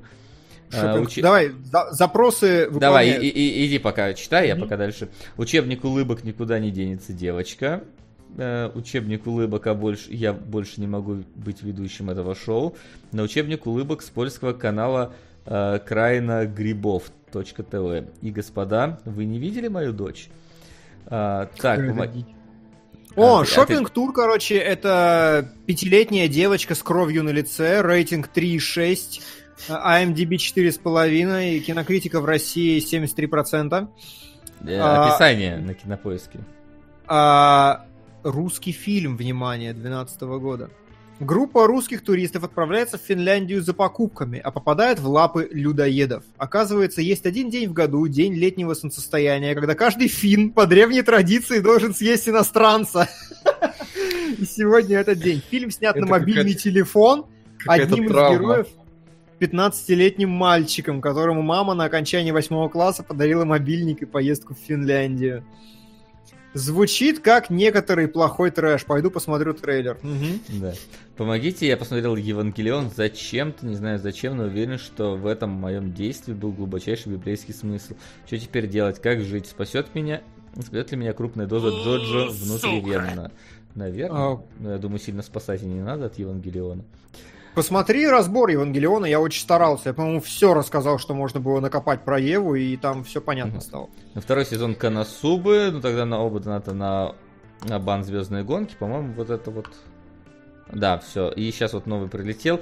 а, 0.74 1.00
уч... 1.00 1.22
Давай, 1.22 1.52
за, 1.64 1.92
запросы 1.92 2.70
Давай, 2.72 3.12
и, 3.12 3.28
и, 3.28 3.68
иди 3.68 3.80
пока 3.80 4.14
читай, 4.14 4.48
я 4.48 4.56
пока 4.56 4.78
дальше. 4.78 5.10
Учебник 5.38 5.84
улыбок 5.84 6.24
никуда 6.24 6.60
не 6.60 6.72
денется, 6.72 7.14
девочка. 7.14 7.84
Uh, 8.36 8.76
учебник 8.76 9.28
улыбок, 9.28 9.68
а 9.68 9.76
больше 9.76 10.12
я 10.12 10.34
больше 10.34 10.82
не 10.82 10.88
могу 10.88 11.24
быть 11.36 11.62
ведущим 11.62 12.10
этого 12.10 12.34
шоу. 12.34 12.76
На 13.12 13.22
учебник 13.22 13.68
улыбок 13.68 14.02
с 14.02 14.10
польского 14.10 14.54
канала 14.54 15.14
Краина 15.46 16.46
Грибов. 16.46 17.12
.тв. 17.42 18.06
И, 18.22 18.32
господа, 18.32 19.00
вы 19.06 19.26
не 19.26 19.40
видели 19.40 19.68
мою 19.68 19.92
дочь? 19.92 20.30
Uh, 21.06 21.50
так, 21.58 21.80
пом... 21.80 22.00
О, 23.16 23.42
а, 23.42 23.46
шопинг 23.46 23.90
тур, 23.90 24.10
ты... 24.10 24.16
короче, 24.16 24.56
это 24.56 25.52
пятилетняя 25.66 26.28
девочка 26.28 26.76
с 26.76 26.82
кровью 26.82 27.24
на 27.24 27.30
лице, 27.30 27.82
рейтинг 27.82 28.30
3,6 28.34 29.22
IMDb 29.70 30.36
4,5, 30.36 31.60
кинокритика 31.60 32.22
в 32.22 32.26
России 32.26 32.80
73%. 32.80 33.88
Э, 34.66 34.80
описание 34.80 35.56
а, 35.56 35.60
на 35.60 35.74
кинопоиске. 35.74 36.40
А, 37.06 37.86
русский 38.24 38.72
фильм, 38.72 39.18
внимание, 39.18 39.74
2012 39.74 40.22
года. 40.22 40.70
Группа 41.20 41.68
русских 41.68 42.04
туристов 42.04 42.44
отправляется 42.44 42.98
в 42.98 43.02
Финляндию 43.02 43.62
за 43.62 43.74
покупками, 43.74 44.40
а 44.40 44.52
попадает 44.52 45.00
в 45.00 45.08
лапы 45.08 45.48
людоедов. 45.52 46.24
Оказывается, 46.38 47.02
есть 47.02 47.26
один 47.26 47.50
день 47.50 47.70
в 47.70 47.74
году, 47.74 48.08
день 48.08 48.34
летнего 48.34 48.74
солнцестояния, 48.74 49.54
когда 49.54 49.76
каждый 49.76 50.08
фин 50.08 50.52
по 50.52 50.66
древней 50.66 51.04
традиции 51.04 51.60
должен 51.60 51.94
съесть 51.94 52.28
иностранца. 52.28 53.08
И 54.38 54.46
сегодня 54.46 54.98
этот 54.98 55.20
день. 55.20 55.42
Фильм 55.50 55.70
снят 55.70 55.96
на 55.96 56.08
мобильный 56.08 56.56
телефон. 56.56 57.26
Одним 57.68 58.06
из 58.06 58.12
героев 58.12 58.68
15-летним 59.40 60.30
мальчиком, 60.30 61.02
которому 61.02 61.42
мама 61.42 61.74
на 61.74 61.86
окончании 61.86 62.32
восьмого 62.32 62.70
класса 62.70 63.04
подарила 63.04 63.46
мобильник 63.46 64.02
и 64.02 64.06
поездку 64.06 64.56
в 64.56 64.58
Финляндию. 64.58 65.46
Звучит 66.54 67.20
как 67.20 67.50
некоторый 67.50 68.08
плохой 68.08 68.52
трэш. 68.52 68.86
Пойду 68.86 69.10
посмотрю 69.10 69.54
трейлер. 69.54 69.98
Угу. 70.04 70.60
Да. 70.62 70.74
Помогите, 71.18 71.68
я 71.68 71.78
посмотрел 71.78 72.16
Евангелион. 72.16 72.92
Зачем-то, 72.96 73.66
не 73.66 73.76
знаю 73.76 74.00
зачем, 74.00 74.38
но 74.38 74.44
уверен, 74.44 74.78
что 74.78 75.16
в 75.16 75.26
этом 75.26 75.50
моем 75.50 75.94
действии 75.94 76.34
был 76.34 76.52
глубочайший 76.52 77.14
библейский 77.14 77.54
смысл. 77.54 77.96
Что 78.26 78.38
теперь 78.38 78.68
делать? 78.68 79.02
Как 79.02 79.22
жить? 79.22 79.48
Спасет 79.48 79.96
меня? 79.96 80.22
Спасет 80.54 80.92
ли 80.92 80.98
меня 80.98 81.14
крупная 81.14 81.48
доза 81.48 81.70
Джоджо 81.70 82.30
внутривенно? 82.30 83.32
Наверное. 83.74 84.20
А... 84.20 84.44
Но 84.60 84.72
я 84.72 84.78
думаю, 84.78 85.00
сильно 85.00 85.24
спасать 85.24 85.64
и 85.64 85.66
не 85.66 85.82
надо 85.82 86.06
от 86.06 86.20
Евангелиона. 86.20 86.84
Посмотри 87.56 88.08
разбор 88.08 88.50
Евангелиона, 88.50 89.06
я 89.06 89.20
очень 89.20 89.42
старался. 89.42 89.90
Я, 89.90 89.94
по-моему, 89.94 90.22
все 90.22 90.56
рассказал, 90.56 90.98
что 90.98 91.14
можно 91.14 91.40
было 91.40 91.60
накопать 91.60 92.04
про 92.04 92.20
Еву, 92.20 92.56
и 92.56 92.76
там 92.78 93.04
все 93.04 93.22
понятно 93.22 93.62
стало. 93.62 93.90
На 94.16 94.22
второй 94.22 94.46
сезон 94.46 94.74
Канасубы, 94.74 95.70
ну 95.72 95.80
тогда 95.80 96.06
на 96.06 96.20
оба 96.20 96.40
доната 96.40 96.74
на, 96.74 97.16
на 97.64 97.80
бан 97.80 98.04
Звездные 98.04 98.44
гонки, 98.44 98.76
по-моему, 98.78 99.14
вот 99.14 99.30
это 99.30 99.52
вот... 99.52 99.68
Да, 100.72 100.98
все. 100.98 101.30
И 101.30 101.52
сейчас 101.52 101.74
вот 101.74 101.86
новый 101.86 102.10
прилетел. 102.10 102.60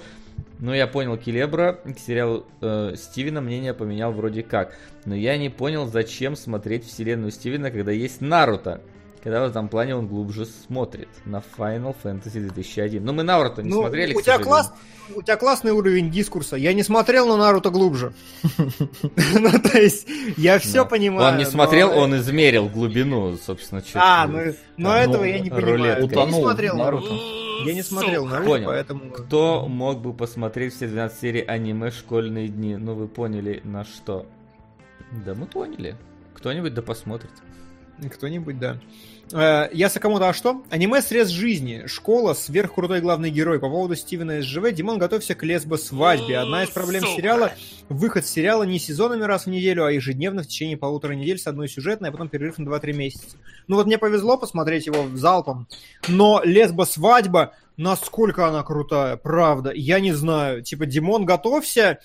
Ну, 0.60 0.74
я 0.74 0.88
понял, 0.88 1.18
Келебра 1.18 1.80
к 1.86 1.98
сериалу 1.98 2.46
э, 2.60 2.96
Стивена 2.98 3.40
мнение 3.40 3.74
поменял 3.74 4.12
вроде 4.12 4.44
как. 4.44 4.76
Но 5.06 5.16
я 5.16 5.38
не 5.38 5.50
понял, 5.50 5.86
зачем 5.86 6.36
смотреть 6.36 6.86
вселенную 6.86 7.32
Стивена, 7.32 7.72
когда 7.72 7.92
есть 7.92 8.20
Наруто 8.20 8.82
когда 9.24 9.46
в 9.46 9.50
этом 9.50 9.70
плане 9.70 9.96
он 9.96 10.08
глубже 10.08 10.46
смотрит 10.46 11.10
на 11.26 11.44
Final 11.58 11.96
Fantasy 12.04 12.40
2001. 12.40 13.04
Но 13.04 13.14
мы 13.14 13.24
Наруто 13.24 13.62
не 13.62 13.70
ну, 13.70 13.82
смотрели, 13.82 14.16
у 14.16 14.22
тебя, 14.22 14.40
класс, 14.40 14.74
у 15.16 15.22
тебя 15.22 15.38
классный 15.38 15.72
уровень 15.72 16.10
дискурса. 16.10 16.56
Я 16.56 16.74
не 16.74 16.82
смотрел 16.82 17.28
на 17.28 17.38
Наруто 17.38 17.70
глубже. 17.70 18.14
Ну, 19.34 19.52
то 19.60 19.78
есть, 19.80 20.08
я 20.38 20.60
все 20.60 20.86
понимаю. 20.86 21.34
Он 21.34 21.38
не 21.38 21.46
смотрел, 21.46 21.92
он 21.92 22.16
измерил 22.18 22.70
глубину, 22.70 23.38
собственно, 23.38 23.82
А, 23.96 24.28
ну, 24.28 24.54
но 24.78 24.96
этого 24.96 25.24
я 25.24 25.40
не 25.40 25.50
понимаю. 25.50 26.08
Я 26.10 26.26
не 26.26 26.32
смотрел 26.32 26.78
Наруто. 26.78 27.14
Я 27.66 27.74
не 27.74 27.84
смотрел 27.84 28.26
Наруто, 28.26 28.64
поэтому... 28.66 29.12
Кто 29.12 29.68
мог 29.68 30.02
бы 30.02 30.14
посмотреть 30.14 30.76
все 30.76 30.88
12 30.88 31.20
серий 31.20 31.42
аниме 31.42 31.92
«Школьные 31.92 32.48
дни»? 32.48 32.76
Ну, 32.76 32.96
вы 32.96 33.08
поняли, 33.08 33.62
на 33.64 33.84
что. 33.84 34.26
Да 35.26 35.34
мы 35.34 35.46
поняли. 35.46 35.96
Кто-нибудь 36.34 36.74
да 36.74 36.82
посмотрит. 36.82 37.32
Кто-нибудь, 38.10 38.60
да. 38.60 38.78
Э, 39.34 39.70
я 39.72 39.90
Сакамото, 39.90 40.30
а 40.30 40.34
что? 40.34 40.64
Аниме 40.70 41.02
«Срез 41.02 41.30
жизни». 41.30 41.84
Школа, 41.88 42.34
сверхкрутой 42.34 43.02
главный 43.02 43.30
герой. 43.30 43.60
По 43.60 43.70
поводу 43.70 43.96
Стивена 43.96 44.42
СЖВ, 44.42 44.72
Димон, 44.72 44.98
готовься 44.98 45.36
к 45.36 45.44
лесбо-свадьбе. 45.44 46.38
Одна 46.38 46.64
из 46.64 46.70
проблем 46.70 47.04
сериала— 47.04 47.54
выход 47.92 48.26
сериала 48.26 48.64
не 48.64 48.80
сезонами 48.80 49.24
раз 49.24 49.46
в 49.46 49.50
неделю, 49.50 49.86
а 49.86 49.92
ежедневно 49.92 50.44
в 50.44 50.48
течение 50.48 50.78
полутора 50.78 51.14
недель 51.14 51.38
с 51.38 51.48
одной 51.48 51.68
сюжетной, 51.68 52.10
а 52.10 52.12
потом 52.12 52.30
перерыв 52.30 52.58
на 52.58 52.68
2-3 52.68 52.94
месяца. 52.94 53.38
Ну 53.68 53.76
вот 53.76 53.86
мне 53.86 53.98
повезло 53.98 54.38
посмотреть 54.38 54.88
его 54.88 55.08
залпом, 55.16 55.68
но 56.08 56.42
лесбо-свадьба, 56.44 57.54
насколько 57.78 58.48
она 58.48 58.64
крутая, 58.64 59.18
правда, 59.18 59.72
я 59.74 60.00
не 60.00 60.14
знаю. 60.14 60.64
Типа, 60.64 60.86
Димон, 60.86 61.26
готовься. 61.26 62.00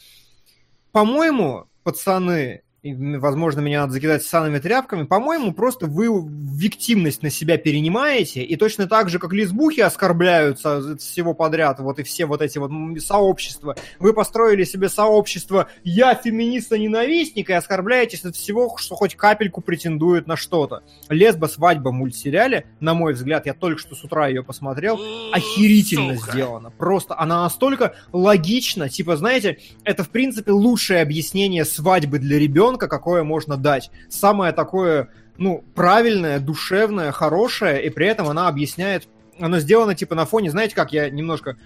По-моему, 0.93 1.67
пацаны, 1.83 2.63
возможно, 2.95 3.61
меня 3.61 3.81
надо 3.81 3.93
закидать 3.93 4.23
санными 4.23 4.59
тряпками, 4.59 5.05
по-моему, 5.05 5.53
просто 5.53 5.87
вы 5.87 6.07
виктимность 6.09 7.23
на 7.23 7.31
себя 7.31 7.59
перенимаете, 7.59 8.43
и 8.43 8.57
точно 8.57 8.87
так 8.87 9.09
же, 9.09 9.19
как 9.19 9.33
лесбухи 9.33 9.81
оскорбляются 9.81 10.97
всего 10.97 11.35
подряд, 11.35 11.81
вот 11.81 11.99
и 11.99 12.03
все 12.03 12.27
вот 12.27 12.43
эти 12.43 12.59
вот 12.59 12.71
сообщества, 13.01 13.77
вы 13.99 14.13
построили 14.13 14.65
себе 14.65 14.89
сообщество 14.89 15.69
«я 15.85 16.15
феминиста-ненавистник» 16.15 17.51
и 17.51 17.53
оскорбляетесь 17.53 18.25
от 18.25 18.37
всего, 18.37 18.77
что 18.77 18.95
хоть 18.95 19.17
капельку 19.17 19.61
претендует 19.61 20.27
на 20.27 20.37
что-то. 20.37 20.83
«Лесба-свадьба» 21.09 21.93
мультсериале, 21.93 22.67
на 22.81 22.95
мой 22.95 23.15
взгляд, 23.15 23.47
я 23.47 23.55
только 23.55 23.81
что 23.81 23.95
с 23.95 24.05
утра 24.05 24.29
ее 24.29 24.43
посмотрел, 24.43 25.01
охерительно 25.33 26.17
Сука. 26.17 26.33
сделано. 26.33 26.71
Просто 26.71 27.19
она 27.19 27.43
настолько 27.43 27.95
логична, 28.13 28.89
типа, 28.89 29.17
знаете, 29.17 29.59
это, 29.85 30.05
в 30.05 30.11
принципе, 30.11 30.53
лучшее 30.53 31.03
объяснение 31.03 31.65
свадьбы 31.65 32.19
для 32.19 32.39
ребенка, 32.39 32.76
ребенка, 32.77 32.89
какое 32.89 33.23
можно 33.23 33.57
дать. 33.57 33.91
Самое 34.09 34.53
такое, 34.53 35.09
ну, 35.39 35.65
правильное, 35.75 36.39
душевное, 36.39 37.13
хорошее, 37.13 37.85
и 37.85 37.91
при 37.91 38.07
этом 38.07 38.29
она 38.29 38.49
объясняет, 38.49 39.09
оно 39.41 39.59
сделано 39.59 39.95
типа 39.95 40.15
на 40.15 40.27
фоне, 40.27 40.51
знаете, 40.51 40.75
как 40.75 40.93
я 40.93 41.11
немножко, 41.11 41.57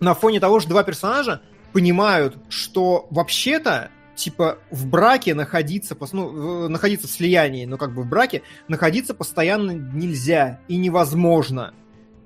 на 0.00 0.14
фоне 0.14 0.40
того, 0.40 0.60
что 0.60 0.70
два 0.70 0.82
персонажа 0.82 1.40
понимают, 1.72 2.36
что 2.48 3.06
вообще-то 3.10 3.90
типа 4.14 4.58
в 4.70 4.86
браке 4.86 5.34
находиться, 5.34 5.96
ну, 6.12 6.68
находиться 6.68 7.06
в 7.06 7.10
слиянии, 7.10 7.66
но 7.66 7.76
как 7.76 7.94
бы 7.94 8.02
в 8.02 8.06
браке 8.06 8.42
находиться 8.68 9.14
постоянно 9.14 9.72
нельзя 9.72 10.60
и 10.68 10.78
невозможно. 10.78 11.74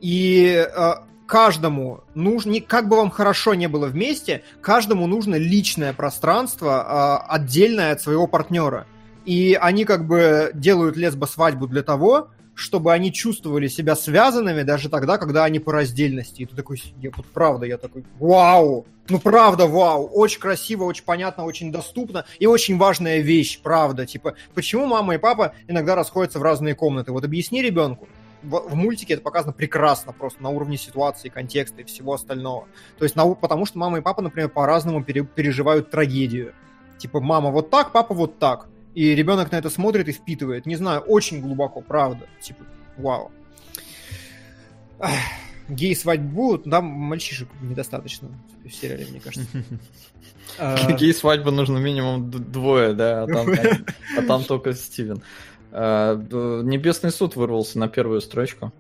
И 0.00 0.46
э, 0.46 0.92
каждому 1.30 2.02
нужно, 2.16 2.60
как 2.60 2.88
бы 2.88 2.96
вам 2.96 3.08
хорошо 3.08 3.54
не 3.54 3.68
было 3.68 3.86
вместе, 3.86 4.42
каждому 4.60 5.06
нужно 5.06 5.36
личное 5.36 5.92
пространство, 5.92 7.22
э, 7.28 7.32
отдельное 7.32 7.92
от 7.92 8.02
своего 8.02 8.26
партнера. 8.26 8.86
И 9.24 9.56
они 9.58 9.84
как 9.84 10.08
бы 10.08 10.50
делают 10.54 10.96
лесбо-свадьбу 10.96 11.68
для 11.68 11.84
того, 11.84 12.30
чтобы 12.54 12.92
они 12.92 13.12
чувствовали 13.12 13.68
себя 13.68 13.94
связанными 13.94 14.62
даже 14.64 14.88
тогда, 14.88 15.18
когда 15.18 15.44
они 15.44 15.60
по 15.60 15.72
раздельности. 15.72 16.42
И 16.42 16.46
ты 16.46 16.56
такой, 16.56 16.82
я, 17.00 17.10
вот 17.16 17.26
правда, 17.26 17.64
я 17.64 17.78
такой, 17.78 18.04
вау, 18.18 18.86
ну 19.08 19.20
правда, 19.20 19.66
вау, 19.66 20.06
очень 20.06 20.40
красиво, 20.40 20.82
очень 20.82 21.04
понятно, 21.04 21.44
очень 21.44 21.70
доступно 21.70 22.24
и 22.40 22.46
очень 22.46 22.76
важная 22.76 23.20
вещь, 23.20 23.60
правда. 23.62 24.04
Типа, 24.04 24.34
почему 24.52 24.86
мама 24.86 25.14
и 25.14 25.18
папа 25.18 25.54
иногда 25.68 25.94
расходятся 25.94 26.40
в 26.40 26.42
разные 26.42 26.74
комнаты? 26.74 27.12
Вот 27.12 27.24
объясни 27.24 27.62
ребенку 27.62 28.08
в, 28.42 28.70
в 28.70 28.74
мультике 28.74 29.14
это 29.14 29.22
показано 29.22 29.52
прекрасно, 29.52 30.12
просто 30.12 30.42
на 30.42 30.50
уровне 30.50 30.76
ситуации, 30.76 31.28
контекста 31.28 31.82
и 31.82 31.84
всего 31.84 32.14
остального. 32.14 32.66
То 32.98 33.04
есть, 33.04 33.16
на, 33.16 33.26
потому 33.34 33.66
что 33.66 33.78
мама 33.78 33.98
и 33.98 34.00
папа, 34.00 34.22
например, 34.22 34.48
по-разному 34.48 35.04
пере, 35.04 35.24
переживают 35.24 35.90
трагедию. 35.90 36.54
Типа, 36.98 37.20
мама 37.20 37.50
вот 37.50 37.70
так, 37.70 37.92
папа 37.92 38.14
вот 38.14 38.38
так. 38.38 38.68
И 38.94 39.14
ребенок 39.14 39.52
на 39.52 39.56
это 39.56 39.70
смотрит 39.70 40.08
и 40.08 40.12
впитывает. 40.12 40.66
Не 40.66 40.76
знаю, 40.76 41.00
очень 41.00 41.40
глубоко, 41.40 41.80
правда. 41.80 42.26
Типа, 42.40 42.64
вау. 42.96 43.30
Гей 45.68 45.94
свадьбы 45.94 46.28
будут, 46.28 46.64
там 46.64 46.84
мальчишек 46.84 47.48
недостаточно 47.62 48.28
в 48.64 48.70
сериале, 48.70 49.06
мне 49.08 49.20
кажется. 49.20 49.46
Гей 50.98 51.14
свадьбы 51.14 51.52
нужно 51.52 51.78
минимум 51.78 52.30
двое, 52.30 52.92
да, 52.92 53.22
а 53.22 53.26
там, 53.26 53.48
а 54.18 54.22
там 54.22 54.44
только 54.44 54.72
Стивен. 54.72 55.22
А, 55.72 56.16
Небесный 56.16 57.10
суд 57.10 57.36
вырвался 57.36 57.78
на 57.78 57.88
первую 57.88 58.20
строчку. 58.20 58.72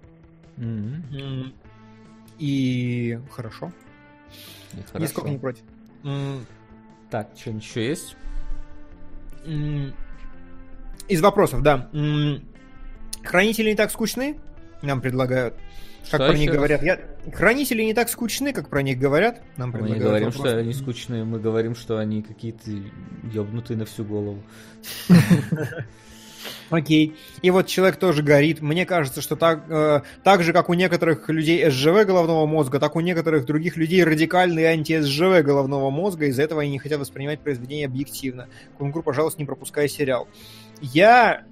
И 2.38 3.18
хорошо. 3.30 3.72
Нисколько 4.94 5.30
не 5.30 5.38
против. 5.38 5.62
Так, 7.10 7.30
что 7.36 7.52
ничего 7.52 7.80
есть? 7.80 8.16
из 11.10 11.20
вопросов, 11.20 11.62
да. 11.62 11.90
Хранители 13.22 13.70
не 13.70 13.76
так 13.76 13.90
скучны, 13.90 14.38
нам 14.82 15.00
предлагают. 15.00 15.54
Как 16.10 16.22
что 16.22 16.30
про 16.30 16.38
них 16.38 16.50
говорят. 16.50 16.82
Я... 16.82 16.98
Хранители 17.34 17.82
не 17.82 17.92
так 17.92 18.08
скучны, 18.08 18.54
как 18.54 18.70
про 18.70 18.80
них 18.80 18.98
говорят. 18.98 19.42
Нам 19.58 19.70
мы 19.70 19.90
не 19.90 19.98
говорим, 19.98 20.30
вопрос. 20.30 20.46
что 20.46 20.56
они 20.56 20.72
скучные, 20.72 21.24
мы 21.24 21.38
говорим, 21.38 21.74
что 21.74 21.98
они 21.98 22.22
какие-то 22.22 22.70
ёбнутые 23.30 23.76
на 23.76 23.84
всю 23.84 24.04
голову. 24.04 24.42
Окей. 26.70 27.16
И 27.42 27.50
вот 27.50 27.66
человек 27.66 27.96
тоже 27.96 28.22
горит. 28.22 28.60
Мне 28.60 28.86
кажется, 28.86 29.20
что 29.20 29.36
так, 29.36 29.64
э, 29.68 30.02
так 30.22 30.42
же, 30.42 30.52
как 30.52 30.68
у 30.68 30.74
некоторых 30.74 31.28
людей 31.28 31.68
СЖВ 31.70 32.06
головного 32.06 32.46
мозга, 32.46 32.78
так 32.78 32.96
у 32.96 33.00
некоторых 33.00 33.44
других 33.46 33.76
людей 33.76 34.04
радикальный 34.04 34.64
анти-СЖВ 34.64 35.42
головного 35.42 35.90
мозга. 35.90 36.26
Из-за 36.26 36.42
этого 36.42 36.62
они 36.62 36.72
не 36.72 36.78
хотят 36.78 37.00
воспринимать 37.00 37.40
произведение 37.40 37.86
объективно. 37.86 38.48
Кунгур, 38.78 39.02
пожалуйста, 39.02 39.40
не 39.40 39.46
пропускай 39.46 39.88
сериал. 39.88 40.28
Я 40.80 41.44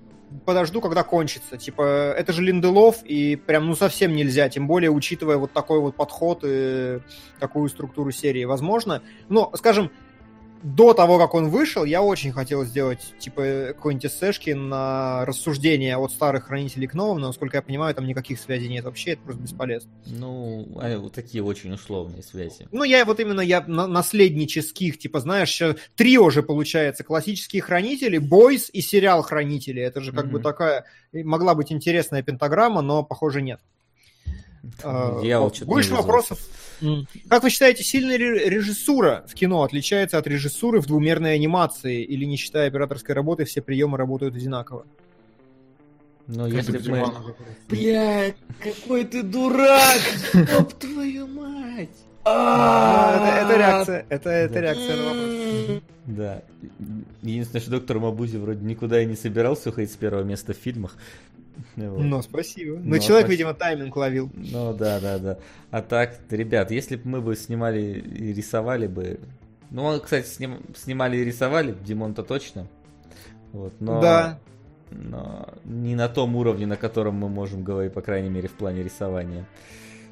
подожду, 0.44 0.80
когда 0.80 1.02
кончится. 1.02 1.56
Типа, 1.56 2.14
это 2.16 2.32
же 2.32 2.42
Линделов, 2.42 3.02
и 3.04 3.36
прям, 3.36 3.66
ну, 3.66 3.74
совсем 3.74 4.14
нельзя, 4.14 4.48
тем 4.48 4.66
более, 4.66 4.90
учитывая 4.90 5.36
вот 5.36 5.52
такой 5.52 5.80
вот 5.80 5.96
подход 5.96 6.40
и 6.44 7.00
такую 7.40 7.68
структуру 7.68 8.10
серии. 8.10 8.44
Возможно, 8.44 9.02
но, 9.28 9.50
скажем, 9.56 9.90
до 10.62 10.94
того, 10.94 11.18
как 11.18 11.34
он 11.34 11.48
вышел, 11.48 11.84
я 11.84 12.02
очень 12.02 12.32
хотел 12.32 12.64
сделать, 12.64 13.14
типа, 13.18 13.68
какой-нибудь 13.68 14.06
эсэшки 14.06 14.50
на 14.50 15.24
рассуждение 15.24 15.96
от 15.96 16.12
старых 16.12 16.46
хранителей 16.46 16.86
к 16.86 16.94
новым, 16.94 17.20
но, 17.20 17.28
насколько 17.28 17.56
я 17.56 17.62
понимаю, 17.62 17.94
там 17.94 18.06
никаких 18.06 18.40
связей 18.40 18.68
нет 18.68 18.84
вообще, 18.84 19.12
это 19.12 19.22
просто 19.22 19.42
бесполезно. 19.42 19.90
Ну, 20.06 20.66
вот 20.70 21.12
такие 21.12 21.42
очень 21.42 21.72
условные 21.72 22.22
связи. 22.22 22.66
Ну, 22.72 22.84
я 22.84 23.04
вот 23.04 23.20
именно, 23.20 23.40
я 23.40 23.60
на 23.66 23.86
наследнических, 23.86 24.98
типа, 24.98 25.20
знаешь, 25.20 25.62
трио 25.96 26.30
же 26.30 26.42
получается, 26.42 27.04
классические 27.04 27.62
хранители, 27.62 28.18
Бойс 28.18 28.70
и 28.72 28.80
сериал 28.80 29.22
Хранители, 29.22 29.82
это 29.82 30.00
же 30.00 30.12
как 30.12 30.26
mm-hmm. 30.26 30.30
бы 30.30 30.40
такая, 30.40 30.84
могла 31.12 31.54
быть 31.54 31.72
интересная 31.72 32.22
пентаграмма, 32.22 32.82
но, 32.82 33.02
похоже, 33.02 33.42
нет. 33.42 33.60
Я 35.22 35.40
вот 35.40 35.62
Больше 35.62 35.94
вопросов. 35.94 36.38
Как 37.28 37.42
вы 37.42 37.50
считаете, 37.50 37.82
сильная 37.82 38.16
режиссура 38.16 39.24
в 39.26 39.34
кино 39.34 39.62
отличается 39.62 40.18
от 40.18 40.26
режиссуры 40.26 40.80
в 40.80 40.86
двумерной 40.86 41.34
анимации? 41.34 42.02
Или, 42.02 42.24
не 42.24 42.36
считая 42.36 42.68
операторской 42.68 43.14
работы, 43.14 43.44
все 43.44 43.62
приемы 43.62 43.98
работают 43.98 44.34
одинаково? 44.36 44.86
Но 46.26 46.46
если 46.46 46.78
бы 46.78 46.90
мы... 46.90 47.34
Блядь, 47.68 48.36
какой 48.62 49.04
ты 49.04 49.22
дурак! 49.22 50.00
Стоп, 50.28 50.74
твою 50.74 51.26
мать! 51.26 51.88
А, 52.24 53.40
это 53.42 53.56
реакция, 53.56 54.06
это 54.10 54.60
реакция 54.60 54.96
на 54.96 55.04
вопрос. 55.04 55.82
Да. 56.04 56.42
Единственное, 57.22 57.62
что 57.62 57.70
доктор 57.70 57.98
Мабузи 57.98 58.36
вроде 58.36 58.64
никуда 58.64 59.00
и 59.02 59.06
не 59.06 59.16
собирался 59.16 59.70
уходить 59.70 59.92
с 59.92 59.96
первого 59.96 60.22
места 60.22 60.52
в 60.52 60.56
фильмах. 60.56 60.96
Вот. 61.76 62.00
Ну, 62.00 62.22
спасибо. 62.22 62.76
Но, 62.76 62.96
Но 62.96 62.98
человек, 62.98 63.26
спасибо. 63.26 63.30
видимо, 63.30 63.54
тайминг 63.54 63.96
ловил. 63.96 64.30
Ну, 64.34 64.72
да, 64.74 65.00
да, 65.00 65.18
да. 65.18 65.38
А 65.70 65.82
так, 65.82 66.18
ребят, 66.30 66.70
если 66.70 66.96
бы 66.96 67.08
мы 67.08 67.20
бы 67.20 67.36
снимали 67.36 67.80
и 67.80 68.32
рисовали 68.32 68.86
бы... 68.86 69.20
Ну, 69.70 70.00
кстати, 70.00 70.26
сним... 70.26 70.60
снимали 70.76 71.18
и 71.18 71.24
рисовали, 71.24 71.74
Димон-то 71.84 72.22
точно. 72.22 72.66
Вот, 73.52 73.74
но... 73.80 74.00
Да. 74.00 74.38
Но 74.90 75.48
не 75.64 75.94
на 75.94 76.08
том 76.08 76.34
уровне, 76.36 76.66
на 76.66 76.76
котором 76.76 77.16
мы 77.16 77.28
можем 77.28 77.62
говорить, 77.62 77.92
по 77.92 78.00
крайней 78.00 78.30
мере, 78.30 78.48
в 78.48 78.52
плане 78.52 78.82
рисования. 78.82 79.46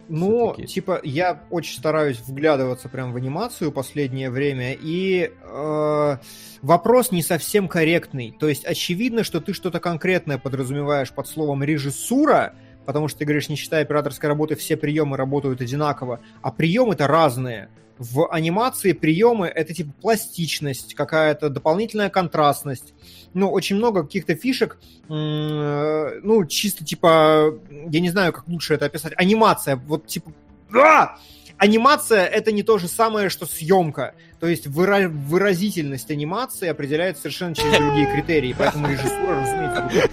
Ну, 0.08 0.54
типа, 0.54 1.00
я 1.02 1.42
очень 1.50 1.78
стараюсь 1.78 2.20
вглядываться 2.20 2.88
прям 2.88 3.12
в 3.12 3.16
анимацию 3.16 3.72
последнее 3.72 4.30
время, 4.30 4.72
и 4.72 5.32
э, 5.42 6.16
вопрос 6.62 7.10
не 7.10 7.22
совсем 7.22 7.68
корректный. 7.68 8.34
То 8.38 8.48
есть 8.48 8.64
очевидно, 8.64 9.24
что 9.24 9.40
ты 9.40 9.52
что-то 9.52 9.80
конкретное 9.80 10.38
подразумеваешь 10.38 11.10
под 11.10 11.26
словом 11.26 11.64
режиссура, 11.64 12.54
потому 12.84 13.08
что 13.08 13.18
ты 13.18 13.24
говоришь, 13.24 13.48
не 13.48 13.56
считая 13.56 13.82
операторской 13.82 14.28
работы, 14.28 14.54
все 14.54 14.76
приемы 14.76 15.16
работают 15.16 15.60
одинаково, 15.60 16.20
а 16.40 16.52
приемы-то 16.52 17.06
разные. 17.06 17.68
В 17.98 18.28
анимации 18.30 18.92
приемы 18.92 19.46
это 19.46 19.72
типа 19.72 19.92
пластичность, 20.00 20.94
какая-то 20.94 21.48
дополнительная 21.48 22.10
контрастность. 22.10 22.94
Ну, 23.32 23.50
очень 23.50 23.76
много 23.76 24.02
каких-то 24.02 24.34
фишек, 24.34 24.78
ну, 25.08 26.44
чисто 26.46 26.84
типа, 26.84 27.58
я 27.70 28.00
не 28.00 28.10
знаю, 28.10 28.32
как 28.32 28.48
лучше 28.48 28.74
это 28.74 28.86
описать, 28.86 29.12
анимация, 29.16 29.76
вот 29.76 30.06
типа, 30.06 30.32
а! 30.74 31.16
анимация 31.58 32.24
это 32.26 32.52
не 32.52 32.62
то 32.62 32.78
же 32.78 32.88
самое, 32.88 33.28
что 33.28 33.46
съемка. 33.46 34.14
То 34.40 34.46
есть 34.46 34.66
выра- 34.66 35.08
выразительность 35.08 36.10
анимации 36.10 36.68
определяется 36.68 37.22
совершенно 37.22 37.54
через 37.54 37.78
другие 37.78 38.06
критерии, 38.12 38.54
поэтому 38.56 38.88
режиссура, 38.88 39.40
разумеется, 39.40 40.10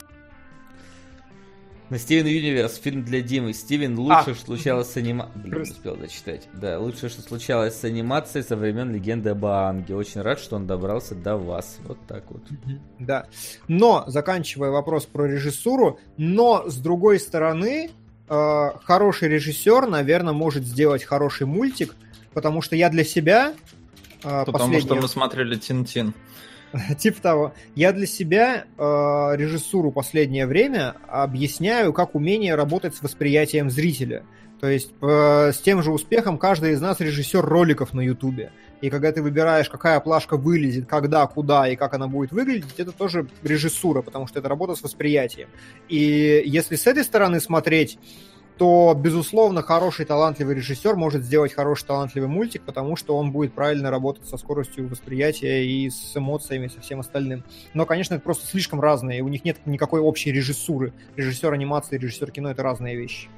на 1.90 1.98
Стивен 1.98 2.26
Юниверс, 2.26 2.76
фильм 2.76 3.04
для 3.04 3.20
Димы. 3.20 3.52
Стивен, 3.52 3.98
лучше, 3.98 4.30
а. 4.30 4.34
что 4.34 4.44
случалось 4.46 4.90
с 4.90 4.96
анимацией... 4.96 5.42
Блин, 5.42 5.62
не 5.62 5.70
успел 5.70 5.96
зачитать. 5.96 6.48
Да, 6.52 6.78
лучше, 6.78 7.08
что 7.08 7.22
случалось 7.22 7.78
с 7.78 7.84
анимацией 7.84 8.44
со 8.44 8.56
времен 8.56 8.92
легенды 8.92 9.30
об 9.30 9.44
Аанге. 9.44 9.94
Очень 9.94 10.22
рад, 10.22 10.40
что 10.40 10.56
он 10.56 10.66
добрался 10.66 11.14
до 11.14 11.36
вас. 11.36 11.78
Вот 11.84 11.98
так 12.08 12.24
вот. 12.30 12.42
Да. 12.98 13.26
Но, 13.68 14.04
заканчивая 14.08 14.70
вопрос 14.70 15.06
про 15.06 15.26
режиссуру, 15.26 16.00
но, 16.16 16.68
с 16.68 16.76
другой 16.76 17.20
стороны, 17.20 17.90
э, 18.28 18.70
хороший 18.84 19.28
режиссер, 19.28 19.86
наверное, 19.86 20.32
может 20.32 20.64
сделать 20.64 21.04
хороший 21.04 21.46
мультик, 21.46 21.94
потому 22.32 22.62
что 22.62 22.74
я 22.74 22.90
для 22.90 23.04
себя... 23.04 23.54
Э, 24.24 24.44
потому 24.44 24.52
последнее... 24.52 24.80
что 24.80 24.94
мы 24.96 25.08
смотрели 25.08 25.56
Тин-Тин. 25.56 26.14
типа 26.98 27.20
того. 27.20 27.54
Я 27.74 27.92
для 27.92 28.06
себя 28.06 28.64
э, 28.64 28.82
режиссуру 29.36 29.90
последнее 29.90 30.46
время 30.46 30.94
объясняю 31.08 31.92
как 31.92 32.14
умение 32.14 32.54
работать 32.54 32.94
с 32.94 33.02
восприятием 33.02 33.70
зрителя. 33.70 34.24
То 34.60 34.68
есть 34.68 34.92
э, 35.02 35.52
с 35.52 35.58
тем 35.58 35.82
же 35.82 35.92
успехом 35.92 36.38
каждый 36.38 36.72
из 36.72 36.80
нас 36.80 37.00
режиссер 37.00 37.44
роликов 37.44 37.92
на 37.92 38.00
Ютубе. 38.00 38.52
И 38.80 38.90
когда 38.90 39.12
ты 39.12 39.22
выбираешь, 39.22 39.68
какая 39.68 40.00
плашка 40.00 40.36
вылезет, 40.36 40.86
когда, 40.86 41.26
куда 41.26 41.68
и 41.68 41.76
как 41.76 41.94
она 41.94 42.08
будет 42.08 42.32
выглядеть, 42.32 42.78
это 42.78 42.92
тоже 42.92 43.26
режиссура, 43.42 44.02
потому 44.02 44.26
что 44.26 44.38
это 44.38 44.48
работа 44.48 44.74
с 44.74 44.82
восприятием. 44.82 45.48
И 45.88 46.42
если 46.44 46.76
с 46.76 46.86
этой 46.86 47.04
стороны 47.04 47.40
смотреть, 47.40 47.98
то, 48.58 48.94
безусловно, 48.96 49.62
хороший 49.62 50.06
талантливый 50.06 50.54
режиссер 50.54 50.96
может 50.96 51.22
сделать 51.22 51.52
хороший 51.52 51.86
талантливый 51.86 52.28
мультик, 52.28 52.62
потому 52.62 52.96
что 52.96 53.16
он 53.16 53.30
будет 53.30 53.52
правильно 53.52 53.90
работать 53.90 54.26
со 54.26 54.38
скоростью 54.38 54.88
восприятия 54.88 55.66
и 55.66 55.90
с 55.90 56.16
эмоциями, 56.16 56.68
со 56.68 56.80
всем 56.80 57.00
остальным. 57.00 57.44
Но, 57.74 57.84
конечно, 57.84 58.14
это 58.14 58.22
просто 58.22 58.46
слишком 58.46 58.80
разные, 58.80 59.22
у 59.22 59.28
них 59.28 59.44
нет 59.44 59.58
никакой 59.66 60.00
общей 60.00 60.32
режиссуры. 60.32 60.94
Режиссер 61.16 61.52
анимации, 61.52 61.98
режиссер 61.98 62.30
кино— 62.30 62.50
это 62.50 62.62
разные 62.62 62.96
вещи. 62.96 63.28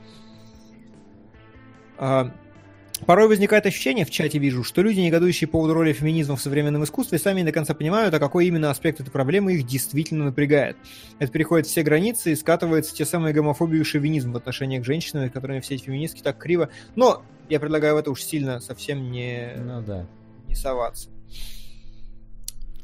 Порой 3.07 3.29
возникает 3.29 3.65
ощущение, 3.67 4.05
в 4.05 4.11
чате 4.11 4.39
вижу, 4.39 4.65
что 4.65 4.83
люди, 4.83 5.01
негодующие 5.01 5.49
по 5.49 5.53
поводу 5.53 5.75
роли 5.75 5.93
феминизма 5.93 6.37
в 6.37 6.41
современном 6.41 6.85
искусстве, 6.85 7.19
сами 7.19 7.41
не 7.41 7.47
до 7.47 7.53
конца 7.53 7.75
понимают, 7.75 8.15
а 8.15 8.19
какой 8.19 8.47
именно 8.47 8.71
аспект 8.71 9.01
этой 9.01 9.11
проблемы 9.11 9.55
их 9.55 9.67
действительно 9.67 10.25
напрягает. 10.25 10.77
Это 11.19 11.31
переходит 11.33 11.67
все 11.67 11.83
границы 11.83 12.33
и 12.33 12.37
скатывается 12.37 12.95
те 12.95 13.05
самые 13.05 13.33
гомофобию 13.33 13.81
и 13.81 13.85
шовинизм 13.85 14.33
в 14.33 14.37
отношении 14.37 14.79
к 14.79 14.85
женщинам, 14.85 15.31
которыми 15.31 15.61
все 15.61 15.77
эти 15.77 15.85
феминистки 15.85 16.23
так 16.23 16.39
криво. 16.39 16.69
Но 16.97 17.23
я 17.49 17.61
предлагаю 17.61 17.95
в 17.95 17.99
это 17.99 18.11
уж 18.11 18.23
сильно 18.23 18.61
совсем 18.61 19.11
не, 19.11 19.55
ну, 19.57 19.81
да. 19.83 20.07
не 20.49 20.55
соваться. 20.55 21.09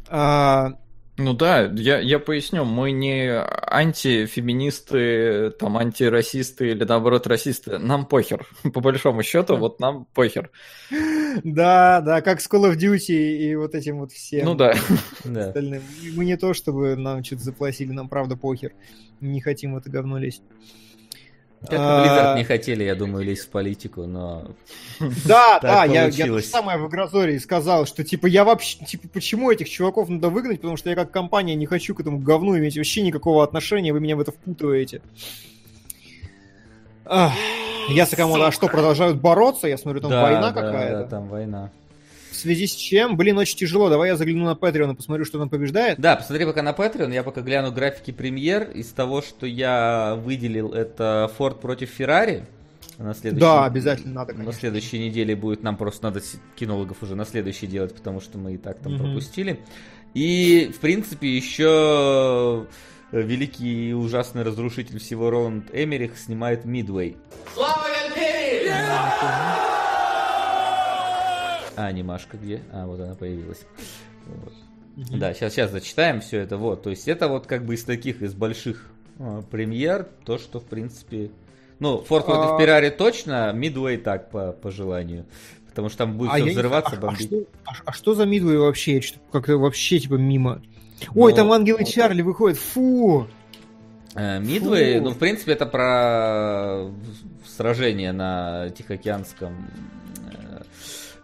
А, 0.08 0.78
ну 1.16 1.32
да, 1.32 1.70
я, 1.76 2.00
я 2.00 2.18
поясню, 2.18 2.64
мы 2.64 2.90
не 2.90 3.30
антифеминисты, 3.30 5.50
там, 5.50 5.76
антирасисты 5.76 6.70
или 6.70 6.82
наоборот 6.82 7.28
расисты. 7.28 7.78
Нам 7.78 8.06
похер. 8.06 8.48
По 8.74 8.80
большому 8.80 9.22
счету, 9.22 9.56
вот 9.56 9.78
нам 9.78 10.06
похер. 10.12 10.50
Да, 11.44 12.00
да, 12.00 12.20
как 12.20 12.40
с 12.40 12.50
Call 12.50 12.70
of 12.70 12.76
Duty 12.76 13.36
и 13.36 13.54
вот 13.54 13.76
этим 13.76 14.00
вот 14.00 14.10
всем. 14.10 14.44
Ну 14.44 14.54
да. 14.56 14.74
Остальным. 15.24 15.82
Мы 16.14 16.24
не 16.24 16.36
то, 16.36 16.52
чтобы 16.52 16.96
нам 16.96 17.22
что-то 17.22 17.44
заплатили, 17.44 17.92
нам 17.92 18.08
правда 18.08 18.36
похер. 18.36 18.72
Не 19.20 19.40
хотим 19.40 19.74
в 19.74 19.78
это 19.78 19.90
говно 19.90 20.18
лезть. 20.18 20.42
Как 21.68 21.78
Blizzard 21.78 22.36
не 22.36 22.44
хотели, 22.44 22.84
я 22.84 22.94
думаю, 22.94 23.24
лезть 23.24 23.44
в 23.44 23.48
политику, 23.48 24.06
но... 24.06 24.44
Да, 25.26 25.58
да, 25.60 25.84
я, 25.84 26.06
я 26.06 26.42
самое 26.42 26.78
в 26.78 26.88
Игрозоре 26.88 27.38
сказал, 27.40 27.86
что 27.86 28.04
типа 28.04 28.26
я 28.26 28.44
вообще, 28.44 28.84
типа, 28.84 29.08
почему 29.08 29.50
этих 29.50 29.68
чуваков 29.68 30.08
надо 30.08 30.28
выгнать, 30.28 30.60
потому 30.60 30.76
что 30.76 30.90
я 30.90 30.96
как 30.96 31.10
компания 31.10 31.54
не 31.54 31.66
хочу 31.66 31.94
к 31.94 32.00
этому 32.00 32.18
говну 32.18 32.56
иметь 32.58 32.76
вообще 32.76 33.02
никакого 33.02 33.42
отношения, 33.42 33.92
вы 33.92 34.00
меня 34.00 34.16
в 34.16 34.20
это 34.20 34.32
впутываете. 34.32 35.02
Я 37.06 38.06
Сакамото, 38.06 38.46
а 38.46 38.52
что, 38.52 38.68
продолжают 38.68 39.20
бороться? 39.20 39.68
Я 39.68 39.76
смотрю, 39.76 40.00
там 40.00 40.10
да, 40.10 40.22
война 40.22 40.50
да, 40.50 40.62
какая-то. 40.62 40.98
Да, 40.98 41.04
там 41.04 41.28
война. 41.28 41.70
В 42.34 42.36
связи 42.36 42.66
с 42.66 42.74
чем? 42.74 43.16
Блин, 43.16 43.38
очень 43.38 43.56
тяжело. 43.56 43.88
Давай 43.88 44.08
я 44.08 44.16
загляну 44.16 44.44
на 44.44 44.54
Patreon 44.54 44.92
и 44.92 44.96
посмотрю, 44.96 45.24
что 45.24 45.38
там 45.38 45.48
побеждает. 45.48 46.00
Да, 46.00 46.16
посмотри 46.16 46.44
пока 46.44 46.62
на 46.62 46.72
Patreon. 46.72 47.14
Я 47.14 47.22
пока 47.22 47.42
гляну 47.42 47.70
графики 47.70 48.10
премьер. 48.10 48.70
Из 48.72 48.88
того, 48.88 49.22
что 49.22 49.46
я 49.46 50.18
выделил, 50.20 50.72
это 50.72 51.30
Ford 51.38 51.60
против 51.60 51.98
Ferrari. 51.98 52.42
На 52.98 53.14
следующей... 53.14 53.40
Да, 53.40 53.64
обязательно 53.64 54.14
надо, 54.14 54.32
конечно. 54.32 54.52
На 54.52 54.58
следующей 54.58 54.98
неделе 54.98 55.36
будет, 55.36 55.62
нам 55.62 55.76
просто 55.76 56.04
надо 56.04 56.20
кинологов 56.56 57.02
уже 57.02 57.14
на 57.14 57.24
следующий 57.24 57.68
делать, 57.68 57.94
потому 57.94 58.20
что 58.20 58.36
мы 58.36 58.54
и 58.54 58.56
так 58.56 58.80
там 58.80 58.94
mm-hmm. 58.94 58.98
пропустили. 58.98 59.60
И, 60.14 60.72
в 60.74 60.80
принципе, 60.80 61.28
еще 61.28 62.66
великий 63.12 63.90
и 63.90 63.92
ужасный 63.92 64.42
разрушитель 64.42 64.98
всего 64.98 65.30
Роланд 65.30 65.70
Эмерих 65.72 66.18
снимает 66.18 66.64
Мидвей. 66.64 67.16
Слава 67.54 67.86
Империи! 68.08 69.63
А, 71.76 71.86
анимашка 71.86 72.36
где? 72.36 72.62
А, 72.72 72.86
вот 72.86 73.00
она 73.00 73.14
появилась. 73.14 73.64
Вот. 74.26 74.52
Mm-hmm. 74.96 75.18
Да, 75.18 75.34
сейчас, 75.34 75.54
сейчас 75.54 75.70
зачитаем 75.70 76.20
все 76.20 76.38
это. 76.38 76.56
Вот, 76.56 76.82
то 76.82 76.90
есть 76.90 77.08
это 77.08 77.28
вот 77.28 77.46
как 77.46 77.64
бы 77.64 77.74
из 77.74 77.84
таких, 77.84 78.22
из 78.22 78.34
больших 78.34 78.90
а, 79.18 79.42
премьер, 79.42 80.08
то, 80.24 80.38
что 80.38 80.60
в 80.60 80.64
принципе... 80.64 81.30
Ну, 81.80 81.98
Форд 82.02 82.26
против 82.26 82.52
а... 82.52 82.58
Феррари 82.58 82.90
точно, 82.90 83.52
Мидуэй 83.52 83.96
так, 83.96 84.30
по, 84.30 84.52
по 84.52 84.70
желанию. 84.70 85.26
Потому 85.68 85.88
что 85.88 85.98
там 85.98 86.16
будет 86.16 86.30
а 86.30 86.36
все 86.36 86.50
взрываться, 86.52 86.96
а, 86.96 87.00
бомбить. 87.00 87.32
А 87.64 87.74
что, 87.74 87.82
а, 87.86 87.90
а 87.90 87.92
что 87.92 88.14
за 88.14 88.26
Мидуэй 88.26 88.58
вообще? 88.58 89.00
Как-то 89.32 89.58
вообще 89.58 89.98
типа 89.98 90.14
мимо. 90.14 90.62
Ой, 91.14 91.32
Но... 91.32 91.36
там 91.36 91.52
ангелы 91.52 91.80
ну, 91.80 91.86
Чарли 91.86 92.22
выходят, 92.22 92.56
фу! 92.58 93.26
Э, 94.14 94.38
Мидвей, 94.38 95.00
ну, 95.00 95.10
в 95.10 95.18
принципе, 95.18 95.52
это 95.52 95.66
про 95.66 96.88
сражение 97.44 98.12
на 98.12 98.70
Тихоокеанском 98.70 99.68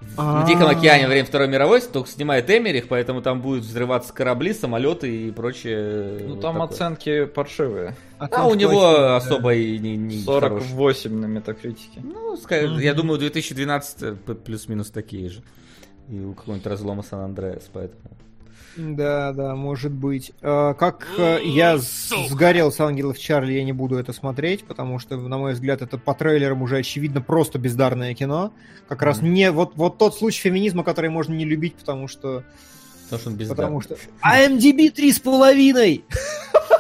в 0.01 0.47
Тихом 0.47 0.69
океане 0.69 1.05
во 1.05 1.11
время 1.11 1.27
Второй 1.27 1.49
мировой 1.49 1.81
только 1.83 2.09
снимает 2.09 2.49
Эмерих, 2.51 2.89
поэтому 2.89 3.21
там 3.21 3.43
будут 3.43 3.65
взрываться 3.65 4.13
корабли, 4.13 4.55
самолеты 4.55 5.29
и 5.29 5.31
прочее. 5.31 6.21
Ну 6.21 6.35
вот 6.35 6.41
там 6.41 6.55
такое. 6.55 6.69
оценки 6.69 7.25
паршивые. 7.27 7.97
А 8.19 8.47
у 8.47 8.55
него 8.55 8.93
да. 8.93 9.17
особо 9.17 9.55
и 9.55 9.79
не, 9.79 9.97
не 9.97 10.23
48 10.23 10.69
хороший. 10.71 11.11
на 11.11 11.27
метакритике. 11.27 12.01
Ну, 12.03 12.35
mm-hmm. 12.35 12.83
я 12.83 12.95
думаю, 12.95 13.19
2012 13.19 14.21
плюс-минус 14.45 14.91
такие 14.91 15.29
же. 15.29 15.43
И 16.09 16.19
у 16.19 16.33
какого-нибудь 16.33 16.67
разлома 16.67 17.03
Сан-Андреас, 17.03 17.71
поэтому... 17.73 18.01
Да, 18.77 19.33
да, 19.33 19.55
может 19.57 19.93
быть. 19.93 20.33
А, 20.43 20.75
как 20.75 21.07
э, 21.19 21.41
я 21.45 21.79
сгорел 21.79 22.71
с 22.71 22.81
Ангелов 22.81 23.19
Чарли, 23.19 23.53
я 23.53 23.65
не 23.65 23.73
буду 23.73 23.97
это 23.97 24.13
смотреть, 24.13 24.65
потому 24.65 24.99
что, 24.99 25.17
на 25.17 25.39
мой 25.39 25.55
взгляд, 25.55 25.83
это 25.83 25.99
по 25.99 26.15
трейлерам 26.15 26.63
уже 26.63 26.79
очевидно 26.79 27.21
просто 27.21 27.59
бездарное 27.59 28.15
кино. 28.15 28.53
Как 28.89 29.03
раз 29.03 29.23
не 29.23 29.51
вот, 29.51 29.73
вот 29.75 29.99
тот 29.99 30.17
случай 30.17 30.41
феминизма, 30.41 30.85
который 30.85 31.11
можно 31.11 31.35
не 31.35 31.45
любить, 31.45 31.75
потому 31.75 32.09
что... 32.09 32.45
Потому 33.05 33.21
что 33.21 33.31
он 33.31 33.37
бездарный. 33.37 33.65
Потому 33.65 33.81
что... 33.81 33.97
АМДБ 34.21 34.95
три 34.95 35.13
с 35.13 35.19
половиной! 35.19 36.05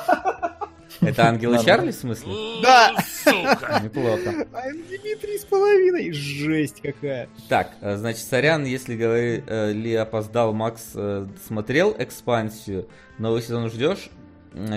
Это 1.01 1.29
Ангелы 1.29 1.65
Чарли, 1.65 1.91
в 1.91 1.95
смысле? 1.95 2.33
Да! 2.63 2.95
Сука! 3.25 3.81
Неплохо. 3.85 4.47
IMDb 4.53 5.17
три 5.21 5.39
с 5.39 5.45
половиной. 5.45 6.13
Жесть 6.13 6.81
какая. 6.83 7.29
Так, 7.49 7.73
э, 7.81 7.97
значит, 7.97 8.23
сорян, 8.23 8.65
если 8.65 8.97
говорили, 8.97 9.93
э, 9.93 9.99
опоздал, 9.99 10.53
Макс 10.53 10.91
э, 10.95 11.27
смотрел 11.47 11.95
экспансию, 11.99 12.89
новый 13.19 13.43
сезон 13.43 13.71
ждешь, 13.71 14.11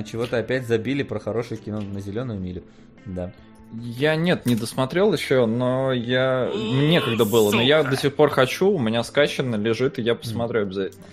чего-то 0.09 0.37
опять 0.37 0.67
забили 0.67 1.03
про 1.03 1.19
хорошее 1.19 1.59
кино 1.59 1.81
на 1.81 1.99
зеленую 1.99 2.39
милю. 2.39 2.63
Да. 3.05 3.33
Я 3.73 4.15
нет, 4.15 4.45
не 4.45 4.55
досмотрел 4.55 5.11
еще, 5.13 5.47
но 5.47 5.91
я 5.91 6.49
мне 6.53 7.01
когда 7.01 7.25
было, 7.25 7.51
но 7.51 7.61
я 7.61 7.83
до 7.83 7.97
сих 7.97 8.15
пор 8.15 8.29
хочу, 8.29 8.69
у 8.69 8.79
меня 8.79 9.03
скачано, 9.03 9.55
лежит, 9.55 9.97
и 9.97 10.03
я 10.03 10.13
посмотрю 10.13 10.61
обязательно. 10.61 11.03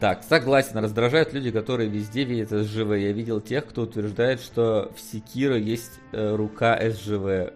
Так, 0.00 0.24
согласен, 0.24 0.78
раздражают 0.78 1.32
люди, 1.32 1.50
которые 1.50 1.88
везде 1.88 2.24
видят 2.24 2.50
СЖВ. 2.50 2.94
Я 2.96 3.12
видел 3.12 3.40
тех, 3.40 3.64
кто 3.66 3.82
утверждает, 3.82 4.40
что 4.40 4.92
в 4.94 5.00
Секиро 5.00 5.56
есть 5.56 6.00
э, 6.12 6.34
рука 6.34 6.78
СЖВ. 6.90 7.26
Э, 7.26 7.52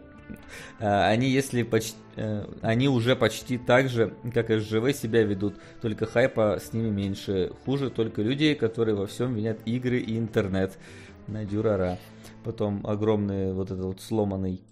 они, 0.78 1.28
если 1.28 1.65
почти, 1.65 1.97
э, 2.16 2.47
они 2.62 2.89
уже 2.89 3.16
почти 3.16 3.59
так 3.59 3.89
же, 3.89 4.15
как 4.32 4.51
СЖВ, 4.51 4.93
себя 4.93 5.24
ведут, 5.24 5.56
только 5.82 6.06
хайпа 6.06 6.59
с 6.62 6.73
ними 6.73 6.90
меньше. 6.90 7.52
Хуже 7.65 7.90
только 7.90 8.23
люди, 8.23 8.55
которые 8.55 8.94
во 8.94 9.06
всем 9.06 9.35
винят 9.35 9.59
игры 9.66 9.98
и 9.98 10.16
интернет. 10.16 10.78
На 11.27 11.44
дюрара. 11.44 11.98
Потом 12.44 12.86
огромный 12.86 13.52
вот 13.52 13.70
этот 13.70 13.85
вот 13.85 14.01
сломанный 14.01 14.62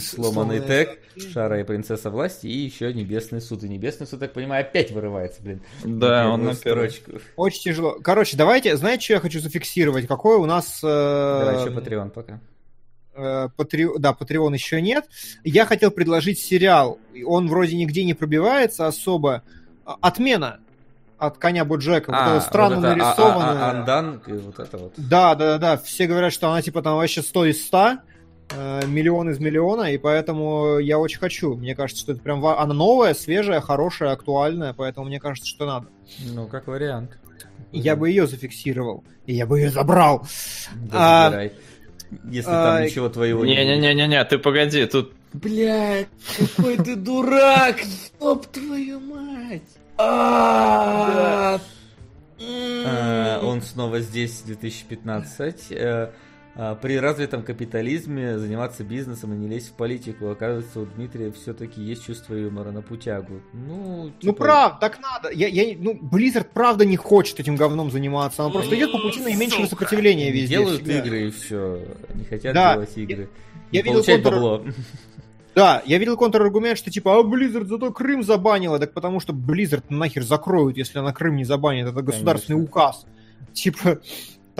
Сломанный 0.00 0.60
тег, 0.60 0.98
Шара 1.32 1.60
и 1.60 1.64
Принцесса 1.64 2.10
Власти, 2.10 2.46
и 2.46 2.58
еще 2.58 2.92
Небесный 2.92 3.40
суд. 3.40 3.62
И 3.64 3.68
Небесный 3.68 4.06
суд, 4.06 4.20
так 4.20 4.32
понимаю, 4.32 4.62
опять 4.62 4.90
вырывается, 4.90 5.42
блин. 5.42 5.60
Да, 5.84 6.30
он 6.30 6.44
на 6.44 6.54
строчку. 6.54 7.12
Очень 7.36 7.62
тяжело. 7.62 7.98
Короче, 8.02 8.36
давайте, 8.36 8.76
знаете, 8.76 9.04
что 9.04 9.12
я 9.14 9.20
хочу 9.20 9.40
зафиксировать? 9.40 10.06
Какой 10.06 10.36
у 10.36 10.46
нас... 10.46 10.80
Э... 10.82 11.44
Давай 11.44 11.60
еще 11.60 11.70
Patreon 11.70 12.10
пока. 12.10 12.40
Э, 13.14 13.48
Патре... 13.56 13.88
Да, 13.98 14.16
Patreon 14.18 14.54
еще 14.54 14.80
нет. 14.80 15.06
Я 15.44 15.66
хотел 15.66 15.90
предложить 15.90 16.38
сериал. 16.38 16.98
Он 17.26 17.48
вроде 17.48 17.76
нигде 17.76 18.04
не 18.04 18.14
пробивается 18.14 18.86
особо. 18.86 19.42
Отмена 19.84 20.60
от 21.18 21.38
коня 21.38 21.64
Боджека. 21.64 22.12
А, 22.12 22.24
вот 22.24 22.36
это 22.36 22.46
странно 22.46 22.76
вот 22.76 22.84
это, 22.84 22.96
нарисованное. 22.96 23.70
Андан 23.70 24.22
и 24.26 24.32
вот 24.32 24.58
это 24.58 24.78
вот. 24.78 24.94
Да, 24.96 25.34
да, 25.34 25.58
да. 25.58 25.76
Все 25.76 26.06
говорят, 26.06 26.32
что 26.32 26.50
она 26.50 26.62
типа 26.62 26.82
там 26.82 26.96
вообще 26.96 27.22
100 27.22 27.44
из 27.46 27.66
100 27.66 27.78
э, 27.78 27.98
миллион 28.86 29.30
из 29.30 29.38
миллиона, 29.38 29.92
и 29.92 29.98
поэтому 29.98 30.78
я 30.78 30.98
очень 30.98 31.18
хочу. 31.18 31.54
Мне 31.54 31.74
кажется, 31.74 32.02
что 32.02 32.12
это 32.12 32.22
прям 32.22 32.44
она 32.44 32.74
новая, 32.74 33.14
свежая, 33.14 33.60
хорошая, 33.60 34.12
актуальная, 34.12 34.72
поэтому 34.74 35.06
мне 35.06 35.20
кажется, 35.20 35.48
что 35.48 35.66
надо. 35.66 35.86
Ну, 36.32 36.46
как 36.46 36.66
вариант. 36.66 37.18
Я 37.72 37.96
бы 37.96 38.10
ее 38.10 38.26
зафиксировал, 38.26 39.02
и 39.26 39.34
я 39.34 39.46
бы 39.46 39.58
ее 39.58 39.70
забрал. 39.70 40.26
Да, 40.74 41.28
а, 41.28 41.50
Если 42.30 42.50
а, 42.50 42.76
там 42.76 42.84
ничего 42.84 43.08
твоего 43.08 43.44
не 43.44 43.56
Не-не-не-не, 43.56 44.24
ты 44.24 44.38
погоди, 44.38 44.84
тут... 44.86 45.12
Блядь, 45.32 46.08
какой 46.38 46.76
ты 46.76 46.96
дурак, 46.96 47.80
стоп 47.80 48.46
твою 48.48 49.00
мать. 49.00 49.62
А, 49.96 51.58
он 53.42 53.62
снова 53.62 54.00
здесь, 54.00 54.42
2015. 54.42 55.72
А, 56.54 56.74
при 56.74 56.98
развитом 56.98 57.42
капитализме 57.42 58.38
заниматься 58.38 58.84
бизнесом 58.84 59.32
и 59.32 59.36
не 59.36 59.48
лезть 59.48 59.70
в 59.70 59.72
политику. 59.72 60.28
Оказывается, 60.28 60.80
у 60.80 60.86
Дмитрия 60.86 61.32
все-таки 61.32 61.80
есть 61.80 62.04
чувство 62.04 62.34
юмора 62.34 62.72
на 62.72 62.82
путягу. 62.82 63.40
Ну, 63.54 64.04
ну 64.04 64.10
типа... 64.10 64.26
ну 64.26 64.32
прав, 64.34 64.78
так 64.78 65.00
надо. 65.00 65.30
Я, 65.30 65.48
я, 65.48 65.74
ну, 65.78 65.94
Blizzard 65.94 66.48
правда 66.52 66.84
не 66.84 66.96
хочет 66.96 67.40
этим 67.40 67.56
говном 67.56 67.90
заниматься. 67.90 68.44
Он 68.44 68.52
просто 68.52 68.76
идет 68.76 68.92
по 68.92 68.98
пути 68.98 69.20
наименьшего 69.20 69.64
сопротивления 69.64 70.30
везде. 70.30 70.56
Делают 70.56 70.82
всегда. 70.82 70.98
игры 70.98 71.28
и 71.28 71.30
все. 71.30 71.86
Не 72.14 72.24
хотят 72.24 72.54
да. 72.54 72.74
делать 72.74 72.98
игры. 72.98 73.30
Я, 73.70 73.80
я 73.80 73.82
видел 73.82 74.04
контр... 74.04 74.30
бабло. 74.30 74.64
Да, 75.54 75.82
я 75.84 75.98
видел 75.98 76.16
контраргумент, 76.16 76.78
что 76.78 76.90
типа, 76.90 77.18
а 77.18 77.22
Blizzard 77.22 77.66
зато 77.66 77.90
Крым 77.92 78.22
забанила. 78.22 78.78
Так 78.78 78.92
потому 78.92 79.20
что 79.20 79.32
Blizzard 79.32 79.84
нахер 79.88 80.22
закроют, 80.22 80.76
если 80.76 80.98
она 80.98 81.12
Крым 81.12 81.36
не 81.36 81.44
забанит. 81.44 81.86
Это 81.86 82.02
государственный 82.02 82.56
Конечно. 82.56 82.70
указ. 82.70 83.06
Типа, 83.52 84.00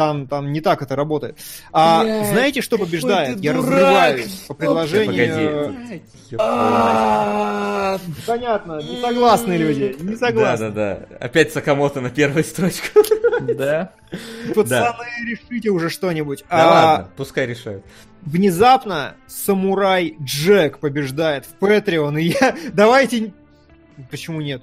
там, 0.03 0.27
там 0.27 0.53
не 0.53 0.61
так 0.61 0.83
это 0.83 0.97
работает. 0.97 1.39
А 1.73 2.03
Блядь, 2.03 2.27
знаете, 2.29 2.61
что 2.61 2.77
побеждает? 2.77 3.39
Я 3.41 3.53
дурак. 3.53 3.71
разрываюсь 3.71 4.45
по 4.49 4.55
предложению... 4.55 5.77
А, 6.39 7.99
понятно, 8.27 8.81
не 8.81 9.01
согласны 9.01 9.53
люди, 9.53 9.95
не 10.01 10.17
согласны. 10.17 10.71
Да, 10.71 10.95
да, 10.95 11.07
да. 11.11 11.17
Опять 11.27 11.53
Сакамото 11.53 12.01
на 12.01 12.11
первой 12.11 12.43
строчку. 12.43 13.01
Да. 13.43 13.93
Пацаны, 14.55 15.07
решите 15.27 15.69
уже 15.71 15.91
что-нибудь. 15.91 16.45
Да 16.51 16.71
ладно, 16.71 17.09
пускай 17.17 17.47
решают. 17.47 17.85
Внезапно 18.23 19.15
Самурай 19.27 20.17
Джек 20.23 20.79
побеждает 20.79 21.45
в 21.47 21.63
Patreon, 21.63 22.21
и 22.21 22.37
я... 22.41 22.57
Давайте... 22.73 23.33
Почему 24.11 24.41
нет? 24.41 24.63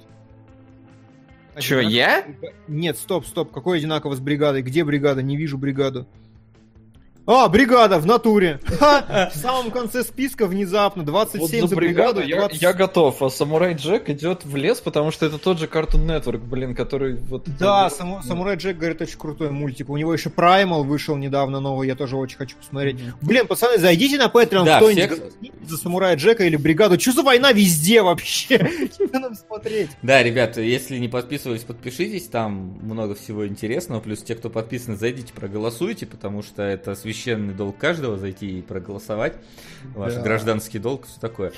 Че, 1.59 1.81
я? 1.81 2.25
Нет, 2.67 2.97
стоп, 2.97 3.25
стоп. 3.25 3.51
Какой 3.51 3.77
одинаково 3.77 4.15
с 4.15 4.19
бригадой? 4.19 4.61
Где 4.61 4.83
бригада? 4.83 5.21
Не 5.21 5.37
вижу 5.37 5.57
бригаду. 5.57 6.07
А, 7.31 7.47
бригада 7.47 7.99
в 7.99 8.07
натуре. 8.07 8.59
Ха, 8.79 9.29
в 9.31 9.37
самом 9.37 9.69
конце 9.69 10.03
списка 10.03 10.47
внезапно 10.47 11.03
27 11.03 11.61
вот 11.61 11.69
за, 11.69 11.75
бригаду. 11.75 12.23
20... 12.27 12.59
Я, 12.59 12.69
я 12.69 12.73
готов. 12.73 13.21
А 13.21 13.29
Самурай 13.29 13.75
Джек 13.75 14.09
идет 14.09 14.45
в 14.45 14.55
лес, 14.55 14.79
потому 14.79 15.11
что 15.11 15.27
это 15.27 15.37
тот 15.37 15.59
же 15.59 15.67
Cartoon 15.67 16.07
Network, 16.07 16.39
блин, 16.39 16.73
который 16.73 17.17
вот... 17.17 17.43
Да, 17.59 17.91
Саму... 17.91 18.23
Самурай 18.23 18.55
Джек, 18.55 18.77
говорит, 18.77 18.99
очень 19.03 19.19
крутой 19.19 19.51
мультик. 19.51 19.89
У 19.89 19.97
него 19.97 20.11
еще 20.11 20.29
Primal 20.29 20.81
вышел 20.81 21.17
недавно 21.17 21.59
новый, 21.59 21.87
я 21.87 21.95
тоже 21.95 22.17
очень 22.17 22.35
хочу 22.35 22.57
посмотреть. 22.57 22.95
Mm-hmm. 22.95 23.13
Блин, 23.21 23.45
пацаны, 23.45 23.77
зайдите 23.77 24.17
на 24.17 24.25
Patreon 24.25 24.65
да, 24.65 24.77
кто-нибудь 24.77 25.19
всех... 25.39 25.69
за 25.69 25.77
Самурая 25.77 26.15
Джека 26.15 26.45
или 26.45 26.55
бригаду. 26.55 26.99
Что 26.99 27.11
за 27.11 27.21
война 27.21 27.51
везде 27.51 28.01
вообще? 28.01 28.57
Что 28.91 29.19
нам 29.19 29.35
смотреть? 29.35 29.91
Да, 30.01 30.23
ребята, 30.23 30.61
если 30.61 30.97
не 30.97 31.07
подписывались, 31.07 31.61
подпишитесь, 31.61 32.25
там 32.25 32.79
много 32.81 33.13
всего 33.13 33.47
интересного. 33.47 33.99
Плюс 33.99 34.23
те, 34.23 34.33
кто 34.33 34.49
подписаны, 34.49 34.97
зайдите, 34.97 35.31
проголосуйте, 35.31 36.07
потому 36.07 36.41
что 36.41 36.63
это 36.63 36.95
священное 36.95 37.18
священный 37.19 37.53
долг 37.53 37.77
каждого 37.77 38.17
зайти 38.17 38.59
и 38.59 38.61
проголосовать. 38.61 39.33
Ваш 39.95 40.15
да. 40.15 40.21
гражданский 40.21 40.79
долг, 40.79 41.05
все 41.05 41.19
такое. 41.19 41.51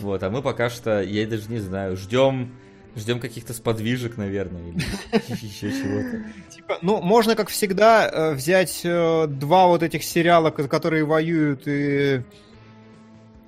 Вот, 0.00 0.22
а 0.22 0.30
мы 0.30 0.42
пока 0.42 0.70
что, 0.70 1.02
я 1.02 1.26
даже 1.26 1.48
не 1.48 1.58
знаю, 1.58 1.96
ждем 1.96 2.52
Ждем 2.94 3.20
каких-то 3.20 3.54
сподвижек, 3.54 4.18
наверное, 4.18 4.68
или 4.68 4.76
еще 5.42 5.72
чего-то. 5.72 6.24
Типа, 6.54 6.76
ну, 6.82 7.00
можно, 7.00 7.34
как 7.34 7.48
всегда, 7.48 8.06
э, 8.06 8.34
взять 8.34 8.82
э, 8.84 9.26
два 9.28 9.66
вот 9.66 9.82
этих 9.82 10.04
сериала, 10.04 10.50
которые 10.50 11.02
воюют, 11.06 11.62
и 11.64 12.20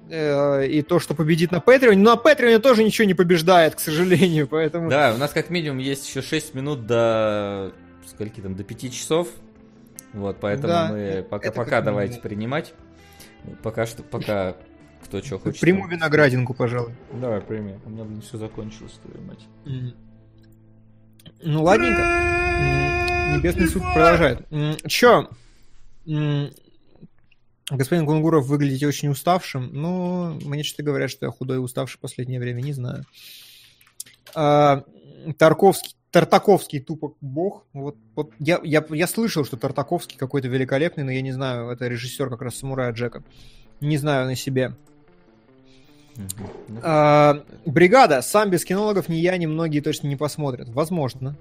э, 0.09 0.67
и 0.67 0.81
то, 0.81 0.99
что 0.99 1.13
победит 1.13 1.53
на 1.53 1.61
Патреоне. 1.61 2.01
Но 2.01 2.13
на 2.13 2.17
Патреоне 2.17 2.59
тоже 2.59 2.83
ничего 2.85 3.07
не 3.07 3.13
побеждает, 3.13 3.75
к 3.75 3.81
сожалению, 3.81 4.49
поэтому... 4.49 4.89
Да, 4.89 5.13
у 5.15 5.19
нас 5.19 5.33
как 5.33 5.51
минимум 5.51 5.77
есть 5.77 6.09
еще 6.09 6.23
6 6.23 6.55
минут 6.55 6.87
до... 6.87 7.75
Скольки 8.07 8.41
там, 8.41 8.55
до 8.55 8.65
5 8.65 8.95
часов. 8.95 9.29
Вот, 10.15 10.39
поэтому 10.41 10.69
да, 10.69 10.89
мы 10.91 11.27
пока, 11.29 11.51
пока 11.51 11.83
давайте 11.83 12.21
принимать. 12.21 12.73
Пока 13.63 13.85
что, 13.85 14.03
пока 14.03 14.57
кто 15.03 15.21
что 15.23 15.39
хочет. 15.39 15.61
Приму 15.61 15.87
виноградинку, 15.87 16.55
пожалуй. 16.55 16.95
Давай, 17.13 17.41
прими. 17.41 17.79
У 17.85 17.91
меня 17.91 18.07
все 18.23 18.39
закончилось, 18.39 18.99
твою 19.03 19.27
мать. 19.27 19.47
Ну, 21.43 21.63
ладненько. 21.63 22.03
Небесный 23.37 23.67
суд 23.67 23.83
продолжает. 23.93 24.47
Чё? 24.87 25.29
Господин 27.71 28.07
Кунгуров, 28.07 28.47
выглядите 28.47 28.87
очень 28.87 29.09
уставшим. 29.09 29.71
Ну, 29.73 30.39
мне 30.45 30.63
что-то 30.63 30.85
говорят, 30.85 31.11
что 31.11 31.27
я 31.27 31.33
худой 31.33 31.57
и 31.57 31.61
уставший 31.61 31.99
в 31.99 32.01
последнее 32.01 32.39
время, 32.39 32.61
не 32.61 32.73
знаю. 32.73 33.05
А, 34.35 34.85
Тарковский, 35.39 35.97
Тартаковский 36.15 36.79
тупо 36.79 37.15
бог. 37.21 37.65
Вот, 37.73 37.97
вот 38.15 38.31
я, 38.39 38.61
я, 38.63 38.85
я 38.89 39.09
слышал, 39.09 39.45
что 39.45 39.57
Тартаковский 39.57 40.17
какой-то 40.17 40.47
великолепный, 40.47 41.03
но 41.03 41.11
я 41.11 41.21
не 41.23 41.33
знаю, 41.33 41.71
это 41.71 41.89
режиссер 41.89 42.31
как 42.31 42.41
раз 42.43 42.55
Самурая 42.55 42.93
Джека. 42.93 43.25
Не 43.81 43.97
знаю 43.97 44.27
на 44.27 44.37
себе. 44.37 44.77
А, 46.85 47.43
бригада. 47.67 48.23
Сам 48.23 48.49
без 48.49 48.65
кинологов 48.65 49.09
ни 49.09 49.17
я, 49.17 49.37
ни 49.37 49.47
многие 49.47 49.81
точно 49.81 50.07
не 50.07 50.15
посмотрят. 50.15 50.69
Возможно. 50.69 51.35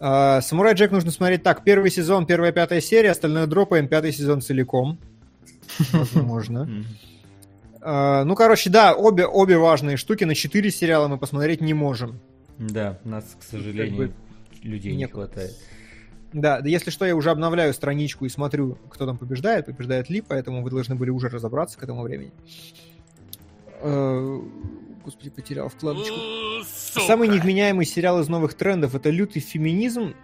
А, 0.00 0.40
Самурай 0.40 0.72
Джек 0.72 0.90
нужно 0.90 1.10
смотреть 1.10 1.42
так. 1.42 1.62
Первый 1.62 1.90
сезон, 1.90 2.24
первая 2.24 2.52
пятая 2.52 2.80
серия, 2.80 3.10
остальное 3.10 3.46
дропаем, 3.46 3.86
пятый 3.86 4.12
сезон 4.14 4.40
целиком. 4.40 4.98
Возможно. 5.92 6.86
А, 7.82 8.24
ну, 8.24 8.34
короче, 8.34 8.70
да, 8.70 8.94
обе, 8.94 9.26
обе 9.26 9.58
важные 9.58 9.98
штуки. 9.98 10.24
На 10.24 10.34
четыре 10.34 10.70
сериала 10.70 11.06
мы 11.06 11.18
посмотреть 11.18 11.60
не 11.60 11.74
можем. 11.74 12.18
Да, 12.58 12.98
нас, 13.04 13.36
к 13.38 13.42
сожалению, 13.42 14.12
людей 14.62 14.94
не 14.96 15.06
хватает. 15.06 15.54
Да, 16.32 16.60
да, 16.60 16.68
если 16.68 16.90
что, 16.90 17.04
я 17.06 17.14
уже 17.16 17.30
обновляю 17.30 17.72
страничку 17.72 18.26
и 18.26 18.28
смотрю, 18.28 18.78
кто 18.90 19.06
там 19.06 19.16
побеждает. 19.16 19.66
Побеждает 19.66 20.10
Ли, 20.10 20.20
поэтому 20.20 20.62
вы 20.62 20.70
должны 20.70 20.94
были 20.94 21.10
уже 21.10 21.28
разобраться 21.28 21.78
к 21.78 21.82
этому 21.82 22.02
времени. 22.02 22.32
Э, 23.80 24.40
господи, 25.04 25.30
потерял 25.30 25.68
вкладочку. 25.68 26.14
Сука. 26.66 27.06
Самый 27.06 27.28
невменяемый 27.28 27.86
сериал 27.86 28.20
из 28.20 28.28
новых 28.28 28.54
трендов 28.54 28.94
это 28.94 29.10
лютый 29.10 29.40
феминизм, 29.40 30.14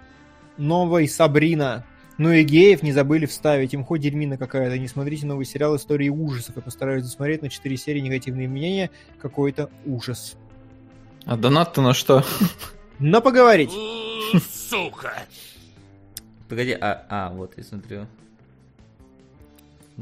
новой 0.57 1.09
Сабрина. 1.09 1.87
Ну 2.19 2.31
и 2.31 2.43
геев 2.43 2.83
не 2.83 2.93
забыли 2.93 3.27
вставить. 3.27 3.73
Им 3.75 3.85
хоть 3.85 4.01
дерьмина 4.03 4.37
какая-то. 4.37 4.79
Не 4.79 4.89
смотрите 4.89 5.27
новый 5.27 5.47
сериал 5.47 5.77
истории 5.77 6.09
ужасов. 6.09 6.57
Я 6.57 6.63
постараюсь 6.63 7.05
досмотреть 7.05 7.43
на 7.43 7.49
4 7.49 7.77
серии 7.77 8.01
негативные 8.01 8.49
мнения. 8.49 8.91
Какой-то 9.19 9.71
ужас. 9.87 10.37
А 11.25 11.37
донат-то 11.37 11.83
на 11.83 11.95
что? 11.95 12.25
На 12.99 13.21
поговорить. 13.21 13.71
Сука. 14.51 15.13
Погоди, 16.49 16.73
а, 16.73 17.07
а, 17.09 17.31
вот 17.31 17.57
я 17.57 17.65
смотрю. 17.65 18.07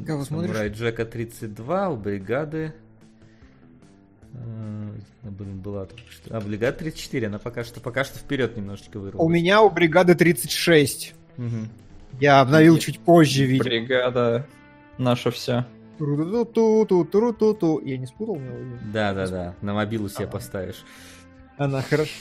Кого 0.06 0.24
смотришь? 0.24 0.72
Джека 0.72 1.04
32, 1.04 1.88
у 1.90 1.96
бригады 1.96 2.74
блин, 5.22 5.60
была 5.60 5.86
только 5.86 6.10
что. 6.10 6.36
А, 6.36 6.40
бригада 6.40 6.78
34, 6.78 7.26
она 7.26 7.38
пока 7.38 7.64
что, 7.64 7.80
пока 7.80 8.04
что 8.04 8.18
вперед 8.18 8.56
немножечко 8.56 8.98
вырвалась. 8.98 9.24
У 9.24 9.28
меня 9.28 9.62
у 9.62 9.70
бригады 9.70 10.14
36. 10.14 11.14
Угу. 11.38 11.46
Я 12.20 12.40
обновил 12.40 12.78
чуть 12.78 12.98
позже 12.98 13.44
видео. 13.44 13.64
Бригада 13.64 14.46
наша 14.98 15.30
вся. 15.30 15.66
Ту-ту-ту-ту-ту-ту. 16.00 17.80
Я 17.84 17.98
не 17.98 18.06
спутал 18.06 18.36
мелодию? 18.36 18.78
Да, 18.92 19.12
да, 19.12 19.26
да. 19.26 19.54
На 19.60 19.74
мобилу 19.74 20.08
себе 20.08 20.26
поставишь. 20.26 20.82
Она 21.58 21.82
хорошо. 21.82 22.12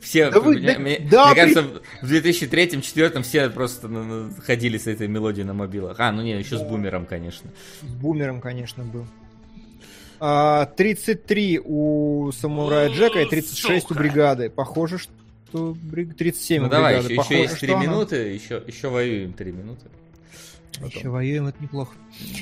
Все, 0.00 0.30
да 0.30 0.38
вы, 0.38 0.58
мне, 0.58 0.78
мне, 0.78 1.08
да, 1.10 1.32
мне 1.32 1.34
кажется, 1.34 1.62
в 2.00 2.12
2003-2004 2.12 3.22
все 3.22 3.50
просто 3.50 4.30
ходили 4.46 4.78
с 4.78 4.86
этой 4.86 5.08
мелодией 5.08 5.44
на 5.44 5.54
мобилах. 5.54 5.98
А, 5.98 6.12
ну 6.12 6.22
не, 6.22 6.38
еще 6.38 6.56
с 6.56 6.62
бумером, 6.62 7.06
конечно. 7.06 7.50
С 7.82 7.86
бумером, 7.86 8.40
конечно, 8.40 8.84
был. 8.84 9.06
33 10.20 11.58
а, 11.58 11.62
у 11.64 12.30
Самурая 12.32 12.90
Джека 12.90 13.20
и 13.20 13.28
36 13.28 13.88
Сука. 13.88 13.92
у 13.92 14.00
бригады. 14.00 14.48
Похоже, 14.50 14.98
что 14.98 15.76
37 16.16 16.62
ну, 16.62 16.68
у 16.68 16.70
давай, 16.70 16.94
бригады. 16.94 17.12
Еще, 17.12 17.16
Похоже, 17.16 17.34
еще 17.34 17.50
есть 17.50 17.60
3 17.60 17.74
минуты, 17.74 18.16
она... 18.16 18.24
еще, 18.26 18.62
еще 18.64 18.88
воюем 18.88 19.32
3 19.32 19.52
минуты. 19.52 19.86
Потом. 20.80 20.98
Еще 20.98 21.08
воюем, 21.08 21.46
это 21.46 21.62
неплохо. 21.62 21.94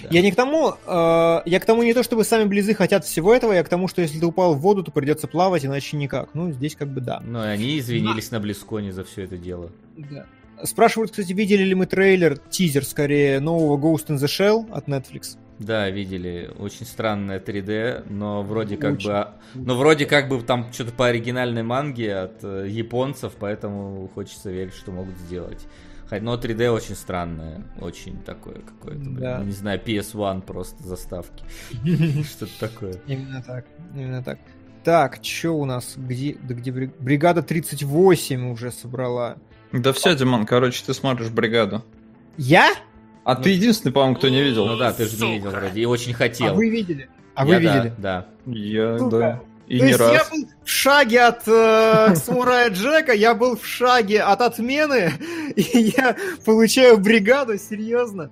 Да. 0.02 0.08
Я 0.10 0.22
не 0.22 0.32
к 0.32 0.36
тому, 0.36 0.70
э, 0.70 1.42
я 1.44 1.60
к 1.60 1.64
тому 1.64 1.82
не 1.82 1.94
то, 1.94 2.02
чтобы 2.02 2.24
сами 2.24 2.44
близы 2.44 2.74
хотят 2.74 3.04
всего 3.04 3.34
этого, 3.34 3.52
я 3.52 3.62
к 3.62 3.68
тому, 3.68 3.88
что 3.88 4.02
если 4.02 4.18
ты 4.18 4.26
упал 4.26 4.54
в 4.54 4.60
воду, 4.60 4.82
то 4.82 4.90
придется 4.90 5.26
плавать, 5.26 5.64
иначе 5.64 5.96
никак. 5.96 6.30
Ну, 6.34 6.50
здесь 6.52 6.76
как 6.76 6.88
бы 6.88 7.00
да. 7.00 7.20
Ну, 7.24 7.42
и 7.42 7.46
они 7.46 7.78
извинились 7.78 8.28
да. 8.28 8.36
на 8.36 8.42
Близконе 8.42 8.92
за 8.92 9.04
все 9.04 9.22
это 9.22 9.36
дело. 9.36 9.70
Да. 9.96 10.26
Спрашивают, 10.64 11.10
кстати, 11.10 11.32
видели 11.32 11.64
ли 11.64 11.74
мы 11.74 11.86
трейлер, 11.86 12.38
тизер 12.38 12.84
скорее, 12.84 13.40
нового 13.40 13.76
Ghost 13.76 14.08
in 14.08 14.16
the 14.16 14.26
Shell 14.26 14.70
от 14.70 14.88
Netflix? 14.88 15.36
Да, 15.58 15.88
видели. 15.90 16.50
Очень 16.58 16.86
странное 16.86 17.38
3D, 17.38 18.10
но 18.10 18.42
вроде 18.42 18.76
как 18.76 18.94
Очень. 18.94 19.10
бы, 19.10 19.28
но 19.54 19.76
вроде 19.76 20.06
как 20.06 20.28
бы 20.28 20.40
там 20.42 20.72
что-то 20.72 20.92
по 20.92 21.06
оригинальной 21.06 21.62
манге 21.62 22.16
от 22.16 22.42
э, 22.42 22.66
японцев, 22.68 23.34
поэтому 23.38 24.10
хочется 24.14 24.50
верить, 24.50 24.74
что 24.74 24.90
могут 24.90 25.16
сделать. 25.18 25.66
Но 26.20 26.36
3D 26.36 26.68
очень 26.70 26.94
странное, 26.94 27.64
очень 27.80 28.20
такое 28.22 28.56
какое-то, 28.60 29.10
да. 29.10 29.38
ну, 29.38 29.44
не 29.44 29.52
знаю, 29.52 29.80
PS1 29.84 30.42
просто 30.42 30.82
заставки. 30.82 31.44
Что-то 32.24 32.52
такое. 32.60 33.00
Именно 33.06 33.42
так, 33.42 33.66
именно 33.94 34.22
так. 34.22 34.38
Так, 34.84 35.20
что 35.22 35.52
у 35.52 35.64
нас? 35.64 35.94
Где, 35.96 36.36
да 36.42 36.54
где 36.54 36.72
бригада 36.72 37.42
38 37.42 38.50
уже 38.50 38.72
собрала? 38.72 39.36
Да 39.72 39.92
все, 39.92 40.14
Димон, 40.14 40.44
короче, 40.44 40.82
ты 40.84 40.92
смотришь 40.92 41.30
бригаду. 41.30 41.84
Я? 42.36 42.72
А 43.24 43.36
ну, 43.36 43.42
ты 43.42 43.50
единственный, 43.50 43.92
по-моему, 43.92 44.16
кто 44.16 44.28
не 44.28 44.42
видел. 44.42 44.66
Ну 44.66 44.76
да, 44.76 44.92
ты 44.92 45.06
же 45.06 45.24
не 45.24 45.34
видел 45.34 45.50
вроде, 45.50 45.80
и 45.80 45.84
очень 45.84 46.12
хотел. 46.12 46.48
А 46.48 46.54
вы 46.54 46.68
видели? 46.68 47.08
А 47.34 47.46
вы 47.46 47.58
видели? 47.58 47.94
Да. 47.98 48.26
Я, 48.46 48.98
да. 48.98 49.40
И 49.72 49.78
То 49.78 49.84
не 49.84 49.90
есть 49.92 50.00
раз. 50.00 50.12
я 50.12 50.24
был 50.30 50.48
в 50.64 50.68
шаге 50.68 51.20
от 51.22 51.48
э, 51.48 52.14
Самурая 52.14 52.68
Джека, 52.68 53.14
я 53.14 53.34
был 53.34 53.56
в 53.56 53.66
шаге 53.66 54.20
от 54.20 54.42
отмены, 54.42 55.14
и 55.56 55.94
я 55.96 56.14
получаю 56.44 56.98
бригаду, 56.98 57.56
серьезно. 57.56 58.30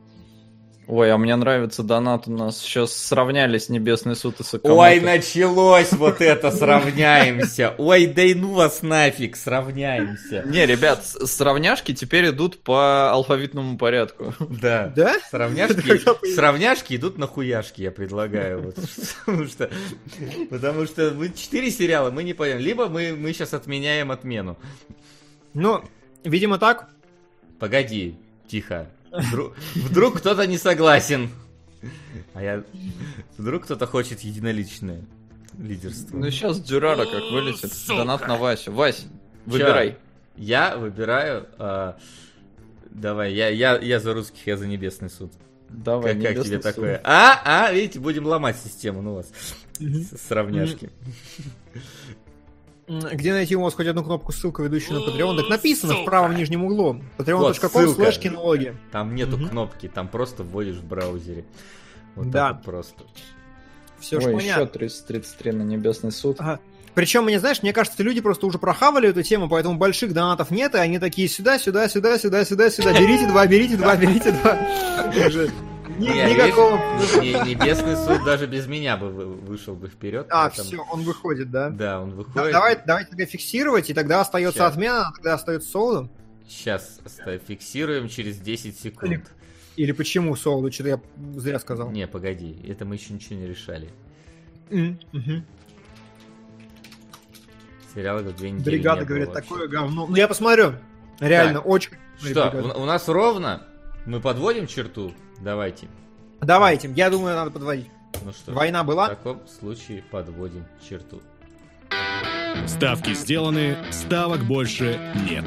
Ой, 0.90 1.12
а 1.12 1.18
мне 1.18 1.36
нравится 1.36 1.84
донат 1.84 2.26
у 2.26 2.32
нас. 2.32 2.58
Сейчас 2.58 2.92
сравнялись 2.92 3.68
Небесный 3.68 4.16
суд 4.16 4.40
и 4.40 4.42
Сакамото. 4.42 4.80
Ой, 4.80 4.98
началось 4.98 5.92
вот 5.92 6.20
это, 6.20 6.50
сравняемся. 6.50 7.76
Ой, 7.78 8.06
да 8.06 8.22
и 8.24 8.34
ну 8.34 8.54
вас 8.54 8.82
нафиг, 8.82 9.36
сравняемся. 9.36 10.42
Не, 10.46 10.66
ребят, 10.66 11.06
сравняшки 11.06 11.94
теперь 11.94 12.30
идут 12.30 12.58
по 12.64 13.12
алфавитному 13.12 13.78
порядку. 13.78 14.34
Да. 14.40 14.92
Да? 14.96 15.16
Сравняшки, 15.30 16.00
сравняшки 16.34 16.96
идут 16.96 17.18
на 17.18 17.28
хуяшки, 17.28 17.82
я 17.82 17.92
предлагаю. 17.92 18.60
Вот, 18.60 18.74
потому, 19.24 19.46
что, 19.46 19.70
потому 20.50 20.86
что 20.86 21.12
мы 21.12 21.28
четыре 21.28 21.70
сериала, 21.70 22.10
мы 22.10 22.24
не 22.24 22.34
поймем. 22.34 22.58
Либо 22.58 22.88
мы, 22.88 23.14
мы 23.14 23.32
сейчас 23.32 23.54
отменяем 23.54 24.10
отмену. 24.10 24.58
Ну, 25.54 25.84
видимо 26.24 26.58
так. 26.58 26.88
Погоди, 27.60 28.16
тихо. 28.48 28.88
Вдруг, 29.12 29.54
вдруг 29.74 30.18
кто-то 30.18 30.46
не 30.46 30.58
согласен. 30.58 31.30
А 32.34 32.42
я... 32.42 32.64
Вдруг 33.36 33.64
кто-то 33.64 33.86
хочет 33.86 34.20
единоличное 34.20 35.02
лидерство. 35.58 36.16
Ну 36.16 36.30
сейчас 36.30 36.60
Дюрара 36.60 37.04
как 37.04 37.22
вылетит. 37.32 37.72
Сука. 37.72 37.98
Донат 37.98 38.28
на 38.28 38.36
Васю. 38.36 38.72
Вась, 38.72 39.06
выбирай. 39.46 39.90
Чё? 39.90 39.96
Я 40.36 40.76
выбираю... 40.76 41.46
А... 41.58 41.98
Давай, 42.90 43.32
я, 43.32 43.48
я, 43.48 43.78
я 43.78 44.00
за 44.00 44.14
русских, 44.14 44.46
я 44.46 44.56
за 44.56 44.66
небесный 44.66 45.10
суд. 45.10 45.32
Давай, 45.68 46.14
как, 46.14 46.34
как 46.34 46.44
тебе 46.44 46.56
суд. 46.56 46.62
такое? 46.62 47.00
А, 47.04 47.40
а, 47.44 47.72
видите, 47.72 48.00
будем 48.00 48.26
ломать 48.26 48.56
систему, 48.56 49.00
ну 49.00 49.14
вас. 49.14 49.30
Сравняшки. 50.26 50.90
Где 52.90 53.32
найти 53.32 53.54
у 53.54 53.60
вас 53.60 53.74
хоть 53.74 53.86
одну 53.86 54.02
кнопку 54.02 54.32
ссылка, 54.32 54.62
ведущую 54.64 55.00
на 55.00 55.04
Patreon? 55.04 55.36
Так 55.36 55.48
написано 55.48 55.94
в 55.94 56.04
правом 56.04 56.34
нижнем 56.34 56.64
углу. 56.64 57.00
patreon.com 57.18 57.88
слэш 57.94 58.18
кинологи. 58.18 58.76
Там 58.90 59.14
нету 59.14 59.36
угу. 59.36 59.46
кнопки, 59.46 59.88
там 59.88 60.08
просто 60.08 60.42
вводишь 60.42 60.76
в 60.76 60.84
браузере. 60.84 61.44
Вот 62.16 62.30
да. 62.30 62.52
вот 62.52 62.64
просто. 62.64 63.04
Все 64.00 64.16
Ой, 64.16 64.42
еще 64.42 64.66
333 64.66 65.52
на 65.52 65.62
небесный 65.62 66.10
суд. 66.10 66.36
Ага. 66.40 66.58
Причем, 66.94 67.24
мне 67.24 67.38
знаешь, 67.38 67.62
мне 67.62 67.72
кажется, 67.72 68.02
люди 68.02 68.20
просто 68.20 68.46
уже 68.46 68.58
прохавали 68.58 69.08
эту 69.08 69.22
тему, 69.22 69.48
поэтому 69.48 69.76
больших 69.76 70.12
донатов 70.12 70.50
нет, 70.50 70.74
и 70.74 70.78
они 70.78 70.98
такие 70.98 71.28
сюда, 71.28 71.58
сюда, 71.58 71.88
сюда, 71.88 72.18
сюда, 72.18 72.44
сюда, 72.44 72.70
сюда. 72.70 72.92
Берите 72.98 73.28
два, 73.28 73.46
берите 73.46 73.76
два, 73.76 73.94
берите 73.94 74.32
два. 74.32 74.58
Никакого... 76.00 76.76
Небесный 77.44 77.96
суд 77.96 78.24
даже 78.24 78.46
без 78.46 78.66
меня 78.66 78.96
бы 78.96 79.10
вышел 79.10 79.74
бы 79.74 79.88
вперед. 79.88 80.26
А, 80.30 80.50
все, 80.50 80.84
он 80.90 81.02
выходит, 81.02 81.50
да? 81.50 81.70
Да, 81.70 82.00
он 82.00 82.10
выходит. 82.12 82.52
Давай, 82.52 82.78
давайте 82.84 83.10
тогда 83.10 83.26
фиксировать, 83.26 83.90
и 83.90 83.94
тогда 83.94 84.20
остается 84.20 84.66
отмена, 84.66 85.08
а 85.08 85.12
тогда 85.12 85.34
остается 85.34 85.70
солодом. 85.70 86.10
Сейчас 86.48 87.00
фиксируем 87.46 88.08
через 88.08 88.38
10 88.38 88.78
секунд. 88.78 89.30
Или 89.76 89.92
почему 89.92 90.34
Солоду? 90.36 90.70
Что-то 90.72 90.88
я 90.90 91.00
зря 91.36 91.58
сказал. 91.58 91.90
Не, 91.90 92.06
погоди, 92.06 92.60
это 92.68 92.84
мы 92.84 92.96
еще 92.96 93.14
ничего 93.14 93.38
не 93.38 93.46
решали. 93.46 93.90
Mm-hmm. 94.68 95.42
Сериал 97.94 98.18
это 98.18 98.32
две 98.32 98.50
недели 98.50 98.76
Бригада 98.76 99.04
говорит, 99.04 99.32
такое 99.32 99.68
говно. 99.68 100.06
Ну 100.06 100.16
я 100.16 100.28
посмотрю. 100.28 100.74
Реально, 101.18 101.60
Так. 101.60 101.66
очень. 101.66 101.92
Что, 102.20 102.74
у, 102.76 102.82
у 102.82 102.84
нас 102.84 103.08
ровно? 103.08 103.62
Мы 104.06 104.20
подводим 104.20 104.66
черту? 104.66 105.14
Давайте. 105.40 105.88
Давайте, 106.40 106.90
я 106.94 107.10
думаю, 107.10 107.34
надо 107.36 107.50
подводить. 107.50 107.86
Ну 108.24 108.32
что, 108.32 108.52
Война 108.52 108.82
в 108.82 108.86
была? 108.86 109.08
таком 109.08 109.46
случае 109.46 110.02
подводим 110.10 110.64
черту. 110.86 111.22
Ставки 112.66 113.14
сделаны, 113.14 113.76
ставок 113.90 114.40
больше 114.44 114.98
нет. 115.30 115.44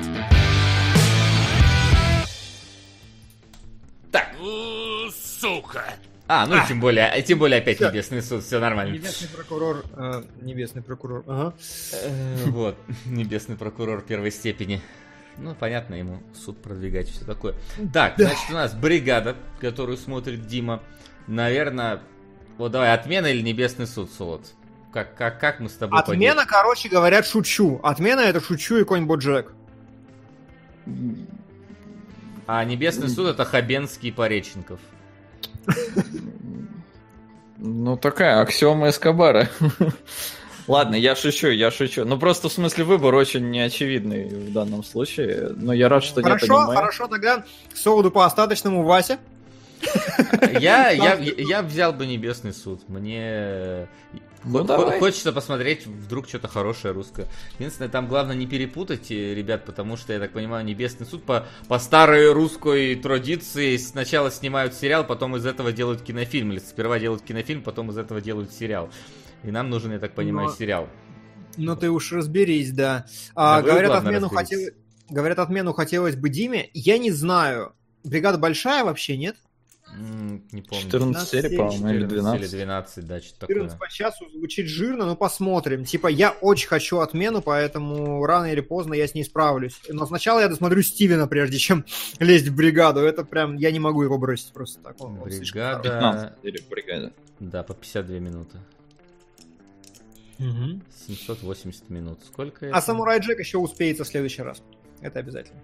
Так. 4.12 4.30
Сука. 5.12 5.84
А, 6.28 6.48
ну 6.48 6.56
тем 6.68 6.80
более, 6.80 7.22
тем 7.22 7.38
более 7.38 7.60
опять 7.60 7.78
Всё. 7.78 7.90
небесный 7.90 8.22
суд, 8.22 8.44
все 8.44 8.60
нормально. 8.60 8.94
Небесный 8.94 9.28
прокурор. 9.28 9.84
э, 9.96 10.24
небесный 10.42 10.82
прокурор. 10.82 11.24
Ага. 11.28 11.54
Э, 12.02 12.36
Вот, 12.46 12.78
небесный 13.06 13.58
прокурор 13.58 14.02
первой 14.02 14.32
степени. 14.32 14.82
Ну, 15.38 15.56
понятно, 15.56 15.96
ему 15.96 16.22
суд 16.34 16.62
продвигать, 16.62 17.10
все 17.10 17.26
такое. 17.26 17.56
Так, 17.92 18.16
значит, 18.18 18.50
у 18.50 18.54
нас 18.54 18.74
бригада, 18.74 19.36
которую 19.60 19.98
смотрит 19.98 20.46
Дима. 20.46 20.82
Наверное, 21.28 22.02
вот 22.58 22.72
давай, 22.72 22.94
отмена 22.94 23.28
или 23.28 23.42
небесный 23.42 23.88
суд, 23.88 24.12
Солод? 24.12 24.46
Как, 24.92 25.16
как, 25.16 25.40
как 25.40 25.60
мы 25.60 25.70
с 25.70 25.74
тобой 25.74 26.00
Отмена, 26.00 26.46
короче, 26.46 26.88
говорят, 26.88 27.26
шучу. 27.26 27.80
Отмена 27.82 28.20
это 28.20 28.40
шучу 28.40 28.78
и 28.78 28.84
конь 28.84 29.06
Боджек. 29.06 29.54
поделим? 30.86 31.28
А 32.46 32.64
небесный 32.66 33.10
суд 33.10 33.28
это 33.28 33.46
Хабенский 33.46 34.10
и 34.10 34.12
Пореченков. 34.12 34.80
Ну, 37.58 37.96
такая 37.96 38.42
аксиома 38.42 38.90
Эскобара. 38.90 39.50
Ладно, 40.68 40.96
я 40.96 41.16
шучу, 41.16 41.50
я 41.50 41.72
шучу. 41.72 42.06
Ну, 42.06 42.18
просто, 42.18 42.48
в 42.50 42.54
смысле, 42.54 42.84
выбор 42.86 43.14
очень 43.16 43.50
неочевидный 43.52 44.28
в 44.30 44.54
данном 44.54 44.84
случае. 44.84 45.50
Но 45.58 45.74
я 45.74 45.90
рад, 45.90 46.04
что 46.04 46.22
Хорошо, 46.22 46.46
нет 46.46 46.62
аниме. 46.64 46.76
хорошо, 46.76 47.08
тогда 47.08 47.44
Солоду 47.74 48.12
по 48.12 48.26
остаточному 48.26 48.84
Вася. 48.84 49.20
Я, 50.60 50.90
я, 50.92 51.16
я 51.16 51.62
взял 51.62 51.92
бы 51.92 52.06
небесный 52.06 52.54
суд. 52.54 52.88
Мне 52.88 53.90
Ну, 54.46 54.64
давай. 54.64 55.00
хочется 55.00 55.34
посмотреть 55.34 55.86
вдруг 55.86 56.30
что-то 56.30 56.48
хорошее 56.48 56.94
русское. 56.94 57.28
Единственное, 57.60 57.90
там 57.90 58.08
главное 58.08 58.36
не 58.36 58.48
перепутать, 58.48 59.12
э, 59.12 59.34
ребят, 59.34 59.66
потому 59.66 59.98
что, 59.98 60.14
я 60.14 60.20
так 60.20 60.32
понимаю, 60.32 60.64
небесный 60.64 61.06
суд 61.06 61.24
по, 61.26 61.46
по 61.68 61.80
старой 61.80 62.32
русской 62.32 62.96
традиции 62.96 63.76
сначала 63.76 64.32
снимают 64.32 64.74
сериал, 64.74 65.04
потом 65.06 65.36
из 65.36 65.46
этого 65.46 65.74
делают 65.74 66.02
кинофильм. 66.02 66.54
Или 66.54 66.60
сперва 66.60 67.00
делают 67.00 67.24
кинофильм, 67.24 67.62
потом 67.62 67.92
из 67.92 67.98
этого 67.98 68.22
делают 68.22 68.54
сериал. 68.54 68.90
И 69.44 69.52
нам 69.52 69.70
нужен, 69.70 69.92
я 69.92 70.00
так 70.00 70.14
понимаю, 70.14 70.50
Но- 70.50 70.56
сериал. 70.56 70.88
Ну 71.58 71.76
ты 71.76 71.90
уж 71.92 72.12
разберись, 72.12 72.72
да. 72.72 73.06
А, 73.36 73.62
Да 73.62 73.70
говорят, 73.70 73.92
отмену 73.92 74.28
хотел... 74.30 74.60
говорят, 75.10 75.38
отмену 75.40 75.74
хотелось 75.74 76.16
бы 76.16 76.30
Диме. 76.30 76.70
Я 76.74 76.98
не 76.98 77.12
знаю. 77.12 77.74
Бригада 78.04 78.38
большая 78.40 78.84
вообще, 78.84 79.18
нет? 79.18 79.36
Не 79.96 80.62
помню. 80.64 80.84
14 80.86 81.30
серий, 81.30 81.56
по-моему, 81.58 81.90
или 81.90 82.02
14 82.02 82.42
или 82.42 82.48
12. 82.48 82.52
12, 82.52 83.06
да, 83.08 83.22
что-то 83.22 83.46
14 83.46 83.72
такое. 83.74 83.88
по 83.88 83.94
часу 83.94 84.26
звучит 84.34 84.66
жирно, 84.68 85.06
ну 85.06 85.16
посмотрим. 85.16 85.86
Типа, 85.86 86.08
я 86.08 86.32
очень 86.32 86.68
хочу 86.68 86.98
отмену, 86.98 87.44
поэтому 87.44 88.26
рано 88.26 88.46
или 88.52 88.62
поздно 88.62 88.96
я 88.96 89.08
с 89.08 89.14
ней 89.14 89.24
справлюсь. 89.24 89.80
Но 89.90 90.08
сначала 90.08 90.40
я 90.40 90.48
досмотрю 90.48 90.82
Стивена, 90.82 91.28
прежде 91.28 91.60
чем 91.60 91.86
лезть 92.20 92.48
в 92.48 92.56
бригаду. 92.56 93.02
Это 93.02 93.24
прям, 93.24 93.56
я 93.58 93.72
не 93.72 93.80
могу 93.80 94.02
его 94.02 94.18
бросить 94.18 94.52
просто 94.54 94.82
так. 94.82 94.96
Он- 95.00 95.20
он 95.20 95.30
Бригада. 95.30 95.84
хороший. 95.84 96.00
15 96.00 96.42
серий 96.42 96.62
в 96.64 96.70
бригаде. 96.70 97.14
Да, 97.40 97.62
по 97.62 97.76
52 97.76 98.18
минуты. 98.20 98.58
Мгм. 100.40 100.82
780 101.08 101.90
минут. 101.90 102.20
Сколько 102.26 102.68
это? 102.68 102.76
А 102.76 102.82
Самурай 102.82 103.20
Джек 103.20 103.40
еще 103.40 103.58
успеется 103.58 104.04
в 104.04 104.08
следующий 104.08 104.42
раз. 104.42 104.62
Это 105.02 105.20
обязательно. 105.20 105.60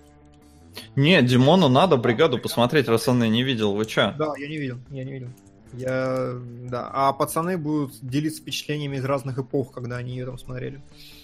Не, 0.95 1.21
Димону 1.21 1.69
надо 1.69 1.97
бригаду 1.97 2.37
посмотреть, 2.37 2.87
раз 2.87 3.07
он 3.07 3.23
и 3.23 3.29
не 3.29 3.43
видел. 3.43 3.73
Вы 3.73 3.85
чё? 3.85 4.13
Да, 4.17 4.33
я 4.37 4.47
не 4.47 4.57
видел, 4.57 4.77
я 4.91 5.03
не 5.03 5.13
видел. 5.13 5.29
Я, 5.73 6.33
да. 6.69 6.89
А 6.91 7.13
пацаны 7.13 7.57
будут 7.57 7.93
делиться 8.01 8.41
впечатлениями 8.41 8.97
из 8.97 9.05
разных 9.05 9.37
эпох, 9.37 9.71
когда 9.71 9.97
они 9.97 10.11
ее 10.13 10.25
там 10.25 10.37
смотрели. 10.37 10.81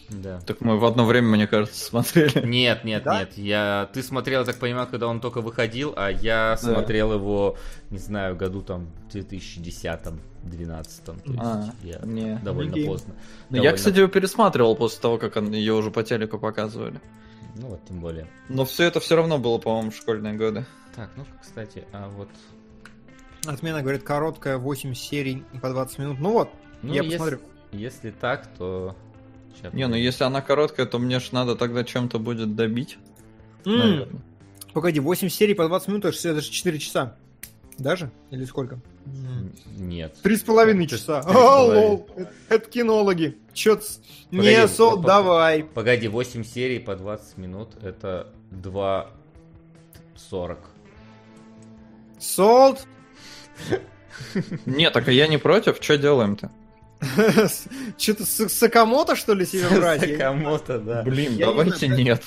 Да. 0.10 0.40
Так 0.42 0.62
мы 0.62 0.78
в 0.78 0.86
одно 0.86 1.04
время, 1.06 1.30
мне 1.30 1.48
кажется, 1.48 1.84
смотрели. 1.84 2.46
Нет, 2.46 2.84
нет, 2.84 3.04
Да? 3.04 3.20
нет. 3.22 3.38
Я... 3.38 3.90
Ты 3.94 4.04
смотрел, 4.04 4.42
я 4.42 4.46
так 4.46 4.58
понимаю, 4.58 4.88
когда 4.88 5.08
он 5.08 5.20
только 5.20 5.42
выходил, 5.42 5.94
а 5.98 6.10
я 6.10 6.56
смотрел 6.58 7.14
его, 7.14 7.58
не 7.90 7.98
знаю, 7.98 8.36
году 8.36 8.62
там 8.62 8.88
2010-12. 9.12 10.16
То 11.06 11.14
есть 11.14 11.40
А, 11.40 11.70
я 11.84 12.00
не. 12.04 12.40
довольно 12.44 12.74
Гейм. 12.74 12.88
поздно. 12.88 13.14
Ну, 13.50 13.56
Я, 13.58 13.62
Довольно- 13.64 13.76
кстати, 13.78 13.98
его 13.98 14.08
пересматривал 14.08 14.76
после 14.76 15.02
того, 15.02 15.18
как 15.18 15.36
он- 15.38 15.52
ее 15.52 15.74
уже 15.74 15.92
по 15.92 16.04
телеку 16.04 16.38
показывали. 16.38 17.00
Ну 17.56 17.68
вот, 17.70 17.80
тем 17.88 18.00
более. 18.00 18.28
Но 18.50 18.66
все 18.66 18.84
это 18.84 19.00
все 19.00 19.16
равно 19.16 19.38
было, 19.40 19.58
по-моему, 19.58 19.92
в 19.92 19.96
школьные 19.96 20.34
годы. 20.34 20.66
Так, 20.96 21.10
ну, 21.16 21.26
кстати, 21.42 21.86
а 21.94 22.10
вот... 22.10 22.30
Отмена, 23.48 23.82
говорит, 23.82 24.04
короткая, 24.04 24.58
8 24.58 24.94
серий 24.94 25.44
по 25.62 25.70
20 25.70 26.00
минут. 26.00 26.20
Ну 26.20 26.32
вот, 26.34 26.50
Ну, 26.82 26.94
я 26.94 27.02
если- 27.02 27.18
посмотрю. 27.18 27.40
Если 27.72 28.12
так, 28.12 28.48
то... 28.58 28.96
Щас 29.62 29.74
Не, 29.74 29.88
ну 29.88 29.96
если 29.96 30.24
она 30.24 30.42
короткая, 30.42 30.86
то 30.86 31.00
мне 31.00 31.20
ж 31.20 31.32
надо 31.32 31.56
тогда 31.56 31.84
чем-то 31.84 32.20
будет 32.20 32.56
добить. 32.56 32.98
Наверное. 33.66 34.08
Погоди, 34.74 35.00
8 35.00 35.30
серий 35.30 35.54
по 35.54 35.68
20 35.68 35.88
минут, 35.88 36.06
это 36.06 36.18
же 36.18 36.30
это 36.30 36.42
же 36.42 36.52
4 36.52 36.80
часа. 36.80 37.16
Даже? 37.78 38.10
Или 38.32 38.46
сколько? 38.46 38.80
Нет. 39.78 40.16
Три 40.22 40.36
с 40.38 40.44
половиной 40.44 40.88
часа. 40.88 41.22
лол. 41.26 42.08
Это- 42.50 42.70
кинологи. 42.70 43.38
Чё 43.54 43.80
Не, 44.32 44.68
Сол, 44.68 45.02
по- 45.02 45.08
давай. 45.08 45.64
Погоди, 45.64 46.08
8 46.08 46.44
серий 46.44 46.80
по 46.80 46.96
20 46.96 47.38
минут, 47.38 47.70
это 47.82 48.28
2.40. 48.52 50.58
Солд. 52.20 52.86
Не, 54.66 54.90
так 54.90 55.08
а 55.08 55.12
я 55.12 55.28
не 55.28 55.38
против, 55.38 55.78
что 55.82 55.98
делаем-то? 55.98 56.52
Что-то 57.98 58.26
Сакамото, 58.50 59.16
что 59.16 59.34
ли, 59.34 59.46
себе 59.46 59.68
брать? 59.70 60.18
Кому-то, 60.18 60.80
да. 60.80 61.04
Блин, 61.04 61.38
давайте 61.38 61.88
нет. 61.88 62.24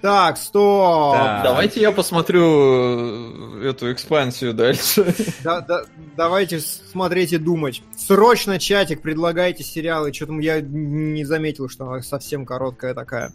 Так, 0.00 0.36
стоп. 0.36 1.14
Так. 1.14 1.44
Давайте 1.44 1.80
я 1.80 1.92
посмотрю 1.92 3.62
э, 3.62 3.68
эту 3.70 3.92
экспансию 3.92 4.52
дальше. 4.52 5.14
Да- 5.44 5.60
да- 5.60 5.84
давайте 6.16 6.58
смотреть 6.58 7.32
и 7.32 7.38
думать. 7.38 7.82
Срочно 7.96 8.58
чатик, 8.58 9.00
предлагайте 9.00 9.62
сериалы. 9.62 10.12
Что-то 10.12 10.32
я 10.40 10.60
не 10.60 11.24
заметил, 11.24 11.68
что 11.68 11.88
она 11.88 12.02
совсем 12.02 12.44
короткая 12.44 12.94
такая. 12.94 13.32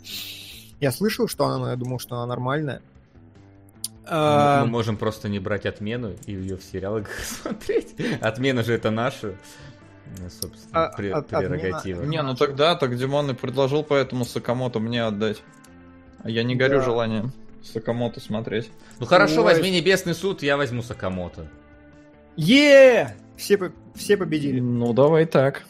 Я 0.81 0.91
слышал, 0.91 1.29
что 1.29 1.45
она, 1.45 1.57
но 1.57 1.69
я 1.69 1.77
думал, 1.77 1.99
что 1.99 2.15
она 2.17 2.25
нормальная. 2.25 2.81
Мы, 4.03 4.09
А, 4.09 4.61
мы 4.65 4.67
можем 4.71 4.97
просто 4.97 5.29
не 5.29 5.39
брать 5.39 5.65
отмену 5.65 6.15
и 6.25 6.33
ее 6.33 6.57
в 6.57 6.63
сериалах 6.63 7.07
смотреть. 7.23 7.95
Отмена 8.19 8.63
же 8.63 8.73
это 8.73 8.91
наша, 8.91 9.35
собственно, 10.29 10.85
А, 10.87 10.99
пре- 11.01 11.11
от- 11.11 11.27
прерогатива. 11.27 12.01
отмена- 12.01 12.09
Не, 12.09 12.21
ну 12.23 12.35
тогда 12.35 12.75
так 12.75 12.95
Димон 12.97 13.29
и 13.31 13.33
предложил 13.33 13.83
поэтому 13.83 14.25
Сакамото 14.25 14.79
мне 14.79 15.03
отдать. 15.03 15.41
А 16.23 16.29
я 16.29 16.43
не 16.43 16.55
горю 16.55 16.79
Да. 16.79 16.85
желанием 16.85 17.31
Сакамото 17.63 18.19
смотреть. 18.19 18.69
Ну 18.99 19.05
хорошо, 19.05 19.37
Ой. 19.37 19.43
возьми 19.53 19.69
Небесный 19.71 20.13
суд, 20.15 20.41
я 20.43 20.57
возьму 20.57 20.81
Сакамото. 20.81 21.47
Е! 22.35 23.15
Все, 23.37 23.57
все 23.95 24.17
победили. 24.17 24.59
Ну, 24.59 24.93
давай 24.93 25.25
так. 25.25 25.63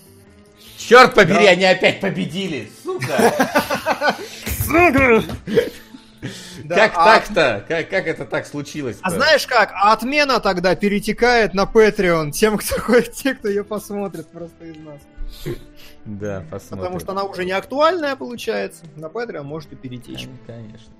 Черт 0.77 1.13
побери, 1.15 1.45
Да. 1.45 1.51
они 1.51 1.65
опять 1.65 1.99
победили, 1.99 2.69
сука! 2.83 4.15
Да, 6.63 6.75
Как 6.75 6.93
а- 6.95 7.05
так-то? 7.05 7.65
Как, 7.67 7.89
как 7.89 8.07
это 8.07 8.25
так 8.25 8.45
случилось? 8.47 8.97
А 9.01 9.11
знаешь 9.11 9.45
как? 9.45 9.71
А 9.73 9.93
отмена 9.93 10.39
тогда 10.39 10.75
перетекает 10.75 11.53
на 11.53 11.65
Patreon 11.65 12.31
тем, 12.31 12.57
кто 12.57 13.01
те, 13.01 13.35
кто 13.35 13.47
ее 13.47 13.63
посмотрит 13.63 14.27
просто 14.29 14.65
из 14.65 14.77
нас. 14.77 14.99
Да, 16.05 16.43
посмотрим. 16.49 16.77
Потому 16.85 16.99
что 16.99 17.11
она 17.11 17.23
уже 17.23 17.45
не 17.45 17.51
актуальная 17.51 18.15
получается. 18.15 18.85
На 18.95 19.07
Patreon 19.07 19.43
можете 19.43 19.75
перетечь. 19.75 20.25
Кон- 20.25 20.55
Конечно. 20.55 20.93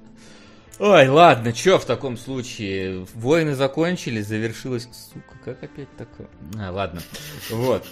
Ой, 0.80 1.08
ладно, 1.08 1.54
чё 1.54 1.80
в 1.80 1.86
таком 1.86 2.18
случае? 2.18 3.08
Войны 3.16 3.56
закончились, 3.56 4.28
завершилось... 4.28 4.88
Сука, 4.92 5.36
как 5.44 5.64
опять 5.64 5.88
такое? 5.98 6.28
А, 6.60 6.72
ладно. 6.72 7.02
Вот. 7.50 7.84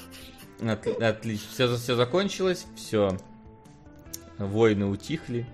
От- 0.62 1.02
отлично. 1.02 1.48
Все, 1.52 1.76
все 1.76 1.96
закончилось, 1.96 2.68
все. 2.76 3.18
Войны 4.38 4.86
утихли. 4.86 5.48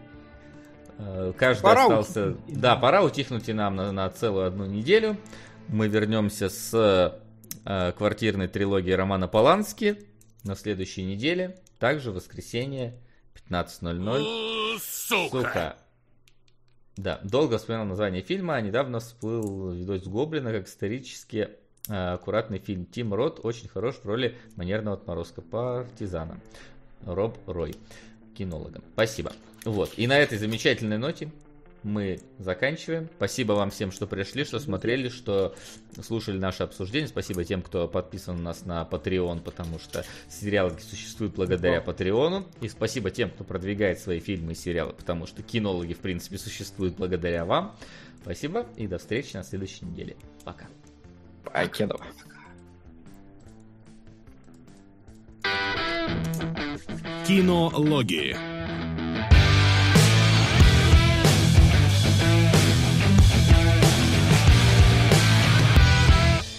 Э, 1.01 1.33
Каждый 1.35 1.63
Пора 1.63 1.83
остался... 1.83 2.27
утихнуть. 2.29 2.59
Да, 2.59 2.75
пора 2.75 3.03
утихнуть 3.03 3.49
и 3.49 3.53
нам 3.53 3.75
на, 3.75 3.91
на 3.91 4.09
целую 4.09 4.45
одну 4.45 4.65
неделю. 4.65 5.17
Мы 5.67 5.87
вернемся 5.87 6.49
с 6.49 7.19
э, 7.65 7.91
квартирной 7.93 8.47
трилогии 8.47 8.91
Романа 8.91 9.27
Полански 9.27 10.03
на 10.43 10.55
следующей 10.55 11.03
неделе. 11.03 11.57
Также 11.79 12.11
в 12.11 12.15
воскресенье 12.15 12.99
15.00. 13.49 14.79
Сука. 14.79 15.77
Да, 16.97 17.19
долго 17.23 17.57
вспоминал 17.57 17.85
название 17.85 18.21
фильма, 18.21 18.55
а 18.55 18.61
недавно 18.61 18.99
всплыл 18.99 19.71
видос 19.71 20.03
Гоблина 20.03 20.51
как 20.51 20.67
исторически 20.67 21.49
э, 21.89 22.13
аккуратный 22.13 22.59
фильм. 22.59 22.85
Тим 22.85 23.13
Рот 23.13 23.39
очень 23.43 23.69
хорош 23.69 23.95
в 23.95 24.05
роли 24.05 24.37
манерного 24.55 24.97
отморозка 24.97 25.41
партизана. 25.41 26.39
Роб 27.05 27.37
Рой, 27.47 27.75
кинолога. 28.37 28.81
Спасибо. 28.93 29.31
Вот, 29.65 29.93
и 29.97 30.07
на 30.07 30.17
этой 30.17 30.37
замечательной 30.37 30.97
ноте 30.97 31.31
мы 31.83 32.19
заканчиваем. 32.37 33.09
Спасибо 33.17 33.53
вам 33.53 33.71
всем, 33.71 33.91
что 33.91 34.07
пришли, 34.07 34.43
что 34.43 34.59
смотрели, 34.59 35.09
что 35.09 35.55
слушали 36.01 36.37
наше 36.37 36.63
обсуждение. 36.63 37.07
Спасибо 37.07 37.43
тем, 37.43 37.61
кто 37.61 37.87
подписан 37.87 38.39
у 38.39 38.41
нас 38.41 38.65
на 38.65 38.87
Patreon, 38.89 39.41
потому 39.41 39.79
что 39.79 40.05
сериалы 40.29 40.77
существуют 40.79 41.33
благодаря 41.35 41.81
Патреону. 41.81 42.45
И 42.61 42.69
спасибо 42.69 43.09
тем, 43.09 43.29
кто 43.29 43.43
продвигает 43.43 43.99
свои 43.99 44.19
фильмы 44.19 44.53
и 44.53 44.55
сериалы, 44.55 44.93
потому 44.93 45.25
что 45.25 45.41
кинологи, 45.41 45.93
в 45.93 45.99
принципе, 45.99 46.37
существуют 46.37 46.95
благодаря 46.95 47.45
вам. 47.45 47.75
Спасибо 48.21 48.67
и 48.77 48.87
до 48.87 48.99
встречи 48.99 49.35
на 49.35 49.43
следующей 49.43 49.85
неделе. 49.85 50.15
Пока. 50.43 50.67
Покедова. 51.43 52.05
Кинологии. 57.27 58.35